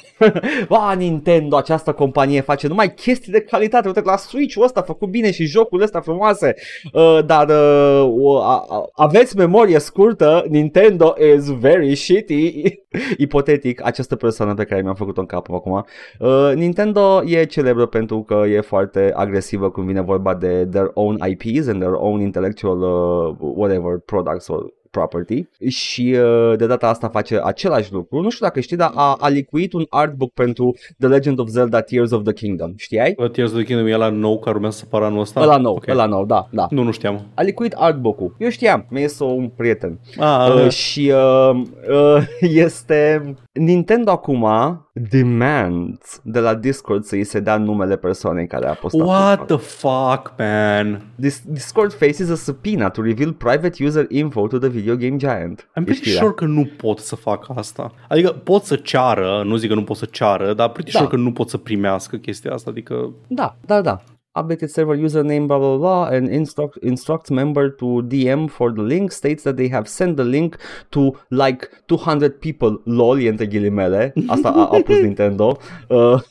ba, 0.69 0.93
Nintendo, 0.97 1.55
această 1.57 1.91
companie 1.93 2.41
face 2.41 2.67
numai 2.67 2.93
chestii 2.93 3.31
de 3.31 3.41
calitate, 3.41 3.87
uite 3.87 4.01
la 4.03 4.17
Switch-ul 4.17 4.63
ăsta 4.63 4.79
a 4.79 4.83
făcut 4.83 5.09
bine 5.09 5.31
și 5.31 5.45
jocurile 5.45 5.85
astea 5.85 6.01
frumoase, 6.01 6.53
uh, 6.93 7.19
dar 7.25 7.49
uh, 7.49 8.13
o- 8.19 8.41
a, 8.41 8.65
a, 8.69 8.89
aveți 8.95 9.37
memorie 9.37 9.79
scurtă, 9.79 10.45
Nintendo 10.49 11.15
is 11.35 11.49
very 11.49 11.95
shitty, 11.95 12.63
ipotetic, 13.17 13.85
această 13.85 14.15
persoană 14.15 14.53
pe 14.53 14.63
care 14.63 14.81
mi-am 14.81 14.95
făcut-o 14.95 15.19
în 15.19 15.25
cap 15.27 15.51
acum, 15.51 15.85
Uh, 16.19 16.51
Nintendo 16.55 17.21
e 17.25 17.43
celebră 17.45 17.85
pentru 17.85 18.21
că 18.21 18.43
e 18.47 18.61
foarte 18.61 19.11
agresivă 19.15 19.71
când 19.71 19.87
vine 19.87 20.01
vorba 20.01 20.35
de 20.35 20.67
their 20.71 20.91
own 20.93 21.17
IPs 21.27 21.67
and 21.67 21.79
their 21.79 21.93
own 21.93 22.19
intellectual 22.21 22.81
uh, 22.81 23.35
whatever 23.39 23.97
products 24.05 24.47
or 24.47 24.73
property 24.91 25.43
și 25.67 26.15
uh, 26.17 26.57
de 26.57 26.65
data 26.67 26.87
asta 26.87 27.07
face 27.09 27.39
același 27.43 27.93
lucru. 27.93 28.21
Nu 28.21 28.29
știu 28.29 28.45
dacă 28.45 28.59
știi, 28.59 28.77
dar 28.77 28.91
a, 28.95 29.17
a 29.19 29.27
licuit 29.27 29.73
un 29.73 29.85
artbook 29.89 30.31
pentru 30.33 30.75
The 30.99 31.07
Legend 31.07 31.39
of 31.39 31.47
Zelda 31.47 31.81
Tears 31.81 32.11
of 32.11 32.23
the 32.23 32.33
Kingdom. 32.33 32.73
Știai? 32.75 33.13
Uh, 33.17 33.29
Tears 33.31 33.49
of 33.51 33.55
the 33.57 33.65
Kingdom 33.65 33.87
e 33.87 33.95
la 33.95 34.09
nou 34.09 34.39
care 34.39 34.55
urmează 34.55 34.77
să 34.77 34.83
apară 34.85 35.05
anul 35.05 35.19
ăsta? 35.19 35.41
Ăla 35.41 35.57
nou, 35.57 35.75
Ok. 35.75 35.87
ăla 35.87 36.05
nou, 36.05 36.25
da, 36.25 36.47
da. 36.51 36.67
Nu, 36.69 36.83
nu 36.83 36.91
știam. 36.91 37.25
A 37.33 37.41
licuit 37.41 37.73
artbook-ul. 37.73 38.35
Eu 38.39 38.49
știam, 38.49 38.85
mi-e 38.89 39.07
un 39.19 39.49
prieten. 39.49 39.99
Ah, 40.19 40.49
Uh, 40.49 40.63
uh, 40.63 40.69
și 40.69 41.11
uh, 41.13 41.61
uh, 41.89 42.23
este 42.65 43.33
Nintendo 43.51 44.11
acum 44.11 44.47
demands 44.93 46.19
de 46.23 46.39
la 46.39 46.55
Discord 46.55 47.03
să 47.03 47.15
îi 47.15 47.23
se 47.23 47.39
dea 47.39 47.57
numele 47.57 47.97
persoanei 47.97 48.47
care 48.47 48.67
a 48.67 48.73
postat. 48.73 49.07
What 49.07 49.45
the 49.45 49.57
fuck, 49.57 50.33
man? 50.37 51.01
This 51.19 51.41
Discord 51.45 51.93
faces 51.93 52.29
a 52.29 52.35
subpoena 52.35 52.89
to 52.89 53.01
reveal 53.01 53.33
private 53.33 53.83
user 53.83 54.05
info 54.09 54.47
to 54.47 54.57
the 54.57 54.69
video 54.69 54.95
game 54.95 55.15
giant. 55.17 55.61
I'm 55.61 55.81
E 55.81 55.81
pretty 55.83 55.93
știrea. 56.01 56.19
sure 56.21 56.33
că 56.33 56.45
nu 56.45 56.69
pot 56.77 56.99
să 56.99 57.15
fac 57.15 57.45
asta. 57.55 57.91
Adică 58.09 58.29
pot 58.29 58.63
să 58.63 58.75
ceară, 58.75 59.43
nu 59.45 59.55
zic 59.55 59.69
că 59.69 59.75
nu 59.75 59.83
pot 59.83 59.97
să 59.97 60.05
ceară, 60.11 60.53
dar 60.53 60.69
pretty 60.69 60.91
Da. 60.91 60.97
sure 60.97 61.09
că 61.09 61.15
nu 61.17 61.31
pot 61.31 61.49
să 61.49 61.57
primească 61.57 62.17
chestia 62.17 62.53
asta. 62.53 62.69
Adică 62.69 63.13
Da, 63.27 63.55
da, 63.65 63.81
da. 63.81 64.01
Updated 64.33 64.69
server 64.69 64.95
username 64.95 65.45
blah 65.45 65.59
blah 65.59 65.77
blah 65.77 66.03
and 66.05 66.29
instruct, 66.29 66.77
instructs 66.77 67.29
member 67.29 67.69
to 67.69 68.01
DM 68.03 68.49
for 68.49 68.71
the 68.71 68.81
link 68.81 69.11
states 69.11 69.43
that 69.43 69.57
they 69.57 69.67
have 69.67 69.89
sent 69.89 70.15
the 70.15 70.23
link 70.23 70.57
to 70.89 71.17
like 71.29 71.69
200 71.85 72.39
people. 72.39 72.81
Lol 72.85 73.19
e 73.19 73.29
între 73.29 73.45
ghilimele. 73.45 74.13
Asta 74.27 74.49
a, 74.49 74.61
a 74.61 74.81
pus 74.81 74.99
Nintendo. 74.99 75.57
Uh, 75.91 76.21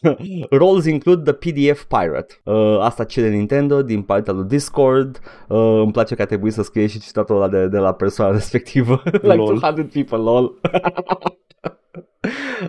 roles 0.51 0.85
include 0.87 1.33
the 1.33 1.53
PDF 1.53 1.85
pirate. 1.85 2.41
Uh, 2.45 2.79
asta 2.81 3.05
cere 3.05 3.29
Nintendo 3.29 3.83
din 3.83 4.03
partea 4.03 4.33
lui 4.33 4.45
Discord. 4.45 5.21
Uh, 5.49 5.81
îmi 5.83 5.93
place 5.93 6.15
că 6.15 6.23
a 6.23 6.27
trebuit 6.27 6.53
să 6.53 6.63
scrie 6.63 6.87
și 6.87 7.01
citatul 7.01 7.37
ăla 7.37 7.49
de, 7.49 7.67
de 7.67 7.79
la 7.79 7.93
persoana 7.93 8.33
respectivă. 8.41 9.03
Like 9.05 9.35
Lol. 9.35 9.59
200 9.59 9.83
people 9.83 10.17
lol 10.17 10.55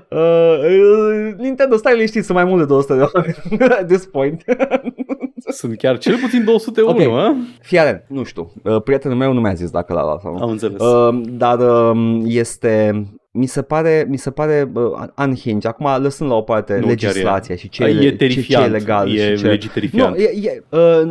Uh, 0.10 0.18
uh, 0.18 1.34
Nintendo, 1.38 1.76
stai 1.76 1.94
liniștit, 1.94 2.24
sunt 2.26 2.38
mai 2.38 2.46
mult 2.46 2.60
de 2.60 2.66
200 2.66 2.94
de 2.96 3.10
oameni 3.14 3.36
at 3.80 3.88
this 3.88 4.06
point. 4.06 4.44
sunt 5.50 5.78
chiar 5.78 5.98
cel 5.98 6.18
puțin 6.18 6.44
201, 6.44 6.90
Ok. 6.90 7.18
okay. 7.18 7.36
Fii 7.62 7.80
atent, 7.80 8.04
nu 8.08 8.24
știu, 8.24 8.52
uh, 8.64 8.82
prietenul 8.82 9.18
meu 9.18 9.34
nu 9.34 9.42
mi-a 9.42 9.54
zis 9.54 9.70
dacă 9.70 9.94
l-a 9.94 10.04
luat 10.04 10.22
sau 10.22 10.34
nu. 10.34 10.44
Am 10.44 10.50
înțeles. 10.50 10.82
Uh, 10.82 11.22
dar 11.30 11.60
uh, 11.60 12.22
este, 12.26 13.06
mi 13.34 13.46
se 13.46 13.62
pare, 13.62 14.06
mi 14.10 14.18
se 14.18 14.32
pare 14.32 14.72
uh, 14.74 14.84
unhinged, 15.18 15.66
acum 15.66 16.02
lăsând 16.02 16.30
la 16.30 16.36
o 16.36 16.42
parte 16.42 16.78
Nu, 16.80 16.88
legislația 16.88 17.56
și 17.56 17.70
ce 17.70 17.84
e 17.84 17.94
ce, 17.94 18.00
ce 18.00 18.08
e 18.08 18.12
terifiant. 18.12 18.72
legal 18.72 19.16
e 19.16 19.36
și 19.36 19.42
ce... 19.42 19.48
legit 19.48 19.72
terifiant. 19.72 20.16
Nu, 20.16 20.22
e, 20.22 20.30
e, 20.42 20.64
uh, 20.70 21.02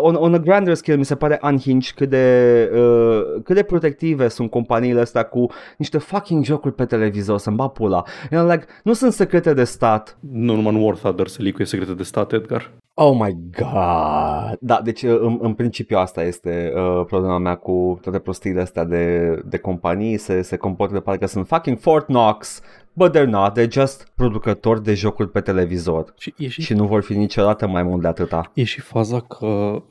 on, 0.00 0.14
on 0.14 0.34
a 0.34 0.38
grander 0.38 0.74
scale 0.74 0.98
mi 0.98 1.04
se 1.04 1.14
pare 1.14 1.38
unhinged 1.42 1.94
cât 1.94 2.08
de, 2.08 2.70
uh, 2.74 3.42
cât 3.44 3.54
de 3.54 3.62
protective 3.62 4.28
sunt 4.28 4.50
companiile 4.50 5.00
astea 5.00 5.22
cu 5.22 5.46
niște 5.78 5.98
fucking 5.98 6.44
jocuri 6.44 6.74
pe 6.74 6.84
televizor, 6.84 7.38
să-mi 7.38 7.56
bat 7.56 7.72
pula. 7.72 8.02
And 8.30 8.50
like, 8.50 8.64
nu 8.82 8.92
sunt 8.92 9.12
secrete 9.12 9.54
de 9.54 9.64
stat, 9.64 10.18
Nu 10.20 10.54
numai 10.54 10.74
în 10.74 10.82
War 10.82 10.96
Thunder 10.96 11.26
se 11.26 11.42
licuie 11.42 11.66
secrete 11.66 11.92
de 11.92 12.02
stat, 12.02 12.32
Edgar. 12.32 12.72
Oh 12.98 13.14
my 13.18 13.36
god! 13.58 14.56
Da, 14.60 14.80
deci 14.84 15.02
uh, 15.02 15.18
în, 15.20 15.38
în 15.40 15.54
principiu 15.54 15.98
asta 15.98 16.22
este 16.22 16.72
uh, 16.74 17.04
problema 17.06 17.38
mea 17.38 17.54
cu 17.54 17.98
toate 18.02 18.18
prostiile 18.18 18.60
astea 18.60 18.84
de, 18.84 19.36
de 19.44 19.58
companii, 19.58 20.16
se, 20.16 20.42
se 20.42 20.56
comportă 20.56 20.94
de 20.94 21.00
parcă 21.00 21.26
sunt 21.26 21.46
fucking 21.46 21.78
Fort 21.78 22.06
Knox, 22.06 22.60
but 22.92 23.16
they're 23.16 23.28
not, 23.28 23.58
they're 23.58 23.70
just 23.70 24.12
producători 24.14 24.82
de 24.82 24.94
jocuri 24.94 25.30
pe 25.30 25.40
televizor 25.40 26.14
Și 26.18 26.34
e 26.36 26.48
și, 26.48 26.62
și 26.62 26.74
nu 26.74 26.86
vor 26.86 27.02
fi 27.02 27.16
niciodată 27.16 27.66
mai 27.66 27.82
mult 27.82 28.02
de 28.02 28.08
atâta. 28.08 28.50
e 28.54 28.64
și 28.64 28.80
faza 28.80 29.20
că 29.20 29.46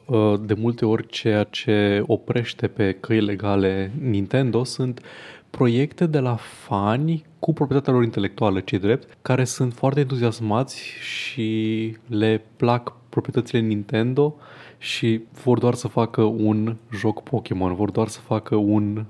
uh, 0.05 0.39
de 0.45 0.53
multe 0.53 0.85
ori 0.85 1.07
ceea 1.07 1.43
ce 1.43 2.03
oprește 2.07 2.67
pe 2.67 2.91
căi 2.91 3.21
legale 3.21 3.91
Nintendo 4.01 4.63
sunt 4.63 5.01
proiecte 5.49 6.05
de 6.05 6.19
la 6.19 6.36
fani 6.36 7.25
cu 7.46 7.54
proprietatea 7.54 7.93
lor 7.93 8.04
intelectuală, 8.04 8.59
ce 8.59 8.78
drept, 8.78 9.17
care 9.22 9.43
sunt 9.43 9.74
foarte 9.74 10.00
entuziasmați 10.00 10.84
și 11.01 11.97
le 12.08 12.43
plac 12.55 12.93
proprietățile 13.09 13.59
Nintendo 13.59 14.36
și 14.78 15.22
vor 15.43 15.59
doar 15.59 15.74
să 15.74 15.88
facă 15.88 16.22
un 16.22 16.76
joc 16.92 17.24
Pokémon, 17.24 17.76
vor 17.76 17.92
doar 17.92 18.08
să 18.08 18.20
facă 18.20 18.55
un 18.55 19.05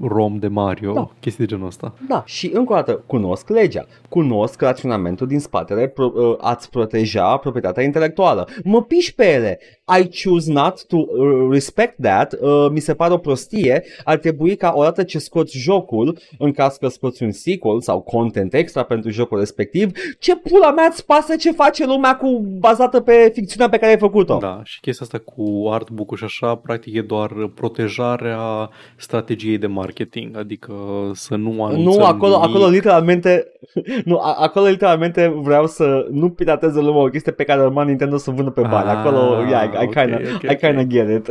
rom 0.00 0.38
de 0.38 0.48
Mario, 0.48 0.92
Da. 0.92 1.10
chestii 1.20 1.44
de 1.44 1.50
genul 1.54 1.66
ăsta. 1.66 1.94
Da, 2.08 2.22
și 2.26 2.50
încă 2.54 2.72
o 2.72 2.74
dată, 2.74 3.02
cunosc 3.06 3.48
legea, 3.48 3.86
cunosc 4.08 4.60
raționamentul 4.60 5.26
din 5.26 5.40
spatele 5.40 5.86
pro, 5.86 6.12
uh, 6.14 6.36
ați 6.40 6.70
proteja 6.70 7.36
proprietatea 7.36 7.82
intelectuală. 7.82 8.48
Mă 8.64 8.82
piși 8.82 9.14
pe 9.14 9.32
ele. 9.32 9.58
I 10.00 10.22
choose 10.22 10.52
not 10.52 10.86
to 10.86 10.96
uh, 10.96 11.48
respect 11.50 12.02
that. 12.02 12.32
Uh, 12.40 12.66
mi 12.70 12.80
se 12.80 12.94
pare 12.94 13.12
o 13.12 13.16
prostie. 13.18 13.84
Ar 14.04 14.16
trebui 14.16 14.56
ca 14.56 14.72
odată 14.76 15.02
ce 15.02 15.18
scoți 15.18 15.58
jocul, 15.58 16.18
în 16.38 16.52
caz 16.52 16.76
că 16.76 16.88
scoți 16.88 17.22
un 17.22 17.30
sequel 17.32 17.80
sau 17.80 18.00
content 18.00 18.54
extra 18.54 18.82
pentru 18.82 19.10
jocul 19.10 19.38
respectiv, 19.38 19.90
ce 20.18 20.36
pula 20.36 20.72
mea 20.72 20.86
îți 20.90 21.06
pasă 21.06 21.36
ce 21.36 21.52
face 21.52 21.86
lumea 21.86 22.16
cu 22.16 22.44
bazată 22.58 23.00
pe 23.00 23.30
ficțiunea 23.34 23.68
pe 23.68 23.78
care 23.78 23.92
ai 23.92 23.98
făcut-o? 23.98 24.36
Da, 24.36 24.60
și 24.64 24.80
chestia 24.80 25.06
asta 25.06 25.32
cu 25.34 25.68
artbook-ul 25.70 26.16
și 26.16 26.24
așa, 26.24 26.54
practic 26.54 26.94
e 26.94 27.00
doar 27.00 27.30
protejarea 27.54 28.70
strategiei 28.96 29.58
de 29.66 29.72
marketing, 29.72 30.36
adică 30.36 30.72
să 31.14 31.34
nu 31.36 31.64
anunțăm 31.64 31.98
Nu, 32.00 32.04
acolo, 32.04 32.32
nimic. 32.36 32.48
acolo 32.48 32.68
literalmente 32.68 33.52
nu, 34.04 34.18
a- 34.18 34.36
acolo 34.38 34.66
literalmente 34.66 35.32
vreau 35.36 35.66
să 35.66 36.06
nu 36.10 36.30
pirateze 36.30 36.80
lumea 36.80 37.02
o 37.02 37.08
chestie 37.08 37.32
pe 37.32 37.44
care 37.44 37.60
urma 37.62 37.82
Nintendo 37.84 38.16
să 38.16 38.30
vândă 38.30 38.50
pe 38.50 38.60
bani. 38.60 38.88
Ah, 38.90 38.96
Acolo, 38.96 39.44
yeah, 39.48 39.64
I, 39.64 39.74
I 39.74 39.84
ok, 39.86 39.92
kinda, 39.92 40.16
ok, 40.34 40.42
I 40.50 40.56
kinda 40.56 40.80
ok. 40.80 40.86
get 40.86 41.08
it. 41.08 41.28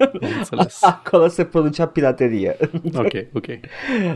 Am 0.00 0.28
înțeles. 0.38 0.82
Acolo 1.04 1.28
se 1.28 1.44
producea 1.44 1.86
piraterie. 1.86 2.56
Ok, 2.96 3.12
ok. 3.34 3.44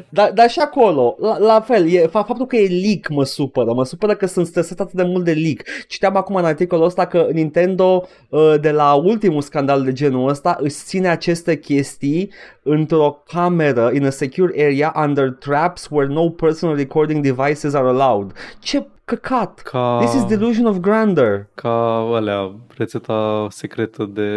Dar, 0.08 0.30
dar 0.32 0.50
și 0.50 0.58
acolo, 0.58 1.16
la, 1.20 1.38
la 1.38 1.60
fel, 1.60 1.92
e, 1.92 2.06
fa- 2.06 2.10
faptul 2.10 2.46
că 2.46 2.56
e 2.56 2.68
leak 2.68 3.08
mă 3.08 3.24
supără. 3.24 3.72
Mă 3.72 3.84
supără 3.84 4.14
că 4.14 4.26
sunt 4.26 4.46
stresat 4.46 4.80
atât 4.80 4.94
de 4.94 5.02
mult 5.02 5.24
de 5.24 5.32
leak. 5.32 5.62
Citeam 5.88 6.16
acum 6.16 6.34
în 6.34 6.44
articolul 6.44 6.84
ăsta 6.84 7.06
că 7.06 7.28
Nintendo, 7.32 8.06
uh, 8.28 8.54
de 8.60 8.70
la 8.70 8.92
ultimul 8.94 9.40
scandal 9.42 9.82
de 9.82 9.92
genul 9.92 10.28
ăsta, 10.28 10.56
își 10.60 10.74
ține 10.74 11.08
aceste 11.08 11.58
chestii 11.58 12.30
într-o 12.62 13.22
cameră, 13.56 13.90
in 13.94 14.06
a 14.06 14.10
secure 14.10 14.52
area, 14.56 14.92
under 15.04 15.30
traps 15.30 15.88
where 15.90 16.12
no 16.12 16.30
personal 16.30 16.76
recording 16.76 17.22
devices 17.22 17.74
are 17.74 17.86
allowed. 17.86 18.32
Ce 18.58 18.86
căcat! 19.04 19.60
Ca, 19.60 19.98
This 20.04 20.14
is 20.14 20.24
delusion 20.24 20.66
of 20.66 20.76
grandeur. 20.76 21.46
ca 21.54 21.96
alea, 22.14 22.54
rețeta 22.76 23.46
secretă 23.50 24.10
de 24.12 24.28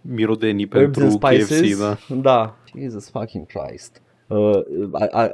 mirodenii 0.00 0.68
Herbs 0.70 0.84
pentru 0.84 1.02
and 1.02 1.12
spices. 1.12 1.60
KFC, 1.60 1.78
da. 1.78 1.96
da. 2.14 2.54
Jesus 2.78 3.10
fucking 3.10 3.46
Christ. 3.46 4.02
Uh, 4.26 4.60
a, 4.92 5.06
a, 5.10 5.30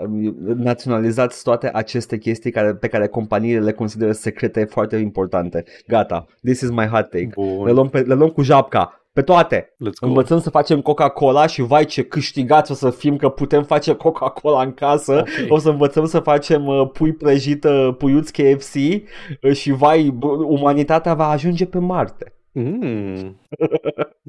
naționalizați 0.56 1.42
toate 1.42 1.70
aceste 1.72 2.18
chestii 2.18 2.51
care, 2.51 2.74
pe 2.74 2.88
care 2.88 3.06
companiile 3.06 3.60
le 3.60 3.72
consideră 3.72 4.12
secrete 4.12 4.64
foarte 4.64 4.96
importante. 4.96 5.64
Gata. 5.86 6.26
This 6.42 6.60
is 6.60 6.70
my 6.70 6.86
hot 6.86 7.10
take. 7.10 7.30
Bun. 7.34 7.64
Le 7.64 7.72
luăm, 7.72 7.88
pe, 7.88 8.01
le 8.01 8.14
luăm 8.14 8.28
cu 8.28 8.42
japca. 8.42 9.03
Pe 9.15 9.23
toate. 9.23 9.74
Let's 9.74 9.99
go. 10.01 10.07
Învățăm 10.07 10.41
să 10.41 10.51
facem 10.51 10.81
Coca-Cola 10.81 11.47
și 11.47 11.62
vai 11.62 11.85
ce 11.85 12.03
câștigați 12.03 12.70
o 12.70 12.74
să 12.74 12.91
fim 12.91 13.16
că 13.16 13.28
putem 13.28 13.62
face 13.65 13.95
Coca-Cola 13.95 14.62
în 14.62 14.74
casă. 14.74 15.12
Ok. 15.19 15.53
O 15.53 15.59
să 15.59 15.69
învățăm 15.69 16.07
să 16.07 16.20
facem 16.20 16.66
uh, 16.66 16.91
pui 16.93 17.12
prăjit, 17.12 17.65
uh, 17.65 17.95
puiuți 17.99 18.32
KFC 18.32 18.74
uh, 18.74 19.53
și 19.53 19.70
vai, 19.70 20.12
b- 20.16 20.47
umanitatea 20.47 21.15
va 21.15 21.28
ajunge 21.28 21.66
pe 21.66 21.78
Marte. 21.78 22.32
Mm. 22.53 23.41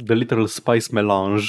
The 0.06 0.14
Little 0.14 0.46
Spice 0.46 0.88
Melange. 0.92 1.46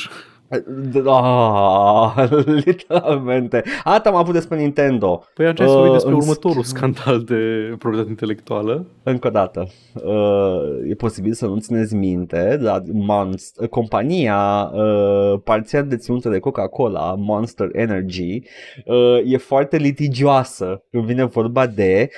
Ah, 1.07 2.29
literalmente. 2.65 3.63
Asta 3.85 4.09
am 4.09 4.15
avut 4.15 4.33
despre 4.35 4.59
Nintendo. 4.59 5.23
Păi 5.35 5.47
aceea 5.47 5.69
să 5.69 5.75
vorbim 5.75 5.91
Uh, 5.91 5.97
despre 5.97 6.13
în 6.13 6.21
următorul 6.21 6.63
schimb- 6.63 6.77
scandal 6.77 7.23
de 7.25 7.35
proprietate 7.79 8.09
intelectuală. 8.11 8.87
Încă 9.03 9.27
o 9.27 9.31
dată. 9.31 9.69
Uh, 9.95 10.91
e 10.91 10.95
posibil 10.95 11.33
să 11.33 11.47
nu 11.47 11.59
țineți 11.59 11.95
minte, 11.95 12.59
dar 12.63 12.83
Monst- 12.93 13.69
compania 13.71 14.71
uh, 14.75 15.41
parțial 15.45 15.87
deținută 15.87 16.29
de 16.29 16.39
Coca-Cola, 16.39 17.15
Monster 17.19 17.69
Energy, 17.73 18.43
uh, 18.85 19.19
e 19.25 19.37
foarte 19.37 19.77
litigioasă 19.77 20.83
când 20.91 21.05
vine 21.05 21.25
vorba 21.25 21.67
de 21.67 22.09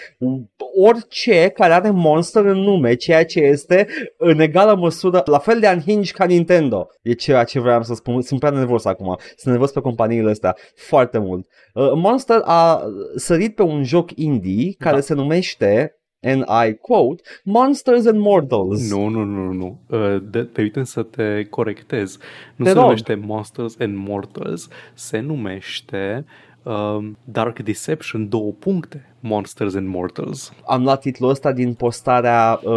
orice 0.80 1.48
care 1.48 1.72
are 1.72 1.90
Monster 1.90 2.44
în 2.44 2.59
nume, 2.59 2.94
ceea 2.94 3.24
ce 3.24 3.40
este 3.40 3.86
în 4.16 4.40
egală 4.40 4.76
măsură 4.76 5.22
la 5.24 5.38
fel 5.38 5.60
de 5.60 5.68
unhinged 5.74 6.14
ca 6.14 6.24
Nintendo. 6.24 6.88
E 7.02 7.12
ceea 7.12 7.44
ce 7.44 7.60
vreau 7.60 7.82
să 7.82 7.94
spun. 7.94 8.18
Sunt 8.20 8.40
prea 8.40 8.53
nervos 8.53 8.85
acum. 8.85 9.16
Sunt 9.36 9.55
nervos 9.55 9.70
pe 9.73 9.81
companiile 9.81 10.31
astea 10.31 10.57
foarte 10.74 11.19
mult. 11.19 11.47
Uh, 11.74 11.93
Monster 11.95 12.40
a 12.45 12.82
sărit 13.16 13.55
pe 13.55 13.62
un 13.62 13.85
joc 13.85 14.11
indie 14.15 14.73
care 14.78 14.95
Da. 14.95 15.01
se 15.01 15.15
numește 15.15 15.93
and 16.23 16.45
I 16.69 16.74
quote, 16.74 17.23
Monsters 17.45 18.07
and 18.07 18.19
Mortals. 18.20 18.90
Nu, 18.90 19.09
nu, 19.09 19.24
nu, 19.24 19.53
nu. 19.53 19.81
Uh, 19.89 20.23
De, 20.31 20.45
permite 20.45 20.85
să 20.85 21.03
te 21.03 21.45
corectez. 21.51 22.19
Nu 22.57 22.65
Te 22.65 22.70
se 22.70 22.74
rog. 22.77 22.85
numește 22.85 23.15
Monsters 23.15 23.77
and 23.78 23.97
Mortals, 23.97 24.69
se 24.95 25.19
numește 25.20 26.24
um, 26.62 27.16
Dark 27.24 27.59
Deception, 27.59 28.28
două 28.28 28.52
puncte, 28.59 29.14
Monsters 29.20 29.74
and 29.74 29.89
Mortals. 29.89 30.52
Am 30.66 30.82
luat 30.82 31.01
titlul 31.01 31.30
ăsta 31.30 31.52
din 31.52 31.74
postarea 31.74 32.60
uh, 32.62 32.72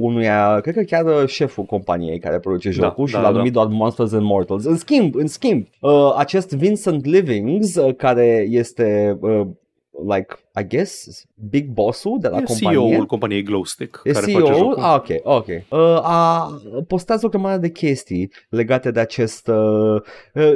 unuia, 0.00 0.60
cred 0.60 0.74
că 0.74 0.82
chiar 0.82 1.04
uh, 1.04 1.26
șeful 1.26 1.64
companiei 1.64 2.18
care 2.18 2.38
produce 2.38 2.68
Da, 2.68 2.74
jocul 2.74 3.06
și 3.06 3.12
da, 3.12 3.20
l-a 3.20 3.30
da. 3.30 3.36
numit 3.36 3.52
doar 3.52 3.66
Monsters 3.66 4.12
and 4.12 4.24
Mortals. 4.24 4.64
În 4.64 4.76
schimb, 4.76 5.14
în 5.14 5.26
schimb, 5.26 5.66
uh, 5.80 6.14
acest 6.16 6.52
Vincent 6.52 7.04
Livings, 7.04 7.74
uh, 7.74 7.94
care 7.96 8.46
este 8.50 9.18
uh, 9.20 9.46
like, 10.08 10.38
I 10.60 10.66
guess, 10.68 11.24
big 11.50 11.66
boss-ul 11.68 12.18
de 12.20 12.28
la 12.28 12.36
E 12.38 12.42
companie. 12.42 12.78
CEO-ul 12.78 13.06
companiei 13.06 13.42
Glowstick, 13.42 14.00
E 14.04 14.10
care 14.12 14.24
face 14.26 14.36
CEO-ul? 14.36 14.56
jocul. 14.56 14.82
Ah, 14.82 14.94
ok, 14.96 15.08
ok. 15.22 15.46
Uh, 15.46 15.78
a 16.02 16.60
postează 16.88 17.26
o 17.26 17.28
grămadă 17.28 17.58
de 17.58 17.70
chestii 17.70 18.30
legate 18.48 18.90
de 18.90 19.00
acest... 19.00 19.48
Uh, 19.48 20.00
uh, 20.34 20.54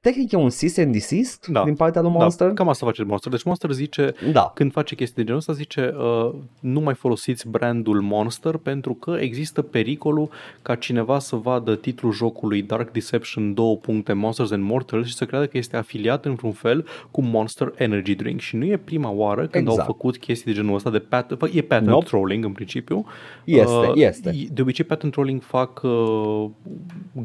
tehnic 0.00 0.32
e 0.32 0.36
un 0.36 0.48
cease 0.50 0.82
and 0.82 0.92
desist 0.92 1.46
Da. 1.46 1.64
din 1.64 1.74
partea 1.74 2.00
lui 2.00 2.10
Monster? 2.10 2.46
Da, 2.46 2.52
cam 2.52 2.68
asta 2.68 2.86
face 2.86 3.02
Monster. 3.04 3.32
Deci 3.32 3.42
Monster 3.42 3.70
zice, 3.70 4.14
Da. 4.32 4.50
când 4.54 4.72
face 4.72 4.94
chestii 4.94 5.16
de 5.16 5.22
genul 5.22 5.38
ăsta, 5.38 5.52
zice 5.52 5.94
uh, 5.98 6.34
nu 6.60 6.80
mai 6.80 6.94
folosiți 6.94 7.48
brandul 7.48 8.00
Monster 8.00 8.56
pentru 8.56 8.94
că 8.94 9.16
există 9.20 9.62
pericolul 9.62 10.28
ca 10.62 10.74
cineva 10.74 11.18
să 11.18 11.36
vadă 11.36 11.76
titlul 11.76 12.12
jocului 12.12 12.62
Dark 12.62 12.92
Deception 12.92 13.54
2 13.54 13.78
puncte 13.82 14.12
Monsters 14.12 14.50
and 14.50 14.62
Mortals 14.64 15.06
și 15.06 15.14
să 15.14 15.24
creadă 15.24 15.46
că 15.46 15.58
este 15.58 15.76
afiliat 15.76 16.24
în 16.24 16.34
vreun 16.34 16.52
fel 16.52 16.86
cu 17.10 17.22
Monster 17.22 17.72
Energy 17.76 18.14
Drink. 18.14 18.40
Și 18.40 18.56
nu 18.56 18.64
e 18.64 18.76
prima 18.76 19.16
oară 19.18 19.46
când 19.46 19.66
Exact. 19.66 19.78
au 19.78 19.84
făcut 19.84 20.16
chestii 20.18 20.52
de 20.52 20.58
genul 20.60 20.74
ăsta 20.74 20.90
de 20.90 20.98
patent, 20.98 21.42
e 21.52 21.62
patent 21.62 21.88
Nope. 21.88 22.04
trolling 22.04 22.44
în 22.44 22.52
principiu. 22.52 23.04
Este, 23.44 23.72
Uh, 23.72 23.92
este. 23.94 24.46
De 24.52 24.62
obicei 24.62 24.84
patent 24.84 25.12
trolling 25.12 25.42
fac 25.42 25.80
uh, 25.82 26.44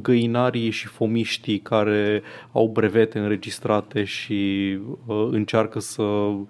găinarii 0.01 0.69
și 0.69 0.87
fomiștii 0.87 1.59
care 1.59 2.21
au 2.51 2.67
brevete 2.67 3.19
înregistrate 3.19 4.03
și 4.03 4.33
uh, 5.05 5.27
încearcă 5.31 5.79
să, 5.79 6.03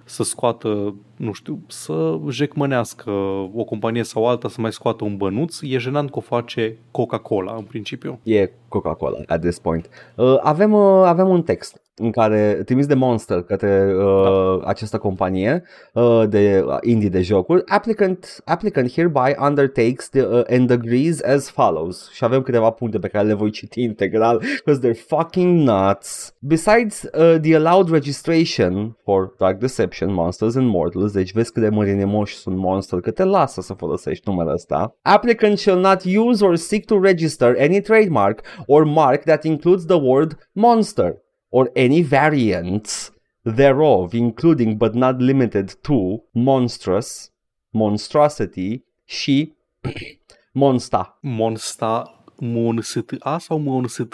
să 0.04 0.24
scoată, 0.24 0.96
nu 1.18 1.32
știu, 1.32 1.60
să 1.68 2.20
jecmănească 2.30 3.10
o 3.56 3.64
companie 3.64 4.04
sau 4.04 4.28
alta 4.28 4.50
să 4.50 4.62
mai 4.62 4.72
scoată 4.72 5.04
un 5.04 5.18
bănuț. 5.18 5.60
E 5.62 5.78
jenant 5.78 6.10
că 6.12 6.18
o 6.18 6.22
face 6.22 6.78
Coca-Cola 6.92 7.56
în 7.58 7.64
principiu. 7.64 8.20
E 8.24 8.50
Coca-Cola 8.68 9.18
at 9.28 9.42
this 9.42 9.60
point. 9.60 9.90
Uh, 10.16 10.36
avem, 10.42 10.74
uh, 10.74 11.04
avem 11.06 11.28
un 11.30 11.42
text 11.44 11.82
în 11.96 12.12
care 12.12 12.62
trimis 12.66 12.86
de 12.86 12.94
Monster 12.94 13.42
către 13.42 13.94
uh, 13.96 14.60
Da. 14.62 14.68
această 14.68 14.98
companie 14.98 15.64
uh, 15.94 16.24
de 16.30 16.64
uh, 16.68 16.78
indie 16.82 17.10
de 17.10 17.22
jocuri. 17.22 17.64
Applicant, 17.66 18.42
applicant 18.46 18.92
hereby 18.92 19.36
undertakes 19.40 20.10
the, 20.10 20.22
uh, 20.22 20.42
and 20.50 20.72
agrees 20.72 21.24
as 21.24 21.50
follows. 21.50 22.12
Și 22.12 22.24
avem 22.24 22.42
câteva 22.42 22.70
puncte 22.70 23.00
pe 23.00 23.08
care 23.08 23.28
le 23.28 23.34
voi 23.34 23.52
citi 23.52 23.82
integral 23.82 24.42
because 24.66 24.88
they're 24.88 25.06
fucking 25.08 25.68
nuts. 25.70 26.36
Besides 26.40 27.04
uh, 27.04 27.36
the 27.42 27.56
allowed 27.56 27.90
registration 27.90 28.98
for 29.04 29.34
Dark 29.38 29.60
Deception, 29.60 30.14
Monsters 30.14 30.56
and 30.56 30.68
Mortals, 30.68 31.12
deci 31.12 31.34
vezi 31.34 31.52
cât 31.52 31.62
de 31.62 31.70
mărinemoși 31.70 32.36
sunt 32.36 32.58
Monster, 32.58 33.00
că 33.00 33.12
te 33.12 33.24
lasă 33.24 33.62
să 33.62 33.74
folosești 33.74 34.30
numele 34.30 34.52
ăsta. 34.52 34.96
Applicant 35.02 35.58
shall 35.58 35.80
not 35.80 36.02
use 36.18 36.46
or 36.46 36.56
seek 36.56 36.86
to 36.86 37.00
register 37.00 37.56
any 37.60 37.82
trademark 37.82 38.42
or 38.66 38.86
mark 38.86 39.24
that 39.24 39.44
includes 39.44 39.86
the 39.86 39.98
word 40.02 40.50
monster 40.52 41.23
or 41.54 41.70
any 41.76 42.02
variants 42.02 43.12
thereof, 43.44 44.14
including 44.14 44.78
but 44.78 44.96
not 44.96 45.22
limited 45.22 45.78
to 45.82 46.24
monstrous, 46.32 47.32
monstrosity 47.70 48.84
și 49.06 49.54
monsta. 50.52 51.18
Monsta 51.22 52.18
Monsta 52.40 53.38
sau 53.38 53.58
Monsta 53.58 54.08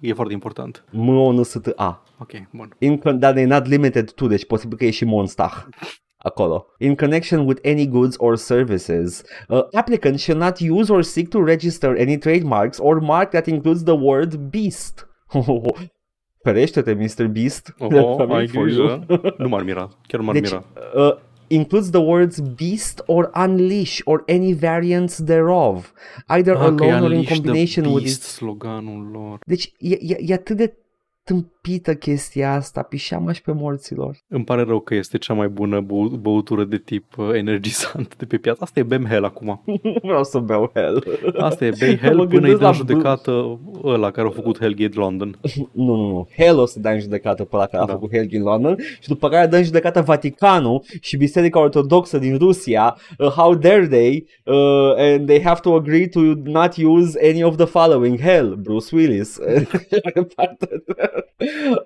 E 0.00 0.12
foarte 0.12 0.32
important. 0.32 0.84
M-O-N-S-T-A. 0.90 2.02
Ok, 2.18 2.30
bun. 2.52 2.76
In, 2.78 3.00
dar 3.18 3.36
e 3.36 3.44
not 3.44 3.66
limited 3.66 4.10
to, 4.10 4.26
deci 4.26 4.46
posibil 4.46 4.76
că 4.76 4.84
e 4.84 4.90
și 4.90 5.04
monstah 5.04 5.64
acolo. 6.28 6.66
In 6.78 6.94
connection 6.94 7.46
with 7.46 7.66
any 7.66 7.88
goods 7.88 8.16
or 8.18 8.36
services, 8.36 9.22
uh, 9.48 9.62
applicant 9.72 10.18
shall 10.18 10.38
not 10.38 10.60
use 10.60 10.92
or 10.92 11.02
seek 11.02 11.28
to 11.28 11.44
register 11.44 11.96
any 11.98 12.18
trademarks 12.18 12.78
or 12.78 13.00
mark 13.00 13.30
that 13.30 13.46
includes 13.46 13.82
the 13.82 13.94
word 13.94 14.36
beast. 14.36 15.08
Ferește-te, 16.42 16.92
Mr. 16.94 17.26
Beast. 17.26 17.74
Oh, 17.78 17.88
Coming 17.88 18.30
ai 18.32 18.46
for 18.48 18.62
grijă. 18.64 19.04
you. 19.08 19.20
nu 19.38 19.48
m-ar 19.48 19.62
mira. 19.62 19.88
Chiar 20.06 20.20
m-ar 20.20 20.34
Deci, 20.34 20.42
mira. 20.50 20.64
uh, 20.94 21.16
includes 21.46 21.90
the 21.90 22.00
words 22.00 22.40
beast 22.40 23.02
or 23.06 23.30
unleash 23.46 24.00
or 24.04 24.22
any 24.28 24.52
variants 24.54 25.22
thereof, 25.24 25.92
either 26.28 26.56
Ah, 26.56 26.74
că 26.76 26.84
e 26.84 26.90
alone 26.92 27.04
or 27.04 27.10
in 27.12 27.16
Unleash 27.16 27.26
the 27.26 27.34
combination 27.34 27.84
with 27.84 28.02
Beast 28.02 28.16
its 28.22 28.26
sloganul 28.32 29.10
lor. 29.12 29.38
Deci 29.46 29.72
e, 29.78 29.98
e, 30.00 30.16
e 30.26 30.32
atât 30.32 30.56
de 30.56 30.74
tâm- 31.24 31.50
răpită 31.62 31.94
chestia 31.94 32.52
asta, 32.54 32.82
pișeam 32.82 33.30
și 33.32 33.42
pe 33.42 33.52
morților. 33.52 34.16
Îmi 34.28 34.44
pare 34.44 34.62
rău 34.62 34.80
că 34.80 34.94
este 34.94 35.18
cea 35.18 35.34
mai 35.34 35.48
bună 35.48 35.80
bău- 35.80 36.08
băutură 36.20 36.64
de 36.64 36.76
tip 36.78 37.16
uh, 37.18 37.28
energizant 37.34 38.16
de 38.16 38.24
pe 38.24 38.36
piață. 38.36 38.58
Asta 38.62 38.80
e 38.80 38.82
bem 38.82 39.04
hell 39.06 39.24
acum. 39.24 39.62
Nu 39.82 39.94
vreau 40.02 40.24
să 40.24 40.38
beau 40.38 40.70
hell. 40.74 41.04
Asta 41.36 41.64
e 41.64 41.72
bei 41.78 41.90
Mă 41.90 41.96
hell 41.96 42.16
până 42.16 42.22
îi 42.22 42.28
gândesc 42.28 42.56
dă 42.58 42.62
la 42.64 42.68
în 42.68 42.74
judecată 42.74 43.60
ăla 43.84 44.10
care 44.10 44.26
a 44.28 44.30
făcut 44.30 44.58
Hellgate 44.58 44.98
London. 44.98 45.38
Nu, 45.72 45.94
nu, 45.94 46.06
nu. 46.08 46.28
Hell 46.36 46.58
o 46.58 46.66
să 46.66 46.78
dea 46.80 46.92
în 46.92 47.00
judecată 47.00 47.44
pe 47.44 47.56
ăla 47.56 47.66
care 47.66 47.84
Da. 47.86 47.92
a 47.92 47.94
făcut 47.94 48.10
Hell 48.10 48.26
din 48.26 48.42
London 48.42 48.76
și 49.00 49.08
după 49.08 49.28
care 49.28 49.46
dă 49.46 49.56
în 49.56 49.64
judecată 49.64 50.00
Vaticanul 50.00 50.82
și 51.00 51.16
Biserica 51.16 51.60
Ortodoxă 51.60 52.18
din 52.18 52.36
Rusia. 52.38 52.96
Uh, 53.18 53.26
how 53.26 53.54
dare 53.54 53.86
they? 53.86 54.26
Uh, 54.44 54.92
and 54.96 55.26
they 55.26 55.42
have 55.42 55.60
to 55.60 55.74
agree 55.74 56.08
to 56.08 56.20
not 56.44 56.76
use 56.76 57.18
any 57.28 57.42
of 57.42 57.56
the 57.56 57.64
following. 57.66 58.20
Hell, 58.20 58.54
Bruce 58.62 58.96
Willis. 58.96 59.38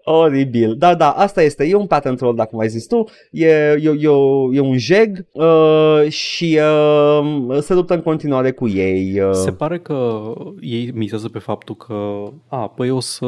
Oribil. 0.04 0.74
Da, 0.78 0.94
da, 0.94 1.10
asta 1.10 1.42
este. 1.42 1.64
E 1.64 1.74
un 1.74 1.86
patent 1.86 2.16
troll, 2.16 2.34
dacă 2.34 2.56
mai 2.56 2.68
zis 2.68 2.86
tu. 2.86 3.04
E, 3.30 3.46
e, 3.46 3.96
e, 3.98 4.08
e 4.52 4.60
un 4.60 4.78
jeg 4.78 5.26
uh, 5.32 6.08
și 6.08 6.58
uh, 6.60 7.58
se 7.60 7.74
luptă 7.74 7.94
în 7.94 8.02
continuare 8.02 8.50
cu 8.50 8.68
ei. 8.68 9.20
Uh. 9.20 9.30
Se 9.32 9.50
pare 9.50 9.78
că 9.78 10.32
ei 10.60 10.90
mizează 10.94 11.28
pe 11.28 11.38
faptul 11.38 11.76
că, 11.76 12.22
a, 12.48 12.68
păi 12.68 12.90
o 12.90 13.00
să, 13.00 13.26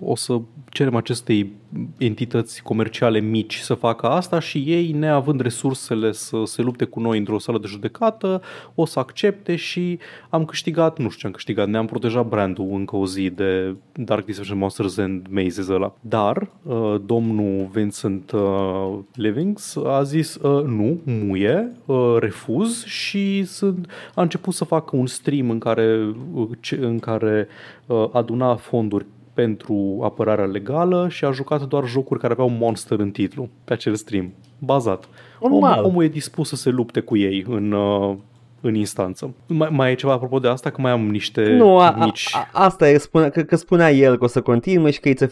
o 0.00 0.16
să 0.16 0.40
cerem 0.70 0.96
acestei 0.96 1.52
entități 1.98 2.62
comerciale 2.62 3.20
mici 3.20 3.58
să 3.58 3.74
facă 3.74 4.06
asta 4.06 4.38
și 4.38 4.58
ei, 4.66 4.92
neavând 4.92 5.40
resursele 5.40 6.12
să 6.12 6.42
se 6.44 6.62
lupte 6.62 6.84
cu 6.84 7.00
noi 7.00 7.18
într-o 7.18 7.38
sală 7.38 7.58
de 7.58 7.66
judecată, 7.66 8.42
o 8.74 8.84
să 8.86 8.98
accepte 8.98 9.56
și 9.56 9.98
am 10.28 10.44
câștigat, 10.44 10.98
nu 10.98 11.08
știu 11.08 11.20
ce 11.20 11.26
am 11.26 11.32
câștigat, 11.32 11.68
ne-am 11.68 11.86
protejat 11.86 12.26
brandul 12.28 12.68
încă 12.72 12.96
o 12.96 13.06
zi 13.06 13.30
de 13.30 13.74
Dark 13.92 14.24
Deception 14.26 14.58
Monsters 14.58 14.96
and 14.96 15.26
Mazes 15.30 15.68
ăla. 15.68 15.94
Dar 16.00 16.48
uh, 16.62 16.94
domnul 17.06 17.68
Vincent 17.72 18.30
uh, 18.30 18.98
Livings 19.14 19.76
a 19.86 20.02
zis 20.02 20.34
uh, 20.34 20.64
nu, 20.64 21.00
muie, 21.04 21.72
uh, 21.86 22.16
refuz 22.18 22.84
și 22.84 23.44
sunt, 23.44 23.90
a 24.14 24.22
început 24.22 24.54
să 24.54 24.64
facă 24.64 24.96
un 24.96 25.06
stream 25.06 25.50
în 25.50 25.58
care, 25.58 26.14
uh, 26.32 26.48
ce- 26.60 26.78
în 26.82 26.98
care 26.98 27.48
uh, 27.86 28.08
aduna 28.12 28.54
fonduri 28.54 29.06
pentru 29.34 30.00
apărarea 30.02 30.44
legală 30.44 31.06
și 31.10 31.24
a 31.24 31.30
jucat 31.30 31.62
doar 31.62 31.84
jocuri 31.86 32.20
care 32.20 32.32
aveau 32.32 32.48
monster 32.48 32.98
în 32.98 33.10
titlu 33.10 33.48
pe 33.64 33.72
acel 33.72 33.94
stream. 33.94 34.32
Bazat. 34.58 35.08
Normal. 35.40 35.78
Om, 35.78 35.84
omul 35.84 36.04
e 36.04 36.08
dispus 36.08 36.48
să 36.48 36.56
se 36.56 36.70
lupte 36.70 37.00
cu 37.00 37.16
ei 37.16 37.44
în, 37.48 37.72
uh, 37.72 38.16
în 38.60 38.74
instanță. 38.74 39.34
Mai, 39.46 39.68
mai 39.72 39.90
e 39.90 39.94
ceva 39.94 40.12
apropo 40.12 40.38
de 40.38 40.48
asta? 40.48 40.70
Că 40.70 40.80
mai 40.80 40.90
am 40.90 41.06
niște 41.06 41.42
Nu, 41.56 41.78
a, 41.78 41.90
a, 41.90 42.04
mici... 42.04 42.30
a, 42.34 42.48
asta 42.64 42.88
e, 42.88 42.98
spune, 42.98 43.28
că, 43.28 43.42
că 43.42 43.56
spunea 43.56 43.92
el 43.92 44.18
că 44.18 44.24
o 44.24 44.26
să 44.26 44.40
continue 44.40 44.90
și 44.90 45.00
că 45.00 45.08
e 45.08 45.14
a 45.20 45.26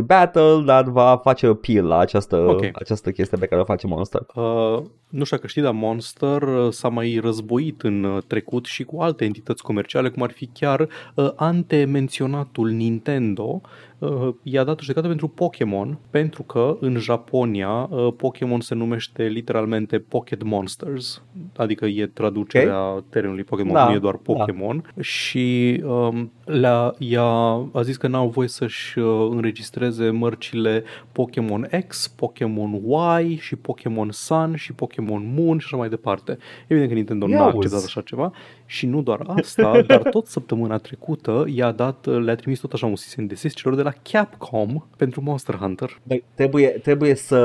50-50 0.00 0.04
battle, 0.04 0.62
dar 0.64 0.84
va 0.84 1.20
face 1.22 1.46
appeal 1.46 1.86
la 1.86 1.98
această, 1.98 2.36
Ok. 2.36 2.70
această 2.72 3.10
chestie 3.10 3.38
pe 3.38 3.46
care 3.46 3.60
o 3.60 3.64
face 3.64 3.86
Monster. 3.86 4.20
Uh, 4.34 4.82
nu 5.14 5.24
știu 5.24 5.36
dacă 5.36 5.48
știi, 5.48 5.62
dar 5.62 5.72
Monster 5.72 6.42
uh, 6.42 6.72
s-a 6.72 6.88
mai 6.88 7.18
războit 7.22 7.82
în 7.82 8.04
uh, 8.04 8.22
trecut 8.26 8.64
și 8.64 8.84
cu 8.84 9.00
alte 9.00 9.24
entități 9.24 9.62
comerciale, 9.62 10.08
cum 10.08 10.22
ar 10.22 10.30
fi 10.30 10.46
chiar 10.46 10.88
uh, 11.14 11.30
antemenționatul 11.36 12.70
Nintendo, 12.70 13.60
uh, 13.98 14.34
i-a 14.42 14.64
dat 14.64 14.78
o 14.78 14.82
judecată 14.82 15.06
pentru 15.06 15.28
Pokémon, 15.28 15.98
pentru 16.10 16.42
că 16.42 16.76
în 16.80 16.96
Japonia 16.96 17.88
uh, 17.90 18.12
Pokémon 18.16 18.60
se 18.60 18.74
numește 18.74 19.22
literalmente 19.22 19.98
Pocket 19.98 20.42
Monsters, 20.42 21.22
adică 21.56 21.86
e 21.86 22.06
traducerea 22.06 22.88
okay. 22.88 23.04
termenului 23.10 23.44
Pokémon, 23.44 23.72
Da, 23.72 23.88
nu 23.88 23.94
e 23.94 23.98
doar 23.98 24.14
da. 24.14 24.32
Pokémon 24.32 24.92
și 25.00 25.80
um, 25.84 26.32
le-a, 26.44 26.94
i-a, 26.98 27.68
a 27.72 27.82
zis 27.82 27.96
că 27.96 28.08
n-au 28.08 28.28
voie 28.28 28.48
să-și 28.48 28.98
uh, 28.98 29.28
înregistreze 29.30 30.10
mărcile 30.10 30.84
Pokémon 31.12 31.68
X, 31.86 32.08
Pokémon 32.08 32.80
Y 33.22 33.36
și 33.36 33.56
Pokémon 33.56 34.10
Sun 34.10 34.54
și 34.56 34.72
Pokémon 34.72 35.02
Moon 35.12 35.58
și 35.58 35.66
așa 35.66 35.76
mai 35.76 35.88
departe. 35.88 36.38
Evident 36.66 36.88
că 36.88 36.94
Nintendo 36.96 37.28
Ia 37.28 37.36
nu 37.36 37.42
a 37.42 37.44
auzi. 37.44 37.56
acceptat 37.56 37.84
așa 37.84 38.00
ceva 38.00 38.32
și 38.66 38.86
nu 38.86 39.02
doar 39.02 39.20
asta, 39.26 39.80
dar 39.86 40.02
tot 40.02 40.26
săptămâna 40.26 40.76
trecută 40.78 41.44
i-a 41.48 41.70
dat, 41.70 42.06
le-a 42.24 42.34
trimis 42.34 42.58
tot 42.60 42.72
așa 42.72 42.86
un 42.86 42.94
cease 42.94 43.14
and 43.18 43.28
desist 43.28 43.56
celor 43.56 43.76
de 43.76 43.82
la 43.82 43.92
Capcom 44.10 44.84
pentru 44.96 45.20
Monster 45.22 45.54
Hunter. 45.54 45.98
Băi, 46.02 46.24
trebuie, 46.34 46.66
trebuie 46.68 47.14
să 47.14 47.36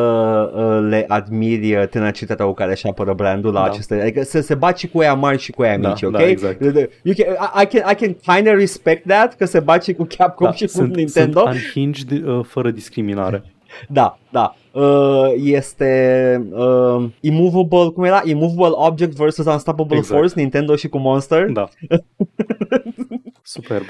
uh, 0.56 0.88
le 0.90 1.06
admiri 1.08 1.76
uh, 1.76 1.88
tenacitatea 1.88 2.46
cu 2.46 2.54
care 2.54 2.72
își 2.72 2.88
apără 2.88 3.14
brandul 3.14 3.54
la 3.54 3.60
Da. 3.62 3.66
aceste, 3.70 4.02
adică 4.02 4.24
să 4.24 4.42
se 4.42 4.56
baci 4.56 4.80
și 4.80 4.88
cu 4.88 5.02
ea 5.02 5.14
mari 5.14 5.38
și 5.40 5.52
cu 5.52 5.64
ea 5.64 5.78
Da, 5.78 5.88
mici, 5.90 6.02
ok? 6.02 6.12
da, 6.12 6.28
exact. 6.28 6.62
You 6.62 7.16
can, 7.18 7.34
I, 7.34 7.62
I 7.64 7.66
can, 7.66 7.92
I 7.92 7.96
can 7.96 8.36
kind 8.36 8.48
of 8.48 8.60
respect 8.60 9.08
that, 9.08 9.36
că 9.36 9.46
se 9.46 9.60
baci 9.60 9.94
cu 9.94 10.08
Capcom 10.18 10.52
și 10.52 10.64
cu 10.66 10.70
sunt, 10.72 10.96
Nintendo. 10.96 11.40
sunt 11.40 11.54
unhinged 11.54 12.12
uh, 12.28 12.46
fără 12.46 12.72
discriminare. 12.72 13.44
Da, 13.88 14.18
da. 14.32 14.56
Uh, 14.72 15.34
este 15.44 16.50
uh, 16.52 17.10
Immovable, 17.20 17.90
cum 17.94 18.04
era? 18.04 18.22
Immovable 18.26 18.74
Object 18.88 19.16
versus 19.16 19.46
Unstoppable 19.46 19.98
Exact. 19.98 20.20
Force, 20.20 20.34
Nintendo 20.40 20.76
și 20.76 20.90
cu 20.90 20.98
Monster. 20.98 21.46
Da. 21.46 21.70
Superb. 23.44 23.84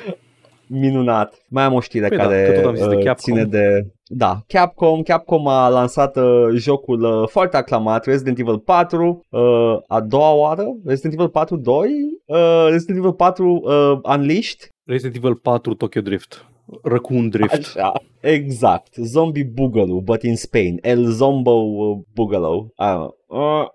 Minunat. 0.68 1.46
Mai 1.48 1.64
am 1.64 1.74
o 1.74 1.80
știre 1.80 2.08
Păi 2.08 2.18
da, 2.18 2.24
care 2.24 2.44
că 2.46 2.60
tot 2.60 2.66
am 2.66 2.76
zis 2.76 2.88
de 2.88 2.96
uh, 2.96 3.04
Capcom. 3.04 3.16
ține 3.16 3.46
de... 3.46 3.88
Da, 4.06 4.40
Capcom. 4.48 5.02
Capcom 5.02 5.48
a 5.48 5.68
lansat 5.70 6.16
uh, 6.18 6.48
jocul 6.56 7.02
uh, 7.04 7.28
foarte 7.28 7.58
aclamat, 7.58 8.06
Resident 8.06 8.40
Evil 8.40 8.60
4, 8.60 9.26
uh, 9.30 9.42
a 9.88 10.02
doua 10.02 10.32
oară, 10.32 10.66
Resident 10.86 11.14
Evil 11.14 11.30
4 11.30 11.56
2, 11.56 11.90
uh, 12.26 12.68
Resident 12.70 12.98
Evil 12.98 13.14
4 13.14 13.52
uh, 13.52 14.16
Unleashed. 14.18 14.70
Resident 14.86 15.16
Evil 15.16 15.36
4 15.36 15.74
Tokyo 15.74 16.02
Drift. 16.02 16.46
Raccoon 16.84 17.30
Drift. 17.30 17.54
Așa, 17.54 17.92
exact. 18.20 18.94
Zombie 18.94 19.44
Boogaloo, 19.44 20.02
but 20.02 20.24
in 20.24 20.36
Spain. 20.36 20.80
El 20.82 21.06
Zombo 21.06 21.52
uh, 21.52 22.00
Boogaloo. 22.14 22.74
I 22.80 22.84
don't 22.84 23.14
know. 23.28 23.68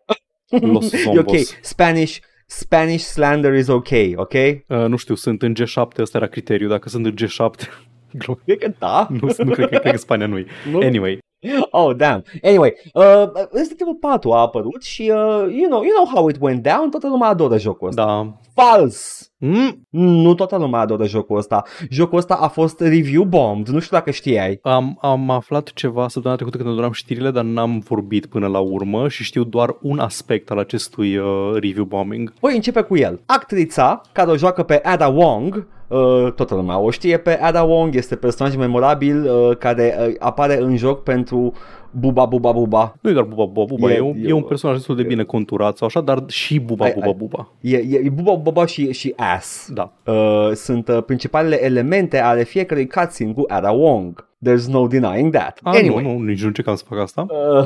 Uh, 0.51 0.73
Los 0.73 0.93
e 0.95 0.97
Zombos. 0.97 1.25
ok. 1.25 1.59
Spanish, 1.63 2.21
Spanish 2.47 3.05
slander 3.05 3.55
is 3.55 3.69
ok, 3.69 3.91
ok? 4.15 4.33
Uh, 4.33 4.87
nu 4.87 4.97
știu, 4.97 5.15
sunt 5.15 5.43
în 5.43 5.55
G7, 5.55 5.99
ăsta 5.99 6.19
era 6.19 6.27
criteriu. 6.27 6.69
Dacă 6.69 6.89
sunt 6.89 7.07
în 7.07 7.15
G7, 7.15 7.69
glumă. 8.13 8.41
Cred 8.45 8.59
că 8.59 8.73
da. 8.79 9.07
nu, 9.21 9.35
nu 9.39 9.53
cred, 9.53 9.69
că, 9.69 9.79
cred 9.79 9.93
că 9.93 9.99
Spania 9.99 10.27
nu 10.27 10.45
Nu? 10.71 10.79
Anyway, 10.79 11.19
Oh, 11.71 11.97
damn. 11.97 12.25
Anyway, 12.43 12.73
uh, 12.95 13.25
Resident 13.53 13.81
Evil 13.81 13.97
4 14.01 14.33
a 14.33 14.41
apărut 14.41 14.83
și 14.83 15.03
uh, 15.03 15.17
you, 15.59 15.69
know, 15.69 15.83
you 15.83 15.93
know 15.95 16.11
how 16.15 16.29
it 16.29 16.37
went 16.41 16.63
down, 16.63 16.91
toată 16.91 17.09
lumea 17.09 17.29
adoră 17.29 17.59
jocul 17.59 17.89
ăsta. 17.89 18.05
da. 18.05 18.33
Fals! 18.55 19.29
Mm, 19.39 19.87
Nu 19.91 20.35
toată 20.35 20.57
lumea 20.57 20.81
adoră 20.81 21.07
jocul 21.07 21.37
ăsta. 21.37 21.63
Jocul 21.91 22.19
ăsta 22.19 22.35
a 22.35 22.49
fost 22.49 22.81
review 22.81 23.25
bombed, 23.25 23.69
nu 23.69 23.79
știu 23.81 23.97
dacă 23.97 24.11
știai. 24.11 24.59
am, 24.63 24.99
am 25.01 25.31
aflat 25.31 25.73
ceva 25.73 26.09
săptămâna 26.09 26.35
trecută 26.35 26.57
când 26.57 26.69
adoram 26.71 26.93
știrile, 26.93 27.31
dar 27.31 27.45
n-am 27.45 27.79
vorbit 27.79 28.27
până 28.27 28.47
la 28.47 28.59
urmă 28.59 29.09
și 29.09 29.25
știu 29.25 29.45
doar 29.45 29.77
un 29.83 29.99
aspect 29.99 30.51
al 30.51 30.59
acestui 30.59 31.17
uh, 31.17 31.27
review 31.53 31.85
bombing. 31.85 32.33
Voi 32.41 32.55
începe 32.55 32.81
cu 32.81 32.97
el. 32.97 33.21
Actrița 33.27 34.01
care 34.13 34.31
o 34.31 34.37
joacă 34.37 34.63
pe 34.63 34.81
Ada 34.85 35.09
Wong, 35.09 35.67
uh, 35.95 36.33
toată 36.33 36.55
lumea 36.55 36.79
o 36.79 36.91
știe 36.91 37.17
pe 37.17 37.39
Ada 37.41 37.63
Wong, 37.63 37.95
este 37.95 38.17
personaj 38.17 38.57
memorabil 38.57 39.25
uh, 39.25 39.57
care 39.57 39.97
uh, 39.99 40.15
apare 40.19 40.61
în 40.61 40.77
joc 40.77 41.03
pentru 41.03 41.53
Buba 41.99 42.25
Buba 42.27 42.53
Buba. 42.53 42.97
Nu 43.01 43.11
e 43.11 43.13
doar 43.13 43.25
Buba 43.25 43.45
Buba 43.45 43.65
Buba, 43.65 43.91
E- 43.93 43.95
e, 43.95 44.01
un, 44.01 44.15
e 44.17 44.29
e 44.29 44.33
un 44.33 44.43
o- 44.43 44.47
personaj 44.47 44.77
destul 44.77 44.97
de 44.97 45.03
bine 45.03 45.23
conturat 45.23 45.77
sau 45.77 45.87
așa, 45.87 46.01
dar 46.01 46.25
și 46.27 46.61
Buba 46.61 46.85
Ai- 46.85 46.93
Buba 46.93 47.07
ai- 47.07 47.15
Buba. 47.17 47.53
E, 47.61 47.77
e, 47.77 48.01
e 48.05 48.09
Buba 48.09 48.35
Buba 48.35 48.67
și, 48.67 48.93
și 48.93 49.13
Ass. 49.17 49.69
Da. 49.73 49.93
Uh, 50.07 50.51
sunt 50.55 50.89
uh, 50.89 51.03
principalele 51.07 51.65
elemente 51.65 52.19
ale 52.21 52.45
fiecărui 52.45 52.87
cutscene 52.89 53.33
cu 53.33 53.45
Ada 53.49 53.71
Wong. 53.71 54.29
There's 54.49 54.65
no 54.69 54.87
denying 54.87 55.33
that. 55.35 55.59
A, 55.63 55.71
anyway. 55.71 56.05
nu, 56.05 56.13
nu, 56.13 56.19
nici 56.25 56.41
nu 56.41 56.47
încercam 56.47 56.75
să 56.75 56.85
fac 56.89 56.99
asta. 56.99 57.27
Uh, 57.31 57.65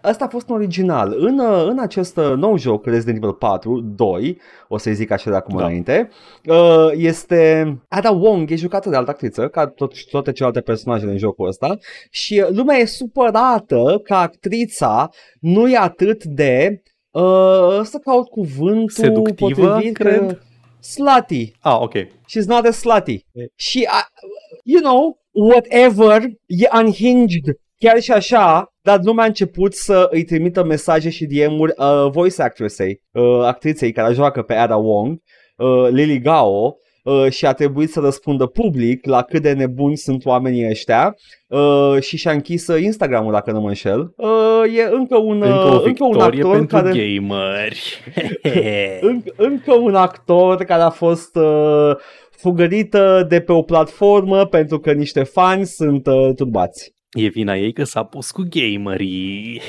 Asta 0.00 0.24
a 0.24 0.28
fost 0.28 0.48
un 0.48 0.54
original. 0.54 1.14
În, 1.18 1.38
uh, 1.38 1.66
în 1.68 1.78
acest 1.78 2.16
uh, 2.16 2.32
nou 2.36 2.56
joc, 2.58 2.84
Resident 2.86 3.16
Evil 3.16 3.32
4, 3.32 3.80
2, 3.80 4.38
o 4.68 4.78
să-i 4.78 4.94
zic 4.94 5.10
așa 5.10 5.30
de 5.30 5.36
acum 5.36 5.56
Da. 5.58 5.64
înainte, 5.64 6.08
uh, 6.46 6.88
este 6.92 7.68
Ada 7.88 8.10
Wong, 8.10 8.50
e 8.50 8.56
jucată 8.56 8.88
de 8.88 8.96
altă 8.96 9.10
actriță, 9.10 9.48
ca 9.48 9.66
tot, 9.66 10.04
toate 10.10 10.32
celelalte 10.32 10.60
personaje 10.60 11.06
din 11.06 11.18
jocul 11.18 11.48
ăsta, 11.48 11.76
și 12.10 12.33
uh, 12.40 12.48
lumea 12.50 12.76
e 12.76 12.84
supărată 12.84 14.00
că 14.04 14.14
actrița 14.14 15.08
nu 15.40 15.70
e 15.70 15.76
atât 15.76 16.24
de, 16.24 16.82
uh, 17.10 17.80
să 17.82 17.98
caut 18.04 18.28
cuvântul 18.28 18.88
Seductivă, 19.04 19.64
potrivit, 19.64 19.96
cred. 19.96 20.30
uh, 20.30 20.36
slutty. 20.80 21.52
Ah, 21.60 21.76
ok. 21.80 21.94
She's 21.96 22.46
not 22.46 22.66
as 22.66 22.76
slutty. 22.78 23.26
Și, 23.54 23.88
uh, 23.90 24.04
you 24.64 24.80
know, 24.80 25.18
whatever, 25.30 26.22
e 26.46 26.68
unhinged. 26.84 27.44
Chiar 27.78 28.00
și 28.00 28.12
așa, 28.12 28.74
dar 28.82 29.00
lumea 29.02 29.24
a 29.24 29.26
început 29.26 29.74
să 29.74 30.08
îi 30.10 30.24
trimită 30.24 30.64
mesaje 30.64 31.10
și 31.10 31.26
DM-uri 31.26 31.72
uh, 31.76 32.10
voice 32.10 32.42
actressei, 32.42 33.02
uh, 33.12 33.42
actriței 33.44 33.92
care 33.92 34.14
joacă 34.14 34.42
pe 34.42 34.54
Ada 34.54 34.76
Wong, 34.76 35.18
uh, 35.56 35.88
Lily 35.90 36.18
Gao, 36.20 36.76
uh, 37.04 37.30
și 37.30 37.46
a 37.46 37.52
trebuit 37.52 37.90
să 37.90 38.00
răspundă 38.00 38.46
public 38.46 39.06
la 39.06 39.22
cât 39.22 39.42
de 39.42 39.52
nebuni 39.52 39.96
sunt 39.96 40.24
oamenii 40.24 40.68
ăștia 40.68 41.14
uh, 41.48 42.00
și 42.00 42.16
și-a 42.16 42.32
închis 42.32 42.66
uh, 42.66 42.82
Instagram-ul 42.82 43.32
dacă 43.32 43.50
nu 43.50 43.60
mă 43.60 43.68
înșel. 43.68 44.14
Uh, 44.16 44.76
e 44.76 44.88
încă 44.92 45.16
un, 45.16 45.42
Încă 45.42 45.68
o 45.68 45.74
uh, 45.74 45.82
încă 45.84 46.04
un 46.04 46.10
victorie 46.10 46.40
actor 46.40 46.56
pentru 46.56 46.76
care... 46.76 46.88
gameri. 46.88 48.00
în, 49.08 49.22
încă 49.36 49.74
un 49.74 49.94
actor 49.94 50.64
care 50.64 50.82
a 50.82 50.90
fost 50.90 51.36
uh, 51.36 51.96
fugărită 52.30 53.26
de 53.28 53.40
pe 53.40 53.52
o 53.52 53.62
platformă 53.62 54.46
pentru 54.46 54.78
că 54.78 54.92
niște 54.92 55.22
fani 55.22 55.66
sunt 55.66 56.06
uh, 56.06 56.34
turbați. 56.36 56.94
e 57.10 57.28
vina 57.28 57.56
ei 57.56 57.72
că 57.72 57.84
s-a 57.84 58.02
pus 58.02 58.30
cu 58.30 58.42
gamerii. 58.50 59.60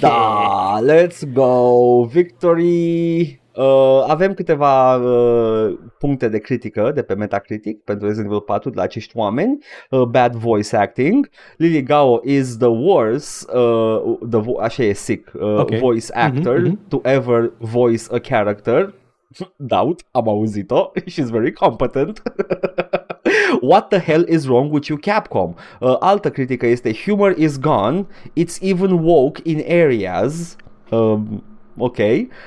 Da, 0.00 0.74
let's 0.90 1.32
go! 1.32 2.04
Victory! 2.04 3.43
Uh, 3.56 4.04
avem 4.08 4.34
câteva 4.34 4.96
uh, 4.96 5.78
puncte 5.98 6.28
de 6.28 6.38
critică 6.38 6.90
de 6.94 7.02
pe 7.02 7.14
Metacritic 7.14 7.82
pentru 7.84 8.06
Resident 8.06 8.30
Evil 8.30 8.40
4 8.44 8.70
de 8.70 8.76
la 8.76 8.82
acești 8.82 9.16
oameni. 9.16 9.58
Uh, 9.90 10.02
bad 10.02 10.34
voice 10.34 10.76
acting. 10.76 11.28
Lily 11.56 11.82
Gao 11.82 12.20
is 12.24 12.56
the 12.56 12.68
worst, 12.68 13.50
uh, 13.54 14.16
the 14.30 14.40
vo- 14.40 14.60
așa 14.62 14.82
e 14.82 14.92
sick, 14.92 15.30
uh, 15.34 15.58
Ok. 15.58 15.70
voice 15.78 16.12
actor 16.14 16.58
Mhm, 16.58 16.66
mhm. 16.66 16.78
to 16.88 17.00
ever 17.02 17.52
voice 17.58 18.04
a 18.14 18.18
character. 18.18 18.94
Doubt, 19.56 20.00
am 20.10 20.28
auzit-o. 20.28 20.90
She's 21.10 21.30
very 21.30 21.52
competent. 21.52 22.22
What 23.60 23.88
the 23.88 23.98
hell 23.98 24.24
is 24.28 24.46
wrong 24.46 24.72
with 24.72 24.86
you, 24.88 24.98
Capcom? 24.98 25.54
Uh, 25.80 25.96
altă 25.98 26.30
critică 26.30 26.66
este 26.66 26.92
Humor 27.04 27.34
is 27.38 27.58
gone. 27.60 28.06
It's 28.40 28.60
even 28.62 28.90
woke 29.04 29.40
in 29.44 29.62
areas. 29.68 30.56
Um, 30.90 31.42
ok. 31.76 31.98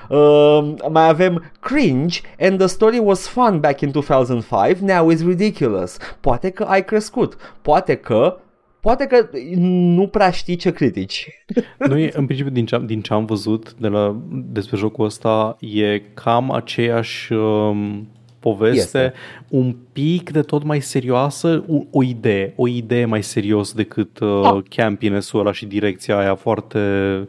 Um, 0.10 0.76
mai 0.92 1.08
avem 1.08 1.52
Cringe 1.60 2.20
and 2.40 2.58
the 2.58 2.68
story 2.68 3.00
was 3.00 3.28
fun 3.28 3.60
back 3.60 3.82
in 3.82 3.92
2005. 3.92 4.78
Now 4.80 5.10
is 5.10 5.26
ridiculous. 5.26 5.98
Poate 6.20 6.50
că 6.50 6.64
ai 6.64 6.86
crescut. 6.86 7.38
Poate 7.62 7.96
că 7.96 8.38
Poate 8.80 9.06
că 9.06 9.30
nu 9.58 10.08
prea 10.08 10.30
știi 10.30 10.56
ce 10.56 10.72
critici. 10.72 11.28
Noi, 11.90 12.12
în 12.14 12.26
principiu, 12.26 12.52
din 12.52 12.66
ce, 12.66 12.76
am, 12.76 12.86
din 12.86 13.02
ce 13.02 13.14
am 13.14 13.26
văzut 13.26 13.74
de 13.74 13.88
la, 13.88 14.16
despre 14.30 14.78
jocul 14.78 15.06
ăsta, 15.06 15.58
e 15.60 16.00
cam 16.14 16.52
aceeași 16.52 17.34
um, 17.34 18.08
poveste, 18.50 18.98
Este. 19.04 19.14
un 19.50 19.76
pic 19.94 20.30
de 20.32 20.42
tot 20.42 20.64
mai 20.64 20.80
serioasă, 20.82 21.64
o, 21.68 21.82
o 21.92 22.04
idee, 22.04 22.54
o 22.56 22.68
idee 22.68 23.06
mai 23.06 23.24
serios 23.24 23.74
decât 23.74 24.20
uh, 24.20 24.42
Ah. 24.44 24.58
campiness-ul 24.76 25.40
ăla 25.40 25.52
și 25.52 25.66
direcția 25.66 26.18
aia 26.18 26.36
foarte 26.36 26.80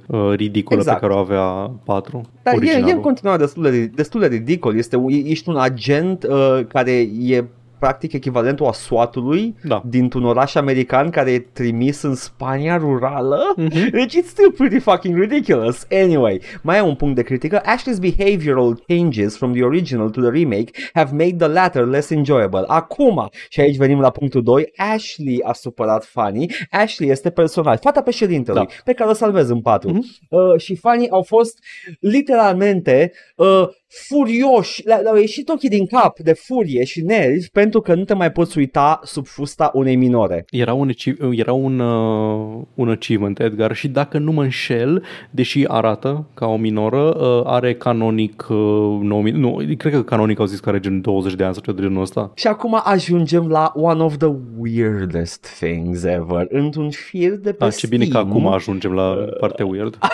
uh, 0.07 0.33
ridicolă 0.35 0.79
Exact. 0.81 1.01
pe 1.01 1.07
care 1.07 1.19
o 1.19 1.23
avea 1.23 1.71
4. 1.85 2.23
Dar 2.43 2.53
e, 2.55 2.57
e 2.57 2.59
originalul. 2.59 2.95
în 2.97 3.01
continuare 3.01 3.39
destul 3.41 3.63
de, 3.63 3.87
destul 3.87 4.21
de 4.21 4.27
ridicol. 4.27 4.77
Este, 4.77 5.05
ești 5.25 5.49
un 5.49 5.57
agent 5.57 6.27
uh, 6.29 6.61
care 6.69 6.93
e 7.21 7.45
practic 7.79 8.13
echivalentul 8.13 8.67
a 8.67 8.73
SWAT-ului 8.73 9.55
Da. 9.65 9.83
dintr-un 9.87 10.25
oraș 10.25 10.55
american 10.55 11.11
care 11.11 11.31
e 11.33 11.39
trimis 11.39 12.03
în 12.03 12.15
Spania 12.15 12.77
rurală. 12.77 13.41
Mhm. 13.57 13.91
Deci 13.99 14.17
it's 14.17 14.27
still 14.27 14.53
pretty 14.53 14.79
fucking 14.79 15.19
ridiculous. 15.19 15.87
Anyway, 15.91 16.41
mai 16.63 16.79
e 16.79 16.81
un 16.81 16.95
punct 16.95 17.15
de 17.15 17.23
critică. 17.23 17.61
Ashley's 17.61 18.01
behavioral 18.01 18.83
changes 18.87 19.37
from 19.37 19.53
the 19.53 19.63
original 19.63 20.11
to 20.11 20.21
the 20.21 20.31
remake 20.31 20.71
have 20.93 21.11
made 21.17 21.37
the 21.37 21.47
latter 21.47 21.85
less 21.87 22.11
enjoyable. 22.11 22.65
Acum, 22.67 23.29
și 23.49 23.61
aici 23.61 23.77
venim 23.77 24.01
la 24.01 24.11
punctul 24.11 24.43
2, 24.43 24.73
Ashley 24.77 25.41
a 25.45 25.53
supărat 25.53 26.05
Fanny. 26.05 26.47
Ashley 26.71 27.09
este 27.11 27.31
personaj, 27.31 27.79
fata 27.79 28.03
președintelui, 28.03 28.67
Da. 28.67 28.75
pe 28.85 28.93
care 28.93 29.11
o 29.11 29.13
salvez 29.13 29.49
în 29.49 29.61
patru. 29.61 29.89
Mhm. 29.91 30.05
Uh, 30.29 30.61
și 30.61 30.77
Fanny 30.77 31.09
au 31.11 31.23
fost 31.23 31.59
literalmente 32.01 33.13
uh, 33.37 33.69
furioși, 33.89 34.87
le- 34.87 35.01
le-au 35.03 35.17
ieșit 35.17 35.49
ochii 35.49 35.69
din 35.69 35.87
cap 35.87 36.19
de 36.19 36.33
furie 36.33 36.85
și 36.85 37.01
nervi 37.03 37.49
pentru 37.53 37.81
că 37.81 37.95
nu 37.95 38.05
te 38.05 38.15
mai 38.15 38.33
poți 38.33 38.59
uita 38.59 39.01
sub 39.05 39.27
fusta 39.27 39.71
unei 39.75 39.97
minore. 39.97 40.45
Era 40.51 40.73
un, 40.73 40.91
achi- 40.93 41.17
era 41.39 41.53
un, 41.53 41.79
uh, 41.79 42.63
un 42.75 42.89
achievement, 42.91 43.41
Edgar, 43.41 43.75
și 43.75 43.89
dacă 43.89 44.19
nu 44.19 44.33
mă 44.33 44.43
înșel, 44.43 45.03
deși 45.31 45.65
arată 45.67 46.27
ca 46.35 46.47
o 46.47 46.57
minoră, 46.57 47.17
uh, 47.27 47.43
are 47.47 47.75
canonic 47.75 48.47
uh, 48.51 48.57
9000, 49.01 49.33
nu, 49.33 49.61
cred 49.79 49.93
că 49.93 50.03
canonic 50.03 50.39
au 50.41 50.47
zis 50.47 50.61
că 50.61 50.69
are 50.69 50.81
gen 50.81 51.01
20 51.01 51.35
de 51.35 51.45
ani 51.45 51.55
sau 51.55 51.63
ceva 51.63 51.77
de 51.77 51.83
genul 51.83 52.03
ăsta. 52.03 52.31
Și 52.35 52.47
acum 52.47 52.81
ajungem 52.85 53.49
la 53.49 53.73
one 53.77 54.03
of 54.03 54.17
the 54.17 54.31
weirdest 54.59 55.47
things 55.61 56.03
ever. 56.05 56.47
Într-un 56.49 56.91
fir 56.91 57.31
de 57.37 57.53
pe 57.53 57.65
Ah, 57.65 57.73
ce 57.77 57.87
bine 57.87 58.05
că 58.05 58.11
Steam, 58.11 58.27
acum 58.29 58.47
ajungem 58.47 58.93
la 58.93 59.15
partea 59.41 59.67
weird. 59.67 59.99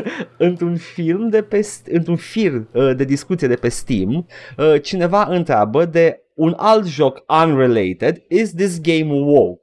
într-un 0.36 0.76
film 0.76 1.28
de 1.28 1.42
pe, 1.42 1.68
într-un 1.90 2.16
fir 2.16 2.52
uh, 2.52 2.96
de 2.96 3.04
discuție 3.04 3.48
de 3.48 3.54
pe 3.54 3.68
Steam, 3.68 4.26
uh, 4.56 4.82
cineva 4.82 5.26
întreabă 5.28 5.84
de 5.84 6.22
un 6.34 6.54
alt 6.56 6.86
joc 6.86 7.24
unrelated, 7.44 8.22
is 8.28 8.54
this 8.54 8.80
game 8.80 9.12
woke? 9.12 9.60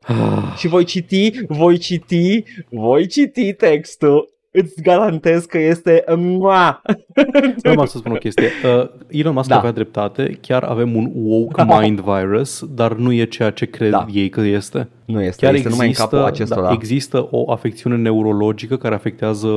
Și 0.58 0.68
voi 0.68 0.84
citi, 0.84 1.32
voi 1.48 1.78
citi, 1.78 2.44
voi 2.70 3.08
citi 3.08 3.54
textul. 3.54 4.38
Îți 4.52 4.82
garantez 4.82 5.46
că 5.46 5.58
este 5.58 6.04
mua. 6.18 6.82
Nu 7.64 7.80
am 7.80 7.86
să 7.86 7.98
spun 7.98 8.12
o 8.12 8.16
chestie. 8.16 8.48
Uh, 8.80 8.90
Elon 9.08 9.34
Musk 9.34 9.50
Da. 9.50 9.58
avea 9.58 9.72
dreptate, 9.72 10.38
chiar 10.42 10.64
avem 10.64 10.96
un 10.96 11.12
woke 11.14 11.64
mind 11.80 12.00
virus, 12.00 12.66
dar 12.70 12.94
nu 12.94 13.12
e 13.12 13.24
ceea 13.26 13.50
ce 13.50 13.66
cred 13.66 13.90
Da. 13.92 14.06
ei 14.14 14.30
că 14.30 14.42
este. 14.42 14.88
Nu 15.06 15.22
este, 15.22 15.46
Chiar 15.46 15.56
este 15.56 15.70
numai 15.70 15.88
în 15.88 15.94
capul 15.94 16.18
există, 16.18 16.34
acestora. 16.44 16.68
da, 16.68 16.74
există 16.74 17.28
o 17.32 17.52
afecțiune 17.52 17.96
neurologică 17.98 18.78
care 18.78 18.96
afectează 18.96 19.48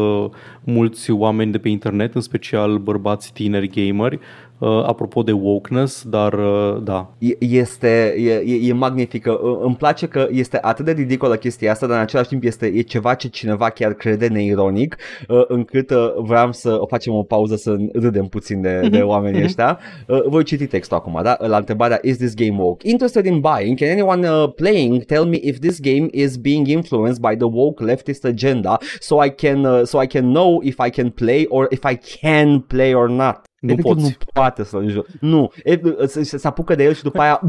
mulți 0.64 1.10
oameni 1.10 1.52
de 1.52 1.58
pe 1.58 1.68
internet, 1.68 2.14
în 2.14 2.20
special 2.20 2.78
bărbați 2.78 3.32
tineri 3.32 3.68
gameri, 3.68 4.14
uh, 4.14 4.20
apropo 4.66 5.22
de 5.22 5.32
wokeness, 5.32 6.04
dar 6.08 6.32
uh, 6.32 6.82
da, 6.82 7.14
E- 7.18 7.36
este, 7.44 8.14
e, 8.18 8.32
e, 8.32 8.68
e 8.68 8.72
magnifică. 8.72 9.30
Î- 9.42 9.64
Îmi 9.64 9.74
place 9.76 10.06
că 10.06 10.26
este 10.30 10.58
atât 10.60 10.84
de 10.84 10.90
ridicolă 10.92 11.36
chestia 11.36 11.70
asta, 11.70 11.86
dar 11.86 11.96
în 11.96 12.02
același 12.02 12.28
timp 12.28 12.44
este 12.44 12.66
e 12.66 12.80
ceva 12.80 13.14
ce 13.14 13.28
cineva 13.28 13.68
chiar 13.70 13.92
crede 13.94 14.26
neironic, 14.26 14.96
uh, 15.28 15.44
încât 15.48 15.90
uh, 15.90 16.12
vreau 16.16 16.52
să 16.52 16.76
o 16.80 16.86
facem 16.86 17.14
o 17.14 17.22
pauză 17.22 17.56
să 17.56 17.76
râdem 17.92 18.24
puțin 18.26 18.60
de, 18.60 18.88
de 18.90 18.98
oamenii 19.12 19.42
ăștia. 19.44 19.78
Uh, 20.08 20.22
Voi 20.26 20.44
citi 20.44 20.66
textul 20.66 20.96
acum, 20.96 21.20
da? 21.22 21.36
La 21.38 21.56
întrebarea 21.56 21.98
Is 22.02 22.16
this 22.16 22.34
game 22.34 22.56
woke? 22.58 22.88
Interested 22.88 23.24
in 23.26 23.40
buying? 23.40 23.78
Can 23.78 23.88
anyone 23.90 24.28
uh, 24.30 24.48
playing 24.56 25.02
tell 25.04 25.24
me 25.24 25.36
if 25.42 25.58
this 25.58 25.80
game 25.80 26.08
is 26.12 26.36
being 26.36 26.66
influenced 26.68 27.20
by 27.20 27.36
the 27.36 27.46
woke 27.46 27.84
leftist 27.84 28.24
agenda 28.24 28.78
so 29.00 29.24
I 29.24 29.30
can 29.30 29.64
uh, 29.64 29.80
so 29.84 30.02
I 30.02 30.06
can 30.06 30.24
know 30.32 30.60
if 30.62 30.78
I 30.86 30.90
can 30.90 31.10
play 31.10 31.46
or 31.48 31.66
if 31.70 31.84
I 31.84 31.96
can 32.20 32.60
play 32.60 32.94
or 32.94 33.08
not? 33.08 33.36
Nu 33.62 33.72
Efectiv, 33.72 33.92
poți. 33.92 34.04
nu 34.04 34.10
poate 34.32 34.64
să-l 34.64 34.88
joc. 34.88 35.06
Nu, 35.20 35.52
e, 35.64 35.80
se, 36.06 36.22
se 36.22 36.46
apucă 36.46 36.74
de 36.74 36.84
el 36.84 36.94
și 36.94 37.02
după 37.02 37.20
aia 37.20 37.40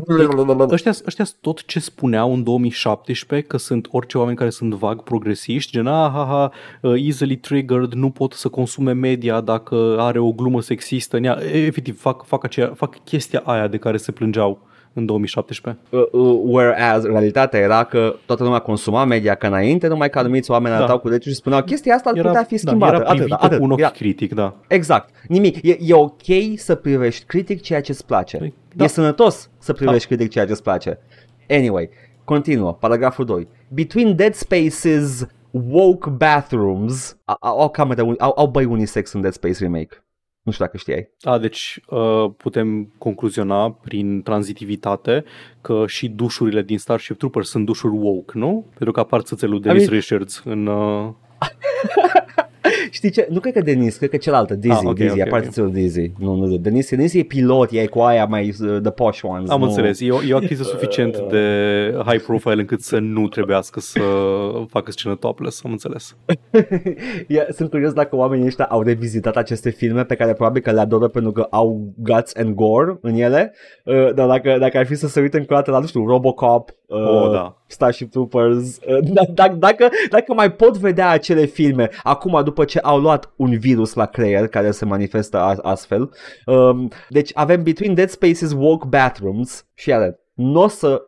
Ăștia, 0.69 0.91
ăștia 1.05 1.25
sunt 1.25 1.37
tot 1.41 1.65
ce 1.65 1.79
spuneau 1.79 2.33
în 2.33 2.43
2017 2.43 3.47
că 3.47 3.57
sunt 3.57 3.87
orice 3.91 4.17
oameni 4.17 4.37
care 4.37 4.49
sunt 4.49 4.73
vag 4.73 5.01
progresiști, 5.01 5.71
gen 5.71 5.87
ah, 5.87 6.11
ha, 6.11 6.25
ha, 6.25 6.51
uh, 6.81 7.03
easily 7.05 7.37
triggered, 7.37 7.93
nu 7.93 8.09
pot 8.09 8.33
să 8.33 8.49
consume 8.49 8.91
media 8.91 9.41
dacă 9.41 9.95
are 9.99 10.19
o 10.19 10.31
glumă 10.31 10.61
sexistă. 10.61 11.19
Nea, 11.19 11.39
efectiv, 11.51 11.99
fac, 11.99 12.25
fac, 12.25 12.43
aceea, 12.43 12.71
fac 12.75 13.03
chestia 13.03 13.41
aia 13.45 13.67
de 13.67 13.77
care 13.77 13.97
se 13.97 14.11
plângeau 14.11 14.71
în 14.93 15.05
2017. 15.05 15.81
Uh, 15.89 16.01
uh, 16.11 16.39
whereas 16.43 17.03
realitatea 17.03 17.59
era 17.59 17.83
că 17.83 18.15
toată 18.25 18.43
lumea 18.43 18.59
consuma 18.59 19.05
media 19.05 19.35
ca 19.35 19.47
înainte, 19.47 19.87
numai 19.87 20.09
că 20.09 20.19
anumiți 20.19 20.51
oameni 20.51 20.73
Da. 20.73 20.77
arătau 20.79 20.99
cu 20.99 21.07
degetul 21.09 21.31
și 21.31 21.37
spuneau 21.37 21.63
chestia 21.63 21.93
asta 21.95 22.09
ar 22.09 22.21
putea 22.21 22.43
fi 22.43 22.53
da, 22.55 22.59
schimbată. 22.69 22.95
era 22.95 23.03
privită 23.03 23.33
atât, 23.33 23.45
atât. 23.45 23.57
cu 23.57 23.63
un 23.63 23.71
ochi 23.71 23.79
Era- 23.79 23.89
critic, 23.89 24.33
da. 24.33 24.55
Exact. 24.67 25.09
Nimic. 25.27 25.63
E, 25.63 25.77
e 25.79 25.93
ok 25.93 26.21
să 26.55 26.75
privești 26.75 27.25
critic 27.25 27.61
ceea 27.61 27.81
ce 27.81 27.91
îți 27.91 28.05
place. 28.05 28.37
Păi, 28.37 28.53
Da. 28.67 28.73
da. 28.75 28.83
E 28.83 28.87
sănătos 28.87 29.49
să 29.57 29.73
privești 29.73 30.07
critic 30.07 30.29
ceea 30.29 30.45
ce 30.45 30.51
îți 30.51 30.63
place. 30.63 30.99
Anyway, 31.49 31.89
continuă. 32.23 32.73
Paragraful 32.73 33.25
2. 33.25 33.47
Between 33.67 34.15
Dead 34.15 34.33
Spaces 34.33 35.27
woke 35.51 36.09
bathrooms 36.09 37.17
au, 37.25 37.59
au 37.59 37.69
camere, 37.69 38.01
uni- 38.01 38.17
au, 38.19 38.33
au 38.37 38.47
băi 38.47 38.65
unisex 38.65 39.13
în 39.13 39.21
Dead 39.21 39.33
Space 39.33 39.57
Remake. 39.59 40.03
Nu 40.43 40.51
știu 40.51 40.65
dacă 40.65 40.77
știai. 40.77 41.09
A, 41.21 41.37
deci 41.37 41.79
uh, 41.87 42.31
putem 42.37 42.93
concluziona 42.97 43.71
prin 43.71 44.21
tranzitivitate 44.21 45.23
că 45.61 45.83
și 45.87 46.09
dușurile 46.09 46.61
din 46.61 46.77
Starship 46.77 47.17
Troopers 47.17 47.49
sunt 47.49 47.65
dușuri 47.65 47.93
woke, 47.93 48.37
nu? 48.37 48.65
Pentru 48.69 48.91
că 48.91 48.99
apar 48.99 49.21
țâțele 49.21 49.51
lui 49.51 49.59
Dennis 49.61 49.87
mean- 49.87 49.89
Richards 49.89 50.41
în... 50.45 50.65
Uh, 52.65 52.71
Știi 52.91 53.09
ce? 53.09 53.27
Nu 53.29 53.39
cred 53.39 53.53
că 53.53 53.61
Denis, 53.61 53.97
cred 53.97 54.09
că 54.09 54.17
cealaltă, 54.17 54.55
Dizzy, 54.55 54.77
Ah, 54.77 54.85
ok, 54.85 54.95
Dizzy, 54.95 55.19
ok, 55.19 55.27
aparte 55.27 55.61
ok. 55.61 55.71
Dizzy. 55.71 56.11
Nu, 56.19 56.35
nu, 56.35 56.57
Denis, 56.57 56.89
Denis 56.89 57.13
e 57.13 57.23
pilot, 57.23 57.71
e 57.71 57.85
cu 57.85 57.99
aia 57.99 58.25
mai 58.25 58.53
uh, 58.61 58.81
the 58.81 58.91
posh 58.91 59.21
ones. 59.23 59.49
am 59.49 59.59
nu. 59.59 59.65
înțeles, 59.65 59.99
e 60.01 60.11
o, 60.11 60.23
e 60.23 60.33
o 60.33 60.37
actriță 60.37 60.63
suficient 60.63 61.17
de 61.17 61.43
high 62.05 62.21
profile 62.21 62.59
încât 62.59 62.81
să 62.81 62.99
nu 62.99 63.27
trebuiască 63.27 63.79
să 63.79 63.99
facă 64.67 64.91
scenă 64.91 65.15
topless, 65.15 65.63
am 65.63 65.71
înțeles. 65.71 66.15
yeah, 67.27 67.47
sunt 67.49 67.69
curios 67.69 67.93
dacă 67.93 68.15
oamenii 68.15 68.45
ăștia 68.45 68.65
au 68.65 68.81
revizitat 68.81 69.35
aceste 69.35 69.69
filme 69.69 70.03
pe 70.03 70.15
care 70.15 70.33
probabil 70.33 70.61
că 70.61 70.71
le 70.71 70.79
adoră 70.79 71.07
pentru 71.07 71.31
că 71.31 71.47
au 71.49 71.93
guts 71.95 72.35
and 72.35 72.55
gore 72.55 72.97
în 73.01 73.13
ele, 73.13 73.53
uh, 73.85 74.13
dar 74.13 74.27
dacă, 74.27 74.57
dacă 74.59 74.77
ar 74.77 74.85
fi 74.85 74.95
să 74.95 75.07
se 75.07 75.19
uite 75.19 75.37
încă 75.37 75.53
o 75.53 75.55
dată 75.55 75.71
la, 75.71 75.79
nu 75.79 75.85
știu, 75.85 76.05
Robocop, 76.05 76.71
uh, 76.93 77.07
Oh, 77.07 77.31
da. 77.31 77.57
Starship 77.67 78.11
Troopers. 78.11 78.77
Uh, 78.77 78.97
d- 79.03 79.33
d- 79.33 79.53
dacă, 79.57 79.89
dacă 80.09 80.33
mai 80.33 80.51
pot 80.51 80.77
vedea 80.77 81.09
acele 81.09 81.45
filme 81.45 81.89
acum 82.03 82.41
după 82.43 82.65
ce 82.65 82.79
au 82.79 82.99
luat 82.99 83.33
un 83.35 83.57
virus 83.57 83.93
la 83.93 84.05
creier 84.05 84.47
care 84.47 84.71
se 84.71 84.85
manifestă 84.85 85.37
a- 85.37 85.55
astfel. 85.61 86.09
Um, 86.45 86.91
deci 87.09 87.31
avem 87.33 87.63
Between 87.63 87.93
Dead 87.93 88.09
Spaces 88.09 88.51
Woke 88.57 88.85
Bathrooms 88.89 89.65
și 89.73 89.89
iară, 89.89 90.19
nu 90.33 90.61
o 90.61 90.67
să 90.67 91.01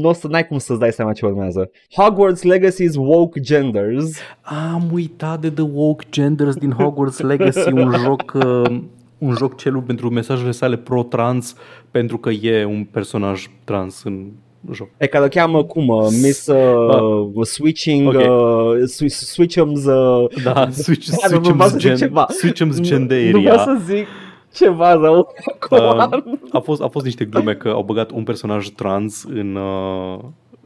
nu 0.00 0.08
o 0.08 0.12
să 0.12 0.28
n-ai 0.28 0.46
cum 0.46 0.58
să-ți 0.58 0.78
dai 0.78 0.92
seama 0.92 1.12
ce 1.12 1.26
urmează. 1.26 1.70
Hogwarts 1.96 2.42
Legacy's 2.44 2.94
Woke 2.96 3.40
Genders. 3.40 4.18
Am 4.42 4.88
uitat 4.92 5.40
de 5.40 5.50
The 5.50 5.62
Woke 5.72 6.06
Genders 6.10 6.54
din 6.56 6.70
Hogwarts 6.70 7.18
Legacy, 7.30 7.72
un 7.72 7.92
joc, 8.04 8.32
uh, 8.34 8.80
un 9.18 9.34
joc 9.34 9.56
celul 9.56 9.82
pentru 9.82 10.10
mesajele 10.10 10.50
sale 10.50 10.76
pro-trans, 10.76 11.54
pentru 11.90 12.18
că 12.18 12.30
e 12.30 12.64
un 12.64 12.84
personaj 12.84 13.46
trans 13.64 14.02
în 14.02 14.26
joc. 14.72 14.88
Pe 14.96 15.06
care 15.06 15.24
o 15.24 15.28
cheamă 15.28 15.64
cum? 15.64 15.88
uh, 15.88 16.06
Miss 16.22 16.46
uh, 16.46 17.44
Switching 17.46 18.08
Ok. 18.08 18.14
uh, 18.14 18.76
swi- 18.94 19.06
Switchums 19.08 19.84
uh, 19.84 20.24
Da, 20.44 20.68
switch, 20.82 21.08
Da, 21.08 21.28
nu, 21.36 21.40
nu, 21.40 21.52
vreau 21.54 21.68
să 21.68 21.76
switch'em 21.76 21.78
zic 21.78 21.80
gen, 21.80 21.96
ceva. 21.96 22.26
switch'em 22.44 22.66
Nu- 22.66 22.74
Nu 22.76 22.82
genderia. 22.82 23.40
vreau 23.40 23.56
să 23.56 23.76
zic 23.84 24.06
ceva 24.54 24.92
rău 24.92 25.28
acum. 25.54 25.78
Uh, 25.78 26.38
a, 26.50 26.58
fost, 26.58 26.82
a 26.82 26.86
fost 26.88 27.04
niște 27.04 27.24
glume 27.24 27.54
că 27.54 27.68
au 27.68 27.82
băgat 27.82 28.10
un 28.10 28.22
personaj 28.22 28.68
trans 28.68 29.24
în, 29.28 29.56
uh, 29.56 30.18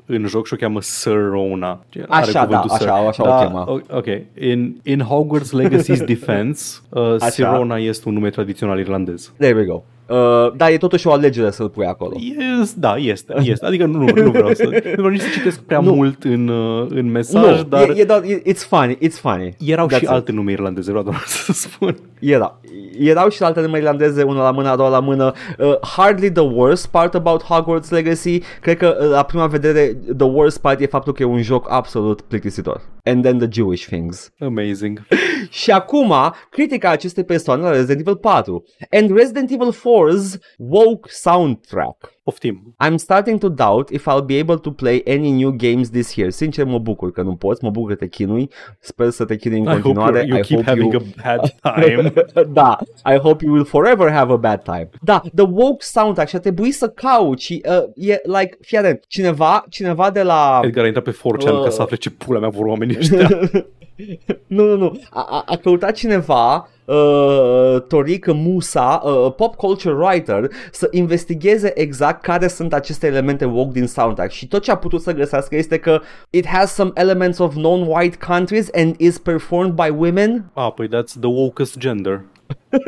în 0.07 0.27
joc 0.27 0.47
și 0.47 0.53
o 0.55 0.57
cheamă 0.57 0.81
Sir 0.81 1.29
Rona. 1.31 1.69
Are 2.09 2.27
Așa, 2.29 2.45
cuvântul 2.45 2.69
da, 2.69 2.77
Sir. 2.77 2.89
așa, 2.89 3.09
așa 3.09 3.23
o 3.23 3.27
da, 3.27 3.47
chema. 3.47 3.65
o- 3.73 3.97
Ok. 3.97 4.07
In, 4.41 4.81
in 4.85 5.01
Hogwarts 5.01 5.53
Legacy's 5.63 6.05
Defense, 6.15 6.79
uh, 6.91 7.03
Așa. 7.03 7.29
Sir 7.29 7.47
Rona 7.53 7.77
este 7.77 8.09
un 8.09 8.15
nume 8.15 8.31
tradițional 8.31 8.79
irlandez. 8.79 9.33
There 9.39 9.59
we 9.59 9.65
go. 9.65 9.83
Uh, 10.09 10.53
dar 10.57 10.71
e 10.71 10.77
totuși 10.77 11.07
o 11.07 11.13
alegere 11.13 11.51
să-l 11.51 11.69
pui 11.69 11.87
acolo. 11.87 12.17
Yes, 12.61 12.75
da, 12.75 12.95
este, 12.97 13.35
este. 13.43 13.67
Adică 13.67 13.87
nu, 13.87 13.99
nu 14.15 14.31
vreau 14.31 14.53
să, 14.55 14.63
nu 14.65 14.91
vreau 14.93 15.09
nici 15.09 15.21
să 15.21 15.29
citesc 15.33 15.61
prea 15.61 15.81
Nu. 15.81 15.95
mult 15.95 16.25
în, 16.25 16.49
uh, 16.49 16.87
în 16.89 17.11
mesaj, 17.11 17.57
nu, 17.59 17.63
dar 17.63 17.89
e, 17.89 17.93
e, 17.97 18.05
doar- 18.05 18.23
e, 18.25 18.43
it's 18.53 18.67
funny, 18.69 18.99
it's 19.09 19.19
funny. 19.21 19.57
erau 19.67 19.87
That's 19.87 19.97
și 19.97 20.03
it. 20.03 20.09
alte 20.09 20.33
nume 20.33 20.53
irlandeze, 20.53 20.91
vreau 20.91 21.05
doar 21.05 21.23
să 21.45 21.53
spun. 21.53 21.97
Era. 22.21 22.61
Erau 22.99 23.29
și 23.29 23.43
alte 23.43 23.61
nume 23.61 23.79
irlandeze, 23.79 24.23
una 24.23 24.43
la 24.43 24.51
mână, 24.51 24.69
a 24.69 24.77
doua 24.77 24.89
la 24.89 25.01
mână. 25.01 25.33
Uh, 25.59 25.75
hardly 25.97 26.31
the 26.33 26.43
worst 26.43 26.87
part 26.87 27.15
about 27.15 27.43
Hogwarts 27.43 27.91
Legacy. 27.91 28.41
Cred 28.61 28.77
că 28.77 28.97
uh, 29.01 29.09
la 29.11 29.23
prima 29.23 29.47
vedere 29.47 29.97
the 30.17 30.27
worst 30.27 30.61
part 30.61 30.81
e 30.81 30.87
faptul 30.87 31.13
că 31.13 31.23
e 31.23 31.27
un 31.27 31.43
joc 31.43 31.67
absolut 31.71 32.21
plictisitor. 32.21 32.81
And 33.07 33.23
then 33.25 33.39
the 33.39 33.49
Jewish 33.49 33.87
things. 33.87 34.31
Amazing. 34.39 35.07
Și 35.51 35.71
acum, 35.71 36.13
critica 36.51 36.91
acestei 36.91 37.25
persoane 37.25 37.63
la 37.63 37.71
Resident 37.71 38.01
Evil 38.01 38.19
4 38.23 38.63
and 38.91 39.17
Resident 39.17 39.51
Evil 39.51 39.73
4's 39.73 40.39
woke 40.59 41.09
soundtrack. 41.11 42.14
Poftim. 42.25 42.75
I'm 42.87 42.97
starting 42.97 43.39
to 43.41 43.49
doubt 43.49 43.91
if 43.91 44.07
I'll 44.07 44.25
be 44.27 44.39
able 44.39 44.57
to 44.59 44.71
play 44.71 45.03
any 45.07 45.31
new 45.31 45.51
games 45.53 45.91
this 45.91 46.15
year. 46.17 46.31
Sincer, 46.31 46.65
mă 46.65 46.79
bucur 46.79 47.13
că 47.13 47.23
nu 47.23 47.35
poți, 47.35 47.65
mă 47.65 47.71
bucur 47.71 47.89
că 47.89 47.95
te 47.95 48.09
chinui. 48.09 48.51
Sper 48.81 49.11
să 49.11 49.25
te 49.25 49.37
chinui 49.37 49.59
în 49.59 49.65
I 49.65 49.69
hope 49.69 49.81
continuare. 49.81 50.25
you're- 50.25 50.29
you 50.29 50.39
I 50.39 50.43
keep 50.43 50.59
hope 50.65 50.71
having 50.71 50.93
you... 50.93 51.03
a 51.03 51.37
bad 51.37 51.55
time. 51.85 52.13
da, 52.53 52.79
I 53.15 53.17
hope 53.19 53.45
you 53.45 53.53
will 53.55 53.65
forever 53.67 54.11
have 54.11 54.33
a 54.33 54.37
bad 54.37 54.63
time. 54.63 54.89
Da, 55.03 55.23
the 55.35 55.45
woke 55.51 55.85
soundtrack 55.85 56.29
și 56.29 56.37
aș 56.37 56.43
trebuit 56.43 56.75
să 56.75 56.89
cauți 56.89 57.45
și 57.45 57.63
uh, 57.69 58.07
e 58.09 58.21
like, 58.25 58.57
fii 58.61 58.79
atent, 58.79 59.05
cineva, 59.09 59.65
cineva 59.69 60.11
de 60.11 60.23
la... 60.23 60.61
Edgar 60.63 60.85
a 60.85 60.87
intrat 60.87 61.05
pe 61.05 61.11
4chan 61.17 61.53
Uh. 61.53 61.63
ca 61.63 61.71
să 61.71 61.83
afle 61.83 61.97
ce 61.97 62.11
pula 62.11 62.39
mea 62.39 62.49
vor 62.49 62.67
oamenii 62.67 62.97
ăștia. 62.99 63.29
nu, 64.47 64.65
nu, 64.65 64.77
nu. 64.77 65.01
A, 65.11 65.27
a, 65.31 65.43
a 65.47 65.57
căutat 65.57 65.93
cineva, 65.95 66.69
uh, 66.85 67.81
Toric 67.89 68.27
Musa, 68.27 69.03
uh, 69.05 69.33
pop 69.37 69.55
culture 69.55 69.95
writer, 69.95 70.51
să 70.73 70.89
investigheze 70.91 71.81
exact 71.81 72.23
care 72.23 72.49
sunt 72.49 72.73
aceste 72.73 73.07
elemente 73.07 73.45
woke 73.45 73.73
din 73.73 73.87
soundtrack 73.87 74.31
și 74.31 74.49
tot 74.49 74.63
ce 74.63 74.71
a 74.71 74.77
putut 74.77 75.01
să 75.01 75.13
găsească 75.13 75.57
este 75.57 75.79
că 75.79 76.01
it 76.31 76.47
has 76.47 76.75
some 76.75 76.91
elements 76.95 77.39
of 77.39 77.55
non-white 77.55 78.17
countries 78.27 78.69
and 78.75 78.95
is 78.99 79.19
performed 79.19 79.75
by 79.75 79.89
women. 79.97 80.51
ah, 80.53 80.73
păi 80.75 80.87
that's 80.87 81.21
the 81.21 81.29
wokest 81.29 81.79
gender. 81.79 82.21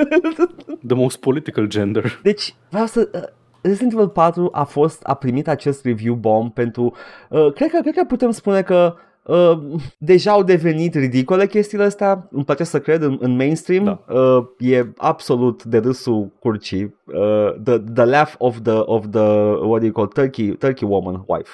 the 0.87 0.95
most 0.95 1.17
political 1.17 1.67
gender. 1.67 2.21
Deci, 2.23 2.55
vreau 2.69 2.87
să... 2.87 3.09
Uh, 3.15 3.21
Resident 3.61 3.93
Evil 3.93 4.09
4 4.09 4.49
a 4.53 4.65
fost, 4.65 5.03
a 5.03 5.15
primit 5.15 5.49
acest 5.49 5.85
review 5.85 6.15
bomb 6.15 6.53
pentru, 6.53 6.95
uh, 7.29 7.53
cred, 7.53 7.71
că, 7.71 7.79
cred 7.81 7.95
că 7.95 8.05
putem 8.05 8.31
spune 8.31 8.63
că 8.63 8.97
Uh, 9.27 9.59
deja 9.99 10.31
au 10.31 10.43
devenit 10.43 10.95
ridicole 10.95 11.47
chestiile 11.47 11.85
astea, 11.85 12.29
îmi 12.31 12.45
place 12.45 12.65
să 12.65 12.81
cred, 12.81 13.03
în, 13.03 13.17
în 13.21 13.37
mainstream. 13.37 13.85
Da. 13.85 14.15
Uh, 14.15 14.45
e 14.59 14.87
absolut 14.97 15.65
de 15.65 15.79
râsul 15.79 16.31
curcii. 16.39 16.95
Uh, 17.05 17.55
the, 17.65 17.79
the 17.95 18.05
laugh 18.05 18.33
of 18.39 18.57
the, 18.63 18.73
of 18.73 19.05
the, 19.11 19.21
what 19.61 19.79
do 19.81 19.85
you 19.85 19.93
call, 19.93 20.07
turkey, 20.07 20.51
turkey 20.57 20.89
woman 20.89 21.25
wife. 21.27 21.51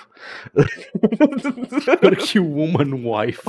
Turkey 2.00 2.38
woman 2.40 2.92
wife. 3.04 3.42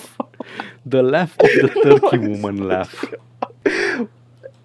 The 0.90 1.02
laugh 1.02 1.32
of 1.38 1.50
the 1.50 1.68
turkey 1.90 2.18
woman 2.28 2.66
laugh. 2.68 2.92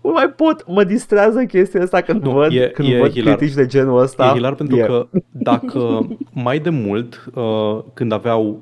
Nu 0.01 0.11
mai 0.11 0.29
pot, 0.31 0.65
mă 0.67 0.85
distrează 0.85 1.45
chestia 1.45 1.83
asta 1.83 2.01
când 2.01 2.23
Nu, 2.23 2.31
văd, 2.31 2.53
e- 2.53 2.71
când 2.75 2.89
e 2.93 2.99
văd 2.99 3.11
hilar. 3.11 3.37
critici 3.37 3.55
de 3.55 3.67
genul 3.67 4.01
ăsta. 4.01 4.27
E 4.27 4.37
hilar 4.37 4.55
pentru 4.55 4.77
E- 4.77 4.85
că 4.85 5.07
dacă 5.33 6.07
mai 6.45 6.59
de 6.59 6.71
mult, 6.71 7.25
uh, 7.35 7.79
când 7.95 8.13
aveau 8.13 8.49
uh, 8.49 8.57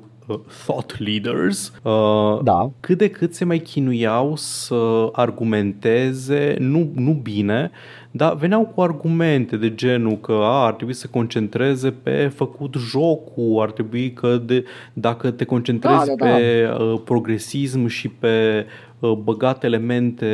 thought 0.65 0.99
leaders, 0.99 1.73
uh, 1.83 2.39
Da. 2.43 2.71
cât 2.79 2.97
de 2.97 3.09
cât 3.09 3.33
se 3.33 3.45
mai 3.45 3.59
chinuiau 3.59 4.35
să 4.35 5.09
argumenteze, 5.11 6.55
nu, 6.59 6.91
nu 6.95 7.11
bine, 7.11 7.71
dar 8.11 8.35
veneau 8.35 8.65
cu 8.75 8.81
argumente 8.81 9.57
de 9.57 9.75
genul 9.75 10.17
că 10.17 10.31
a, 10.31 10.65
ar 10.65 10.73
trebui 10.73 10.93
să 10.93 10.99
se 10.99 11.07
concentreze 11.07 11.89
pe 11.91 12.31
făcut 12.35 12.75
jocul, 12.77 13.61
ar 13.61 13.71
trebui 13.71 14.13
că 14.13 14.37
de, 14.45 14.63
dacă 14.93 15.31
te 15.31 15.43
concentrezi 15.43 16.05
Da, 16.05 16.13
da, 16.17 16.25
da. 16.25 16.35
pe 16.35 16.69
uh, 16.79 16.99
progresism 17.05 17.87
și 17.87 18.07
pe 18.07 18.65
uh, 18.65 18.86
băgat 18.99 19.63
elemente 19.63 20.27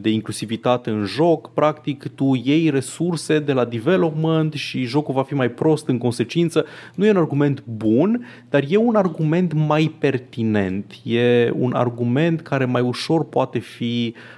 de 0.00 0.10
inclusivitate 0.10 0.90
în 0.90 1.04
joc, 1.04 1.52
practic 1.52 2.06
tu 2.14 2.40
iei 2.44 2.70
resurse 2.70 3.38
de 3.38 3.52
la 3.52 3.64
development 3.64 4.52
și 4.52 4.84
jocul 4.84 5.14
va 5.14 5.22
fi 5.22 5.34
mai 5.34 5.50
prost 5.50 5.88
în 5.88 5.98
consecință. 5.98 6.64
Nu 6.94 7.06
e 7.06 7.10
un 7.10 7.16
argument 7.16 7.64
bun, 7.64 8.26
dar 8.50 8.64
e 8.68 8.76
un 8.76 8.94
argument 8.94 9.52
mai 9.52 9.94
pertinent. 9.98 10.94
E 11.02 11.50
un 11.58 11.72
argument 11.72 12.40
care 12.40 12.64
mai 12.64 12.82
ușor 12.82 13.24
poate 13.24 13.58
fi 13.58 14.14
Uh, 14.14 14.37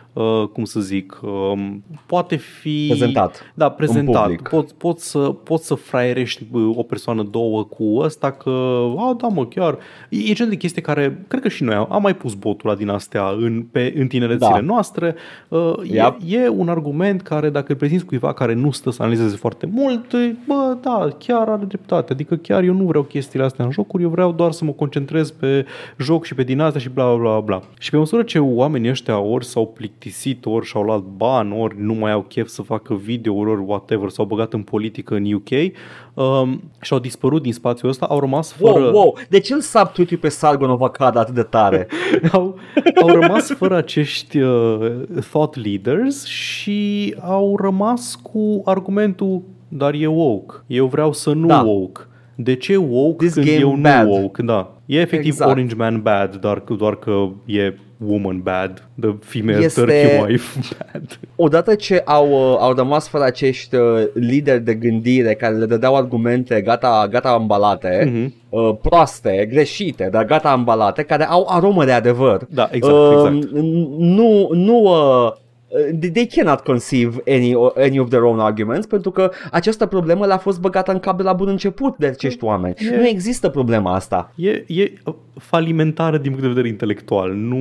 cum 0.52 0.64
să 0.64 0.80
zic, 0.80 1.20
um, 1.22 1.84
poate 2.06 2.36
fi 2.36 2.86
Prezentat 2.88 3.52
Da, 3.54 3.64
în 3.66 3.72
prezentat. 3.76 4.22
public. 4.22 4.48
Poți, 4.48 4.74
poți, 4.74 5.10
să, 5.10 5.18
poți 5.18 5.66
să 5.66 5.74
fraierești 5.74 6.44
bă, 6.50 6.58
o 6.74 6.82
persoană, 6.82 7.22
două 7.22 7.62
cu 7.64 7.96
ăsta 7.98 8.30
că, 8.30 8.50
a, 8.96 9.14
da 9.20 9.26
mă, 9.26 9.46
chiar. 9.46 9.78
E, 10.08 10.18
e 10.30 10.32
genul 10.32 10.50
de 10.52 10.56
chestie 10.58 10.82
care, 10.82 11.24
cred 11.28 11.42
că 11.42 11.48
și 11.48 11.62
noi 11.62 11.74
am, 11.74 11.86
am 11.90 12.02
mai 12.02 12.14
pus 12.16 12.34
botul 12.34 12.68
la 12.70 12.76
din 12.76 12.88
astea 12.88 13.28
în, 13.28 13.62
pe, 13.72 13.92
în 13.96 14.06
tinerețile 14.06 14.48
Da. 14.50 14.60
noastre. 14.60 15.14
Uh, 15.48 15.72
Yep. 15.82 16.16
e, 16.26 16.36
e 16.36 16.48
un 16.48 16.68
argument 16.68 17.22
care, 17.22 17.50
dacă 17.50 17.72
îl 17.72 17.78
prezinți 17.78 18.04
cuiva 18.04 18.32
care 18.32 18.54
nu 18.54 18.70
stă 18.70 18.90
să 18.90 19.02
analizeze 19.02 19.36
foarte 19.36 19.66
mult, 19.72 20.12
e, 20.12 20.34
bă, 20.46 20.76
da, 20.82 21.08
chiar 21.18 21.48
are 21.48 21.64
dreptate. 21.64 22.12
Adică 22.12 22.34
chiar 22.36 22.62
eu 22.62 22.74
nu 22.74 22.84
vreau 22.84 23.02
chestiile 23.02 23.44
astea 23.44 23.64
în 23.64 23.70
jocuri, 23.70 24.02
eu 24.02 24.08
vreau 24.08 24.32
doar 24.32 24.52
să 24.52 24.64
mă 24.64 24.72
concentrez 24.72 25.30
pe 25.30 25.66
joc 25.98 26.24
și 26.24 26.34
pe 26.34 26.42
din 26.42 26.60
astea 26.60 26.80
și 26.80 26.88
bla 26.88 27.14
bla 27.14 27.16
bla 27.16 27.40
bla. 27.40 27.60
Și 27.78 27.90
pe 27.90 27.96
măsură 27.96 28.22
ce 28.22 28.38
oamenii 28.38 28.90
ăștia 28.90 29.18
ori 29.18 29.44
s-au 29.44 29.66
plictisit, 29.66 30.09
ori 30.44 30.66
și-au 30.66 30.82
luat 30.82 31.00
bani, 31.00 31.54
ori 31.60 31.74
nu 31.78 31.94
mai 31.94 32.12
au 32.12 32.22
chef 32.22 32.48
să 32.48 32.62
facă 32.62 32.94
videouri, 32.94 33.50
ori 33.50 33.62
whatever, 33.66 34.08
s-au 34.08 34.24
băgat 34.24 34.52
în 34.52 34.62
politică 34.62 35.14
în 35.14 35.32
UK 35.32 35.48
um, 36.14 36.62
și 36.80 36.92
au 36.92 36.98
dispărut 36.98 37.42
din 37.42 37.52
spațiul 37.52 37.90
ăsta, 37.90 38.06
au 38.06 38.20
rămas 38.20 38.52
fără... 38.52 38.80
Wow, 38.80 38.92
wow, 38.92 39.18
de 39.28 39.40
ce 39.40 39.54
îl 39.54 39.60
subtweet 39.60 40.20
pe 40.20 40.28
Sargon 40.28 40.70
of 40.70 40.80
Akkad 40.80 41.16
atât 41.16 41.34
de 41.34 41.42
tare? 41.42 41.86
au, 42.32 42.58
au 43.02 43.08
rămas 43.08 43.50
fără 43.50 43.76
acești 43.76 44.38
uh, 44.38 44.90
thought 45.30 45.56
leaders 45.64 46.26
și 46.26 47.14
au 47.20 47.56
rămas 47.56 48.14
cu 48.22 48.62
argumentul 48.64 49.42
dar 49.72 49.94
e 49.94 50.06
woke. 50.06 50.54
Eu 50.66 50.86
vreau 50.86 51.12
să 51.12 51.32
nu 51.32 51.46
Da. 51.46 51.62
woke. 51.62 52.00
De 52.34 52.54
ce 52.54 52.76
woke 52.76 53.24
This 53.24 53.34
când 53.34 53.46
game 53.46 53.58
eu 53.58 53.78
bad. 53.80 54.06
nu 54.06 54.12
woke? 54.12 54.42
Da. 54.42 54.74
E 54.86 55.00
efectiv 55.00 55.30
Exact. 55.30 55.50
Orange 55.50 55.74
Man 55.74 56.00
bad, 56.02 56.36
dar, 56.36 56.58
doar 56.58 56.96
că 56.96 57.28
e 57.44 57.74
woman 58.06 58.40
bad. 58.42 58.88
The 59.00 59.14
female 59.20 59.58
Este- 59.64 59.80
turkey 59.80 60.24
wife 60.26 60.58
bad. 60.92 61.18
Odată 61.36 61.74
ce 61.74 62.02
au, 62.04 62.30
uh, 62.30 62.56
au 62.60 62.72
rămas 62.72 63.08
fără 63.08 63.24
acești 63.24 63.74
uh, 63.74 64.02
lideri 64.14 64.60
de 64.64 64.74
gândire 64.74 65.34
care 65.34 65.54
le 65.54 65.66
dădeau 65.66 65.96
argumente 65.96 66.60
gata, 66.60 67.06
gata 67.10 67.28
ambalate, 67.28 68.10
Mhm. 68.12 68.34
uh, 68.48 68.76
proaste, 68.82 69.46
greșite, 69.50 70.08
dar 70.12 70.24
gata 70.24 70.50
ambalate, 70.50 71.02
care 71.02 71.26
au 71.28 71.46
aromă 71.50 71.84
de 71.84 71.92
adevăr. 71.92 72.46
Da, 72.50 72.68
exact, 72.70 72.94
Uh, 72.94 73.12
exact. 73.16 73.50
Nu, 73.98 74.48
nu 74.52 74.78
uh, 74.82 75.32
they- 76.00 76.10
they 76.12 76.26
cannot 76.26 76.60
conceive 76.60 77.22
any, 77.26 77.54
any 77.76 77.98
of 77.98 78.08
their 78.08 78.22
own 78.22 78.38
arguments 78.40 78.86
pentru 78.86 79.10
că 79.10 79.30
această 79.50 79.86
problemă 79.86 80.26
le-a 80.26 80.38
fost 80.38 80.60
băgată 80.60 80.92
în 80.92 80.98
cap 80.98 81.16
de 81.16 81.22
la 81.22 81.32
bun 81.32 81.48
început 81.48 81.96
de 81.96 82.06
acești 82.06 82.44
oameni. 82.44 82.74
E- 82.78 82.96
Nu 82.96 83.06
există 83.06 83.48
problema 83.48 83.94
asta. 83.94 84.32
E, 84.36 84.64
e 84.66 84.92
falimentară 85.38 86.16
din 86.16 86.26
punct 86.30 86.42
de 86.42 86.48
vedere 86.48 86.68
intelectual. 86.68 87.32
Nu, 87.32 87.56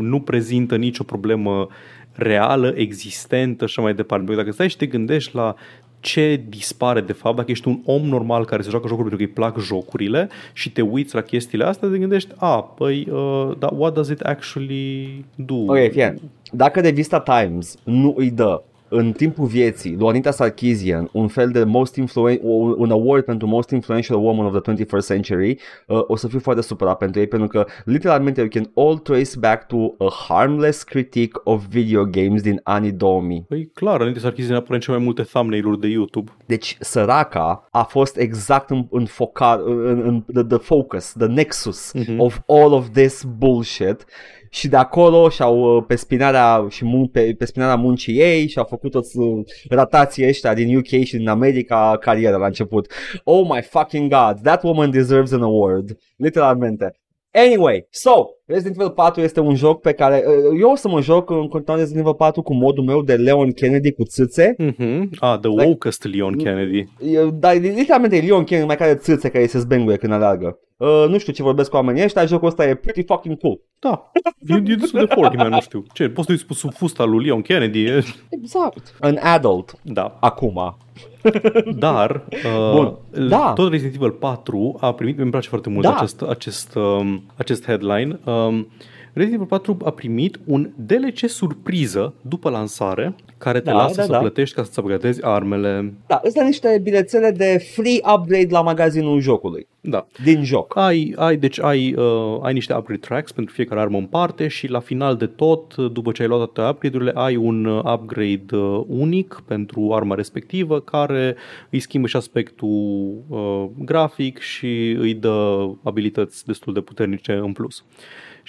nu 0.00 0.20
prezintă 0.20 0.76
nicio 0.76 1.02
problemă 1.04 1.68
reală, 2.12 2.72
existentă 2.76 3.66
și 3.66 3.72
așa 3.76 3.82
mai 3.82 3.94
departe. 3.94 4.24
Pentru 4.24 4.34
că 4.34 4.40
dacă 4.40 4.52
stai 4.54 4.68
și 4.68 4.76
te 4.76 4.86
gândești 4.86 5.34
la 5.36 5.54
ce 6.00 6.44
dispare 6.48 7.00
de 7.00 7.12
fapt 7.12 7.36
dacă 7.36 7.50
ești 7.50 7.68
un 7.68 7.80
om 7.84 8.02
normal 8.02 8.44
care 8.44 8.62
se 8.62 8.70
joacă 8.70 8.88
jocuri 8.88 9.08
pentru 9.08 9.26
că 9.26 9.30
îi 9.30 9.38
plac 9.38 9.58
jocurile 9.58 10.28
și 10.52 10.72
te 10.72 10.82
uiți 10.82 11.14
la 11.14 11.20
chestiile 11.20 11.64
astea, 11.64 11.88
te 11.88 11.98
gândești, 11.98 12.30
a, 12.36 12.62
păi, 12.62 13.08
uh, 13.10 13.50
da, 13.58 13.68
what 13.76 13.94
does 13.94 14.08
it 14.08 14.20
actually 14.20 15.24
do? 15.34 15.54
Ok, 15.54 15.90
fie. 15.90 16.20
Dacă 16.52 16.80
revista 16.80 17.20
Times 17.20 17.76
nu 17.84 18.14
îi 18.16 18.30
dă 18.30 18.62
în 18.90 19.12
timpul 19.12 19.46
vieții 19.46 19.96
lui 19.98 20.08
Anita 20.08 20.30
Sarkeesian 20.30 21.08
un 21.12 21.28
fel 21.28 21.50
de 21.50 21.64
most 21.64 21.96
influen- 21.96 22.40
un 22.76 22.90
award 22.90 23.24
pentru 23.24 23.46
most 23.46 23.70
influential 23.70 24.18
woman 24.18 24.46
of 24.46 24.52
the 24.52 24.60
21st 24.60 25.06
century, 25.06 25.58
uh, 25.86 25.98
o 26.06 26.16
să 26.16 26.28
fiu 26.28 26.38
foarte 26.38 26.62
supărat 26.62 26.96
pentru 26.98 27.20
ei 27.20 27.26
pentru 27.26 27.48
că 27.48 27.66
literalmente 27.84 28.40
you 28.40 28.48
can 28.48 28.70
all 28.74 28.98
trace 28.98 29.38
back 29.38 29.66
to 29.66 29.76
a 29.98 30.08
harmless 30.28 30.82
critique 30.82 31.40
of 31.44 31.64
video 31.68 32.04
games 32.04 32.42
din 32.42 32.60
anii 32.62 32.92
2000. 32.92 33.44
Păi 33.48 33.70
clar, 33.74 34.00
Anita 34.00 34.20
Sarkeesian 34.20 34.56
apare 34.56 34.74
în 34.74 34.80
cele 34.80 34.96
mai 34.96 35.04
multe 35.04 35.22
thumbnail-uri 35.22 35.80
de 35.80 35.86
YouTube. 35.88 36.30
Deci 36.46 36.76
săraca 36.80 37.68
a 37.70 37.82
fost 37.82 38.16
exact 38.16 38.70
în, 38.70 38.86
în, 38.90 39.04
focar, 39.06 39.60
în, 39.64 40.00
în 40.06 40.24
the, 40.34 40.42
the 40.42 40.58
focus, 40.58 41.12
the 41.18 41.26
nexus 41.26 41.92
Mhm. 41.92 42.20
of 42.20 42.38
all 42.46 42.72
of 42.72 42.88
this 42.92 43.24
bullshit 43.38 44.04
și 44.52 44.68
de 44.68 44.76
acolo 44.76 45.28
și-au 45.28 45.76
uh, 45.76 45.84
pe 45.86 45.94
spinarea, 45.96 46.66
și 46.70 46.84
mun- 46.84 47.10
pe, 47.12 47.34
pe 47.38 47.44
spinarea 47.44 47.76
muncii 47.76 48.18
ei 48.18 48.48
și-au 48.48 48.64
făcut 48.64 48.90
toți 48.90 49.18
uh, 49.18 49.44
ratații 49.68 50.26
ăștia 50.26 50.54
din 50.54 50.76
UK 50.76 50.86
și 50.86 51.16
din 51.16 51.28
America 51.28 51.96
carieră 52.00 52.36
la 52.36 52.46
început. 52.46 52.92
Oh 53.24 53.46
my 53.48 53.62
fucking 53.62 54.10
god, 54.10 54.40
that 54.42 54.62
woman 54.62 54.90
deserves 54.90 55.32
an 55.32 55.42
award. 55.42 55.98
Literalmente. 56.16 56.94
Anyway, 57.32 57.86
so, 57.90 58.26
Resident 58.52 58.76
Evil 58.80 58.90
4 58.90 59.20
este 59.22 59.40
un 59.40 59.54
joc 59.54 59.80
pe 59.80 59.92
care 59.92 60.24
uh, 60.26 60.58
eu 60.60 60.70
o 60.70 60.76
să 60.76 60.88
mă 60.88 61.00
joc 61.00 61.30
în 61.30 61.48
continuare 61.48 61.80
Resident 61.80 62.04
Evil 62.04 62.14
4 62.16 62.42
cu 62.42 62.54
modul 62.54 62.84
meu 62.84 63.02
de 63.02 63.14
Leon 63.14 63.52
Kennedy 63.52 63.92
cu 63.92 64.02
țâțe. 64.04 64.56
Mm-hmm. 64.62 65.02
Ah, 65.18 65.38
the 65.40 65.48
Like- 65.50 65.64
wokest 65.66 66.04
Leon 66.14 66.36
Kennedy. 66.36 66.84
Eu- 67.12 67.30
Dar 67.30 67.54
literalmente 67.54 68.16
e 68.16 68.20
Leon 68.20 68.44
Kennedy 68.44 68.66
mai 68.66 68.76
care 68.76 68.94
țâțe 68.94 69.28
care 69.28 69.46
se 69.46 69.58
zbenguie 69.58 69.96
când 69.96 70.12
aleargă. 70.12 70.58
Uh, 70.76 71.04
nu 71.08 71.18
știu 71.18 71.32
ce 71.32 71.42
vorbesc 71.42 71.70
cu 71.70 71.76
oamenii 71.76 72.04
ăștia, 72.04 72.24
jocul 72.24 72.48
ăsta 72.48 72.68
e 72.68 72.74
pretty 72.74 73.02
fucking 73.04 73.38
cool. 73.38 73.60
Da, 73.78 74.10
e, 74.48 74.54
e 74.54 74.74
destul 74.74 75.00
de 75.06 75.14
forti, 75.14 75.36
mai 75.36 75.48
nu 75.48 75.60
știu. 75.60 75.84
Ce, 75.92 76.08
poți 76.08 76.26
să 76.26 76.32
uiți 76.32 76.58
sub 76.60 76.72
fusta 76.72 77.04
lui 77.04 77.24
Leon 77.24 77.42
Kennedy? 77.42 77.84
E- 77.84 78.04
Exact. 78.30 78.94
An 79.00 79.16
adult. 79.22 79.72
Da, 79.82 80.16
Acum. 80.20 80.76
dar 81.78 82.24
uh, 82.44 82.72
Bun. 82.74 82.96
Da. 83.28 83.52
tot 83.54 83.70
Resident 83.70 83.94
Evil 83.94 84.10
4 84.10 84.76
a 84.80 84.92
primit, 84.94 85.16
mi-mi 85.18 85.30
place 85.30 85.48
foarte 85.48 85.68
mult 85.68 85.84
Da. 85.84 85.94
acest, 85.96 86.22
acest, 86.22 86.74
um, 86.74 87.22
acest 87.36 87.64
headline, 87.64 88.20
um, 88.46 88.66
Resident 89.12 89.34
Evil 89.34 89.46
4 89.46 89.76
a 89.84 89.90
primit 89.90 90.40
un 90.44 90.70
DLC 90.76 91.28
surpriză 91.28 92.14
după 92.20 92.50
lansare 92.50 93.14
care 93.38 93.60
te 93.60 93.70
Da, 93.70 93.76
lasă 93.76 93.96
da, 93.96 94.02
să 94.02 94.10
da. 94.10 94.18
plătești 94.18 94.54
ca 94.54 94.62
să-ți 94.62 94.78
upgradezi 94.78 95.24
armele. 95.24 95.94
Da, 96.06 96.20
ăsta 96.26 96.44
niște 96.44 96.80
bilețele 96.82 97.30
de 97.30 97.66
free 97.74 98.00
upgrade 98.14 98.46
la 98.50 98.62
magazinul 98.62 99.20
jocului. 99.20 99.66
Da. 99.80 100.06
Din 100.24 100.44
joc. 100.44 100.76
Ai, 100.76 101.14
ai, 101.16 101.36
deci 101.36 101.60
ai, 101.60 101.94
uh, 101.94 102.38
ai 102.42 102.52
niște 102.52 102.74
upgrade 102.74 103.00
tracks 103.00 103.32
pentru 103.32 103.54
fiecare 103.54 103.80
armă 103.80 103.98
în 103.98 104.06
parte 104.06 104.48
și 104.48 104.66
la 104.66 104.80
final 104.80 105.16
de 105.16 105.26
tot, 105.26 105.74
după 105.74 106.12
ce 106.12 106.22
ai 106.22 106.28
luat 106.28 106.50
toate 106.50 106.70
upgrade-urile, 106.70 107.12
ai 107.14 107.36
un 107.36 107.64
uh, 107.64 107.92
upgrade 107.92 108.56
uh, 108.56 108.84
unic 108.86 109.42
pentru 109.46 109.92
arma 109.92 110.14
respectivă 110.14 110.80
care 110.80 111.36
îi 111.70 111.80
schimbă 111.80 112.06
și 112.06 112.16
aspectul 112.16 113.14
uh, 113.28 113.64
grafic 113.78 114.38
și 114.38 114.96
îi 114.98 115.14
dă 115.14 115.68
abilități 115.82 116.46
destul 116.46 116.72
de 116.72 116.80
puternice 116.80 117.32
în 117.32 117.52
plus. 117.52 117.84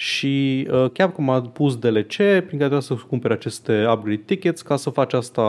Și 0.02 0.66
uh, 0.70 0.90
Capcom 0.92 1.30
a 1.30 1.40
pus 1.40 1.76
DLC 1.76 2.14
prin 2.16 2.58
care 2.58 2.58
trebuie 2.58 2.80
să 2.80 2.94
cumpere 3.08 3.34
aceste 3.34 3.86
upgrade 3.92 4.22
tickets 4.24 4.62
ca 4.62 4.76
să 4.76 4.90
faci 4.90 5.12
asta 5.12 5.42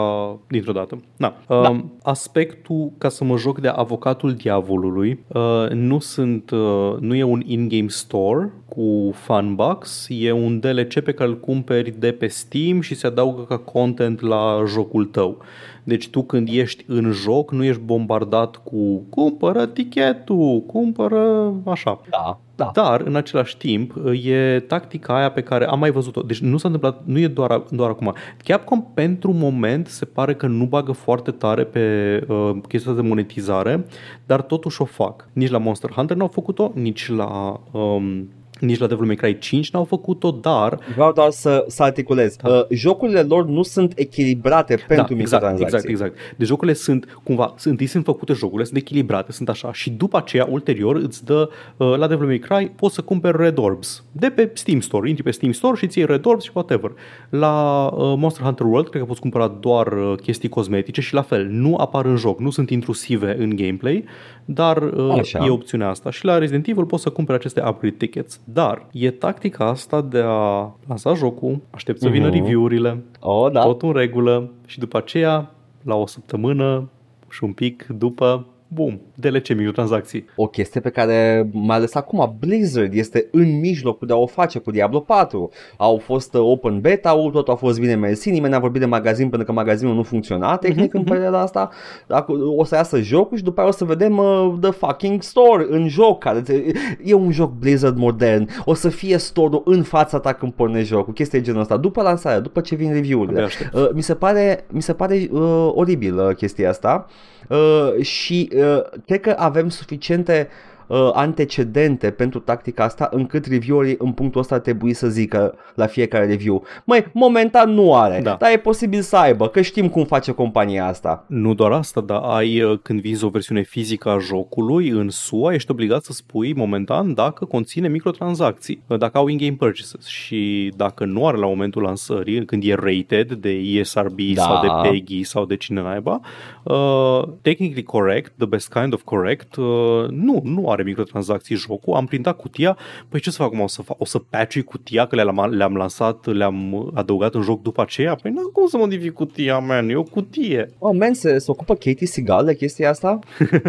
dintr-o 0.48 0.72
dată. 0.72 1.00
Na. 1.16 1.36
Uh, 1.48 1.62
Da. 1.62 1.84
Aspectul 2.02 2.92
ca 2.98 3.08
să 3.08 3.24
mă 3.24 3.36
joc 3.36 3.60
de 3.60 3.68
avocatul 3.68 4.32
diavolului 4.32 5.24
uh, 5.26 5.68
nu 5.70 5.98
sunt 5.98 6.50
uh, 6.50 6.96
nu 6.98 7.14
e 7.14 7.22
un 7.22 7.42
in-game 7.46 7.88
store 7.88 8.52
cu 8.68 9.12
Funbox, 9.14 10.06
e 10.08 10.32
un 10.32 10.60
DLC 10.60 11.00
pe 11.00 11.12
care 11.12 11.30
îl 11.30 11.40
cumperi 11.40 11.94
de 11.98 12.12
pe 12.12 12.26
Steam 12.26 12.80
și 12.80 12.94
se 12.94 13.06
adaugă 13.06 13.42
ca 13.42 13.56
content 13.56 14.20
la 14.20 14.62
jocul 14.66 15.04
tău. 15.04 15.38
Deci 15.84 16.08
tu 16.08 16.22
când 16.22 16.48
ești 16.52 16.84
în 16.86 17.10
joc 17.10 17.52
nu 17.52 17.64
ești 17.64 17.80
bombardat 17.80 18.56
cu 18.56 19.02
cumpără 19.10 19.66
tichetul, 19.66 20.62
cumpără 20.66 21.52
așa. 21.64 22.00
Da, 22.10 22.38
da. 22.56 22.70
Dar, 22.74 23.00
în 23.00 23.16
același 23.16 23.56
timp, 23.56 23.94
e 24.24 24.60
tactica 24.60 25.16
aia 25.16 25.30
pe 25.30 25.40
care 25.40 25.66
am 25.66 25.78
mai 25.78 25.90
văzut-o. 25.90 26.20
Deci 26.20 26.40
nu 26.40 26.56
s-a 26.56 26.68
întâmplat, 26.68 27.02
nu 27.04 27.18
e 27.18 27.26
doar, 27.26 27.62
doar 27.70 27.90
acum. 27.90 28.14
Capcom, 28.36 28.84
pentru 28.94 29.32
moment, 29.32 29.86
se 29.86 30.04
pare 30.04 30.34
că 30.34 30.46
nu 30.46 30.64
bagă 30.64 30.92
foarte 30.92 31.30
tare 31.30 31.64
pe 31.64 32.26
uh, 32.28 32.50
chestia 32.68 32.92
de 32.92 33.00
monetizare, 33.00 33.86
dar 34.26 34.42
totuși 34.42 34.82
o 34.82 34.84
fac. 34.84 35.28
Nici 35.32 35.50
la 35.50 35.58
Monster 35.58 35.90
Hunter 35.90 36.16
n-au 36.16 36.28
făcut-o, 36.28 36.72
nici 36.74 37.08
la... 37.08 37.60
Um, 37.70 38.28
nici 38.60 38.78
la 38.78 38.86
Devil 38.86 39.06
May 39.06 39.14
Cry 39.14 39.38
5 39.38 39.70
n-au 39.70 39.84
făcut-o, 39.84 40.30
dar 40.30 40.78
Vreau 40.94 41.12
doar 41.12 41.30
să, 41.30 41.64
să 41.68 41.82
articulez. 41.82 42.36
Da. 42.36 42.48
Uh, 42.48 42.64
jocurile 42.70 43.22
lor 43.22 43.46
nu 43.46 43.62
sunt 43.62 43.92
echilibrate 43.96 44.74
pentru 44.74 45.14
da, 45.14 45.20
exact, 45.20 45.42
microtransacții. 45.42 45.64
exact, 45.64 45.88
exact. 45.88 46.36
Deci 46.36 46.46
jocurile 46.46 46.76
sunt 46.76 47.18
cumva, 47.22 47.54
sunt- 47.56 47.72
întâi 47.72 47.86
sunt 47.86 48.04
făcute 48.04 48.32
jocurile, 48.32 48.64
sunt 48.64 48.76
echilibrate, 48.76 49.32
sunt 49.32 49.48
așa 49.48 49.72
și 49.72 49.90
după 49.90 50.16
aceea, 50.16 50.46
ulterior, 50.50 50.96
îți 50.96 51.24
dă 51.24 51.48
uh, 51.76 51.96
la 51.96 52.06
Devil 52.06 52.26
May 52.26 52.38
Cry, 52.38 52.72
poți 52.76 52.94
să 52.94 53.00
cumperi 53.00 53.36
Red 53.36 53.58
Orbs 53.58 54.04
de 54.16 54.30
pe 54.30 54.50
Steam 54.54 54.80
Store, 54.80 55.08
intri 55.08 55.24
pe 55.24 55.30
Steam 55.30 55.52
Store 55.52 55.76
și 55.76 55.86
ți 55.86 55.98
iei 55.98 56.06
Red 56.06 56.26
Orbs 56.26 56.44
și 56.44 56.50
whatever. 56.54 56.92
La 57.28 57.86
uh, 57.86 58.14
Monster 58.16 58.44
Hunter 58.44 58.66
World, 58.66 58.88
cred 58.88 59.00
că 59.02 59.08
poți 59.08 59.20
cumpăra 59.20 59.48
doar 59.60 59.92
uh, 59.92 60.14
chestii 60.22 60.48
cosmetice 60.48 61.00
și 61.00 61.14
la 61.14 61.22
fel, 61.22 61.46
nu 61.46 61.76
apar 61.76 62.04
în 62.04 62.16
joc, 62.16 62.40
nu 62.40 62.50
sunt 62.50 62.70
intrusive 62.70 63.36
în 63.38 63.56
gameplay, 63.56 64.04
dar 64.44 64.82
uh, 64.82 65.18
Așa. 65.18 65.44
e 65.44 65.50
opțiunea 65.50 65.88
asta. 65.88 66.10
Și 66.10 66.24
la 66.24 66.38
Resident 66.38 66.66
Evil 66.66 66.84
poți 66.84 67.02
să 67.02 67.10
cumperi 67.10 67.38
aceste 67.38 67.62
upgrade 67.66 67.94
tickets. 67.98 68.40
Dar 68.44 68.86
e 68.92 69.10
tactica 69.10 69.64
asta 69.64 70.00
de 70.00 70.20
a 70.24 70.70
lansa 70.86 71.14
jocul, 71.14 71.60
aștept 71.70 72.00
să 72.00 72.08
vină 72.08 72.26
Mhm. 72.28 72.34
review-urile, 72.34 73.02
Oh, 73.20 73.52
da. 73.52 73.60
tot 73.62 73.82
în 73.82 73.92
regulă 73.92 74.50
și 74.66 74.78
după 74.78 74.96
aceea, 74.96 75.50
la 75.82 75.94
o 75.94 76.06
săptămână 76.06 76.88
și 77.30 77.44
un 77.44 77.52
pic 77.52 77.86
după, 77.86 78.46
bum, 78.74 79.00
DLC 79.14 79.48
microtransacții. 79.54 80.24
O 80.36 80.46
chestie 80.46 80.80
pe 80.80 80.90
care, 80.90 81.48
mai 81.52 81.76
ales 81.76 81.94
acum, 81.94 82.36
Blizzard 82.38 82.94
este 82.94 83.28
în 83.30 83.58
mijlocul 83.60 84.06
de 84.06 84.12
a 84.12 84.16
o 84.16 84.26
face 84.26 84.58
cu 84.58 84.70
Diablo 84.70 85.00
4. 85.00 85.50
Au 85.76 85.96
fost 85.96 86.34
uh, 86.34 86.40
open 86.40 86.80
beta 86.80 87.12
totul 87.32 87.52
a 87.52 87.56
fost 87.56 87.80
bine 87.80 87.94
mersi, 87.94 88.30
nimeni 88.30 88.52
n-a 88.52 88.58
vorbit 88.58 88.80
de 88.80 88.86
magazin 88.86 89.28
pentru 89.28 89.46
că 89.46 89.52
magazinul 89.52 89.94
nu 89.94 90.02
funcționa 90.02 90.56
tehnic 90.56 90.92
Mhm, 90.92 90.96
în 90.96 91.04
perioada 91.04 91.40
asta. 91.40 91.70
Acum, 92.08 92.36
O 92.56 92.64
să 92.64 92.74
iasă 92.74 93.00
jocul 93.00 93.36
și 93.36 93.42
după 93.42 93.60
aia 93.60 93.68
o 93.68 93.72
să 93.72 93.84
vedem 93.84 94.18
uh, 94.18 94.52
The 94.60 94.70
fucking 94.70 95.22
Store 95.22 95.66
în 95.68 95.88
joc. 95.88 96.18
Care 96.18 96.40
ți- 96.42 96.62
e 97.04 97.14
un 97.14 97.30
joc 97.32 97.52
Blizzard 97.52 97.96
modern. 97.96 98.48
O 98.64 98.74
să 98.74 98.88
fie 98.88 99.16
store-ul 99.16 99.62
în 99.64 99.82
fața 99.82 100.18
ta 100.18 100.32
când 100.32 100.52
pornești 100.52 100.88
jocul. 100.88 101.12
Chestia 101.12 101.38
e 101.38 101.42
genul 101.42 101.60
ăsta. 101.60 101.76
După 101.76 102.02
lansare, 102.02 102.40
după 102.40 102.60
ce 102.60 102.74
vin 102.74 102.92
review-urile. 102.92 103.32
Abia 103.34 103.44
aștept. 103.44 103.74
Uh, 103.74 103.88
mi 103.94 104.02
se 104.02 104.14
pare, 104.14 104.64
mi 104.70 104.82
se 104.82 104.92
pare 104.92 105.28
uh, 105.30 105.70
oribil 105.74 106.18
uh, 106.18 106.34
chestia 106.36 106.68
asta 106.68 107.06
uh, 107.48 108.02
și 108.04 108.50
uh, 108.56 108.62
cred 109.06 109.20
că 109.20 109.34
avem 109.38 109.68
suficiente 109.68 110.48
uh, 110.86 111.10
antecedente 111.12 112.10
pentru 112.10 112.38
tactica 112.38 112.84
asta 112.84 113.08
încât 113.12 113.46
reviewerii 113.46 113.96
în 113.98 114.12
punctul 114.12 114.40
ăsta 114.40 114.54
ar 114.54 114.60
trebui 114.60 114.92
să 114.92 115.08
zică 115.08 115.54
la 115.74 115.86
fiecare 115.86 116.26
review 116.26 116.64
Măi, 116.84 117.06
momentan 117.12 117.70
nu 117.70 117.94
are, 117.94 118.20
Da. 118.22 118.36
dar 118.40 118.52
e 118.52 118.58
posibil 118.58 119.00
să 119.00 119.16
aibă, 119.16 119.48
că 119.48 119.60
știm 119.60 119.88
cum 119.88 120.04
face 120.04 120.32
compania 120.32 120.86
asta 120.86 121.24
Nu 121.28 121.54
doar 121.54 121.72
asta, 121.72 122.00
dar 122.00 122.20
ai, 122.22 122.62
uh, 122.62 122.78
când 122.82 123.00
vinzi 123.00 123.24
o 123.24 123.28
versiune 123.28 123.62
fizică 123.62 124.08
a 124.08 124.18
jocului 124.18 124.88
în 124.88 125.10
SUA, 125.10 125.52
ești 125.54 125.70
obligat 125.70 126.04
să 126.04 126.12
spui 126.12 126.54
momentan 126.54 127.14
dacă 127.14 127.44
conține 127.44 127.88
microtransacții, 127.88 128.82
uh, 128.86 128.98
dacă 128.98 129.18
au 129.18 129.26
in-game 129.26 129.56
purchases 129.58 130.06
și 130.06 130.72
dacă 130.76 131.04
nu 131.04 131.26
are 131.26 131.36
la 131.36 131.46
momentul 131.46 131.82
lansării, 131.82 132.44
când 132.44 132.62
e 132.64 132.74
rated 132.74 133.32
de 133.32 133.50
ESRB 133.50 134.20
Da. 134.34 134.42
sau 134.42 134.60
de 134.60 134.88
PEGI 134.88 135.22
sau 135.22 135.44
de 135.44 135.56
cine 135.56 135.82
naiba, 135.82 136.20
uh, 136.62 137.22
technically 137.42 137.82
correct, 137.82 138.32
the 138.36 138.46
best 138.46 138.72
kind 138.72 138.92
of 138.92 139.02
correct, 139.02 139.56
uh, 139.56 139.64
nu, 140.08 140.40
nu 140.44 140.70
are 140.74 140.82
microtransacții 140.82 141.56
jocul, 141.56 141.94
am 141.94 142.06
printat 142.06 142.36
cutia, 142.36 142.76
păi 143.08 143.20
ce 143.20 143.30
să 143.30 143.36
fac 143.36 143.46
acum, 143.46 143.60
o 143.60 143.66
să, 143.66 143.82
fac, 143.82 144.00
o 144.00 144.04
să 144.04 144.18
patch 144.18 144.60
cutia, 144.60 145.06
că 145.06 145.14
le-am, 145.14 145.50
le-am 145.50 145.74
lansat, 145.76 146.26
le-am 146.26 146.90
adăugat 146.94 147.34
în 147.34 147.42
joc 147.42 147.62
după 147.62 147.80
aceea? 147.82 148.14
Păi 148.14 148.30
nu 148.30 148.48
cum 148.52 148.66
să 148.66 148.76
modific 148.76 149.12
cutia, 149.12 149.58
man, 149.58 149.88
e 149.88 149.96
o 149.96 150.02
cutie. 150.02 150.70
Oh, 150.78 150.96
man, 150.98 151.14
se, 151.14 151.38
se 151.38 151.50
ocupă 151.50 151.74
Katie 151.74 152.06
Seagal 152.06 152.44
de 152.44 152.54
chestia 152.56 152.90
asta? 152.90 153.18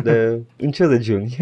De, 0.03 0.40
în 0.65 0.72
ce 0.72 0.86
regiuni? 0.86 1.36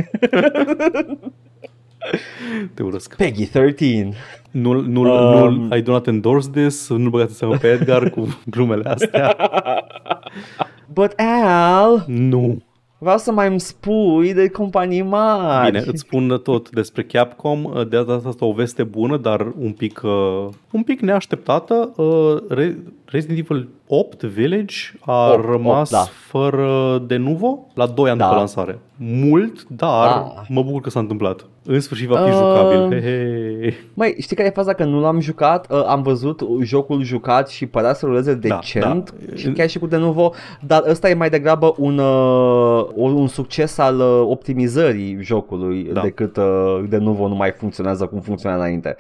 Te 2.74 2.84
urăsc. 2.84 3.16
Peggy 3.16 3.46
13 3.46 4.10
Nu, 4.52 4.82
nu, 4.82 5.02
Um. 5.02 5.54
nu, 5.54 5.76
I 5.76 5.82
do 5.82 5.92
not 5.92 6.08
endorse 6.08 6.50
this, 6.50 6.90
nu 6.90 7.10
băgați 7.10 7.30
în 7.30 7.36
seamă 7.36 7.56
pe 7.58 7.68
Edgar 7.68 8.10
cu 8.10 8.40
glumele 8.46 8.90
astea. 8.90 9.36
But 10.94 11.14
Al, 11.18 12.04
Nu. 12.08 12.62
Vreau 13.04 13.18
să 13.18 13.32
mai 13.32 13.48
îmi 13.48 13.60
spui 13.60 14.34
de 14.34 14.50
companii 14.50 15.02
mari 15.02 15.72
Bine, 15.72 15.84
îți 15.88 16.00
spun 16.00 16.40
tot 16.44 16.70
despre 16.70 17.04
Capcom. 17.04 17.72
De 17.74 18.04
data 18.04 18.22
asta 18.26 18.46
o 18.46 18.54
veste 18.54 18.84
bună, 18.84 19.18
dar 19.18 19.48
un 19.60 19.72
pic, 19.72 20.02
uh, 20.04 20.48
un 20.72 20.84
pic 20.84 21.00
neașteptată. 21.00 21.94
Uh, 21.96 22.38
re- 22.50 22.78
Resident 23.14 23.38
Evil 23.40 23.70
8 23.88 24.24
Village 24.24 24.76
a 25.00 25.32
8, 25.34 25.46
rămas 25.46 25.92
8, 25.92 26.02
da. 26.02 26.08
fără 26.12 26.98
de 27.08 27.16
nuvo 27.16 27.68
la 27.74 27.88
2 27.88 28.10
ani 28.10 28.18
Da. 28.20 28.26
după 28.26 28.38
lansare. 28.38 28.80
Mult, 28.98 29.68
dar 29.68 30.08
Da. 30.08 30.34
mă 30.50 30.64
bucur 30.64 30.82
că 30.82 30.90
s-a 30.90 31.00
întâmplat. 31.00 31.46
În 31.66 31.80
sfârșit 31.80 32.08
va 32.08 32.18
fi 32.18 32.30
Uh, 32.30 32.36
jucabil. 32.38 33.02
He, 33.02 33.02
he. 33.70 33.74
Mai 33.94 34.16
știi 34.20 34.36
care 34.36 34.48
e 34.48 34.52
faza? 34.52 34.74
Că 34.74 34.84
nu 34.84 35.00
l-am 35.00 35.20
jucat, 35.20 35.72
uh, 35.72 35.84
am 35.88 36.02
văzut 36.02 36.42
jocul 36.62 37.02
jucat 37.04 37.50
și 37.50 37.66
părea 37.66 37.94
să 37.94 38.06
ruleze 38.06 38.34
Da, 38.34 38.56
decent 38.56 39.14
da. 39.30 39.36
și 39.36 39.52
chiar 39.52 39.70
și 39.70 39.80
cu 39.80 39.88
de 39.88 39.98
nuvo, 39.98 40.32
dar 40.66 40.84
ăsta 40.90 41.10
e 41.10 41.14
mai 41.14 41.30
degrabă 41.30 41.74
un, 41.78 41.98
uh, 41.98 42.86
un 42.96 43.28
succes 43.28 43.78
al 43.78 44.00
uh, 44.00 44.22
optimizării 44.30 45.18
jocului 45.22 45.90
Da. 45.94 46.02
decât 46.02 46.38
uh, 46.38 46.84
de 46.90 46.98
nuvo 46.98 47.28
nu 47.28 47.36
mai 47.36 47.52
funcționează 47.52 48.06
cum 48.06 48.20
funcționa 48.20 48.56
înainte. 48.56 48.96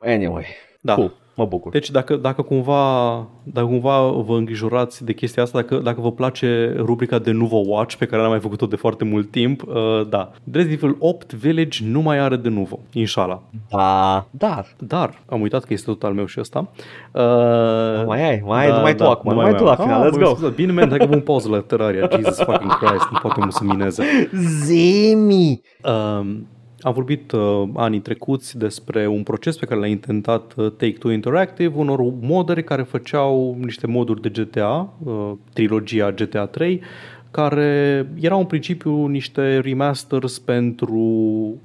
Anyway, 0.00 0.44
Da. 0.80 0.94
cool, 0.94 1.12
mă 1.36 1.44
bucur. 1.44 1.72
Deci 1.72 1.90
dacă, 1.90 2.16
dacă, 2.16 2.42
cumva, 2.42 3.16
dacă 3.42 3.66
cumva 3.66 4.00
vă 4.02 4.36
îngrijorați 4.36 5.04
de 5.04 5.12
chestia 5.12 5.42
asta, 5.42 5.60
dacă, 5.60 5.76
dacă 5.76 6.00
vă 6.00 6.12
place 6.12 6.74
rubrica 6.76 7.18
de 7.18 7.30
Nuvo 7.30 7.56
Watch, 7.56 7.94
pe 7.94 8.06
care 8.06 8.20
n-am 8.22 8.30
mai 8.30 8.40
făcut-o 8.40 8.66
de 8.66 8.76
foarte 8.76 9.04
mult 9.04 9.30
timp, 9.30 9.62
uh, 9.66 9.74
da. 10.08 10.30
Resident 10.52 10.82
Evil 10.82 10.96
8 10.98 11.32
Village 11.32 11.78
nu 11.86 12.00
mai 12.00 12.18
are 12.18 12.36
de 12.36 12.48
Nuvo, 12.48 12.78
inshallah. 12.92 13.38
Da, 13.70 14.26
dar, 14.30 14.66
Dar, 14.78 15.22
am 15.26 15.40
uitat 15.40 15.64
că 15.64 15.72
este 15.72 15.90
tot 15.90 16.02
al 16.02 16.12
meu 16.12 16.24
și 16.26 16.40
ăsta. 16.40 16.68
Uh, 17.12 17.22
mai 18.06 18.28
ai, 18.28 18.42
mai 18.46 18.64
ai, 18.66 18.72
numai 18.72 18.94
tu 18.94 19.04
acum, 19.04 19.32
numai 19.32 19.54
tu 19.54 19.64
la 19.64 19.74
final, 19.74 20.02
Ah, 20.02 20.08
let's 20.08 20.18
mă 20.18 20.24
go. 20.24 20.30
scuzați. 20.30 20.54
Bine, 20.54 20.72
man, 20.72 20.88
hai 20.88 20.98
că 20.98 21.06
vom 21.06 21.20
pauză 21.20 21.48
la 21.48 21.60
Terraria, 21.60 22.08
Jesus 22.16 22.36
fucking 22.38 22.72
Christ, 22.78 23.08
nu 23.12 23.18
poate 23.22 23.40
să 23.50 23.60
mineze. 23.64 24.04
Zimi! 24.64 25.60
Um, 25.82 26.46
am 26.84 26.92
vorbit 26.92 27.32
uh, 27.32 27.62
anii 27.74 28.00
trecuți 28.00 28.58
despre 28.58 29.06
un 29.06 29.22
proces 29.22 29.56
pe 29.56 29.66
care 29.66 29.80
l-a 29.80 29.86
intentat 29.86 30.52
uh, 30.56 30.70
Take-Two 30.70 31.10
Interactive, 31.10 31.72
unor 31.76 32.00
moderi 32.20 32.64
care 32.64 32.82
făceau 32.82 33.56
niște 33.60 33.86
moduri 33.86 34.20
de 34.20 34.28
GTA, 34.28 34.92
uh, 35.04 35.32
trilogia 35.52 36.10
GTA 36.10 36.46
3, 36.46 36.80
care 37.30 38.08
erau 38.20 38.38
în 38.38 38.44
principiu 38.46 39.06
niște 39.06 39.58
remasters 39.58 40.38
pentru 40.38 41.02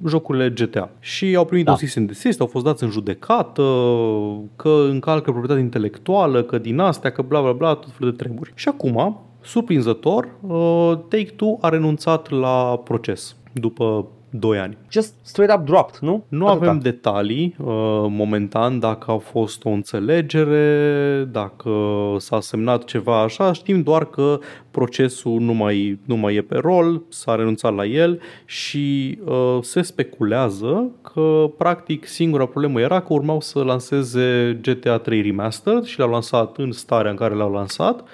jocurile 0.06 0.48
GTA. 0.48 0.90
Și 1.00 1.34
au 1.36 1.44
primit 1.44 1.64
Da. 1.64 1.70
da. 1.70 1.76
un 1.76 1.84
cease 1.84 1.98
and 1.98 2.08
desist, 2.08 2.40
au 2.40 2.46
fost 2.46 2.64
dați 2.64 2.82
în 2.82 2.90
judecată, 2.90 3.62
că 4.56 4.86
încalcă 4.88 5.30
proprietate 5.30 5.60
intelectuală, 5.60 6.42
că 6.42 6.58
din 6.58 6.78
astea, 6.78 7.10
că 7.10 7.22
bla 7.22 7.40
bla 7.40 7.52
bla, 7.52 7.74
tot 7.74 7.90
felul 7.92 8.10
de 8.10 8.22
treburi. 8.22 8.52
Și 8.54 8.68
acum, 8.68 9.20
surprinzător, 9.40 10.28
uh, 10.40 10.92
Take-Two 11.08 11.58
a 11.60 11.68
renunțat 11.68 12.30
la 12.30 12.80
proces 12.84 13.36
după 13.52 14.06
2 14.30 14.58
ani. 14.58 14.76
Just 14.90 15.14
straight 15.22 15.58
up 15.58 15.64
dropped, 15.64 15.98
nu? 16.00 16.24
Nu 16.28 16.46
Atâta. 16.46 16.64
avem 16.64 16.78
detalii 16.78 17.54
uh, 17.58 17.66
momentan 18.08 18.78
dacă 18.78 19.10
a 19.10 19.16
fost 19.16 19.64
o 19.64 19.68
înțelegere, 19.68 21.28
dacă 21.32 21.70
s-a 22.18 22.40
semnat 22.40 22.84
ceva 22.84 23.22
așa, 23.22 23.52
știm 23.52 23.82
doar 23.82 24.04
că 24.04 24.38
procesul 24.70 25.40
nu 25.40 25.52
mai, 25.52 25.98
nu 26.04 26.16
mai 26.16 26.34
e 26.34 26.42
pe 26.42 26.56
rol, 26.56 27.02
s-a 27.08 27.34
renunțat 27.34 27.74
la 27.74 27.84
el 27.84 28.20
și 28.44 29.18
uh, 29.24 29.58
se 29.60 29.82
speculează 29.82 30.90
că 31.12 31.50
practic 31.58 32.06
singura 32.06 32.46
problemă 32.46 32.80
era 32.80 33.00
că 33.00 33.12
urmau 33.12 33.40
să 33.40 33.62
lanseze 33.62 34.58
GTA 34.62 34.98
3 34.98 35.22
Remastered 35.22 35.84
și 35.84 35.98
l-au 35.98 36.10
lansat 36.10 36.56
în 36.56 36.72
starea 36.72 37.10
în 37.10 37.16
care 37.16 37.34
l-au 37.34 37.52
lansat 37.52 38.04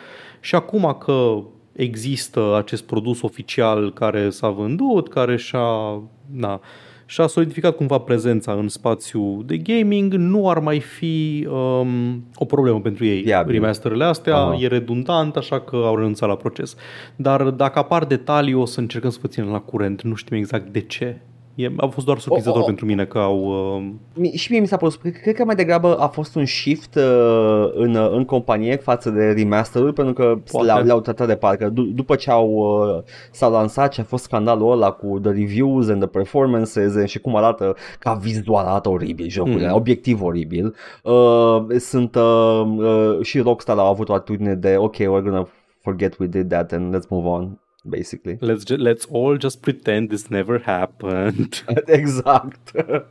și 0.40 0.54
acum 0.54 0.96
că 1.00 1.42
există 1.76 2.56
acest 2.56 2.82
produs 2.82 3.22
oficial 3.22 3.92
care 3.92 4.30
s-a 4.30 4.48
vândut, 4.48 5.08
care 5.08 5.36
și-a, 5.36 6.02
na, 6.32 6.60
și-a 7.06 7.26
solidificat 7.26 7.76
cumva 7.76 7.98
prezența 7.98 8.52
în 8.52 8.68
spațiu 8.68 9.42
de 9.42 9.56
gaming, 9.56 10.12
nu 10.12 10.50
ar 10.50 10.58
mai 10.58 10.80
fi 10.80 11.46
um, 11.50 12.24
o 12.34 12.44
problemă 12.44 12.80
pentru 12.80 13.04
ei. 13.04 13.22
Viabil. 13.22 13.52
Remasterele 13.52 14.04
astea 14.04 14.36
Aha. 14.36 14.56
e 14.60 14.66
redundant, 14.66 15.36
așa 15.36 15.60
că 15.60 15.76
au 15.76 15.96
renunțat 15.96 16.28
la 16.28 16.36
proces. 16.36 16.76
Dar 17.16 17.42
dacă 17.42 17.78
apar 17.78 18.04
detalii, 18.04 18.54
o 18.54 18.64
să 18.64 18.80
încercăm 18.80 19.10
să 19.10 19.18
vă 19.22 19.28
ținem 19.28 19.48
la 19.48 19.60
curent. 19.60 20.02
Nu 20.02 20.14
știm 20.14 20.36
exact 20.36 20.68
de 20.68 20.80
ce. 20.80 21.20
E, 21.56 21.72
a 21.76 21.86
fost 21.86 22.06
doar 22.06 22.18
surprinzător 22.18 22.56
O, 22.56 22.60
o, 22.60 22.62
o. 22.62 22.66
pentru 22.66 22.86
mine 22.86 23.04
că 23.04 23.18
au... 23.18 23.38
Uh, 23.76 23.90
Mi- 24.14 24.32
Și 24.32 24.50
mie 24.50 24.60
mi 24.60 24.66
s-a 24.66 24.76
părut, 24.76 24.96
cred 25.22 25.34
că 25.34 25.44
mai 25.44 25.54
degrabă 25.54 25.96
a 25.98 26.06
fost 26.08 26.34
un 26.34 26.44
shift 26.44 26.94
uh, 26.94 27.70
în, 27.74 27.94
uh, 27.94 28.08
în 28.10 28.24
companie 28.24 28.76
față 28.76 29.10
de 29.10 29.24
remasterul 29.36 29.92
pentru 29.92 30.12
că 30.14 30.38
Poate. 30.50 30.66
le-au, 30.66 30.82
le-au 30.84 31.00
tratat 31.00 31.26
de 31.26 31.36
parcă 31.36 31.70
D- 31.70 31.94
după 31.94 32.14
ce 32.14 32.30
au 32.30 32.48
uh, 32.50 33.02
s-au 33.30 33.50
lansat 33.52 33.92
și 33.92 34.00
a 34.00 34.04
fost 34.04 34.24
scandalul 34.24 34.72
ăla 34.72 34.90
cu 34.90 35.18
the 35.22 35.30
reviews 35.32 35.88
and 35.88 35.98
the 36.00 36.08
performances 36.08 36.96
and 36.96 37.06
și 37.08 37.18
cum 37.20 37.36
arată 37.36 37.76
ca 37.98 38.12
vizual 38.14 38.66
arată 38.66 38.88
oribil 38.88 39.28
jocurile, 39.28 39.66
Mhm. 39.66 39.74
obiectiv 39.76 40.22
oribil 40.22 40.74
uh, 41.02 41.64
sunt 41.78 42.14
uh, 42.14 42.62
uh, 42.78 43.18
și 43.22 43.38
Rockstar 43.40 43.78
au 43.78 43.86
avut 43.90 44.08
o 44.08 44.14
atitudine 44.14 44.54
de 44.54 44.74
ok, 44.78 44.94
we're 44.96 45.22
gonna 45.22 45.48
forget 45.82 46.18
we 46.18 46.26
did 46.26 46.48
that 46.48 46.72
and 46.72 46.96
let's 46.96 47.08
move 47.08 47.28
on 47.28 47.58
basically 47.88 48.38
let's, 48.40 48.64
ju- 48.66 48.76
let's 48.92 49.04
all 49.12 49.38
just 49.40 49.60
pretend 49.60 50.08
this 50.08 50.26
never 50.28 50.62
happened. 50.64 51.64
exact 51.86 52.70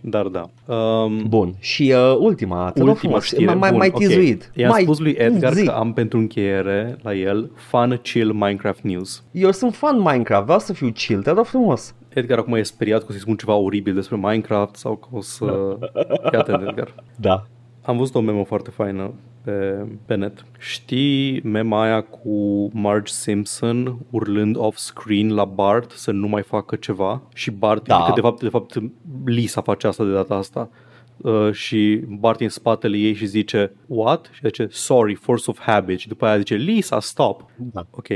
Dar 0.00 0.26
da. 0.28 0.50
Um, 0.74 1.24
Bun, 1.28 1.54
și 1.58 1.94
uh, 1.96 2.16
ultima, 2.18 2.70
te 2.70 2.78
rog 2.80 2.88
Ultima 2.88 2.94
frumos, 3.08 3.24
știre. 3.24 3.44
mai, 3.44 3.54
mai, 3.54 3.68
Bun, 3.70 3.78
mai 3.78 3.88
ok. 3.92 3.98
tizuit. 3.98 4.50
I-am 4.54 4.70
mai, 4.70 4.82
spus 4.82 4.98
lui 4.98 5.10
Edgar 5.18 5.52
zi. 5.52 5.64
că 5.64 5.70
am 5.70 5.92
pentru 5.92 6.18
încheiere 6.18 6.96
la 7.02 7.14
el 7.14 7.50
Fun 7.54 7.98
Chill 8.02 8.32
Minecraft 8.32 8.80
News. 8.82 9.22
Eu 9.30 9.50
sunt 9.50 9.74
fan 9.74 9.98
Minecraft, 9.98 10.44
vreau 10.44 10.58
să 10.58 10.72
fiu 10.72 10.90
chill, 10.92 11.22
te 11.22 11.30
rog 11.30 11.44
frumos. 11.44 11.94
Edgar 12.08 12.38
acum 12.38 12.54
e 12.54 12.62
speriat 12.62 13.00
că 13.00 13.06
o 13.08 13.10
să-i 13.10 13.20
spun 13.20 13.36
ceva 13.36 13.54
oribil 13.54 13.94
despre 13.94 14.16
Minecraft 14.16 14.76
sau 14.76 14.96
că 14.96 15.08
o 15.12 15.20
să... 15.20 15.76
Fii 16.30 16.38
atent, 16.38 16.62
Edgar. 16.68 16.94
Da. 17.16 17.46
Am 17.86 17.96
văzut 17.96 18.14
o 18.14 18.20
memă 18.20 18.44
foarte 18.44 18.70
faină 18.70 19.12
pe, 19.44 19.86
pe 20.06 20.14
net. 20.14 20.44
Știi 20.58 21.40
mema 21.42 21.82
aia 21.82 22.00
cu 22.00 22.68
Marge 22.72 23.12
Simpson 23.12 23.98
urlând 24.10 24.56
off-screen 24.58 25.34
la 25.34 25.44
Bart 25.44 25.90
să 25.90 26.10
nu 26.10 26.28
mai 26.28 26.42
facă 26.42 26.76
ceva? 26.76 27.22
Și 27.34 27.50
Bart, 27.50 27.86
Da. 27.86 28.04
că 28.06 28.12
de 28.14 28.20
fapt, 28.20 28.42
de 28.42 28.48
fapt 28.48 28.82
Lisa 29.24 29.60
face 29.60 29.86
asta 29.86 30.04
de 30.04 30.12
data 30.12 30.34
asta. 30.34 30.68
Uh, 31.16 31.52
și 31.52 32.00
Bart 32.08 32.40
e 32.40 32.44
în 32.44 32.50
spatele 32.50 32.96
ei 32.96 33.14
și 33.14 33.26
zice 33.26 33.72
What? 33.86 34.30
Și 34.32 34.40
zice 34.44 34.66
Sorry, 34.70 35.14
force 35.14 35.50
of 35.50 35.60
habit 35.60 35.98
Și 35.98 36.08
după 36.08 36.26
aia 36.26 36.36
zice 36.38 36.54
Lisa, 36.54 37.00
stop 37.00 37.44
Da. 37.56 37.86
Ok 37.90 38.06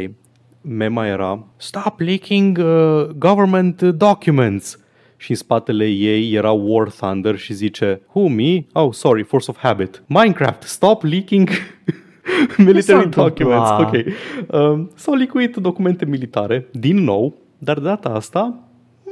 Mema 0.60 1.06
era 1.06 1.44
Stop 1.56 1.94
leaking 1.98 2.58
uh, 2.58 3.04
government 3.16 3.82
documents 3.82 4.78
și 5.20 5.30
în 5.30 5.36
spatele 5.36 5.86
ei 5.86 6.32
era 6.34 6.50
War 6.50 6.88
Thunder 6.90 7.36
și 7.36 7.52
zice 7.52 8.00
Who, 8.12 8.26
me? 8.28 8.64
Oh, 8.72 8.92
sorry, 8.92 9.22
force 9.22 9.50
of 9.50 9.58
habit. 9.58 10.02
Minecraft, 10.06 10.62
stop 10.62 11.02
leaking 11.02 11.48
military 12.56 12.82
s-a 12.82 13.20
documents. 13.20 13.70
întâmplat? 13.70 13.94
Ok. 13.94 14.70
Um, 14.70 14.90
s-au 14.94 15.14
licuit 15.14 15.56
documente 15.56 16.04
militare, 16.04 16.68
din 16.72 16.96
nou, 17.04 17.34
dar 17.58 17.76
de 17.78 17.82
data 17.82 18.08
asta, 18.08 18.58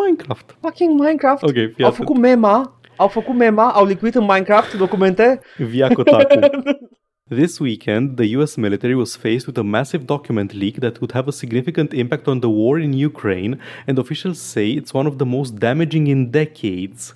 Minecraft. 0.04 0.56
Fucking 0.60 1.00
Minecraft. 1.00 1.42
Ok, 1.42 1.52
fii 1.52 1.64
au 1.64 1.88
atent. 1.90 1.94
făcut 1.94 2.16
mema, 2.16 2.80
au 2.96 3.08
făcut 3.08 3.34
mema, 3.34 3.70
au 3.70 3.86
licuit 3.86 4.14
în 4.14 4.22
Minecraft 4.22 4.76
documente. 4.76 5.40
Via 5.56 5.88
Kotaku. 5.88 6.38
This 7.30 7.60
weekend, 7.60 8.16
the 8.16 8.28
US 8.38 8.56
military 8.56 8.94
was 8.94 9.14
faced 9.14 9.46
with 9.46 9.58
a 9.58 9.62
massive 9.62 10.06
document 10.06 10.54
leak 10.54 10.80
that 10.80 10.98
could 10.98 11.12
have 11.12 11.28
a 11.28 11.32
significant 11.32 11.92
impact 11.92 12.26
on 12.26 12.40
the 12.40 12.48
war 12.48 12.78
in 12.78 12.94
Ukraine, 12.94 13.60
and 13.86 13.98
officials 13.98 14.40
say 14.40 14.70
it's 14.70 14.94
one 14.94 15.06
of 15.06 15.18
the 15.18 15.26
most 15.26 15.56
damaging 15.56 16.06
in 16.06 16.30
decades. 16.30 17.12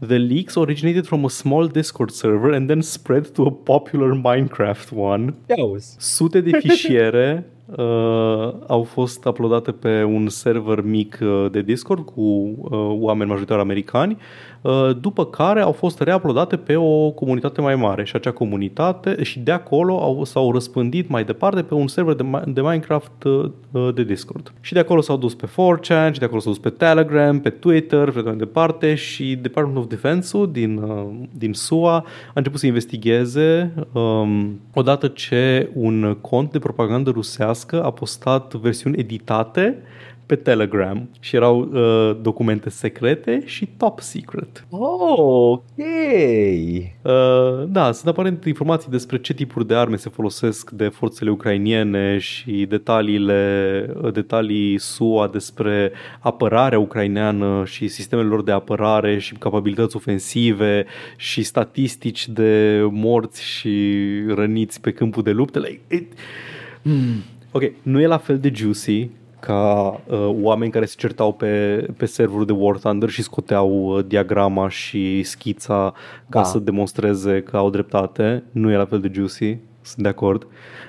The 0.00 0.18
leaks 0.18 0.56
originated 0.56 1.06
from 1.06 1.24
a 1.24 1.30
small 1.30 1.68
Discord 1.68 2.10
server 2.10 2.50
and 2.50 2.68
then 2.68 2.82
spread 2.82 3.36
to 3.36 3.44
a 3.44 3.52
popular 3.52 4.14
Minecraft 4.14 4.90
one. 4.90 5.34
Sute 6.00 6.40
de 6.40 6.58
fișiere 6.58 7.46
uh, 7.64 8.54
au 8.66 8.82
fost 8.82 9.24
uploadate 9.24 9.72
pe 9.72 10.02
un 10.02 10.28
server 10.28 10.80
mic 10.80 11.18
uh, 11.22 11.46
de 11.50 11.62
Discord 11.62 12.04
cu 12.04 12.20
uh, 12.20 12.70
oameni 13.00 13.28
majoritar 13.28 13.58
americani, 13.58 14.16
uh, 14.60 14.90
după 15.00 15.26
care 15.26 15.60
au 15.60 15.72
fost 15.72 16.00
reuploadate 16.00 16.56
pe 16.56 16.76
o 16.76 17.10
comunitate 17.10 17.60
mai 17.60 17.74
mare 17.74 18.04
și 18.04 18.16
acea 18.16 18.30
comunitate 18.30 19.22
și 19.22 19.38
de 19.38 19.50
acolo 19.50 20.02
au, 20.02 20.24
s-au 20.24 20.52
răspândit 20.52 21.08
mai 21.08 21.24
departe 21.24 21.62
pe 21.62 21.74
un 21.74 21.86
server 21.86 22.14
de, 22.14 22.22
Mi- 22.22 22.52
de 22.52 22.60
Minecraft 22.60 23.22
uh, 23.24 23.50
uh, 23.70 23.94
de 23.94 24.04
Discord. 24.04 24.52
Și 24.60 24.72
de 24.72 24.78
acolo 24.78 25.00
s-au 25.00 25.16
dus 25.16 25.34
pe 25.34 25.46
4chan 25.46 26.12
și 26.12 26.18
de 26.18 26.24
acolo 26.24 26.40
s-au 26.40 26.52
dus 26.52 26.60
pe 26.60 26.70
Telegram, 26.70 27.40
pe 27.40 27.50
Twitter, 27.50 28.10
pe 28.10 28.20
mai 28.20 28.36
departe 28.36 28.94
și 28.94 29.36
Department 29.36 29.78
of 29.78 29.86
Defense-ul 29.86 30.52
din, 30.52 30.76
uh, 30.76 31.04
din 31.30 31.52
SUA 31.52 31.94
a 31.94 32.04
început 32.34 32.58
să 32.58 32.66
investigheze 32.66 33.74
um, 33.92 34.60
odată 34.74 35.06
ce 35.06 35.70
un 35.74 36.16
cont 36.20 36.50
de 36.50 36.58
propagandă 36.58 37.10
rusească 37.10 37.50
a 37.72 37.90
postat 37.90 38.54
versiuni 38.54 38.98
editate 38.98 39.82
pe 40.26 40.38
Telegram 40.38 41.08
și 41.20 41.36
erau 41.36 41.60
uh, 41.60 42.16
documente 42.22 42.70
secrete 42.70 43.42
și 43.44 43.66
top 43.76 44.00
secret. 44.00 44.66
Oh, 44.70 45.18
ok. 45.50 45.62
Uh, 45.76 47.12
da, 47.68 47.92
sunt 47.92 48.06
aparent 48.06 48.44
informații 48.44 48.90
despre 48.90 49.18
ce 49.18 49.34
tipuri 49.34 49.66
de 49.66 49.74
arme 49.74 49.96
se 49.96 50.08
folosesc 50.08 50.70
de 50.70 50.88
forțele 50.88 51.30
ucrainiene 51.30 52.18
și 52.18 52.66
detaliile, 52.68 53.86
detalii 54.12 54.78
SUA 54.78 55.28
despre 55.28 55.92
apărarea 56.20 56.78
ucraineană 56.78 57.62
și 57.66 57.88
sistemele 57.88 58.28
lor 58.28 58.42
de 58.42 58.52
apărare 58.52 59.18
și 59.18 59.34
capabilități 59.34 59.96
ofensive 59.96 60.86
și 61.16 61.42
statistici 61.42 62.28
de 62.28 62.80
morți 62.90 63.44
și 63.44 63.98
răniți 64.34 64.80
pe 64.80 64.92
câmpul 64.92 65.22
de 65.22 65.30
lupte. 65.30 65.58
Like, 65.58 65.80
it, 65.88 66.12
mm, 66.82 67.22
ok, 67.52 67.62
nu 67.82 68.00
e 68.00 68.06
la 68.06 68.18
fel 68.18 68.38
de 68.38 68.50
juicy 68.54 69.10
ca 69.40 69.90
uh, 70.06 70.28
oameni 70.42 70.70
care 70.72 70.84
se 70.84 70.94
certau 70.98 71.32
pe, 71.32 71.76
pe 71.96 72.06
serverul 72.06 72.46
de 72.46 72.52
War 72.52 72.76
Thunder 72.76 73.08
și 73.08 73.22
scoteau 73.22 73.96
uh, 73.96 74.04
diagrama 74.06 74.68
și 74.68 75.22
schița 75.22 75.92
ca 76.28 76.40
Da. 76.40 76.42
să 76.44 76.58
demonstreze 76.58 77.42
că 77.42 77.56
au 77.56 77.70
dreptate. 77.70 78.44
Nu 78.52 78.70
e 78.70 78.76
la 78.76 78.84
fel 78.84 79.00
de 79.00 79.10
juicy, 79.12 79.58
sunt 79.80 80.02
de 80.02 80.08
acord. 80.08 80.46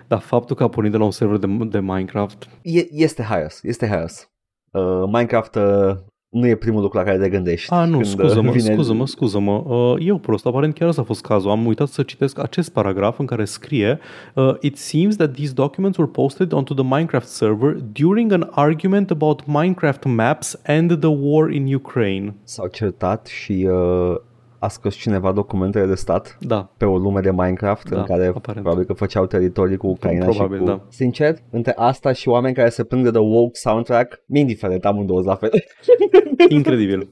Dar 0.07 0.19
faptul 0.19 0.55
că 0.55 0.63
a 0.63 0.67
pornit 0.69 0.91
de 0.91 0.97
la 0.97 1.03
un 1.03 1.11
server 1.11 1.37
de, 1.37 1.47
de 1.65 1.79
Minecraft, 1.79 2.47
E, 2.61 2.85
este 2.91 3.23
haios, 3.23 3.59
este 3.63 3.87
haios. 3.87 4.29
Uh, 4.71 5.03
Minecraft 5.05 5.55
uh, 5.55 5.95
nu 6.33 6.47
e 6.47 6.55
primul 6.55 6.81
lucru 6.81 6.97
la 6.97 7.03
care 7.03 7.17
te 7.17 7.29
gândești. 7.29 7.73
A, 7.73 7.85
nu, 7.85 7.91
când, 7.91 8.03
uh, 8.03 8.09
scuză-mă, 8.09 8.51
vine- 8.51 8.73
scuză-mă, 8.73 9.07
scuză-mă. 9.07 9.51
Uh, 9.51 9.95
eu 9.99 10.17
prost, 10.17 10.45
aparent 10.45 10.73
chiar 10.73 10.87
ăsta 10.87 11.01
a 11.01 11.03
fost 11.03 11.21
cazul. 11.21 11.51
Am 11.51 11.65
uitat 11.65 11.87
să 11.87 12.03
citesc 12.03 12.39
acest 12.39 12.71
paragraf 12.71 13.19
în 13.19 13.25
care 13.25 13.45
scrie 13.45 13.99
uh, 14.33 14.53
It 14.59 14.77
seems 14.77 15.15
that 15.15 15.33
these 15.33 15.53
documents 15.53 15.97
were 15.97 16.11
posted 16.11 16.51
onto 16.51 16.73
the 16.73 16.83
Minecraft 16.83 17.27
server 17.27 17.77
during 17.91 18.31
an 18.31 18.47
argument 18.51 19.11
about 19.11 19.41
Minecraft 19.45 20.03
maps 20.03 20.59
and 20.65 20.99
the 20.99 21.09
war 21.09 21.51
in 21.51 21.73
Ukraine. 21.75 22.35
S-au 22.43 22.67
certat 22.67 23.25
și 23.27 23.67
uh, 23.71 24.15
a 24.63 24.67
scos 24.67 24.95
cineva 24.95 25.31
documentele 25.31 25.85
de 25.85 25.95
stat 25.95 26.37
Da, 26.39 26.69
pe 26.77 26.85
o 26.85 26.97
lume 26.97 27.21
de 27.21 27.31
Minecraft 27.31 27.89
Da, 27.89 27.99
în 27.99 28.05
care 28.05 28.25
aparent. 28.25 28.63
probabil 28.63 28.85
că 28.85 28.93
făceau 28.93 29.25
teritorii 29.25 29.77
cu 29.77 29.87
Ucraina 29.87 30.25
Probabil, 30.25 30.57
și 30.57 30.63
cu... 30.63 30.69
da. 30.69 30.85
Sincer, 30.89 31.35
între 31.49 31.73
asta 31.75 32.11
și 32.11 32.27
oameni 32.27 32.55
care 32.55 32.69
se 32.69 32.83
plâng 32.83 33.03
de 33.03 33.11
The 33.11 33.19
Woke 33.19 33.53
soundtrack, 33.59 34.23
mi 34.25 34.39
indiferent, 34.39 34.85
amândouă 34.85 35.21
la 35.21 35.35
fel. 35.35 35.49
incredibil. 36.49 37.11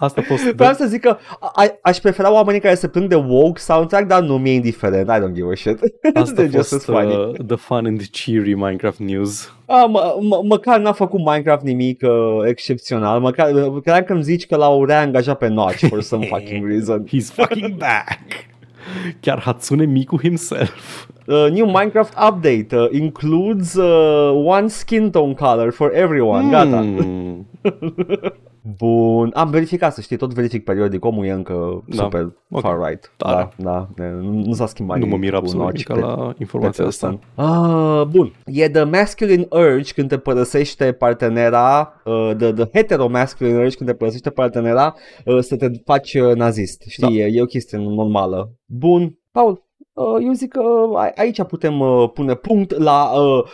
Asta 0.00 0.20
a 0.20 0.24
fost... 0.24 0.44
Vreau 0.44 0.72
să 0.72 0.86
zic 0.86 1.00
că 1.00 1.16
a- 1.40 1.78
aș 1.82 1.98
prefera 1.98 2.32
oamenii 2.32 2.60
care 2.60 2.74
se 2.74 2.88
plâng 2.88 3.08
de 3.08 3.14
Woke 3.14 3.60
soundtrack, 3.60 4.06
dar 4.06 4.22
nu 4.22 4.38
mi-e 4.38 4.52
indiferent, 4.52 5.08
I 5.08 5.12
don't 5.12 5.32
give 5.34 5.48
a 5.52 5.54
shit. 5.54 5.78
Asta 6.14 6.42
a 6.42 6.44
They're 6.44 6.50
just 6.50 6.68
fost 6.70 6.88
as 6.88 6.94
funny. 6.96 7.14
uh, 7.14 7.32
the 7.46 7.56
fun 7.56 7.86
and 7.86 8.02
cheery 8.10 8.54
Minecraft 8.54 8.98
news. 8.98 9.52
A, 9.66 9.84
mă, 9.84 10.16
mă, 10.20 10.40
măcar 10.48 10.78
n-a 10.80 10.92
făcut 10.92 11.18
Minecraft 11.20 11.62
nimic 11.64 12.02
uh, 12.02 12.10
excepțional, 12.48 13.20
măcar 13.20 13.50
credeam 13.82 14.04
că 14.04 14.12
îmi 14.12 14.22
zici 14.22 14.46
că 14.46 14.56
l-au 14.56 14.84
reangajat 14.84 15.38
pe 15.38 15.48
Notch 15.48 15.86
for 15.88 16.00
some 16.02 16.26
fucking 16.32 16.66
reason. 16.68 17.04
He's 17.06 17.32
fucking 17.34 17.74
back! 17.76 18.18
Chiar 19.20 19.40
Hatsune 19.40 19.84
Miku 19.84 20.18
himself. 20.20 21.06
Uh, 21.26 21.46
new 21.50 21.66
Minecraft 21.66 22.12
update 22.30 22.72
uh, 22.76 22.88
includes 22.90 23.74
uh, 23.74 24.32
one 24.44 24.68
skin 24.68 25.10
tone 25.10 25.34
color 25.34 25.70
for 25.72 25.92
everyone. 25.94 26.50
Gata. 26.50 26.84
Mm. 28.62 28.74
Bun. 28.78 29.30
Am 29.34 29.50
verificat, 29.50 29.92
să 29.94 30.00
știi, 30.00 30.16
tot 30.16 30.32
verific 30.32 30.64
periodic. 30.64 31.04
Omul 31.04 31.24
e 31.24 31.30
încă 31.30 31.82
Da. 31.86 32.02
super 32.02 32.32
Ok. 32.50 32.60
far 32.60 32.78
right. 32.88 33.12
Tare. 33.16 33.48
Da, 33.56 33.88
da. 33.96 34.04
Nu, 34.04 34.30
nu 34.44 34.52
s-a 34.52 34.66
schimbat 34.66 34.98
Nu 34.98 35.06
mă 35.06 35.10
nimic 35.10 35.22
mir 35.24 35.32
cu 35.38 35.44
absolut 35.44 35.64
Notch 35.64 35.86
nimic 35.88 36.04
pe- 36.06 36.06
la 36.14 36.32
informația 36.38 36.82
pe 36.84 36.88
asta. 36.88 37.18
ăsta. 37.36 37.42
Ah, 37.42 38.06
bun. 38.06 38.32
E 38.46 38.68
the 38.68 38.82
masculine 38.82 39.46
urge 39.50 39.92
când 39.92 40.08
te 40.08 40.18
părăsește 40.18 40.92
partenera, 40.92 41.92
uh, 42.04 42.30
the, 42.38 42.52
the 42.52 42.68
hetero 42.72 43.08
masculine 43.08 43.58
urge 43.58 43.76
când 43.76 43.88
te 43.90 43.94
părăsește 43.96 44.30
partenera 44.30 44.94
uh, 45.24 45.38
să 45.40 45.56
te 45.56 45.68
faci 45.84 46.14
uh, 46.14 46.34
nazist. 46.34 46.82
Știi, 46.88 47.06
Da. 47.18 47.24
e, 47.24 47.30
e 47.32 47.42
o 47.42 47.46
chestie 47.46 47.78
normală. 47.78 48.52
Bun. 48.64 49.18
Paul, 49.32 49.64
uh, 49.92 50.24
eu 50.24 50.32
zic 50.32 50.52
că 50.52 50.62
a- 50.94 51.12
aici 51.16 51.42
putem 51.42 51.80
uh, 51.80 52.10
pune 52.14 52.34
punct 52.34 52.78
la 52.78 53.10
uh, 53.20 53.44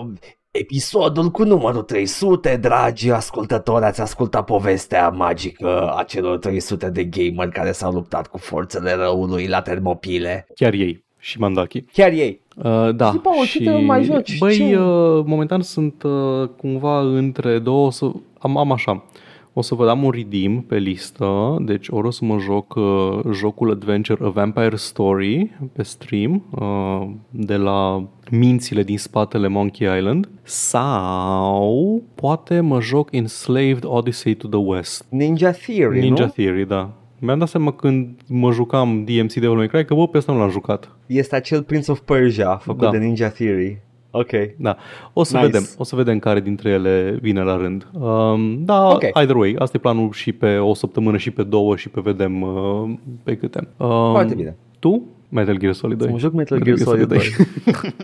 uh, 0.00 0.12
episodul 0.58 1.30
cu 1.30 1.44
numărul 1.44 1.82
300, 1.82 2.56
dragi 2.56 3.10
ascultători, 3.10 3.84
ați 3.84 4.00
ascultat 4.00 4.44
povestea 4.44 5.08
magică 5.08 5.94
a 5.96 6.02
celor 6.02 6.38
300 6.38 6.90
de 6.90 7.04
gamer 7.04 7.48
care 7.48 7.72
s-au 7.72 7.92
luptat 7.92 8.26
cu 8.26 8.38
forțele 8.38 8.94
răului 8.94 9.46
la 9.46 9.60
termopile. 9.60 10.46
Chiar 10.54 10.72
ei 10.72 11.04
și 11.18 11.38
Mandaki. 11.38 11.80
Chiar 11.80 12.12
ei. 12.12 12.40
Uh, 12.56 12.94
da. 12.94 13.10
Zi, 13.10 13.18
Paul, 13.18 13.46
ce 13.46 13.62
te 13.62 13.70
mai 13.70 14.02
joci? 14.04 14.38
Băi, 14.38 14.56
Ce? 14.56 14.76
uh, 14.76 15.24
momentan 15.24 15.62
sunt 15.62 16.02
uh, 16.02 16.48
cumva 16.56 17.00
între 17.00 17.58
două, 17.58 17.86
o 17.86 17.90
să, 17.90 18.10
am, 18.38 18.56
am 18.56 18.72
așa, 18.72 19.04
o 19.58 19.62
să 19.62 19.74
vă 19.74 19.86
dăm 19.86 20.02
un 20.02 20.10
redeem 20.10 20.60
pe 20.60 20.76
listă, 20.76 21.56
deci 21.60 21.88
ori 21.88 22.06
o 22.06 22.10
să 22.10 22.24
mă 22.24 22.38
joc 22.38 22.74
uh, 22.74 23.18
jocul 23.32 23.70
Adventure 23.70 24.24
A 24.24 24.28
Vampire 24.28 24.76
Story 24.76 25.50
pe 25.72 25.82
stream 25.82 26.44
uh, 26.50 27.08
de 27.30 27.56
la 27.56 28.08
mințile 28.30 28.82
din 28.82 28.98
spatele 28.98 29.48
Monkey 29.48 29.98
Island 29.98 30.28
sau 30.42 32.02
poate 32.14 32.60
mă 32.60 32.80
joc 32.80 33.12
Enslaved 33.12 33.84
Odyssey 33.84 34.34
to 34.34 34.48
the 34.48 34.58
West. 34.58 35.06
Ninja 35.08 35.50
Theory, 35.50 36.00
Ninja 36.00 36.24
nu? 36.24 36.30
Theory, 36.30 36.66
da. 36.66 36.92
Mi-am 37.18 37.38
dat 37.38 37.48
seama 37.48 37.72
când 37.72 38.20
mă 38.28 38.52
jucam 38.52 39.04
DMC 39.04 39.32
Devil 39.32 39.56
May 39.56 39.68
Cry 39.68 39.84
că 39.84 39.94
bă, 39.94 40.08
pe 40.08 40.18
ăsta 40.18 40.32
nu 40.32 40.38
l-am 40.38 40.50
jucat. 40.50 40.96
Este 41.06 41.36
acel 41.36 41.62
Prince 41.62 41.90
of 41.90 42.00
Persia 42.00 42.56
făcut 42.56 42.80
Da. 42.80 42.90
de 42.90 42.98
Ninja 42.98 43.28
Theory. 43.28 43.80
Ok. 44.10 44.30
Da, 44.56 44.76
o 45.12 45.22
să 45.22 45.36
Nice. 45.36 45.46
vedem, 45.46 45.68
o 45.78 45.84
să 45.84 45.96
vedem 45.96 46.18
care 46.18 46.40
dintre 46.40 46.70
ele 46.70 47.18
vine 47.20 47.42
la 47.42 47.56
rând. 47.56 47.86
Um, 47.92 48.64
da, 48.64 48.86
Ok. 48.86 48.94
okay. 48.94 49.10
either 49.14 49.36
way, 49.36 49.54
asta 49.58 49.76
e 49.76 49.80
planul 49.80 50.12
și 50.12 50.32
pe 50.32 50.56
o 50.56 50.74
săptămână 50.74 51.16
și 51.16 51.30
pe 51.30 51.42
două 51.42 51.76
și 51.76 51.88
pe 51.88 52.00
vedem 52.00 52.42
uh, 52.42 52.94
pe 53.22 53.36
câte. 53.36 53.68
Um, 53.76 54.10
Foarte 54.10 54.34
bine. 54.34 54.56
Tu? 54.78 55.02
Metal 55.28 55.56
Gear 55.58 55.72
Solid 55.72 55.98
2. 55.98 56.06
Să 56.06 56.12
mă 56.12 56.18
joc 56.18 56.32
Metal 56.32 56.62
Gear 56.62 56.76
Solid 56.76 57.08
2. 57.08 57.18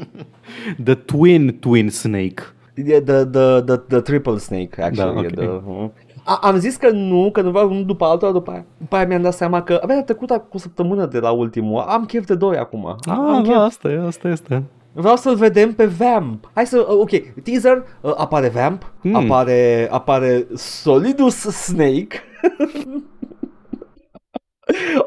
The 0.85 0.95
Twin 0.95 1.57
Twin 1.61 1.89
Snake. 1.89 2.43
E 2.75 3.01
the, 3.01 3.25
the, 3.25 3.61
the, 3.61 3.77
the 3.77 4.01
Triple 4.01 4.39
Snake, 4.39 4.83
actually. 4.83 5.29
Da, 5.35 5.45
e 5.45 5.49
ok. 5.49 5.63
the, 5.63 5.91
a, 6.25 6.39
am 6.43 6.57
zis 6.57 6.77
că 6.77 6.91
nu, 6.91 7.31
că 7.33 7.41
nu 7.41 7.51
vreau 7.51 7.71
unul 7.71 7.85
după 7.85 8.05
altul, 8.05 8.33
după 8.33 8.51
aia, 8.51 8.65
după 8.79 8.97
aia 8.97 9.07
mi-am 9.07 9.23
dat 9.23 9.35
seama 9.35 9.63
că 9.63 9.79
abia 9.83 9.97
a 9.97 10.03
trecut 10.03 10.31
cu 10.31 10.47
o 10.53 10.59
săptămână 10.59 11.07
de 11.07 11.19
la 11.19 11.31
ultimul. 11.31 11.81
Am 11.81 12.05
chef 12.05 12.25
de 12.27 12.35
doi 12.35 12.57
acum. 12.57 12.87
Ah, 13.07 13.15
am 13.17 13.43
chef. 13.43 13.55
da, 13.55 13.63
asta 13.63 13.89
e, 13.89 14.07
asta 14.07 14.29
este. 14.29 14.63
Vreau 14.93 15.17
să-l 15.17 15.35
vedem 15.37 15.73
pe 15.75 15.85
Vamp. 15.87 16.51
Hai 16.55 16.67
să, 16.67 16.79
uh, 16.79 16.87
ok, 16.99 17.11
teaser, 17.43 17.85
uh, 18.01 18.13
apare 18.17 18.49
Vamp, 18.49 18.93
Hmm. 19.03 19.15
apare, 19.15 19.89
apare 19.91 20.47
Solidus 20.55 21.37
Snake. 21.41 22.21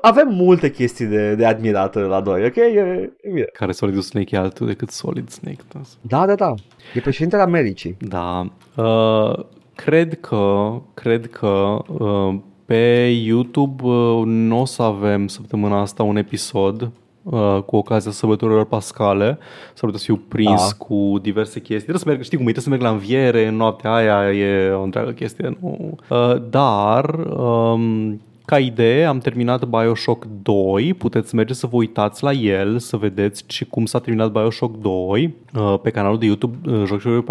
Avem 0.01 0.27
multe 0.31 0.71
chestii 0.71 1.05
de, 1.05 1.35
de 1.35 1.45
admirat 1.45 1.95
la 1.95 2.21
doi, 2.21 2.45
ok? 2.45 2.55
E, 2.55 2.61
e 3.21 3.29
bine. 3.33 3.45
Care 3.53 3.71
Solid 3.71 4.01
Snake 4.01 4.35
e 4.35 4.39
altul 4.39 4.67
decât 4.67 4.89
Solid 4.89 5.29
Snake. 5.29 5.57
Da. 5.71 5.79
Da, 6.01 6.25
da, 6.25 6.35
da. 6.35 6.53
E 6.93 6.99
președintele 6.99 7.41
Americii. 7.41 7.97
Da. 7.99 8.47
Uh, 8.75 9.39
cred 9.75 10.19
că, 10.19 10.71
cred 10.93 11.29
că 11.29 11.77
uh, 11.87 12.35
pe 12.65 13.07
YouTube 13.23 13.83
uh, 13.83 14.21
nu 14.25 14.61
o 14.61 14.65
să 14.65 14.81
avem 14.81 15.27
săptămâna 15.27 15.81
asta 15.81 16.03
un 16.03 16.15
episod 16.15 16.91
uh, 17.25 17.59
cu 17.65 17.75
ocazia 17.75 18.11
sărbătorilor 18.11 18.65
pascale. 18.65 19.37
S-ar 19.73 19.89
putea 19.89 19.97
să 19.99 20.05
fiu 20.05 20.21
prins 20.27 20.67
Da. 20.69 20.85
cu 20.85 21.19
diverse 21.21 21.59
chestii. 21.59 21.77
Trebuie 21.77 22.03
să 22.03 22.09
merg, 22.09 22.23
știi 22.23 22.37
cum 22.37 22.47
e, 22.47 22.51
trebuie 22.51 22.63
să 22.63 22.81
merg 22.81 22.81
la 22.81 22.99
înviere 22.99 23.47
în 23.47 23.55
noaptea 23.55 23.93
aia, 23.93 24.31
e 24.31 24.69
o 24.69 24.83
întreagă 24.83 25.11
chestie. 25.11 25.57
Nu? 25.61 25.97
Uh, 26.09 26.35
dar... 26.49 27.05
Um, 27.37 28.19
ca 28.45 28.59
idee, 28.59 29.05
am 29.05 29.17
terminat 29.17 29.65
Bioshock 29.65 30.27
2, 30.41 30.93
puteți 30.93 31.35
merge 31.35 31.53
să 31.53 31.67
vă 31.67 31.75
uitați 31.75 32.23
la 32.23 32.31
el, 32.31 32.79
să 32.79 32.97
vedeți 32.97 33.43
ce, 33.45 33.65
cum 33.65 33.85
s-a 33.85 33.99
terminat 33.99 34.31
Bioshock 34.31 34.77
2 34.77 35.33
uh, 35.53 35.75
pe 35.81 35.89
canalul 35.89 36.19
de 36.19 36.25
YouTube 36.25 36.71
uh, 36.71 36.83
Jocurile 36.85 37.23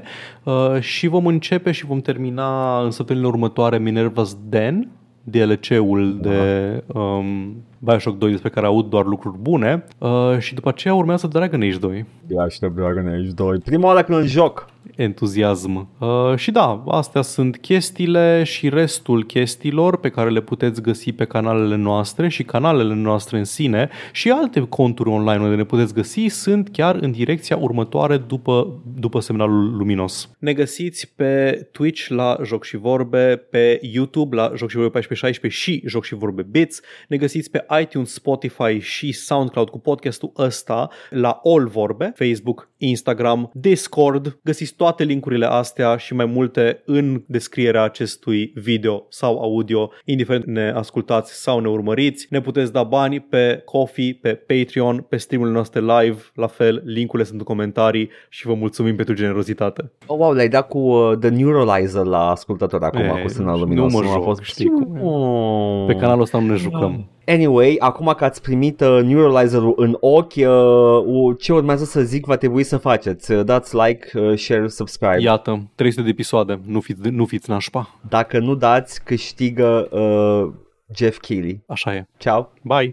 14-16 0.00 0.02
uh, 0.42 0.80
și 0.80 1.06
vom 1.06 1.26
începe 1.26 1.72
și 1.72 1.86
vom 1.86 2.00
termina 2.00 2.80
în 2.82 2.90
săptămânile 2.90 3.30
următoare 3.30 3.78
Minerva's 3.78 4.48
Den, 4.48 4.88
DLC-ul 5.22 6.18
de 6.20 6.82
um, 6.86 7.54
Bioshock 7.84 8.18
2 8.18 8.30
despre 8.30 8.48
care 8.48 8.66
aud 8.66 8.90
doar 8.90 9.04
lucruri 9.04 9.38
bune 9.40 9.84
uh, 9.98 10.10
și 10.38 10.54
după 10.54 10.68
aceea 10.68 10.94
urmează 10.94 11.26
Dragon 11.26 11.62
Age 11.62 11.78
2 11.78 12.04
Eu 12.28 12.38
aștept 12.38 12.74
Dragon 12.74 13.06
Age 13.06 13.30
2. 13.34 13.58
Prima 13.58 13.86
oară 13.86 14.02
când 14.02 14.18
îl 14.18 14.26
joc. 14.26 14.66
entuziasm. 14.96 15.88
Uh, 15.98 16.36
și 16.36 16.50
da, 16.50 16.84
astea 16.86 17.22
sunt 17.22 17.56
chestiile 17.56 18.42
și 18.44 18.68
restul 18.68 19.24
chestiilor 19.24 19.98
pe 19.98 20.08
care 20.08 20.30
le 20.30 20.40
puteți 20.40 20.82
găsi 20.82 21.12
pe 21.12 21.24
canalele 21.24 21.76
noastre 21.76 22.28
și 22.28 22.42
canalele 22.42 22.94
noastre 22.94 23.38
în 23.38 23.44
sine 23.44 23.88
și 24.12 24.30
alte 24.30 24.60
conturi 24.60 25.08
online 25.08 25.42
unde 25.42 25.54
ne 25.54 25.64
puteți 25.64 25.94
găsi 25.94 26.26
sunt 26.26 26.68
chiar 26.72 26.94
în 27.00 27.10
direcția 27.10 27.56
următoare 27.56 28.16
după, 28.16 28.82
după 28.98 29.20
semnalul 29.20 29.76
luminos. 29.76 30.30
Ne 30.38 30.52
găsiți 30.52 31.12
pe 31.16 31.68
Twitch 31.72 32.06
la 32.08 32.36
Joc 32.44 32.64
și 32.64 32.76
Vorbe, 32.76 33.46
pe 33.50 33.78
YouTube 33.82 34.36
la 34.36 34.52
Joc 34.56 34.68
și 34.68 34.76
Vorbe 34.76 34.90
1416 34.90 35.60
și 35.60 35.82
Joc 35.86 36.04
și 36.04 36.14
Vorbe 36.14 36.42
Bits, 36.42 36.80
ne 37.08 37.16
găsiți 37.16 37.50
pe 37.50 37.64
iTunes, 37.80 38.12
Spotify 38.12 38.78
și 38.78 39.12
SoundCloud 39.12 39.68
cu 39.68 39.78
podcastul 39.78 40.32
ăsta 40.38 40.88
la 41.10 41.40
All 41.44 41.68
Vorbe, 41.68 42.12
Facebook, 42.16 42.68
Instagram, 42.76 43.50
Discord. 43.52 44.38
Găsiți 44.44 44.74
toate 44.74 45.04
linkurile 45.04 45.46
astea 45.46 45.96
și 45.96 46.14
mai 46.14 46.24
multe 46.24 46.82
în 46.84 47.22
descrierea 47.26 47.82
acestui 47.82 48.52
video 48.54 49.06
sau 49.08 49.38
audio, 49.42 49.90
indiferent 50.04 50.44
ne 50.44 50.70
ascultați 50.70 51.42
sau 51.42 51.58
ne 51.60 51.68
urmăriți. 51.68 52.26
Ne 52.30 52.40
puteți 52.40 52.72
da 52.72 52.82
bani 52.82 53.20
pe 53.20 53.62
Coffee, 53.64 54.18
pe 54.22 54.34
Patreon, 54.34 55.06
pe 55.08 55.16
streamurile 55.16 55.54
noastre 55.54 55.80
live, 55.80 56.22
la 56.34 56.46
fel, 56.46 56.82
linkurile 56.84 57.24
sunt 57.28 57.38
în 57.38 57.44
comentarii 57.44 58.10
și 58.28 58.46
vă 58.46 58.54
mulțumim 58.54 58.96
pentru 58.96 59.14
generozitate. 59.14 59.92
Oh, 60.06 60.18
wow, 60.18 60.32
le-ai 60.32 60.48
dat 60.48 60.68
cu 60.68 60.78
uh, 60.78 61.18
The 61.18 61.28
Neuralizer 61.28 62.04
la 62.04 62.30
ascultător 62.30 62.82
acum, 62.82 63.00
E, 63.00 63.20
cu 63.22 63.28
semnal 63.28 63.54
nu 63.54 63.60
luminos. 63.60 63.92
mă 63.92 64.00
nu 64.00 64.08
a 64.08 64.12
joc, 64.12 64.22
fost 64.22 64.40
știi 64.42 64.68
cum 64.68 64.96
e. 64.96 65.00
Oh. 65.02 65.84
Pe 65.86 65.94
canalul 65.94 66.22
ăsta 66.22 66.38
nu 66.38 66.46
ne 66.46 66.56
jucăm. 66.56 67.08
Anyway, 67.26 67.76
acum 67.78 68.14
că 68.16 68.24
ați 68.24 68.42
primit 68.42 68.80
uh, 68.80 69.00
Neuralizerul 69.02 69.74
în 69.76 69.96
ochi, 70.00 70.34
uh, 70.34 71.36
ce 71.38 71.52
urmează 71.52 71.84
să 71.84 72.00
zic 72.00 72.24
va 72.24 72.36
trebui 72.36 72.62
să 72.62 72.76
faceți. 72.76 73.32
Uh, 73.32 73.44
Dați 73.44 73.76
like, 73.76 74.18
uh, 74.18 74.38
share, 74.38 74.68
subscribe. 74.68 75.20
Iată, 75.20 75.70
300 75.74 76.02
de 76.02 76.08
episoade, 76.08 76.60
nu 76.66 76.80
fiți, 76.80 77.08
nu 77.08 77.24
fiți 77.24 77.50
nașpa. 77.50 77.98
Dacă 78.08 78.38
nu 78.38 78.54
dați, 78.54 79.02
câștigă 79.04 79.88
uh, 79.90 80.52
Jeff 80.96 81.18
Keighley. 81.18 81.62
Așa 81.66 81.94
e. 81.94 82.06
Ciao! 82.18 82.52
Bye! 82.62 82.92